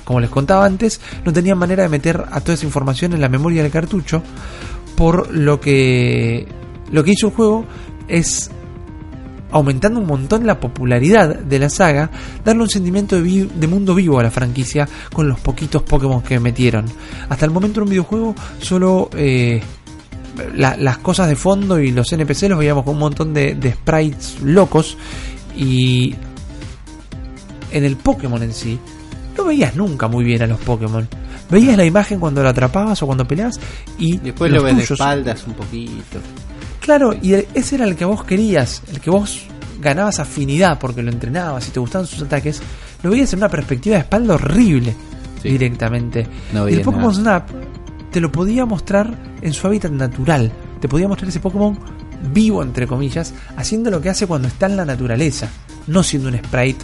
Como 0.03 0.21
les 0.21 0.29
contaba 0.29 0.65
antes, 0.65 1.01
no 1.25 1.33
tenían 1.33 1.57
manera 1.57 1.83
de 1.83 1.89
meter 1.89 2.23
a 2.31 2.39
toda 2.39 2.53
esa 2.53 2.65
información 2.65 3.13
en 3.13 3.21
la 3.21 3.27
memoria 3.27 3.61
del 3.61 3.71
cartucho, 3.71 4.23
por 4.95 5.33
lo 5.33 5.59
que 5.59 6.47
lo 6.91 7.03
que 7.03 7.11
hizo 7.11 7.27
el 7.27 7.33
juego 7.33 7.65
es 8.07 8.49
aumentando 9.51 9.99
un 9.99 10.07
montón 10.07 10.45
la 10.45 10.59
popularidad 10.59 11.39
de 11.39 11.59
la 11.59 11.69
saga, 11.69 12.11
darle 12.43 12.63
un 12.63 12.69
sentimiento 12.69 13.21
de, 13.21 13.67
mundo 13.67 13.95
vivo 13.95 14.19
a 14.19 14.23
la 14.23 14.31
franquicia 14.31 14.87
con 15.13 15.27
los 15.27 15.39
poquitos 15.39 15.83
Pokémon 15.83 16.21
que 16.21 16.39
metieron. 16.39 16.85
Hasta 17.29 17.45
el 17.45 17.51
momento 17.51 17.79
en 17.79 17.83
un 17.83 17.89
videojuego 17.89 18.35
solo 18.59 19.09
eh, 19.15 19.61
la- 20.55 20.77
las 20.77 20.97
cosas 20.99 21.27
de 21.27 21.35
fondo 21.35 21.79
y 21.79 21.91
los 21.91 22.11
NPC 22.11 22.49
los 22.49 22.59
veíamos 22.59 22.83
con 22.83 22.93
un 22.95 22.99
montón 22.99 23.33
de, 23.33 23.55
de 23.55 23.73
sprites 23.73 24.41
locos 24.41 24.97
y 25.55 26.15
en 27.71 27.83
el 27.83 27.95
Pokémon 27.97 28.41
en 28.43 28.53
sí 28.53 28.79
no 29.37 29.45
veías 29.45 29.75
nunca 29.75 30.07
muy 30.07 30.23
bien 30.25 30.41
a 30.41 30.47
los 30.47 30.59
Pokémon. 30.59 31.07
Veías 31.49 31.77
la 31.77 31.85
imagen 31.85 32.19
cuando 32.19 32.41
lo 32.43 32.49
atrapabas 32.49 33.01
o 33.03 33.05
cuando 33.05 33.25
peleabas 33.27 33.59
y 33.97 34.17
Después 34.17 34.51
lo 34.51 34.63
ves 34.63 34.75
de 34.77 34.83
espaldas 34.83 35.45
un 35.47 35.53
poquito. 35.53 36.19
Claro, 36.81 37.13
y 37.21 37.33
ese 37.53 37.75
era 37.75 37.85
el 37.85 37.95
que 37.95 38.05
vos 38.05 38.23
querías, 38.23 38.81
el 38.91 38.99
que 38.99 39.09
vos 39.09 39.43
ganabas 39.79 40.19
afinidad 40.19 40.79
porque 40.79 41.03
lo 41.03 41.11
entrenabas 41.11 41.67
y 41.67 41.71
te 41.71 41.79
gustaban 41.79 42.07
sus 42.07 42.21
ataques, 42.23 42.61
lo 43.03 43.11
veías 43.11 43.31
en 43.33 43.39
una 43.39 43.49
perspectiva 43.49 43.95
de 43.97 44.01
espalda 44.01 44.33
horrible 44.35 44.95
Sí. 45.41 45.49
directamente. 45.49 46.27
No 46.51 46.67
y 46.67 46.73
el 46.73 46.81
Pokémon 46.81 47.23
nada. 47.23 47.45
Snap 47.47 47.49
te 48.11 48.19
lo 48.21 48.31
podía 48.31 48.65
mostrar 48.65 49.17
en 49.41 49.53
su 49.53 49.67
hábitat 49.67 49.91
natural, 49.91 50.51
te 50.79 50.87
podía 50.87 51.07
mostrar 51.07 51.29
ese 51.29 51.39
Pokémon 51.39 51.77
vivo, 52.33 52.63
entre 52.63 52.87
comillas, 52.87 53.33
haciendo 53.55 53.91
lo 53.91 54.01
que 54.01 54.09
hace 54.09 54.27
cuando 54.27 54.47
está 54.47 54.65
en 54.65 54.77
la 54.77 54.85
naturaleza, 54.85 55.49
no 55.87 56.03
siendo 56.03 56.29
un 56.29 56.37
sprite 56.37 56.83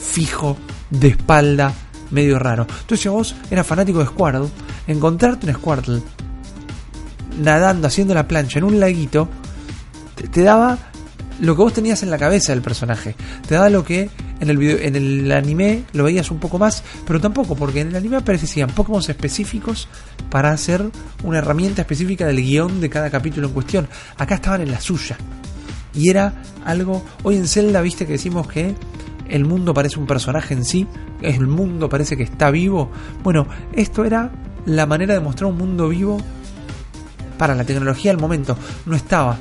fijo, 0.00 0.56
de 0.90 1.08
espalda, 1.08 1.72
medio 2.10 2.38
raro. 2.38 2.66
Entonces, 2.68 3.00
si 3.00 3.08
vos 3.08 3.34
eras 3.50 3.66
fanático 3.66 4.00
de 4.00 4.06
Squirtle, 4.06 4.48
encontrarte 4.86 5.46
un 5.46 5.54
Squirtle 5.54 6.02
nadando, 7.40 7.86
haciendo 7.86 8.12
la 8.12 8.28
plancha 8.28 8.58
en 8.58 8.64
un 8.64 8.78
laguito, 8.78 9.28
te, 10.14 10.28
te 10.28 10.42
daba 10.42 10.78
lo 11.40 11.56
que 11.56 11.62
vos 11.62 11.72
tenías 11.72 12.02
en 12.02 12.10
la 12.10 12.18
cabeza 12.18 12.52
del 12.52 12.62
personaje. 12.62 13.16
Te 13.48 13.54
daba 13.54 13.70
lo 13.70 13.84
que 13.84 14.10
en 14.42 14.50
el, 14.50 14.58
video, 14.58 14.78
en 14.78 14.96
el 14.96 15.30
anime 15.30 15.84
lo 15.92 16.02
veías 16.02 16.32
un 16.32 16.40
poco 16.40 16.58
más, 16.58 16.82
pero 17.06 17.20
tampoco, 17.20 17.54
porque 17.54 17.80
en 17.80 17.88
el 17.88 17.96
anime 17.96 18.16
aparecían 18.16 18.70
Pokémon 18.70 19.00
específicos 19.00 19.86
para 20.30 20.50
hacer 20.50 20.84
una 21.22 21.38
herramienta 21.38 21.82
específica 21.82 22.26
del 22.26 22.42
guion 22.42 22.80
de 22.80 22.90
cada 22.90 23.08
capítulo 23.08 23.46
en 23.46 23.54
cuestión. 23.54 23.88
Acá 24.18 24.34
estaban 24.34 24.60
en 24.60 24.72
la 24.72 24.80
suya. 24.80 25.16
Y 25.94 26.10
era 26.10 26.42
algo. 26.64 27.04
Hoy 27.22 27.36
en 27.36 27.46
Zelda, 27.46 27.80
viste 27.82 28.04
que 28.04 28.14
decimos 28.14 28.48
que 28.48 28.74
el 29.28 29.44
mundo 29.44 29.72
parece 29.72 30.00
un 30.00 30.08
personaje 30.08 30.54
en 30.54 30.64
sí, 30.64 30.88
el 31.20 31.46
mundo 31.46 31.88
parece 31.88 32.16
que 32.16 32.24
está 32.24 32.50
vivo. 32.50 32.90
Bueno, 33.22 33.46
esto 33.72 34.04
era 34.04 34.32
la 34.66 34.86
manera 34.86 35.14
de 35.14 35.20
mostrar 35.20 35.52
un 35.52 35.58
mundo 35.58 35.88
vivo 35.88 36.18
para 37.38 37.54
la 37.54 37.62
tecnología 37.62 38.10
del 38.10 38.20
momento. 38.20 38.58
No 38.86 38.96
estaba 38.96 39.38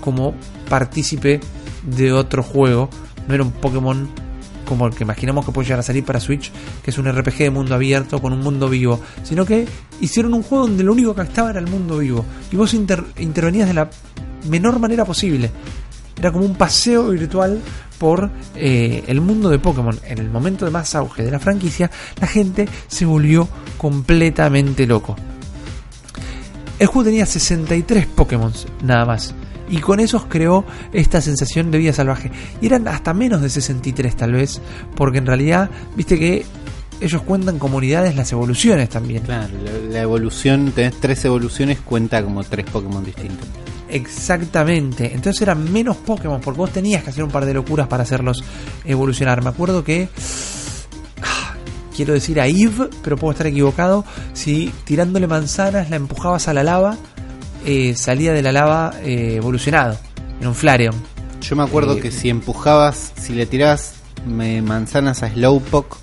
como 0.00 0.34
partícipe 0.70 1.40
de 1.82 2.14
otro 2.14 2.42
juego, 2.42 2.88
no 3.28 3.34
era 3.34 3.42
un 3.42 3.50
Pokémon 3.50 4.29
como 4.70 4.86
el 4.86 4.94
que 4.94 5.02
imaginamos 5.04 5.44
que 5.44 5.50
puede 5.52 5.66
llegar 5.66 5.80
a 5.80 5.82
salir 5.82 6.04
para 6.04 6.20
Switch, 6.20 6.50
que 6.82 6.90
es 6.92 6.96
un 6.98 7.10
RPG 7.12 7.36
de 7.38 7.50
mundo 7.50 7.74
abierto 7.74 8.22
con 8.22 8.32
un 8.32 8.40
mundo 8.40 8.68
vivo, 8.70 9.00
sino 9.24 9.44
que 9.44 9.66
hicieron 10.00 10.32
un 10.32 10.42
juego 10.44 10.68
donde 10.68 10.84
lo 10.84 10.92
único 10.92 11.12
que 11.14 11.22
estaba 11.22 11.50
era 11.50 11.58
el 11.60 11.66
mundo 11.66 11.98
vivo 11.98 12.24
y 12.52 12.56
vos 12.56 12.72
inter- 12.72 13.04
intervenías 13.18 13.66
de 13.68 13.74
la 13.74 13.90
menor 14.48 14.78
manera 14.78 15.04
posible. 15.04 15.50
Era 16.16 16.30
como 16.32 16.44
un 16.44 16.54
paseo 16.54 17.08
virtual 17.08 17.60
por 17.98 18.30
eh, 18.54 19.02
el 19.08 19.20
mundo 19.20 19.50
de 19.50 19.58
Pokémon. 19.58 19.98
En 20.06 20.18
el 20.18 20.30
momento 20.30 20.64
de 20.64 20.70
más 20.70 20.94
auge 20.94 21.24
de 21.24 21.30
la 21.32 21.38
franquicia, 21.40 21.90
la 22.20 22.26
gente 22.28 22.68
se 22.86 23.04
volvió 23.04 23.48
completamente 23.76 24.86
loco. 24.86 25.16
El 26.78 26.86
juego 26.86 27.04
tenía 27.06 27.26
63 27.26 28.06
Pokémon 28.06 28.52
nada 28.82 29.04
más. 29.04 29.34
Y 29.70 29.78
con 29.78 30.00
esos 30.00 30.24
creó 30.26 30.64
esta 30.92 31.20
sensación 31.20 31.70
de 31.70 31.78
vida 31.78 31.92
salvaje. 31.92 32.30
Y 32.60 32.66
eran 32.66 32.88
hasta 32.88 33.14
menos 33.14 33.40
de 33.40 33.48
63 33.48 34.16
tal 34.16 34.32
vez. 34.32 34.60
Porque 34.96 35.18
en 35.18 35.26
realidad, 35.26 35.70
viste 35.96 36.18
que 36.18 36.44
ellos 37.00 37.22
cuentan 37.22 37.58
como 37.58 37.78
unidades 37.78 38.16
las 38.16 38.30
evoluciones 38.32 38.88
también. 38.88 39.22
Claro, 39.22 39.54
la, 39.64 39.92
la 39.92 40.00
evolución, 40.00 40.72
tenés 40.72 41.00
tres 41.00 41.24
evoluciones, 41.24 41.80
cuenta 41.80 42.22
como 42.22 42.42
tres 42.44 42.66
Pokémon 42.66 43.04
distintos. 43.04 43.48
Exactamente. 43.90 45.12
Entonces 45.14 45.42
eran 45.42 45.72
menos 45.72 45.96
Pokémon 45.96 46.40
porque 46.40 46.58
vos 46.58 46.70
tenías 46.70 47.02
que 47.02 47.10
hacer 47.10 47.24
un 47.24 47.30
par 47.30 47.44
de 47.44 47.54
locuras 47.54 47.88
para 47.88 48.04
hacerlos 48.04 48.44
evolucionar. 48.84 49.42
Me 49.42 49.50
acuerdo 49.50 49.84
que... 49.84 50.08
Quiero 51.96 52.14
decir 52.14 52.40
a 52.40 52.46
Eve, 52.46 52.88
pero 53.02 53.16
puedo 53.16 53.32
estar 53.32 53.46
equivocado. 53.46 54.04
Si 54.32 54.72
tirándole 54.84 55.26
manzanas 55.26 55.90
la 55.90 55.96
empujabas 55.96 56.48
a 56.48 56.54
la 56.54 56.62
lava, 56.62 56.96
eh, 57.64 57.94
salía 57.94 58.32
de 58.32 58.42
la 58.42 58.52
lava 58.52 58.94
eh, 59.02 59.34
evolucionado. 59.36 59.98
En 60.40 60.48
un 60.48 60.54
Flareon. 60.54 60.94
Yo 61.42 61.54
me 61.56 61.62
acuerdo 61.64 61.96
Eh, 61.96 62.00
que 62.00 62.10
si 62.10 62.30
empujabas, 62.30 63.12
si 63.16 63.34
le 63.34 63.44
tirabas 63.46 63.94
me- 64.26 64.62
manzanas 64.62 65.22
a 65.22 65.28
Slowpoke 65.30 65.96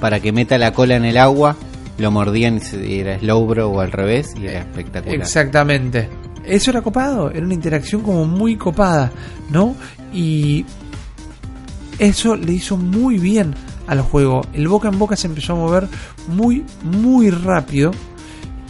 para 0.00 0.20
que 0.20 0.32
meta 0.32 0.56
la 0.58 0.72
cola 0.72 0.96
en 0.96 1.04
el 1.04 1.16
agua, 1.18 1.56
lo 1.98 2.10
mordían 2.10 2.60
y 2.82 2.98
era 3.00 3.18
Slowbro 3.18 3.68
o 3.70 3.80
al 3.80 3.92
revés 3.92 4.34
y 4.40 4.46
era 4.46 4.60
espectacular. 4.60 5.14
Exactamente. 5.16 6.08
Eso 6.46 6.70
era 6.70 6.82
copado, 6.82 7.30
era 7.30 7.44
una 7.44 7.54
interacción 7.54 8.02
como 8.02 8.24
muy 8.26 8.56
copada, 8.56 9.10
¿no? 9.50 9.74
Y 10.12 10.64
eso 11.98 12.36
le 12.36 12.52
hizo 12.52 12.76
muy 12.76 13.18
bien 13.18 13.54
al 13.86 14.00
juego. 14.00 14.42
El 14.52 14.68
boca 14.68 14.88
en 14.88 14.98
boca 14.98 15.16
se 15.16 15.26
empezó 15.26 15.52
a 15.52 15.56
mover 15.56 15.88
muy, 16.28 16.64
muy 16.82 17.30
rápido 17.30 17.92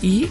y 0.02 0.28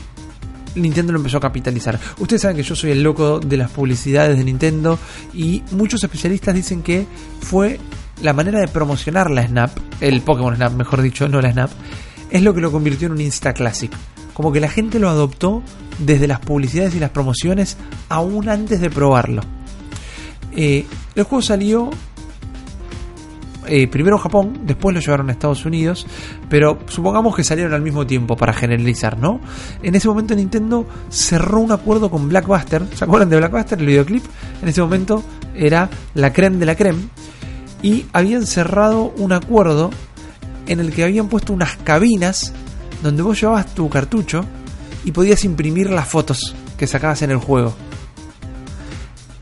Nintendo 0.76 1.14
lo 1.14 1.20
empezó 1.20 1.38
a 1.38 1.42
capitalizar. 1.42 2.00
Ustedes 2.20 2.42
saben 2.42 2.58
que 2.58 2.64
yo 2.64 2.76
soy 2.76 2.92
el 2.92 3.04
loco 3.04 3.40
de 3.40 3.58
las 3.58 3.72
publicidades 3.72 4.38
de 4.38 4.44
Nintendo 4.44 4.98
y 5.34 5.64
muchos 5.72 6.04
especialistas 6.04 6.56
dicen 6.56 6.82
que 6.82 7.06
fue 7.42 7.80
la 8.22 8.34
manera 8.34 8.60
de 8.60 8.68
promocionar 8.68 9.30
la 9.32 9.46
Snap, 9.46 9.72
el 10.02 10.22
Pokémon 10.22 10.56
Snap, 10.56 10.74
mejor 10.74 11.02
dicho, 11.02 11.28
no 11.28 11.42
la 11.42 11.52
Snap, 11.52 11.72
es 12.30 12.42
lo 12.42 12.54
que 12.54 12.62
lo 12.62 12.72
convirtió 12.72 13.08
en 13.08 13.14
un 13.14 13.22
Insta 13.22 13.54
Classic. 13.54 13.92
Como 14.34 14.52
que 14.52 14.60
la 14.60 14.70
gente 14.70 15.00
lo 15.00 15.10
adoptó 15.10 15.62
desde 16.00 16.28
las 16.28 16.40
publicidades 16.40 16.96
y 16.96 17.00
las 17.00 17.12
promociones 17.12 17.78
aún 18.10 18.50
antes 18.50 18.82
de 18.82 18.90
probarlo. 18.90 19.42
Eh, 20.56 20.86
el 21.16 21.24
juego 21.24 21.42
salió 21.42 21.90
eh, 23.68 23.88
primero 23.88 24.18
Japón, 24.18 24.62
después 24.66 24.94
lo 24.94 25.02
llevaron 25.02 25.30
a 25.30 25.34
Estados 25.34 25.66
Unidos, 25.66 26.06
pero 26.50 26.80
supongamos 26.88 27.36
que 27.36 27.44
salieron 27.44 27.74
al 27.74 27.82
mismo 27.82 28.06
tiempo 28.06 28.36
para 28.36 28.54
generalizar, 28.54 29.18
¿no? 29.18 29.40
En 29.82 29.96
ese 29.96 30.08
momento 30.08 30.36
Nintendo 30.36 30.86
cerró 31.10 31.60
un 31.60 31.72
acuerdo 31.72 32.10
con 32.10 32.30
Blackbuster, 32.30 32.86
¿se 32.94 33.04
acuerdan 33.04 33.30
de 33.30 33.38
Blackbuster, 33.38 33.80
el 33.80 33.86
videoclip? 33.86 34.24
En 34.62 34.70
ese 34.70 34.82
momento 34.82 35.24
era 35.56 35.90
la 36.14 36.34
creme 36.34 36.58
de 36.58 36.66
la 36.66 36.76
creme, 36.76 37.04
y 37.82 38.06
habían 38.14 38.46
cerrado 38.48 39.14
un 39.18 39.34
acuerdo 39.34 39.92
en 40.68 40.80
el 40.80 40.94
que 40.94 41.04
habían 41.04 41.28
puesto 41.28 41.54
unas 41.54 41.76
cabinas 41.78 42.54
donde 43.04 43.22
vos 43.22 43.40
llevabas 43.40 43.76
tu 43.76 43.90
cartucho 43.90 44.46
y 45.04 45.12
podías 45.12 45.44
imprimir 45.44 45.90
las 45.90 46.08
fotos 46.08 46.56
que 46.78 46.88
sacabas 46.88 47.22
en 47.22 47.32
el 47.32 47.38
juego. 47.38 47.76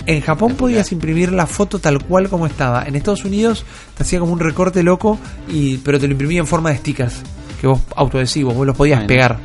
En 0.06 0.22
Japón 0.22 0.56
podías 0.56 0.92
imprimir 0.92 1.32
la 1.32 1.46
foto 1.46 1.80
tal 1.80 2.04
cual 2.04 2.28
como 2.28 2.48
estaba. 2.48 2.84
En 2.84 2.96
Estados 2.96 3.24
Unidos 3.24 3.64
te 3.96 4.04
hacía 4.04 4.20
como 4.20 4.34
un 4.34 4.40
recorte 4.40 4.82
loco, 4.84 5.20
y, 5.48 5.78
pero 5.78 6.00
te 6.00 6.08
lo 6.08 6.14
imprimía 6.14 6.40
en 6.40 6.48
forma 6.48 6.72
de 6.72 6.78
stickers, 6.78 7.22
que 7.60 7.68
vos 7.68 7.82
autoadhesivos, 7.96 8.56
vos 8.56 8.66
los 8.66 8.76
podías 8.76 8.98
Bueno. 9.00 9.08
pegar. 9.08 9.38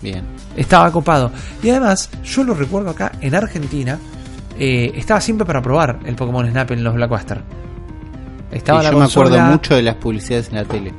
Bien. 0.00 0.22
Estaba 0.56 0.92
copado. 0.92 1.32
Y 1.62 1.70
además, 1.70 2.10
yo 2.22 2.44
lo 2.44 2.54
recuerdo 2.54 2.90
acá 2.90 3.12
en 3.20 3.34
Argentina, 3.34 3.98
eh, 4.56 4.92
estaba 4.94 5.20
siempre 5.20 5.44
para 5.44 5.60
probar 5.60 5.98
el 6.04 6.14
Pokémon 6.14 6.48
Snap 6.48 6.70
en 6.70 6.84
los 6.84 6.94
Blackbuster. 6.94 7.42
Estaba 8.52 8.80
Y 8.80 8.84
la 8.84 8.90
yo 8.92 8.98
me 8.98 9.04
acuerdo 9.06 9.40
mucho 9.40 9.74
de 9.74 9.82
las 9.82 9.96
publicidades 9.96 10.48
en 10.50 10.54
la 10.54 10.64
tele. 10.64 10.92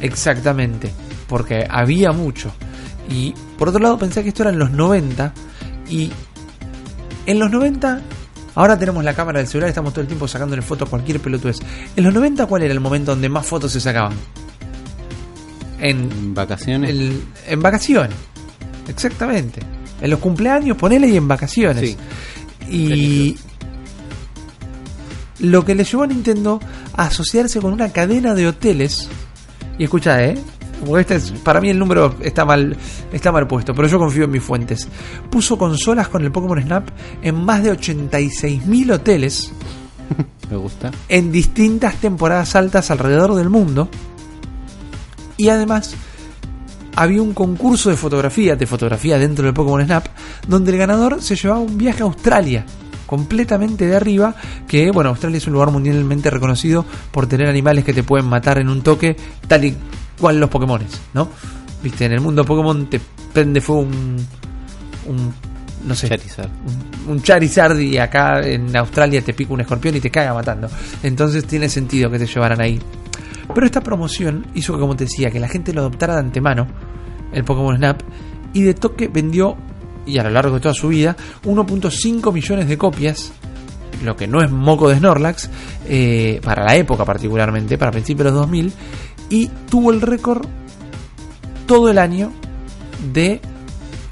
Exactamente, 0.00 0.90
porque 1.28 1.66
había 1.70 2.10
mucho. 2.12 2.52
Y 3.08 3.34
por 3.58 3.68
otro 3.68 3.80
lado 3.80 3.98
pensé 3.98 4.22
que 4.22 4.30
esto 4.30 4.42
era 4.42 4.50
en 4.50 4.58
los 4.58 4.70
90 4.72 5.32
y 5.88 6.10
en 7.26 7.38
los 7.38 7.50
90 7.50 8.00
ahora 8.54 8.78
tenemos 8.78 9.02
la 9.04 9.14
cámara 9.14 9.38
del 9.38 9.48
celular, 9.48 9.68
estamos 9.70 9.92
todo 9.92 10.02
el 10.02 10.06
tiempo 10.08 10.26
sacándole 10.28 10.62
fotos 10.62 10.88
a 10.88 10.90
cualquier 10.90 11.20
pelotudez. 11.20 11.58
En 11.96 12.04
los 12.04 12.12
90 12.12 12.46
¿cuál 12.46 12.62
era 12.62 12.72
el 12.74 12.80
momento 12.80 13.12
donde 13.12 13.28
más 13.28 13.46
fotos 13.46 13.72
se 13.72 13.80
sacaban? 13.80 14.12
En, 15.80 16.34
vacaciones. 16.34 16.90
el- 16.90 17.22
en 17.48 17.60
vacaciones. 17.62 18.14
Exactamente. 18.88 19.60
En 20.00 20.10
los 20.10 20.18
cumpleaños, 20.20 20.76
ponele 20.76 21.08
y 21.08 21.16
en 21.16 21.26
vacaciones. 21.28 21.90
Sí. 21.90 21.96
Y 22.70 23.36
lo 25.40 25.64
que 25.64 25.74
le 25.74 25.84
llevó 25.84 26.04
a 26.04 26.06
Nintendo 26.06 26.60
a 26.94 27.04
asociarse 27.06 27.60
con 27.60 27.72
una 27.72 27.88
cadena 27.90 28.34
de 28.34 28.46
hoteles. 28.48 29.08
Y 29.78 29.84
escucha, 29.84 30.22
¿eh? 30.22 30.38
Porque 30.86 31.00
este 31.00 31.14
es, 31.16 31.30
para 31.42 31.60
mí 31.60 31.70
el 31.70 31.78
número 31.78 32.14
está 32.20 32.44
mal, 32.44 32.76
está 33.12 33.32
mal 33.32 33.46
puesto, 33.46 33.74
pero 33.74 33.88
yo 33.88 33.98
confío 33.98 34.24
en 34.24 34.30
mis 34.30 34.42
fuentes. 34.42 34.88
Puso 35.30 35.56
consolas 35.56 36.08
con 36.08 36.22
el 36.22 36.32
Pokémon 36.32 36.60
Snap 36.60 36.88
en 37.22 37.44
más 37.44 37.62
de 37.62 37.72
86.000 37.72 38.92
hoteles 38.92 39.52
Me 40.50 40.56
gusta. 40.56 40.90
en 41.08 41.32
distintas 41.32 41.96
temporadas 41.96 42.56
altas 42.56 42.90
alrededor 42.90 43.34
del 43.34 43.48
mundo. 43.50 43.88
Y 45.36 45.48
además 45.48 45.94
había 46.94 47.22
un 47.22 47.32
concurso 47.32 47.90
de 47.90 47.96
fotografía, 47.96 48.56
de 48.56 48.66
fotografía 48.66 49.18
dentro 49.18 49.44
del 49.44 49.54
Pokémon 49.54 49.84
Snap, 49.84 50.06
donde 50.46 50.72
el 50.72 50.78
ganador 50.78 51.22
se 51.22 51.36
llevaba 51.36 51.60
un 51.60 51.78
viaje 51.78 52.02
a 52.02 52.06
Australia, 52.06 52.66
completamente 53.06 53.86
de 53.86 53.96
arriba, 53.96 54.34
que 54.66 54.90
bueno, 54.90 55.10
Australia 55.10 55.38
es 55.38 55.46
un 55.46 55.54
lugar 55.54 55.70
mundialmente 55.70 56.30
reconocido 56.30 56.84
por 57.10 57.26
tener 57.26 57.48
animales 57.48 57.84
que 57.84 57.92
te 57.92 58.02
pueden 58.02 58.26
matar 58.26 58.58
en 58.58 58.68
un 58.68 58.82
toque, 58.82 59.16
tal 59.48 59.64
y 59.64 59.76
cual 60.18 60.38
los 60.38 60.50
Pokémon, 60.50 60.80
¿no? 61.14 61.28
Viste, 61.82 62.04
en 62.04 62.12
el 62.12 62.20
mundo 62.20 62.44
Pokémon 62.44 62.88
te 62.88 63.00
prende 63.32 63.60
fuego 63.60 63.82
un, 63.82 64.16
un 65.06 65.34
no 65.86 65.94
sé, 65.94 66.08
Charizard. 66.08 66.50
un, 67.06 67.12
un 67.12 67.22
Charizard 67.22 67.78
y 67.78 67.98
acá 67.98 68.40
en 68.40 68.76
Australia 68.76 69.20
te 69.22 69.34
pica 69.34 69.52
un 69.52 69.60
escorpión 69.60 69.96
y 69.96 70.00
te 70.00 70.10
caga 70.10 70.34
matando. 70.34 70.68
Entonces 71.02 71.44
tiene 71.46 71.68
sentido 71.68 72.10
que 72.10 72.18
te 72.18 72.26
llevaran 72.26 72.60
ahí. 72.60 72.80
Pero 73.54 73.66
esta 73.66 73.80
promoción 73.80 74.46
hizo 74.54 74.72
que, 74.74 74.80
como 74.80 74.96
te 74.96 75.04
decía, 75.04 75.30
que 75.30 75.40
la 75.40 75.48
gente 75.48 75.72
lo 75.72 75.80
adoptara 75.82 76.14
de 76.14 76.20
antemano, 76.20 76.66
el 77.32 77.44
Pokémon 77.44 77.76
Snap, 77.76 78.00
y 78.52 78.62
de 78.62 78.74
toque 78.74 79.08
vendió, 79.08 79.56
y 80.06 80.18
a 80.18 80.22
lo 80.22 80.30
largo 80.30 80.54
de 80.54 80.60
toda 80.60 80.74
su 80.74 80.88
vida, 80.88 81.16
1.5 81.44 82.32
millones 82.32 82.68
de 82.68 82.78
copias, 82.78 83.32
lo 84.04 84.16
que 84.16 84.26
no 84.26 84.42
es 84.42 84.50
moco 84.50 84.88
de 84.88 84.98
Snorlax, 84.98 85.50
eh, 85.88 86.40
para 86.42 86.64
la 86.64 86.76
época 86.76 87.04
particularmente, 87.04 87.76
para 87.78 87.90
principios 87.90 88.26
de 88.26 88.30
los 88.30 88.40
2000, 88.40 88.72
y 89.32 89.48
tuvo 89.70 89.92
el 89.92 90.02
récord 90.02 90.46
todo 91.66 91.88
el 91.88 91.96
año 91.96 92.30
de 93.14 93.40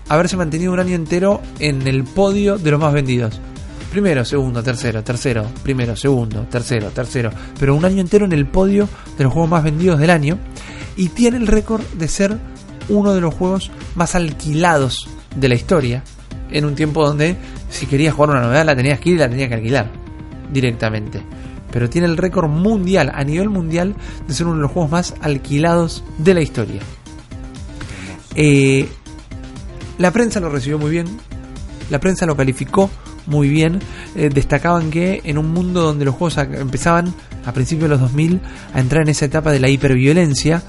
haberse 0.09 0.39
mantenido 0.39 0.73
un 0.73 0.81
año 0.81 0.95
entero 0.95 1.43
en 1.59 1.87
el 1.87 2.05
podio 2.05 2.57
de 2.57 2.71
los 2.71 2.81
más 2.81 2.95
vendidos. 2.95 3.39
Primero, 3.91 4.25
segundo, 4.25 4.63
tercero, 4.63 5.05
tercero, 5.05 5.45
primero, 5.63 5.95
segundo, 5.95 6.47
tercero, 6.51 6.89
tercero. 6.89 7.31
Pero 7.59 7.77
un 7.77 7.85
año 7.85 8.01
entero 8.01 8.25
en 8.25 8.33
el 8.33 8.47
podio 8.47 8.89
de 9.19 9.25
los 9.25 9.33
juegos 9.33 9.51
más 9.51 9.63
vendidos 9.63 10.01
del 10.01 10.09
año. 10.09 10.39
Y 10.97 11.11
tiene 11.11 11.37
el 11.37 11.47
récord 11.47 11.83
de 11.99 12.09
ser 12.09 12.39
uno 12.89 13.13
de 13.13 13.21
los 13.21 13.35
juegos 13.35 13.71
más 13.97 14.15
alquilados 14.15 15.07
de 15.37 15.49
la 15.49 15.55
historia. 15.55 16.03
En 16.51 16.65
un 16.65 16.75
tiempo 16.75 17.07
donde 17.07 17.37
si 17.69 17.85
querías 17.85 18.15
jugar 18.15 18.31
una 18.31 18.41
novedad 18.41 18.65
la 18.65 18.75
tenías 18.75 18.99
que 19.01 19.11
ir 19.11 19.17
y 19.17 19.19
la 19.19 19.29
tenías 19.29 19.51
que 19.51 19.57
alquilar 19.57 19.91
directamente. 20.51 21.23
Pero 21.73 21.89
tiene 21.89 22.07
el 22.07 22.17
récord 22.17 22.49
mundial, 22.49 23.11
a 23.15 23.25
nivel 23.25 23.49
mundial, 23.49 23.95
de 24.27 24.35
ser 24.35 24.47
uno 24.47 24.57
de 24.57 24.63
los 24.63 24.71
juegos 24.71 24.91
más 24.91 25.15
alquilados 25.21 26.05
de 26.19 26.35
la 26.35 26.41
historia. 26.41 26.81
Eh, 28.35 28.89
la 29.99 30.11
prensa 30.11 30.41
lo 30.41 30.49
recibió 30.49 30.79
muy 30.79 30.91
bien. 30.91 31.07
La 31.91 32.01
prensa 32.01 32.27
lo 32.27 32.37
calificó 32.37 32.91
muy 33.27 33.49
bien. 33.49 33.81
Eh, 34.15 34.31
destacaban 34.33 34.91
que 34.91 35.21
en 35.25 35.39
un 35.39 35.53
mundo 35.53 35.83
donde 35.83 36.05
los 36.05 36.15
juegos 36.15 36.39
empezaban 36.39 37.15
a 37.45 37.53
principios 37.53 37.85
de 37.85 37.89
los 37.91 38.01
2000 38.01 38.41
a 38.75 38.81
entrar 38.81 39.03
en 39.03 39.09
esa 39.09 39.27
etapa 39.27 39.53
de 39.53 39.61
la 39.61 39.69
hiperviolencia, 39.69 40.63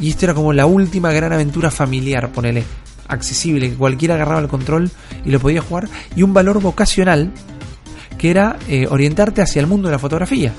y 0.00 0.10
esto 0.10 0.26
era 0.26 0.34
como 0.34 0.52
la 0.52 0.66
última 0.66 1.12
gran 1.12 1.32
aventura 1.32 1.70
familiar, 1.70 2.32
ponele, 2.32 2.64
accesible, 3.08 3.70
que 3.70 3.76
cualquiera 3.76 4.14
agarraba 4.14 4.40
el 4.40 4.48
control 4.48 4.90
y 5.24 5.30
lo 5.30 5.40
podía 5.40 5.60
jugar, 5.60 5.88
y 6.16 6.22
un 6.22 6.32
valor 6.32 6.60
vocacional 6.60 7.32
que 8.20 8.30
era 8.30 8.58
eh, 8.68 8.86
orientarte 8.86 9.40
hacia 9.40 9.60
el 9.60 9.66
mundo 9.66 9.88
de 9.88 9.92
la 9.92 9.98
fotografía. 9.98 10.52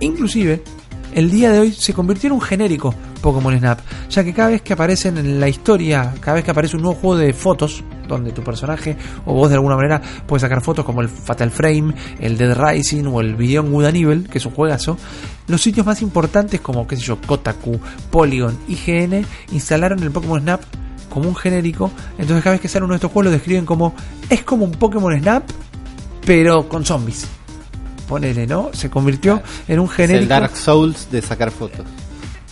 Inclusive, 0.00 0.62
el 1.14 1.30
día 1.30 1.50
de 1.50 1.60
hoy 1.60 1.72
se 1.72 1.94
convirtió 1.94 2.26
en 2.26 2.34
un 2.34 2.42
genérico 2.42 2.94
Pokémon 3.22 3.56
Snap, 3.56 3.80
ya 4.10 4.22
que 4.22 4.34
cada 4.34 4.50
vez 4.50 4.60
que 4.60 4.74
aparecen 4.74 5.16
en 5.16 5.40
la 5.40 5.48
historia, 5.48 6.12
cada 6.20 6.34
vez 6.34 6.44
que 6.44 6.50
aparece 6.50 6.76
un 6.76 6.82
nuevo 6.82 7.00
juego 7.00 7.16
de 7.16 7.32
fotos, 7.32 7.82
donde 8.06 8.32
tu 8.32 8.42
personaje 8.42 8.98
o 9.24 9.32
vos 9.32 9.48
de 9.48 9.54
alguna 9.54 9.76
manera 9.76 10.02
puedes 10.26 10.42
sacar 10.42 10.60
fotos 10.60 10.84
como 10.84 11.00
el 11.00 11.08
Fatal 11.08 11.50
Frame, 11.50 11.94
el 12.20 12.36
Dead 12.36 12.54
Rising 12.54 13.06
o 13.06 13.22
el 13.22 13.34
Beyond 13.34 13.70
Good 13.70 13.84
Evil, 13.86 14.28
que 14.28 14.36
es 14.36 14.44
un 14.44 14.52
juegazo, 14.52 14.98
los 15.46 15.62
sitios 15.62 15.86
más 15.86 16.02
importantes 16.02 16.60
como, 16.60 16.86
qué 16.86 16.96
sé 16.96 17.02
yo, 17.02 17.18
Kotaku, 17.18 17.80
Polygon, 18.10 18.58
IGN, 18.68 19.24
instalaron 19.52 20.02
el 20.02 20.10
Pokémon 20.10 20.38
Snap 20.38 20.60
como 21.08 21.30
un 21.30 21.34
genérico, 21.34 21.90
entonces 22.18 22.44
cada 22.44 22.56
vez 22.56 22.60
que 22.60 22.68
sale 22.68 22.84
uno 22.84 22.92
de 22.92 22.96
estos 22.96 23.10
juegos 23.10 23.24
lo 23.24 23.30
describen 23.30 23.64
como, 23.64 23.94
es 24.28 24.42
como 24.42 24.66
un 24.66 24.72
Pokémon 24.72 25.18
Snap, 25.18 25.44
pero 26.30 26.68
con 26.68 26.84
zombies. 26.84 27.26
Ponele, 28.06 28.46
¿no? 28.46 28.70
Se 28.72 28.88
convirtió 28.88 29.42
en 29.66 29.80
un 29.80 29.86
Es 29.86 29.90
el 29.90 29.96
genérico. 29.96 30.28
Dark 30.28 30.56
Souls 30.56 31.10
de 31.10 31.22
sacar 31.22 31.50
fotos. 31.50 31.84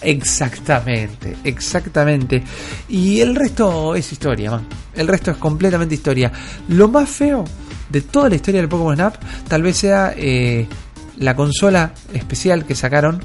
Exactamente, 0.03 1.37
exactamente. 1.45 2.43
Y 2.89 3.21
el 3.21 3.37
resto 3.37 3.95
es 3.95 4.11
historia, 4.11 4.51
man. 4.51 4.67
El 4.97 5.07
resto 5.07 5.31
es 5.31 5.37
completamente 5.37 5.95
historia. 5.95 6.33
Lo 6.71 6.89
más 6.89 7.09
feo 7.09 7.45
de 7.89 8.01
toda 8.01 8.29
la 8.29 8.35
historia 8.35 8.61
del 8.61 8.69
Pokémon 8.69 8.97
Snap 8.97 9.15
tal 9.47 9.63
vez 9.63 9.77
sea 9.77 10.13
eh, 10.17 10.67
la 11.19 11.37
consola 11.37 11.93
especial 12.13 12.67
que 12.67 12.75
sacaron, 12.75 13.21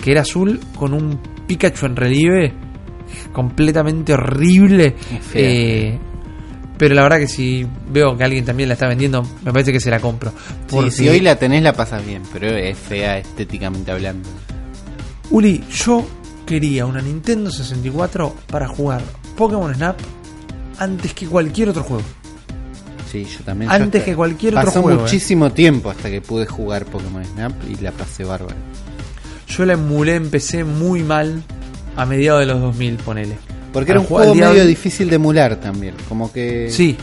que 0.00 0.12
era 0.12 0.20
azul 0.20 0.60
con 0.76 0.94
un 0.94 1.18
Pikachu 1.48 1.84
en 1.84 1.96
relieve 1.96 2.54
completamente 3.32 4.12
horrible. 4.12 4.94
Eh, 5.34 5.98
pero 6.78 6.94
la 6.94 7.02
verdad 7.02 7.18
que 7.18 7.28
si 7.28 7.66
veo 7.90 8.16
que 8.16 8.24
alguien 8.24 8.44
también 8.44 8.68
la 8.68 8.74
está 8.74 8.86
vendiendo, 8.86 9.22
me 9.44 9.52
parece 9.52 9.72
que 9.72 9.80
se 9.80 9.90
la 9.90 10.00
compro. 10.00 10.30
Sí, 10.30 10.36
Porque- 10.70 10.90
si 10.90 11.08
hoy 11.08 11.20
la 11.20 11.36
tenés 11.36 11.62
la 11.62 11.72
pasas 11.72 12.04
bien, 12.04 12.22
pero 12.32 12.48
es 12.48 12.76
fea 12.78 13.18
estéticamente 13.18 13.90
hablando. 13.90 14.28
Uli, 15.30 15.64
yo 15.70 16.06
quería 16.46 16.86
una 16.86 17.00
Nintendo 17.02 17.50
64 17.50 18.34
para 18.46 18.68
jugar 18.68 19.02
Pokémon 19.36 19.74
Snap 19.74 19.98
antes 20.78 21.14
que 21.14 21.26
cualquier 21.26 21.70
otro 21.70 21.82
juego. 21.82 22.04
Sí, 23.10 23.24
yo 23.24 23.44
también. 23.44 23.70
Antes 23.70 24.02
yo 24.02 24.04
que 24.04 24.14
cualquier 24.14 24.54
otro 24.54 24.66
pasó 24.66 24.82
juego, 24.82 25.00
eh. 25.00 25.02
muchísimo 25.02 25.52
tiempo 25.52 25.90
hasta 25.90 26.10
que 26.10 26.20
pude 26.20 26.46
jugar 26.46 26.84
Pokémon 26.86 27.24
Snap 27.24 27.52
y 27.68 27.76
la 27.82 27.92
pasé 27.92 28.24
bárbaro. 28.24 28.56
Yo 29.48 29.64
la 29.64 29.74
emulé, 29.74 30.16
empecé 30.16 30.64
muy 30.64 31.02
mal 31.02 31.42
a 31.96 32.04
mediados 32.04 32.40
de 32.40 32.46
los 32.46 32.60
2000, 32.60 32.96
ponele. 32.96 33.36
Porque 33.72 33.90
era 33.92 34.00
un 34.00 34.06
juego 34.06 34.34
medio 34.34 34.64
difícil 34.66 35.08
de 35.10 35.16
emular 35.16 35.56
también. 35.56 35.94
Como 36.08 36.32
que. 36.32 36.70
Sí, 36.70 36.96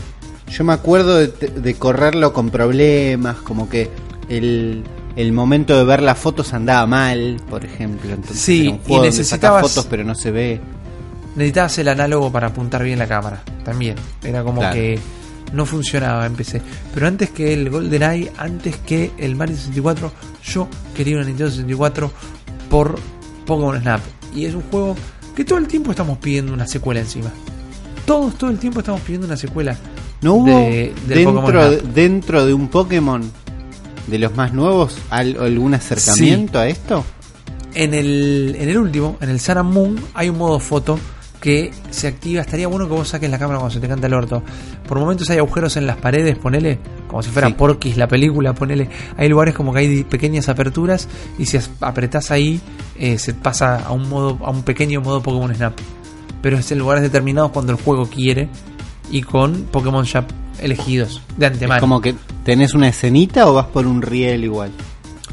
Yo 0.50 0.64
me 0.64 0.72
acuerdo 0.72 1.16
de, 1.18 1.28
de 1.28 1.74
correrlo 1.74 2.32
con 2.32 2.50
problemas, 2.50 3.36
como 3.36 3.68
que 3.68 3.90
el, 4.28 4.82
el 5.16 5.32
momento 5.32 5.76
de 5.78 5.84
ver 5.84 6.02
las 6.02 6.18
fotos 6.18 6.52
andaba 6.52 6.86
mal, 6.86 7.36
por 7.48 7.64
ejemplo. 7.64 8.10
Entonces 8.12 8.38
Sí, 8.40 8.62
era 8.62 8.70
un 8.72 8.80
y 8.86 8.92
donde 8.94 9.08
necesitabas- 9.10 9.62
fotos 9.62 9.86
pero 9.88 10.04
no 10.04 10.14
se 10.14 10.30
ve. 10.30 10.60
necesitabas 11.36 11.78
el 11.78 11.88
análogo 11.88 12.30
para 12.32 12.48
apuntar 12.48 12.82
bien 12.82 12.98
la 12.98 13.06
cámara. 13.06 13.42
También. 13.64 13.96
Era 14.22 14.42
como 14.42 14.60
Claro. 14.60 14.74
que 14.74 14.98
no 15.52 15.64
funcionaba 15.66 16.26
en 16.26 16.34
PC. 16.34 16.60
Pero 16.92 17.06
antes 17.06 17.30
que 17.30 17.52
el 17.54 17.70
GoldenEye, 17.70 18.32
antes 18.36 18.76
que 18.78 19.12
el 19.18 19.36
Mario 19.36 19.56
64, 19.56 20.12
yo 20.44 20.68
quería 20.96 21.16
una 21.16 21.24
Nintendo 21.26 21.50
64 21.50 22.10
por 22.68 22.96
Pokémon 23.46 23.80
Snap. 23.80 24.00
Y 24.34 24.46
es 24.46 24.54
un 24.54 24.62
juego 24.62 24.96
que 25.34 25.44
todo 25.44 25.58
el 25.58 25.66
tiempo 25.66 25.90
estamos 25.90 26.18
pidiendo 26.18 26.52
una 26.52 26.66
secuela 26.66 27.00
encima. 27.00 27.30
Todos, 28.06 28.36
todo 28.36 28.50
el 28.50 28.58
tiempo 28.58 28.80
estamos 28.80 29.00
pidiendo 29.00 29.26
una 29.26 29.36
secuela. 29.36 29.76
¿No 30.20 30.34
hubo 30.34 30.46
de- 30.46 30.92
dentro, 31.14 31.42
de, 31.70 31.76
dentro 31.94 32.46
de 32.46 32.54
un 32.54 32.68
Pokémon 32.68 33.22
de 34.06 34.18
los 34.18 34.34
más 34.36 34.52
nuevos 34.52 34.96
al- 35.10 35.36
algún 35.40 35.74
acercamiento 35.74 36.58
a 36.58 36.68
esto? 36.68 37.04
En 37.74 37.92
el, 37.94 38.56
en 38.58 38.68
el 38.68 38.78
último, 38.78 39.16
en 39.20 39.30
el 39.30 39.40
Sun 39.40 39.58
and 39.58 39.72
Moon, 39.72 39.96
hay 40.14 40.28
un 40.28 40.38
modo 40.38 40.60
foto 40.60 40.98
que 41.44 41.70
se 41.90 42.08
activa. 42.08 42.40
Estaría 42.40 42.66
bueno 42.68 42.88
que 42.88 42.94
vos 42.94 43.06
saques 43.06 43.28
la 43.28 43.38
cámara 43.38 43.58
cuando 43.58 43.74
se 43.74 43.78
te 43.78 43.86
canta 43.86 44.06
el 44.06 44.14
orto. 44.14 44.42
Por 44.88 44.98
momentos 44.98 45.28
hay 45.28 45.36
agujeros 45.36 45.76
en 45.76 45.86
las 45.86 45.98
paredes, 45.98 46.38
ponele, 46.38 46.78
como 47.06 47.22
si 47.22 47.28
fuera 47.28 47.48
Sí. 47.48 47.54
Porky's 47.58 47.98
la 47.98 48.08
película, 48.08 48.54
ponele. 48.54 48.88
Hay 49.18 49.28
lugares 49.28 49.54
como 49.54 49.70
que 49.74 49.80
hay 49.80 50.04
pequeñas 50.04 50.48
aperturas 50.48 51.06
y 51.38 51.44
si 51.44 51.58
apretás 51.82 52.30
ahí, 52.30 52.62
eh, 52.98 53.18
se 53.18 53.34
pasa 53.34 53.84
a 53.84 53.92
un 53.92 54.08
modo, 54.08 54.38
a 54.42 54.48
un 54.48 54.62
pequeño 54.62 55.02
modo 55.02 55.22
Pokémon 55.22 55.54
Snap. 55.54 55.78
Pero 56.40 56.56
es 56.56 56.72
en 56.72 56.78
lugares 56.78 57.02
determinados 57.02 57.50
cuando 57.50 57.72
el 57.72 57.78
juego 57.78 58.06
quiere 58.06 58.48
y 59.10 59.20
con 59.20 59.64
Pokémon 59.64 60.06
ya 60.06 60.26
elegidos 60.60 61.20
de 61.36 61.44
antemano. 61.44 61.76
Es 61.76 61.80
como 61.82 62.00
que 62.00 62.14
tenés 62.42 62.72
una 62.72 62.88
escenita 62.88 63.46
o 63.50 63.52
vas 63.52 63.66
por 63.66 63.86
un 63.86 64.00
riel 64.00 64.44
igual. 64.44 64.70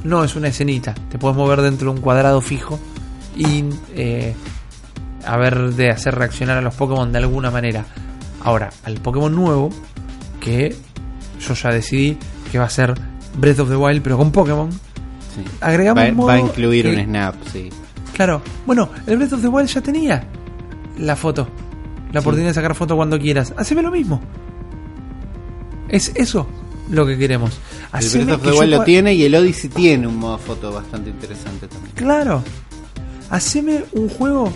No, 0.04 0.26
es 0.26 0.36
una 0.36 0.50
escenita. 0.50 0.94
Te 1.10 1.18
puedes 1.18 1.38
mover 1.38 1.62
dentro 1.62 1.90
de 1.90 1.96
un 1.96 2.02
cuadrado 2.02 2.42
fijo 2.42 2.78
y 3.38 3.64
eh, 3.96 4.36
a 5.26 5.38
ver 5.38 5.74
de 5.76 5.90
hacer 5.90 6.16
reaccionar 6.16 6.58
a 6.58 6.62
los 6.62 6.74
Pokémon 6.76 7.12
de 7.12 7.18
alguna 7.20 7.52
manera. 7.52 7.86
Ahora, 8.44 8.70
al 8.84 8.96
Pokémon 8.96 9.34
nuevo, 9.36 9.70
que 10.40 10.76
yo 11.40 11.54
ya 11.54 11.70
decidí 11.70 12.18
que 12.52 12.60
va 12.60 12.66
a 12.66 12.70
ser 12.70 12.94
Breath 13.38 13.60
of 13.60 13.70
the 13.70 13.76
Wild, 13.76 14.02
pero 14.02 14.18
con 14.18 14.32
Pokémon, 14.32 14.70
Sí. 14.72 15.44
agregamos 15.62 16.04
Va, 16.04 16.10
un 16.10 16.16
modo 16.16 16.28
va 16.28 16.34
a 16.34 16.40
incluir 16.40 16.86
que- 16.86 16.96
un 16.96 17.04
snap, 17.06 17.36
sí. 17.52 17.70
Claro, 18.14 18.42
bueno, 18.66 18.90
el 19.08 19.18
Breath 19.18 19.34
of 19.34 19.42
the 19.42 19.48
Wild 19.48 19.70
ya 19.70 19.82
tenía 19.82 20.24
la 21.00 21.16
foto, 21.16 21.48
la 22.12 22.20
Sí. 22.20 22.24
oportunidad 22.24 22.50
de 22.50 22.54
sacar 22.56 22.76
foto 22.76 22.96
cuando 22.96 23.18
quieras. 23.18 23.54
Haceme 23.58 23.82
lo 23.82 23.92
mismo. 23.92 24.20
Es 25.90 26.12
eso 26.16 26.48
lo 26.90 27.06
que 27.06 27.18
queremos. 27.18 27.52
El 27.94 28.26
Breath 28.26 28.36
of 28.38 28.44
the 28.44 28.52
Wild 28.60 28.72
lo 28.74 28.84
tiene 28.84 29.14
y 29.14 29.24
el 29.24 29.36
Odyssey 29.36 29.70
tiene 29.70 30.08
un 30.08 30.18
modo 30.18 30.38
foto 30.38 30.72
bastante 30.72 31.10
interesante 31.10 31.68
también. 31.68 31.94
Claro. 31.96 32.44
Haceme 33.30 33.86
un 33.94 34.10
juego 34.10 34.52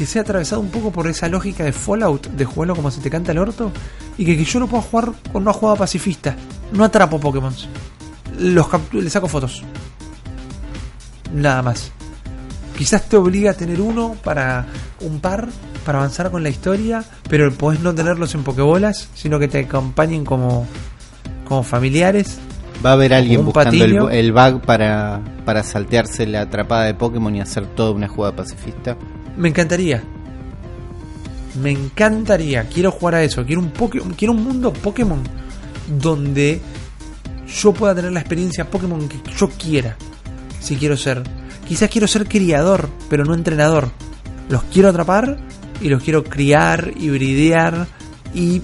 que 0.00 0.06
sea 0.06 0.22
atravesado 0.22 0.62
un 0.62 0.70
poco 0.70 0.90
por 0.90 1.06
esa 1.08 1.28
lógica 1.28 1.62
de 1.62 1.72
Fallout, 1.72 2.28
de 2.28 2.46
jugarlo 2.46 2.74
como 2.74 2.90
se 2.90 3.02
te 3.02 3.10
canta 3.10 3.32
el 3.32 3.38
orto, 3.38 3.70
y 4.16 4.24
que, 4.24 4.34
que 4.34 4.44
yo 4.44 4.58
lo 4.58 4.66
pueda 4.66 4.82
jugar 4.82 5.12
con 5.30 5.42
una 5.42 5.52
jugada 5.52 5.76
pacifista. 5.76 6.34
No 6.72 6.84
atrapo 6.84 7.20
Pokémon. 7.20 7.54
Los 8.38 8.66
le 8.92 9.10
saco 9.10 9.28
fotos. 9.28 9.62
Nada 11.34 11.60
más. 11.60 11.92
Quizás 12.78 13.10
te 13.10 13.18
obliga 13.18 13.50
a 13.50 13.54
tener 13.54 13.78
uno 13.78 14.16
para 14.24 14.64
un 15.02 15.20
par, 15.20 15.48
para 15.84 15.98
avanzar 15.98 16.30
con 16.30 16.42
la 16.42 16.48
historia, 16.48 17.04
pero 17.28 17.52
podés 17.52 17.80
no 17.80 17.94
tenerlos 17.94 18.34
en 18.34 18.42
Pokébolas, 18.42 19.10
sino 19.12 19.38
que 19.38 19.48
te 19.48 19.58
acompañen 19.58 20.24
como, 20.24 20.66
como 21.46 21.62
familiares. 21.62 22.38
Va 22.82 22.88
a 22.88 22.92
haber 22.94 23.12
alguien 23.12 23.44
buscando 23.44 23.84
el, 23.84 24.12
el 24.12 24.32
bug 24.32 24.62
para, 24.62 25.20
para 25.44 25.62
saltearse 25.62 26.26
la 26.26 26.40
atrapada 26.40 26.84
de 26.84 26.94
Pokémon 26.94 27.36
y 27.36 27.42
hacer 27.42 27.66
toda 27.66 27.90
una 27.90 28.08
jugada 28.08 28.34
pacifista. 28.34 28.96
Me 29.36 29.48
encantaría. 29.48 30.02
Me 31.60 31.70
encantaría. 31.70 32.64
Quiero 32.68 32.90
jugar 32.90 33.16
a 33.16 33.22
eso. 33.22 33.44
Quiero 33.44 33.60
un, 33.60 33.70
quiero 34.16 34.32
un 34.32 34.44
mundo 34.44 34.72
Pokémon 34.72 35.22
donde 35.98 36.60
yo 37.48 37.72
pueda 37.72 37.94
tener 37.94 38.12
la 38.12 38.20
experiencia 38.20 38.70
Pokémon 38.70 39.08
que 39.08 39.18
yo 39.36 39.48
quiera. 39.50 39.96
Si 40.60 40.76
quiero 40.76 40.96
ser. 40.96 41.22
Quizás 41.66 41.88
quiero 41.90 42.06
ser 42.06 42.26
criador, 42.26 42.88
pero 43.08 43.24
no 43.24 43.34
entrenador. 43.34 43.90
Los 44.48 44.64
quiero 44.64 44.88
atrapar 44.88 45.38
y 45.80 45.88
los 45.88 46.02
quiero 46.02 46.24
criar, 46.24 46.92
hibridear 46.96 47.86
y 48.34 48.62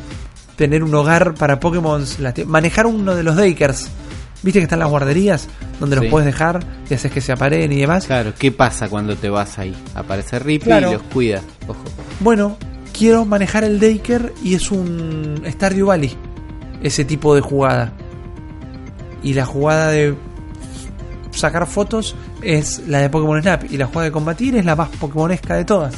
tener 0.56 0.82
un 0.82 0.94
hogar 0.94 1.34
para 1.34 1.60
Pokémon. 1.60 2.04
Manejar 2.46 2.86
uno 2.86 3.14
de 3.14 3.22
los 3.22 3.36
Dakers. 3.36 3.88
¿Viste 4.46 4.60
que 4.60 4.64
están 4.64 4.78
las 4.78 4.88
guarderías? 4.88 5.48
Donde 5.80 5.96
Sí. 5.96 6.02
los 6.02 6.10
puedes 6.10 6.24
dejar 6.24 6.60
y 6.88 6.94
haces 6.94 7.10
que 7.10 7.20
se 7.20 7.32
aparen 7.32 7.72
y 7.72 7.80
demás. 7.80 8.06
Claro, 8.06 8.32
¿qué 8.38 8.52
pasa 8.52 8.88
cuando 8.88 9.16
te 9.16 9.28
vas 9.28 9.58
ahí? 9.58 9.74
Aparece 9.96 10.38
Ripley 10.38 10.60
Claro. 10.78 10.90
y 10.90 10.92
los 10.92 11.02
cuida. 11.02 11.40
Ojo. 11.66 11.82
Bueno, 12.20 12.56
quiero 12.96 13.24
manejar 13.24 13.64
el 13.64 13.80
Daker 13.80 14.32
y 14.44 14.54
es 14.54 14.70
un 14.70 15.42
Stardew 15.44 15.86
Valley. 15.88 16.16
Ese 16.80 17.04
tipo 17.04 17.34
de 17.34 17.40
jugada. 17.40 17.92
Y 19.22 19.34
la 19.34 19.44
jugada 19.46 19.90
de 19.90 20.14
sacar 21.32 21.66
fotos 21.66 22.14
es 22.40 22.82
la 22.86 23.00
de 23.00 23.10
Pokémon 23.10 23.42
Snap. 23.42 23.64
Y 23.70 23.76
la 23.76 23.86
jugada 23.86 24.04
de 24.04 24.12
combatir 24.12 24.54
es 24.56 24.64
la 24.64 24.76
más 24.76 24.90
Pokémonesca 24.90 25.56
de 25.56 25.64
todas. 25.64 25.94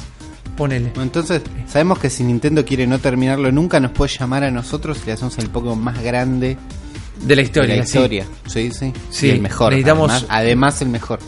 Ponele. 0.57 0.93
Entonces, 0.97 1.43
sabemos 1.67 1.99
que 1.99 2.09
si 2.11 2.25
Nintendo 2.25 2.65
quiere 2.65 2.87
no 2.87 2.99
terminarlo 2.99 3.53
nunca, 3.53 3.79
nos 3.79 3.93
puede 3.93 4.11
llamar 4.19 4.43
a 4.43 4.51
nosotros 4.51 4.99
y 5.03 5.07
le 5.07 5.13
hacemos 5.13 5.37
el 5.39 5.51
Pokémon 5.51 5.79
más 5.79 6.03
grande 6.03 6.57
De 7.23 7.37
la 7.37 7.43
historia. 7.43 7.75
de 7.75 7.81
la 7.81 7.87
sí. 7.87 7.99
historia. 7.99 8.27
Sí, 8.47 8.71
sí. 8.71 8.93
Sí, 9.11 9.27
Y 9.27 9.31
el 9.31 9.41
mejor. 9.41 9.73
necesitamos- 9.73 10.11
Además, 10.13 10.27
además 10.31 10.83
el 10.83 10.89
mejor. 10.89 11.19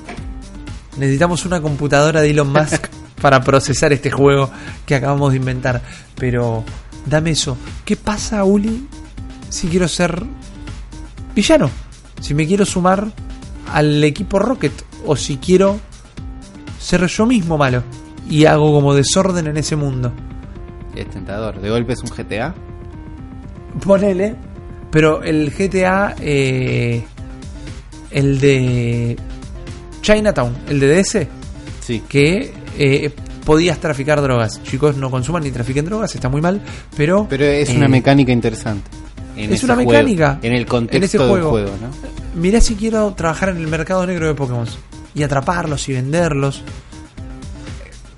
Necesitamos 0.97 1.45
una 1.47 1.61
computadora 1.61 2.21
de 2.21 2.31
Elon 2.31 2.53
Musk 2.53 2.87
para 3.21 3.43
procesar 3.43 3.93
este 3.93 4.11
juego 4.11 4.51
que 4.87 4.95
acabamos 4.95 5.33
de 5.33 5.37
inventar. 5.39 5.83
Pero 6.17 6.65
dame 7.07 7.31
eso. 7.31 7.57
¿Qué 7.85 7.97
pasa, 7.97 8.45
Uli, 8.45 8.87
si 9.49 9.69
quiero 9.69 9.89
ser 9.89 10.23
villano? 11.35 11.71
Si 12.21 12.35
me 12.35 12.47
quiero 12.47 12.65
sumar 12.65 13.11
al 13.73 14.03
equipo 14.05 14.39
Rocket. 14.39 14.73
O 15.07 15.17
si 15.17 15.39
quiero 15.39 15.81
ser 16.79 17.07
yo 17.07 17.25
mismo 17.27 17.57
malo. 17.57 17.83
Y 18.29 18.45
hago 18.45 18.73
como 18.73 18.95
desorden 18.95 19.47
en 19.49 19.57
ese 19.57 19.75
mundo. 19.77 20.13
Es 20.95 21.09
tentador. 21.09 21.61
De 21.61 21.71
golpe 21.71 21.95
es 21.95 22.01
un 22.03 22.11
GTA. 22.11 22.55
Ponele. 23.85 24.37
Pero 24.91 25.23
el 25.23 25.51
GTA, 25.53 26.17
eh, 26.21 27.05
el 28.11 28.41
de 28.41 29.17
Chinatown, 30.03 30.57
el 30.69 30.81
de 30.81 31.03
DS, 31.03 31.29
Sí. 31.81 32.03
que 32.09 32.53
eh, 32.79 33.11
podías 33.45 33.79
traficar 33.79 34.21
drogas. 34.21 34.63
Chicos, 34.65 34.97
no 34.97 35.11
consuman 35.11 35.43
ni 35.43 35.51
trafiquen 35.51 35.85
drogas, 35.85 36.15
está 36.15 36.29
muy 36.29 36.41
mal, 36.41 36.61
pero... 36.97 37.27
Pero 37.29 37.45
es 37.45 37.71
eh, 37.71 37.77
una 37.77 37.89
mecánica 37.89 38.33
interesante. 38.33 38.91
En 39.37 39.53
es 39.53 39.63
una 39.63 39.75
juego, 39.75 39.91
mecánica 39.93 40.39
En 40.43 40.53
el 40.53 40.67
contexto 40.67 40.97
en 40.99 41.05
ese 41.05 41.19
del 41.19 41.29
juego. 41.29 41.51
juego, 41.51 41.71
¿no? 41.81 42.41
Mirá 42.41 42.61
si 42.61 42.75
quiero 42.75 43.13
trabajar 43.15 43.51
en 43.51 43.57
el 43.59 43.67
mercado 43.69 44.07
negro 44.07 44.27
de 44.27 44.35
Pokémon 44.35 44.67
y 45.15 45.23
atraparlos 45.23 45.89
y 45.89 45.93
venderlos. 45.95 46.63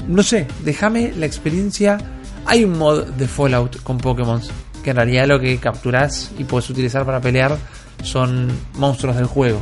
No 0.08 0.22
sé, 0.22 0.46
déjame 0.64 1.12
la 1.16 1.26
experiencia. 1.26 1.98
Hay 2.44 2.64
un 2.64 2.76
mod 2.76 3.04
de 3.06 3.28
Fallout 3.28 3.82
con 3.82 3.98
Pokémon 3.98 4.40
que 4.82 4.90
en 4.90 4.96
realidad 4.96 5.26
lo 5.26 5.40
que 5.40 5.58
capturás 5.58 6.32
y 6.38 6.44
puedes 6.44 6.68
utilizar 6.70 7.04
para 7.04 7.20
pelear 7.20 7.56
son 8.02 8.48
monstruos 8.74 9.16
del 9.16 9.26
juego, 9.26 9.60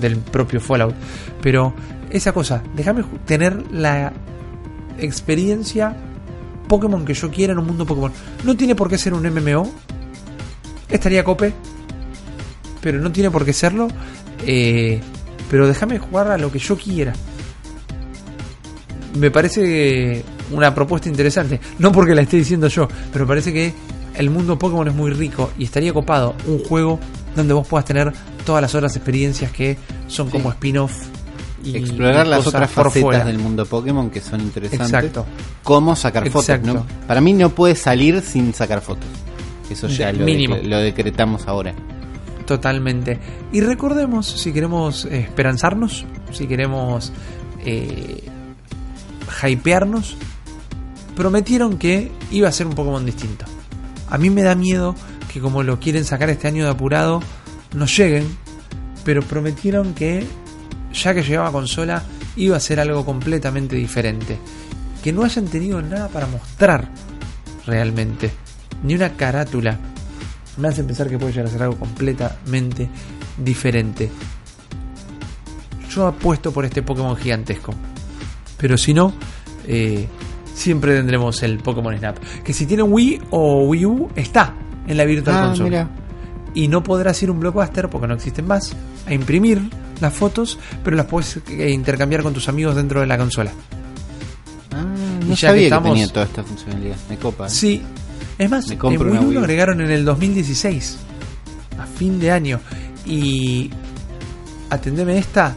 del 0.00 0.16
propio 0.16 0.60
Fallout. 0.60 0.94
Pero 1.40 1.74
esa 2.10 2.32
cosa, 2.32 2.62
déjame 2.74 3.04
tener 3.26 3.70
la 3.72 4.12
experiencia 4.98 5.96
Pokémon 6.68 7.04
que 7.04 7.14
yo 7.14 7.30
quiera 7.30 7.52
en 7.52 7.58
un 7.58 7.66
mundo 7.66 7.84
Pokémon. 7.86 8.12
No 8.44 8.56
tiene 8.56 8.74
por 8.74 8.88
qué 8.88 8.98
ser 8.98 9.14
un 9.14 9.22
MMO. 9.22 9.70
Estaría 10.88 11.24
cope, 11.24 11.52
pero 12.80 13.00
no 13.00 13.12
tiene 13.12 13.30
por 13.30 13.44
qué 13.44 13.52
serlo. 13.52 13.88
eh, 14.46 15.00
pero 15.50 15.68
déjame 15.68 15.98
jugar 15.98 16.30
a 16.30 16.38
lo 16.38 16.50
que 16.50 16.58
yo 16.58 16.78
quiera. 16.78 17.12
Me 19.18 19.30
parece 19.30 20.24
una 20.50 20.74
propuesta 20.74 21.10
interesante. 21.10 21.60
No 21.78 21.92
porque 21.92 22.14
la 22.14 22.22
esté 22.22 22.38
diciendo 22.38 22.68
yo, 22.68 22.88
pero 23.12 23.26
parece 23.26 23.52
que 23.52 23.74
el 24.14 24.30
mundo 24.30 24.58
Pokémon 24.58 24.86
es 24.88 24.94
muy 24.94 25.10
rico 25.10 25.50
y 25.58 25.64
estaría 25.64 25.92
copado 25.92 26.34
un 26.46 26.58
juego 26.64 26.98
donde 27.36 27.54
vos 27.54 27.66
puedas 27.66 27.84
tener 27.84 28.12
todas 28.44 28.60
las 28.62 28.74
otras 28.74 28.94
experiencias 28.96 29.50
que 29.52 29.76
son 30.08 30.26
Sí. 30.26 30.32
como 30.32 30.50
spin-off. 30.50 30.92
y- 31.64 31.76
Explorar 31.76 32.26
y 32.26 32.30
las 32.30 32.44
otras 32.44 32.68
facetas 32.72 33.02
fuera. 33.02 33.24
del 33.24 33.38
mundo 33.38 33.64
Pokémon 33.64 34.10
que 34.10 34.20
son 34.20 34.40
interesantes. 34.40 34.88
Exacto. 34.88 35.24
Cómo 35.62 35.94
sacar 35.94 36.28
fotos. 36.28 36.60
¿no? 36.64 36.84
Para 37.06 37.20
mí 37.20 37.32
no 37.34 37.50
puede 37.50 37.76
salir 37.76 38.20
sin 38.20 38.52
sacar 38.52 38.80
fotos. 38.80 39.06
Eso 39.70 39.86
ya 39.86 40.12
lo, 40.12 40.24
mínimo. 40.24 40.56
lo 40.56 40.78
decretamos 40.78 41.46
ahora. 41.46 41.72
Totalmente. 42.46 43.20
Y 43.52 43.60
recordemos, 43.60 44.26
si 44.26 44.52
queremos 44.52 45.04
eh, 45.04 45.20
esperanzarnos, 45.20 46.04
si 46.32 46.48
queremos 46.48 47.12
eh, 47.64 48.24
hypearnos, 49.46 50.16
prometieron 51.14 51.78
que 51.78 52.10
iba 52.32 52.48
a 52.48 52.52
ser 52.52 52.66
un 52.66 52.74
Pokémon 52.74 53.06
distinto. 53.06 53.44
A 54.12 54.18
mí 54.18 54.28
me 54.28 54.42
da 54.42 54.54
miedo 54.54 54.94
que 55.32 55.40
como 55.40 55.62
lo 55.62 55.80
quieren 55.80 56.04
sacar 56.04 56.28
este 56.28 56.46
año 56.46 56.64
de 56.64 56.70
apurado, 56.70 57.22
no 57.74 57.86
lleguen, 57.86 58.26
pero 59.06 59.22
prometieron 59.22 59.94
que 59.94 60.26
ya 60.92 61.14
que 61.14 61.22
llegaba 61.22 61.50
consola 61.50 62.02
iba 62.36 62.54
a 62.54 62.60
ser 62.60 62.78
algo 62.78 63.06
completamente 63.06 63.74
diferente. 63.74 64.38
Que 65.02 65.14
no 65.14 65.24
hayan 65.24 65.46
tenido 65.46 65.80
nada 65.80 66.08
para 66.08 66.26
mostrar 66.26 66.90
realmente, 67.64 68.30
ni 68.82 68.94
una 68.94 69.14
carátula 69.14 69.78
me 70.58 70.68
hace 70.68 70.84
pensar 70.84 71.08
que 71.08 71.18
puede 71.18 71.32
llegar 71.32 71.46
a 71.46 71.50
ser 71.50 71.62
algo 71.62 71.78
completamente 71.78 72.90
diferente. 73.38 74.10
Yo 75.88 76.06
apuesto 76.06 76.52
por 76.52 76.66
este 76.66 76.82
Pokémon 76.82 77.16
gigantesco. 77.16 77.72
Pero 78.58 78.76
si 78.76 78.92
no, 78.92 79.14
eh, 79.66 80.06
siempre 80.54 80.94
tendremos 80.96 81.42
el 81.42 81.58
Pokémon 81.58 81.96
Snap. 81.96 82.18
Que 82.44 82.52
si 82.52 82.66
tiene 82.66 82.82
Wii 82.82 83.20
o 83.30 83.64
Wii 83.68 83.86
U, 83.86 84.08
está 84.16 84.54
en 84.86 84.96
la 84.96 85.04
Virtual 85.04 85.36
Ah, 85.36 85.46
Console. 85.48 85.70
mira. 85.70 85.88
Y 86.54 86.68
no 86.68 86.82
podrás 86.82 87.22
ir 87.22 87.28
a 87.30 87.32
un 87.32 87.40
blockbuster 87.40 87.88
porque 87.88 88.06
no 88.06 88.14
existen 88.14 88.46
más 88.46 88.74
a 89.06 89.14
imprimir 89.14 89.60
las 90.00 90.12
fotos, 90.12 90.58
pero 90.84 90.96
las 90.96 91.06
puedes 91.06 91.38
eh, 91.48 91.70
intercambiar 91.70 92.22
con 92.22 92.34
tus 92.34 92.48
amigos 92.48 92.76
dentro 92.76 93.00
de 93.00 93.06
la 93.06 93.16
consola. 93.16 93.52
Ah, 94.72 94.84
Y 95.24 95.30
ya 95.30 95.36
sabía 95.36 95.52
que 95.54 95.58
que, 95.60 95.64
estamos- 95.66 95.88
tenía 95.92 96.08
toda 96.08 96.24
esta 96.26 96.42
funcionalidad. 96.44 96.96
Me 97.08 97.16
copa. 97.16 97.46
¿eh? 97.46 97.50
Sí. 97.50 97.82
Es 98.38 98.50
más, 98.50 98.70
en 98.70 98.82
Wii 98.82 98.96
U 99.18 99.32
lo 99.32 99.40
agregaron 99.40 99.80
en 99.80 99.90
el 99.90 100.04
2016. 100.04 100.98
A 101.78 101.86
fin 101.86 102.18
de 102.20 102.30
año. 102.30 102.60
Y. 103.06 103.70
Atendeme 104.70 105.18
esta. 105.18 105.54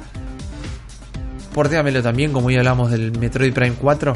Portéamelo 1.53 2.01
también, 2.03 2.31
como 2.33 2.49
ya 2.51 2.59
hablamos 2.59 2.91
del 2.91 3.17
Metroid 3.17 3.53
Prime 3.53 3.75
4. 3.79 4.15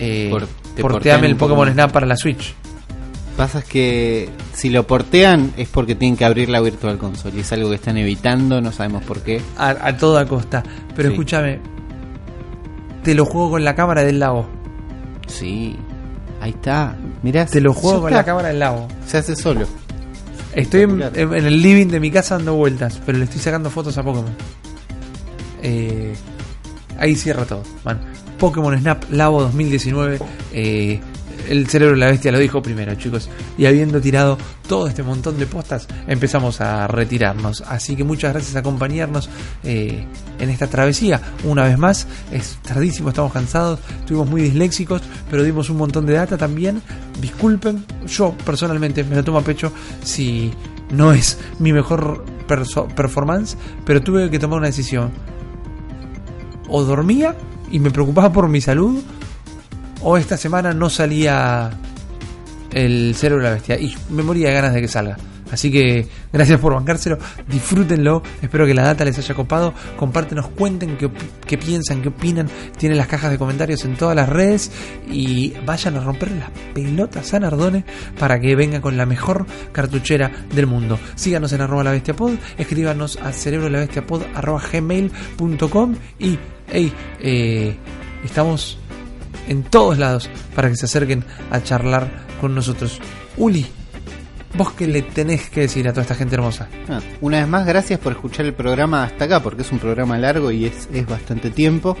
Eh, 0.00 0.28
Por- 0.30 0.46
te 0.74 0.82
porteame 0.82 1.26
el 1.28 1.36
Pokémon. 1.36 1.70
Snap 1.72 1.92
para 1.92 2.06
la 2.06 2.16
Switch. 2.16 2.54
Pasa 3.36 3.60
es 3.60 3.64
que 3.66 4.28
si 4.52 4.68
lo 4.70 4.86
portean 4.86 5.52
es 5.56 5.68
porque 5.68 5.94
tienen 5.94 6.16
que 6.16 6.24
abrir 6.24 6.48
la 6.48 6.60
Virtual 6.60 6.98
Console 6.98 7.36
y 7.36 7.40
es 7.40 7.52
algo 7.52 7.68
que 7.70 7.76
están 7.76 7.96
evitando, 7.96 8.60
no 8.60 8.72
sabemos 8.72 9.02
por 9.04 9.20
qué. 9.22 9.40
A, 9.56 9.68
a 9.70 9.96
toda 9.96 10.26
costa. 10.26 10.62
Pero 10.96 11.08
Sí. 11.10 11.14
escúchame. 11.14 11.60
Te 13.02 13.14
lo 13.14 13.24
juego 13.24 13.50
con 13.52 13.64
la 13.64 13.74
cámara 13.74 14.02
del 14.02 14.18
lago. 14.18 14.46
Sí, 15.26 15.76
ahí 16.40 16.50
está. 16.50 16.96
Mirá, 17.22 17.46
Te 17.46 17.60
lo 17.60 17.72
juego 17.72 18.00
con 18.02 18.08
está. 18.10 18.18
la 18.20 18.24
cámara 18.24 18.48
del 18.48 18.58
lago. 18.58 18.88
Se 19.06 19.18
hace 19.18 19.36
solo. 19.36 19.66
Estoy 20.54 20.82
en, 20.82 21.00
Espectacular. 21.00 21.34
en- 21.38 21.46
en 21.46 21.46
el 21.46 21.62
living 21.62 21.86
de 21.86 22.00
mi 22.00 22.10
casa 22.10 22.36
dando 22.36 22.54
vueltas, 22.56 23.00
pero 23.06 23.16
le 23.18 23.24
estoy 23.24 23.40
sacando 23.40 23.70
fotos 23.70 23.96
a 23.96 24.02
Pokémon. 24.02 24.34
Eh, 25.62 26.14
ahí 26.98 27.14
cierra 27.14 27.44
todo, 27.44 27.62
man. 27.84 28.00
Pokémon 28.40 28.76
Snap 28.76 29.04
Labo 29.12 29.42
2019. 29.42 30.18
eh, 30.52 31.00
el 31.48 31.66
cerebro 31.68 31.94
de 31.94 32.00
la 32.00 32.06
bestia 32.06 32.30
lo 32.30 32.38
dijo 32.38 32.62
primero, 32.62 32.94
chicos. 32.94 33.28
Y 33.58 33.66
habiendo 33.66 34.00
tirado 34.00 34.38
todo 34.68 34.86
este 34.86 35.02
montón 35.02 35.38
de 35.38 35.46
postas, 35.46 35.88
empezamos 36.06 36.60
a 36.60 36.86
retirarnos. 36.86 37.62
Así 37.62 37.96
que 37.96 38.04
muchas 38.04 38.32
gracias 38.32 38.56
a 38.56 38.60
acompañarnos. 38.60 39.28
eh, 39.64 40.04
en 40.38 40.48
esta 40.48 40.66
travesía. 40.66 41.20
Una 41.44 41.64
vez 41.64 41.76
más, 41.78 42.06
es 42.32 42.58
tardísimo, 42.62 43.10
estamos 43.10 43.32
cansados, 43.32 43.78
estuvimos 44.00 44.28
muy 44.28 44.40
disléxicos, 44.40 45.02
pero 45.30 45.42
dimos 45.42 45.68
un 45.70 45.76
montón 45.76 46.06
de 46.06 46.14
data 46.14 46.36
también. 46.38 46.80
Disculpen, 47.20 47.84
yo 48.06 48.34
personalmente 48.44 49.04
me 49.04 49.16
lo 49.16 49.22
tomo 49.22 49.38
a 49.38 49.42
pecho 49.42 49.70
si 50.02 50.50
no 50.90 51.12
es 51.12 51.38
mi 51.58 51.72
mejor 51.72 52.24
performance, 52.96 53.56
pero 53.84 54.00
tuve 54.00 54.30
que 54.30 54.38
tomar 54.38 54.58
una 54.58 54.68
decisión. 54.68 55.10
O 56.68 56.84
dormía 56.84 57.34
y 57.70 57.78
me 57.78 57.90
preocupaba 57.90 58.32
por 58.32 58.48
mi 58.48 58.60
salud, 58.60 59.02
o 60.02 60.16
esta 60.16 60.36
semana 60.36 60.72
no 60.72 60.90
salía 60.90 61.70
el 62.72 63.14
cerebro 63.14 63.44
de 63.44 63.50
la 63.50 63.54
bestia 63.54 63.78
y 63.78 63.94
me 64.10 64.22
moría 64.22 64.48
de 64.48 64.54
ganas 64.54 64.74
de 64.74 64.80
que 64.80 64.88
salga. 64.88 65.16
Así 65.50 65.70
que 65.70 66.06
gracias 66.32 66.60
por 66.60 66.74
bancárselo, 66.74 67.18
disfrútenlo, 67.48 68.22
espero 68.40 68.66
que 68.66 68.74
la 68.74 68.82
data 68.82 69.04
les 69.04 69.18
haya 69.18 69.34
copado, 69.34 69.74
compártenos, 69.96 70.48
cuenten 70.48 70.96
qué, 70.96 71.58
piensan, 71.58 72.02
qué 72.02 72.08
opinan, 72.08 72.48
tienen 72.76 72.98
las 72.98 73.06
cajas 73.06 73.30
de 73.30 73.38
comentarios 73.38 73.84
en 73.84 73.96
todas 73.96 74.14
las 74.16 74.28
redes 74.28 74.70
y 75.10 75.54
vayan 75.66 75.96
a 75.96 76.00
romper 76.00 76.30
las 76.32 76.50
pelotas 76.74 77.34
a 77.34 77.40
Nardone 77.40 77.84
para 78.18 78.40
que 78.40 78.54
venga 78.54 78.80
con 78.80 78.96
la 78.96 79.06
mejor 79.06 79.46
cartuchera 79.72 80.30
del 80.54 80.66
mundo. 80.66 80.98
Síganos 81.14 81.52
en 81.52 81.62
arroba 81.62 81.84
la 81.84 81.90
bestia 81.92 82.14
pod, 82.14 82.34
escríbanos 82.58 83.18
a 83.22 83.32
cerebro 83.32 83.68
la 83.68 83.80
bestia 83.80 84.06
pod 84.06 84.22
arroba 84.34 84.62
gmail.com 84.72 85.94
y 86.18 86.38
hey, 86.68 86.92
eh, 87.20 87.76
estamos 88.24 88.78
en 89.48 89.62
todos 89.64 89.98
lados 89.98 90.30
para 90.54 90.68
que 90.68 90.76
se 90.76 90.86
acerquen 90.86 91.24
a 91.50 91.62
charlar 91.62 92.08
con 92.40 92.54
nosotros. 92.54 93.00
Uli, 93.36 93.66
¿Vos 94.56 94.72
qué 94.72 94.86
le 94.86 95.02
tenés 95.02 95.48
que 95.48 95.60
decir 95.60 95.86
a 95.88 95.92
toda 95.92 96.02
esta 96.02 96.14
gente 96.14 96.34
hermosa? 96.34 96.68
Ah, 96.88 97.00
una 97.20 97.38
vez 97.38 97.48
más, 97.48 97.66
gracias 97.66 98.00
por 98.00 98.12
escuchar 98.12 98.46
el 98.46 98.54
programa 98.54 99.04
hasta 99.04 99.26
acá, 99.26 99.40
porque 99.40 99.62
es 99.62 99.70
un 99.70 99.78
programa 99.78 100.18
largo 100.18 100.50
y 100.50 100.66
es, 100.66 100.88
es 100.92 101.06
bastante 101.06 101.50
tiempo. 101.50 101.96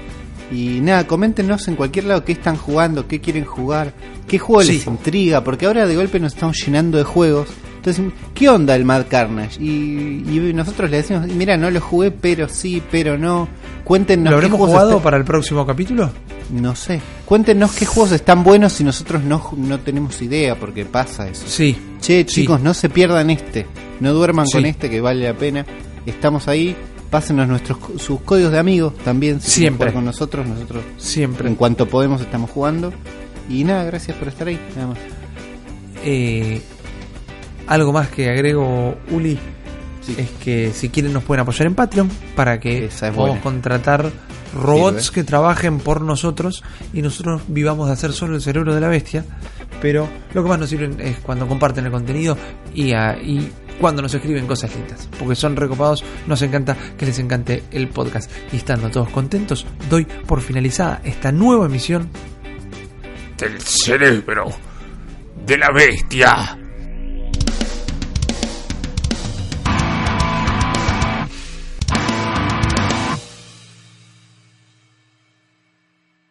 Y 0.50 0.80
nada, 0.80 1.06
coméntenos 1.06 1.68
en 1.68 1.76
cualquier 1.76 2.06
lado 2.06 2.24
qué 2.24 2.32
están 2.32 2.56
jugando, 2.56 3.06
qué 3.06 3.20
quieren 3.20 3.44
jugar, 3.44 3.92
qué 4.26 4.38
juego 4.38 4.62
les 4.62 4.86
intriga, 4.86 5.44
porque 5.44 5.66
ahora 5.66 5.86
de 5.86 5.94
golpe 5.94 6.18
nos 6.18 6.34
estamos 6.34 6.56
llenando 6.64 6.98
de 6.98 7.04
juegos. 7.04 7.48
Entonces, 7.80 8.12
¿qué 8.34 8.46
onda 8.46 8.76
el 8.76 8.84
Mad 8.84 9.06
Carnage? 9.08 9.58
Y, 9.58 10.52
nosotros 10.54 10.90
le 10.90 10.98
decimos, 10.98 11.26
mira, 11.28 11.56
no 11.56 11.70
lo 11.70 11.80
jugué, 11.80 12.10
pero 12.10 12.46
sí, 12.46 12.82
pero 12.90 13.16
no. 13.16 13.48
Cuéntenos. 13.84 14.30
¿Lo 14.30 14.36
habremos 14.36 14.60
jugado 14.60 15.00
para 15.00 15.16
el 15.16 15.24
próximo 15.24 15.64
capítulo? 15.64 16.10
No 16.50 16.76
sé. 16.76 17.00
Cuéntenos 17.24 17.72
qué 17.72 17.86
juegos 17.86 18.12
están 18.12 18.44
buenos 18.44 18.74
si 18.74 18.84
nosotros 18.84 19.22
no, 19.24 19.52
no 19.56 19.80
tenemos 19.80 20.20
idea, 20.20 20.56
porque 20.56 20.84
pasa 20.84 21.26
eso. 21.26 21.44
Sí. 21.46 21.74
Che, 22.02 22.26
chicos, 22.26 22.60
no 22.60 22.74
se 22.74 22.90
pierdan 22.90 23.30
este. 23.30 23.66
No 24.00 24.12
duerman 24.12 24.44
con 24.52 24.66
este, 24.66 24.90
que 24.90 25.00
vale 25.00 25.24
la 25.24 25.34
pena. 25.34 25.64
Estamos 26.04 26.48
ahí. 26.48 26.76
Pásenos 27.08 27.48
nuestros 27.48 27.78
sus 27.96 28.20
códigos 28.20 28.52
de 28.52 28.58
amigos 28.58 28.94
también. 28.98 29.40
Si 29.40 29.52
Siempre. 29.52 29.90
con 29.90 30.04
nosotros. 30.04 30.46
Nosotros, 30.46 30.84
Siempre. 30.98 31.48
En 31.48 31.54
cuanto 31.54 31.88
podemos, 31.88 32.20
estamos 32.20 32.50
jugando. 32.50 32.92
Y 33.48 33.64
nada, 33.64 33.84
gracias 33.84 34.18
por 34.18 34.28
estar 34.28 34.48
ahí. 34.48 34.60
Nada 34.76 34.88
más. 34.88 34.98
Eh, 36.04 36.60
algo 37.70 37.92
más 37.92 38.08
que 38.08 38.28
agrego, 38.28 38.98
Uli. 39.10 39.38
Es 40.18 40.30
que 40.42 40.72
si 40.72 40.88
quieren 40.88 41.12
nos 41.12 41.22
pueden 41.22 41.42
apoyar 41.42 41.68
en 41.68 41.74
Patreon 41.76 42.10
para 42.34 42.58
que 42.58 42.90
podamos 43.14 43.38
contratar 43.38 44.10
robots 44.54 45.12
que 45.12 45.22
trabajen 45.22 45.78
por 45.78 46.00
nosotros 46.00 46.64
y 46.92 47.00
nosotros 47.00 47.42
vivamos 47.46 47.86
de 47.86 47.92
hacer 47.92 48.12
solo 48.12 48.34
el 48.34 48.42
cerebro 48.42 48.74
de 48.74 48.80
la 48.80 48.88
bestia. 48.88 49.24
Pero 49.80 50.08
lo 50.34 50.42
que 50.42 50.48
más 50.48 50.58
nos 50.58 50.68
sirven 50.68 51.00
es 51.00 51.18
cuando 51.18 51.46
comparten 51.46 51.86
el 51.86 51.92
contenido 51.92 52.36
y, 52.74 52.92
y 52.92 53.52
cuando 53.80 54.02
nos 54.02 54.12
escriben 54.12 54.46
cosas 54.48 54.74
lindas. 54.74 55.08
Porque 55.16 55.36
son 55.36 55.54
recopados, 55.54 56.02
nos 56.26 56.42
encanta 56.42 56.76
que 56.98 57.06
les 57.06 57.20
encante 57.20 57.62
el 57.70 57.88
podcast. 57.88 58.30
Y 58.52 58.56
estando 58.56 58.90
todos 58.90 59.10
contentos, 59.10 59.64
doy 59.88 60.06
por 60.26 60.40
finalizada 60.40 61.00
esta 61.04 61.30
nueva 61.30 61.66
emisión 61.66 62.08
del 63.38 63.60
cerebro 63.60 64.50
de 65.46 65.56
la 65.56 65.70
bestia. 65.72 66.59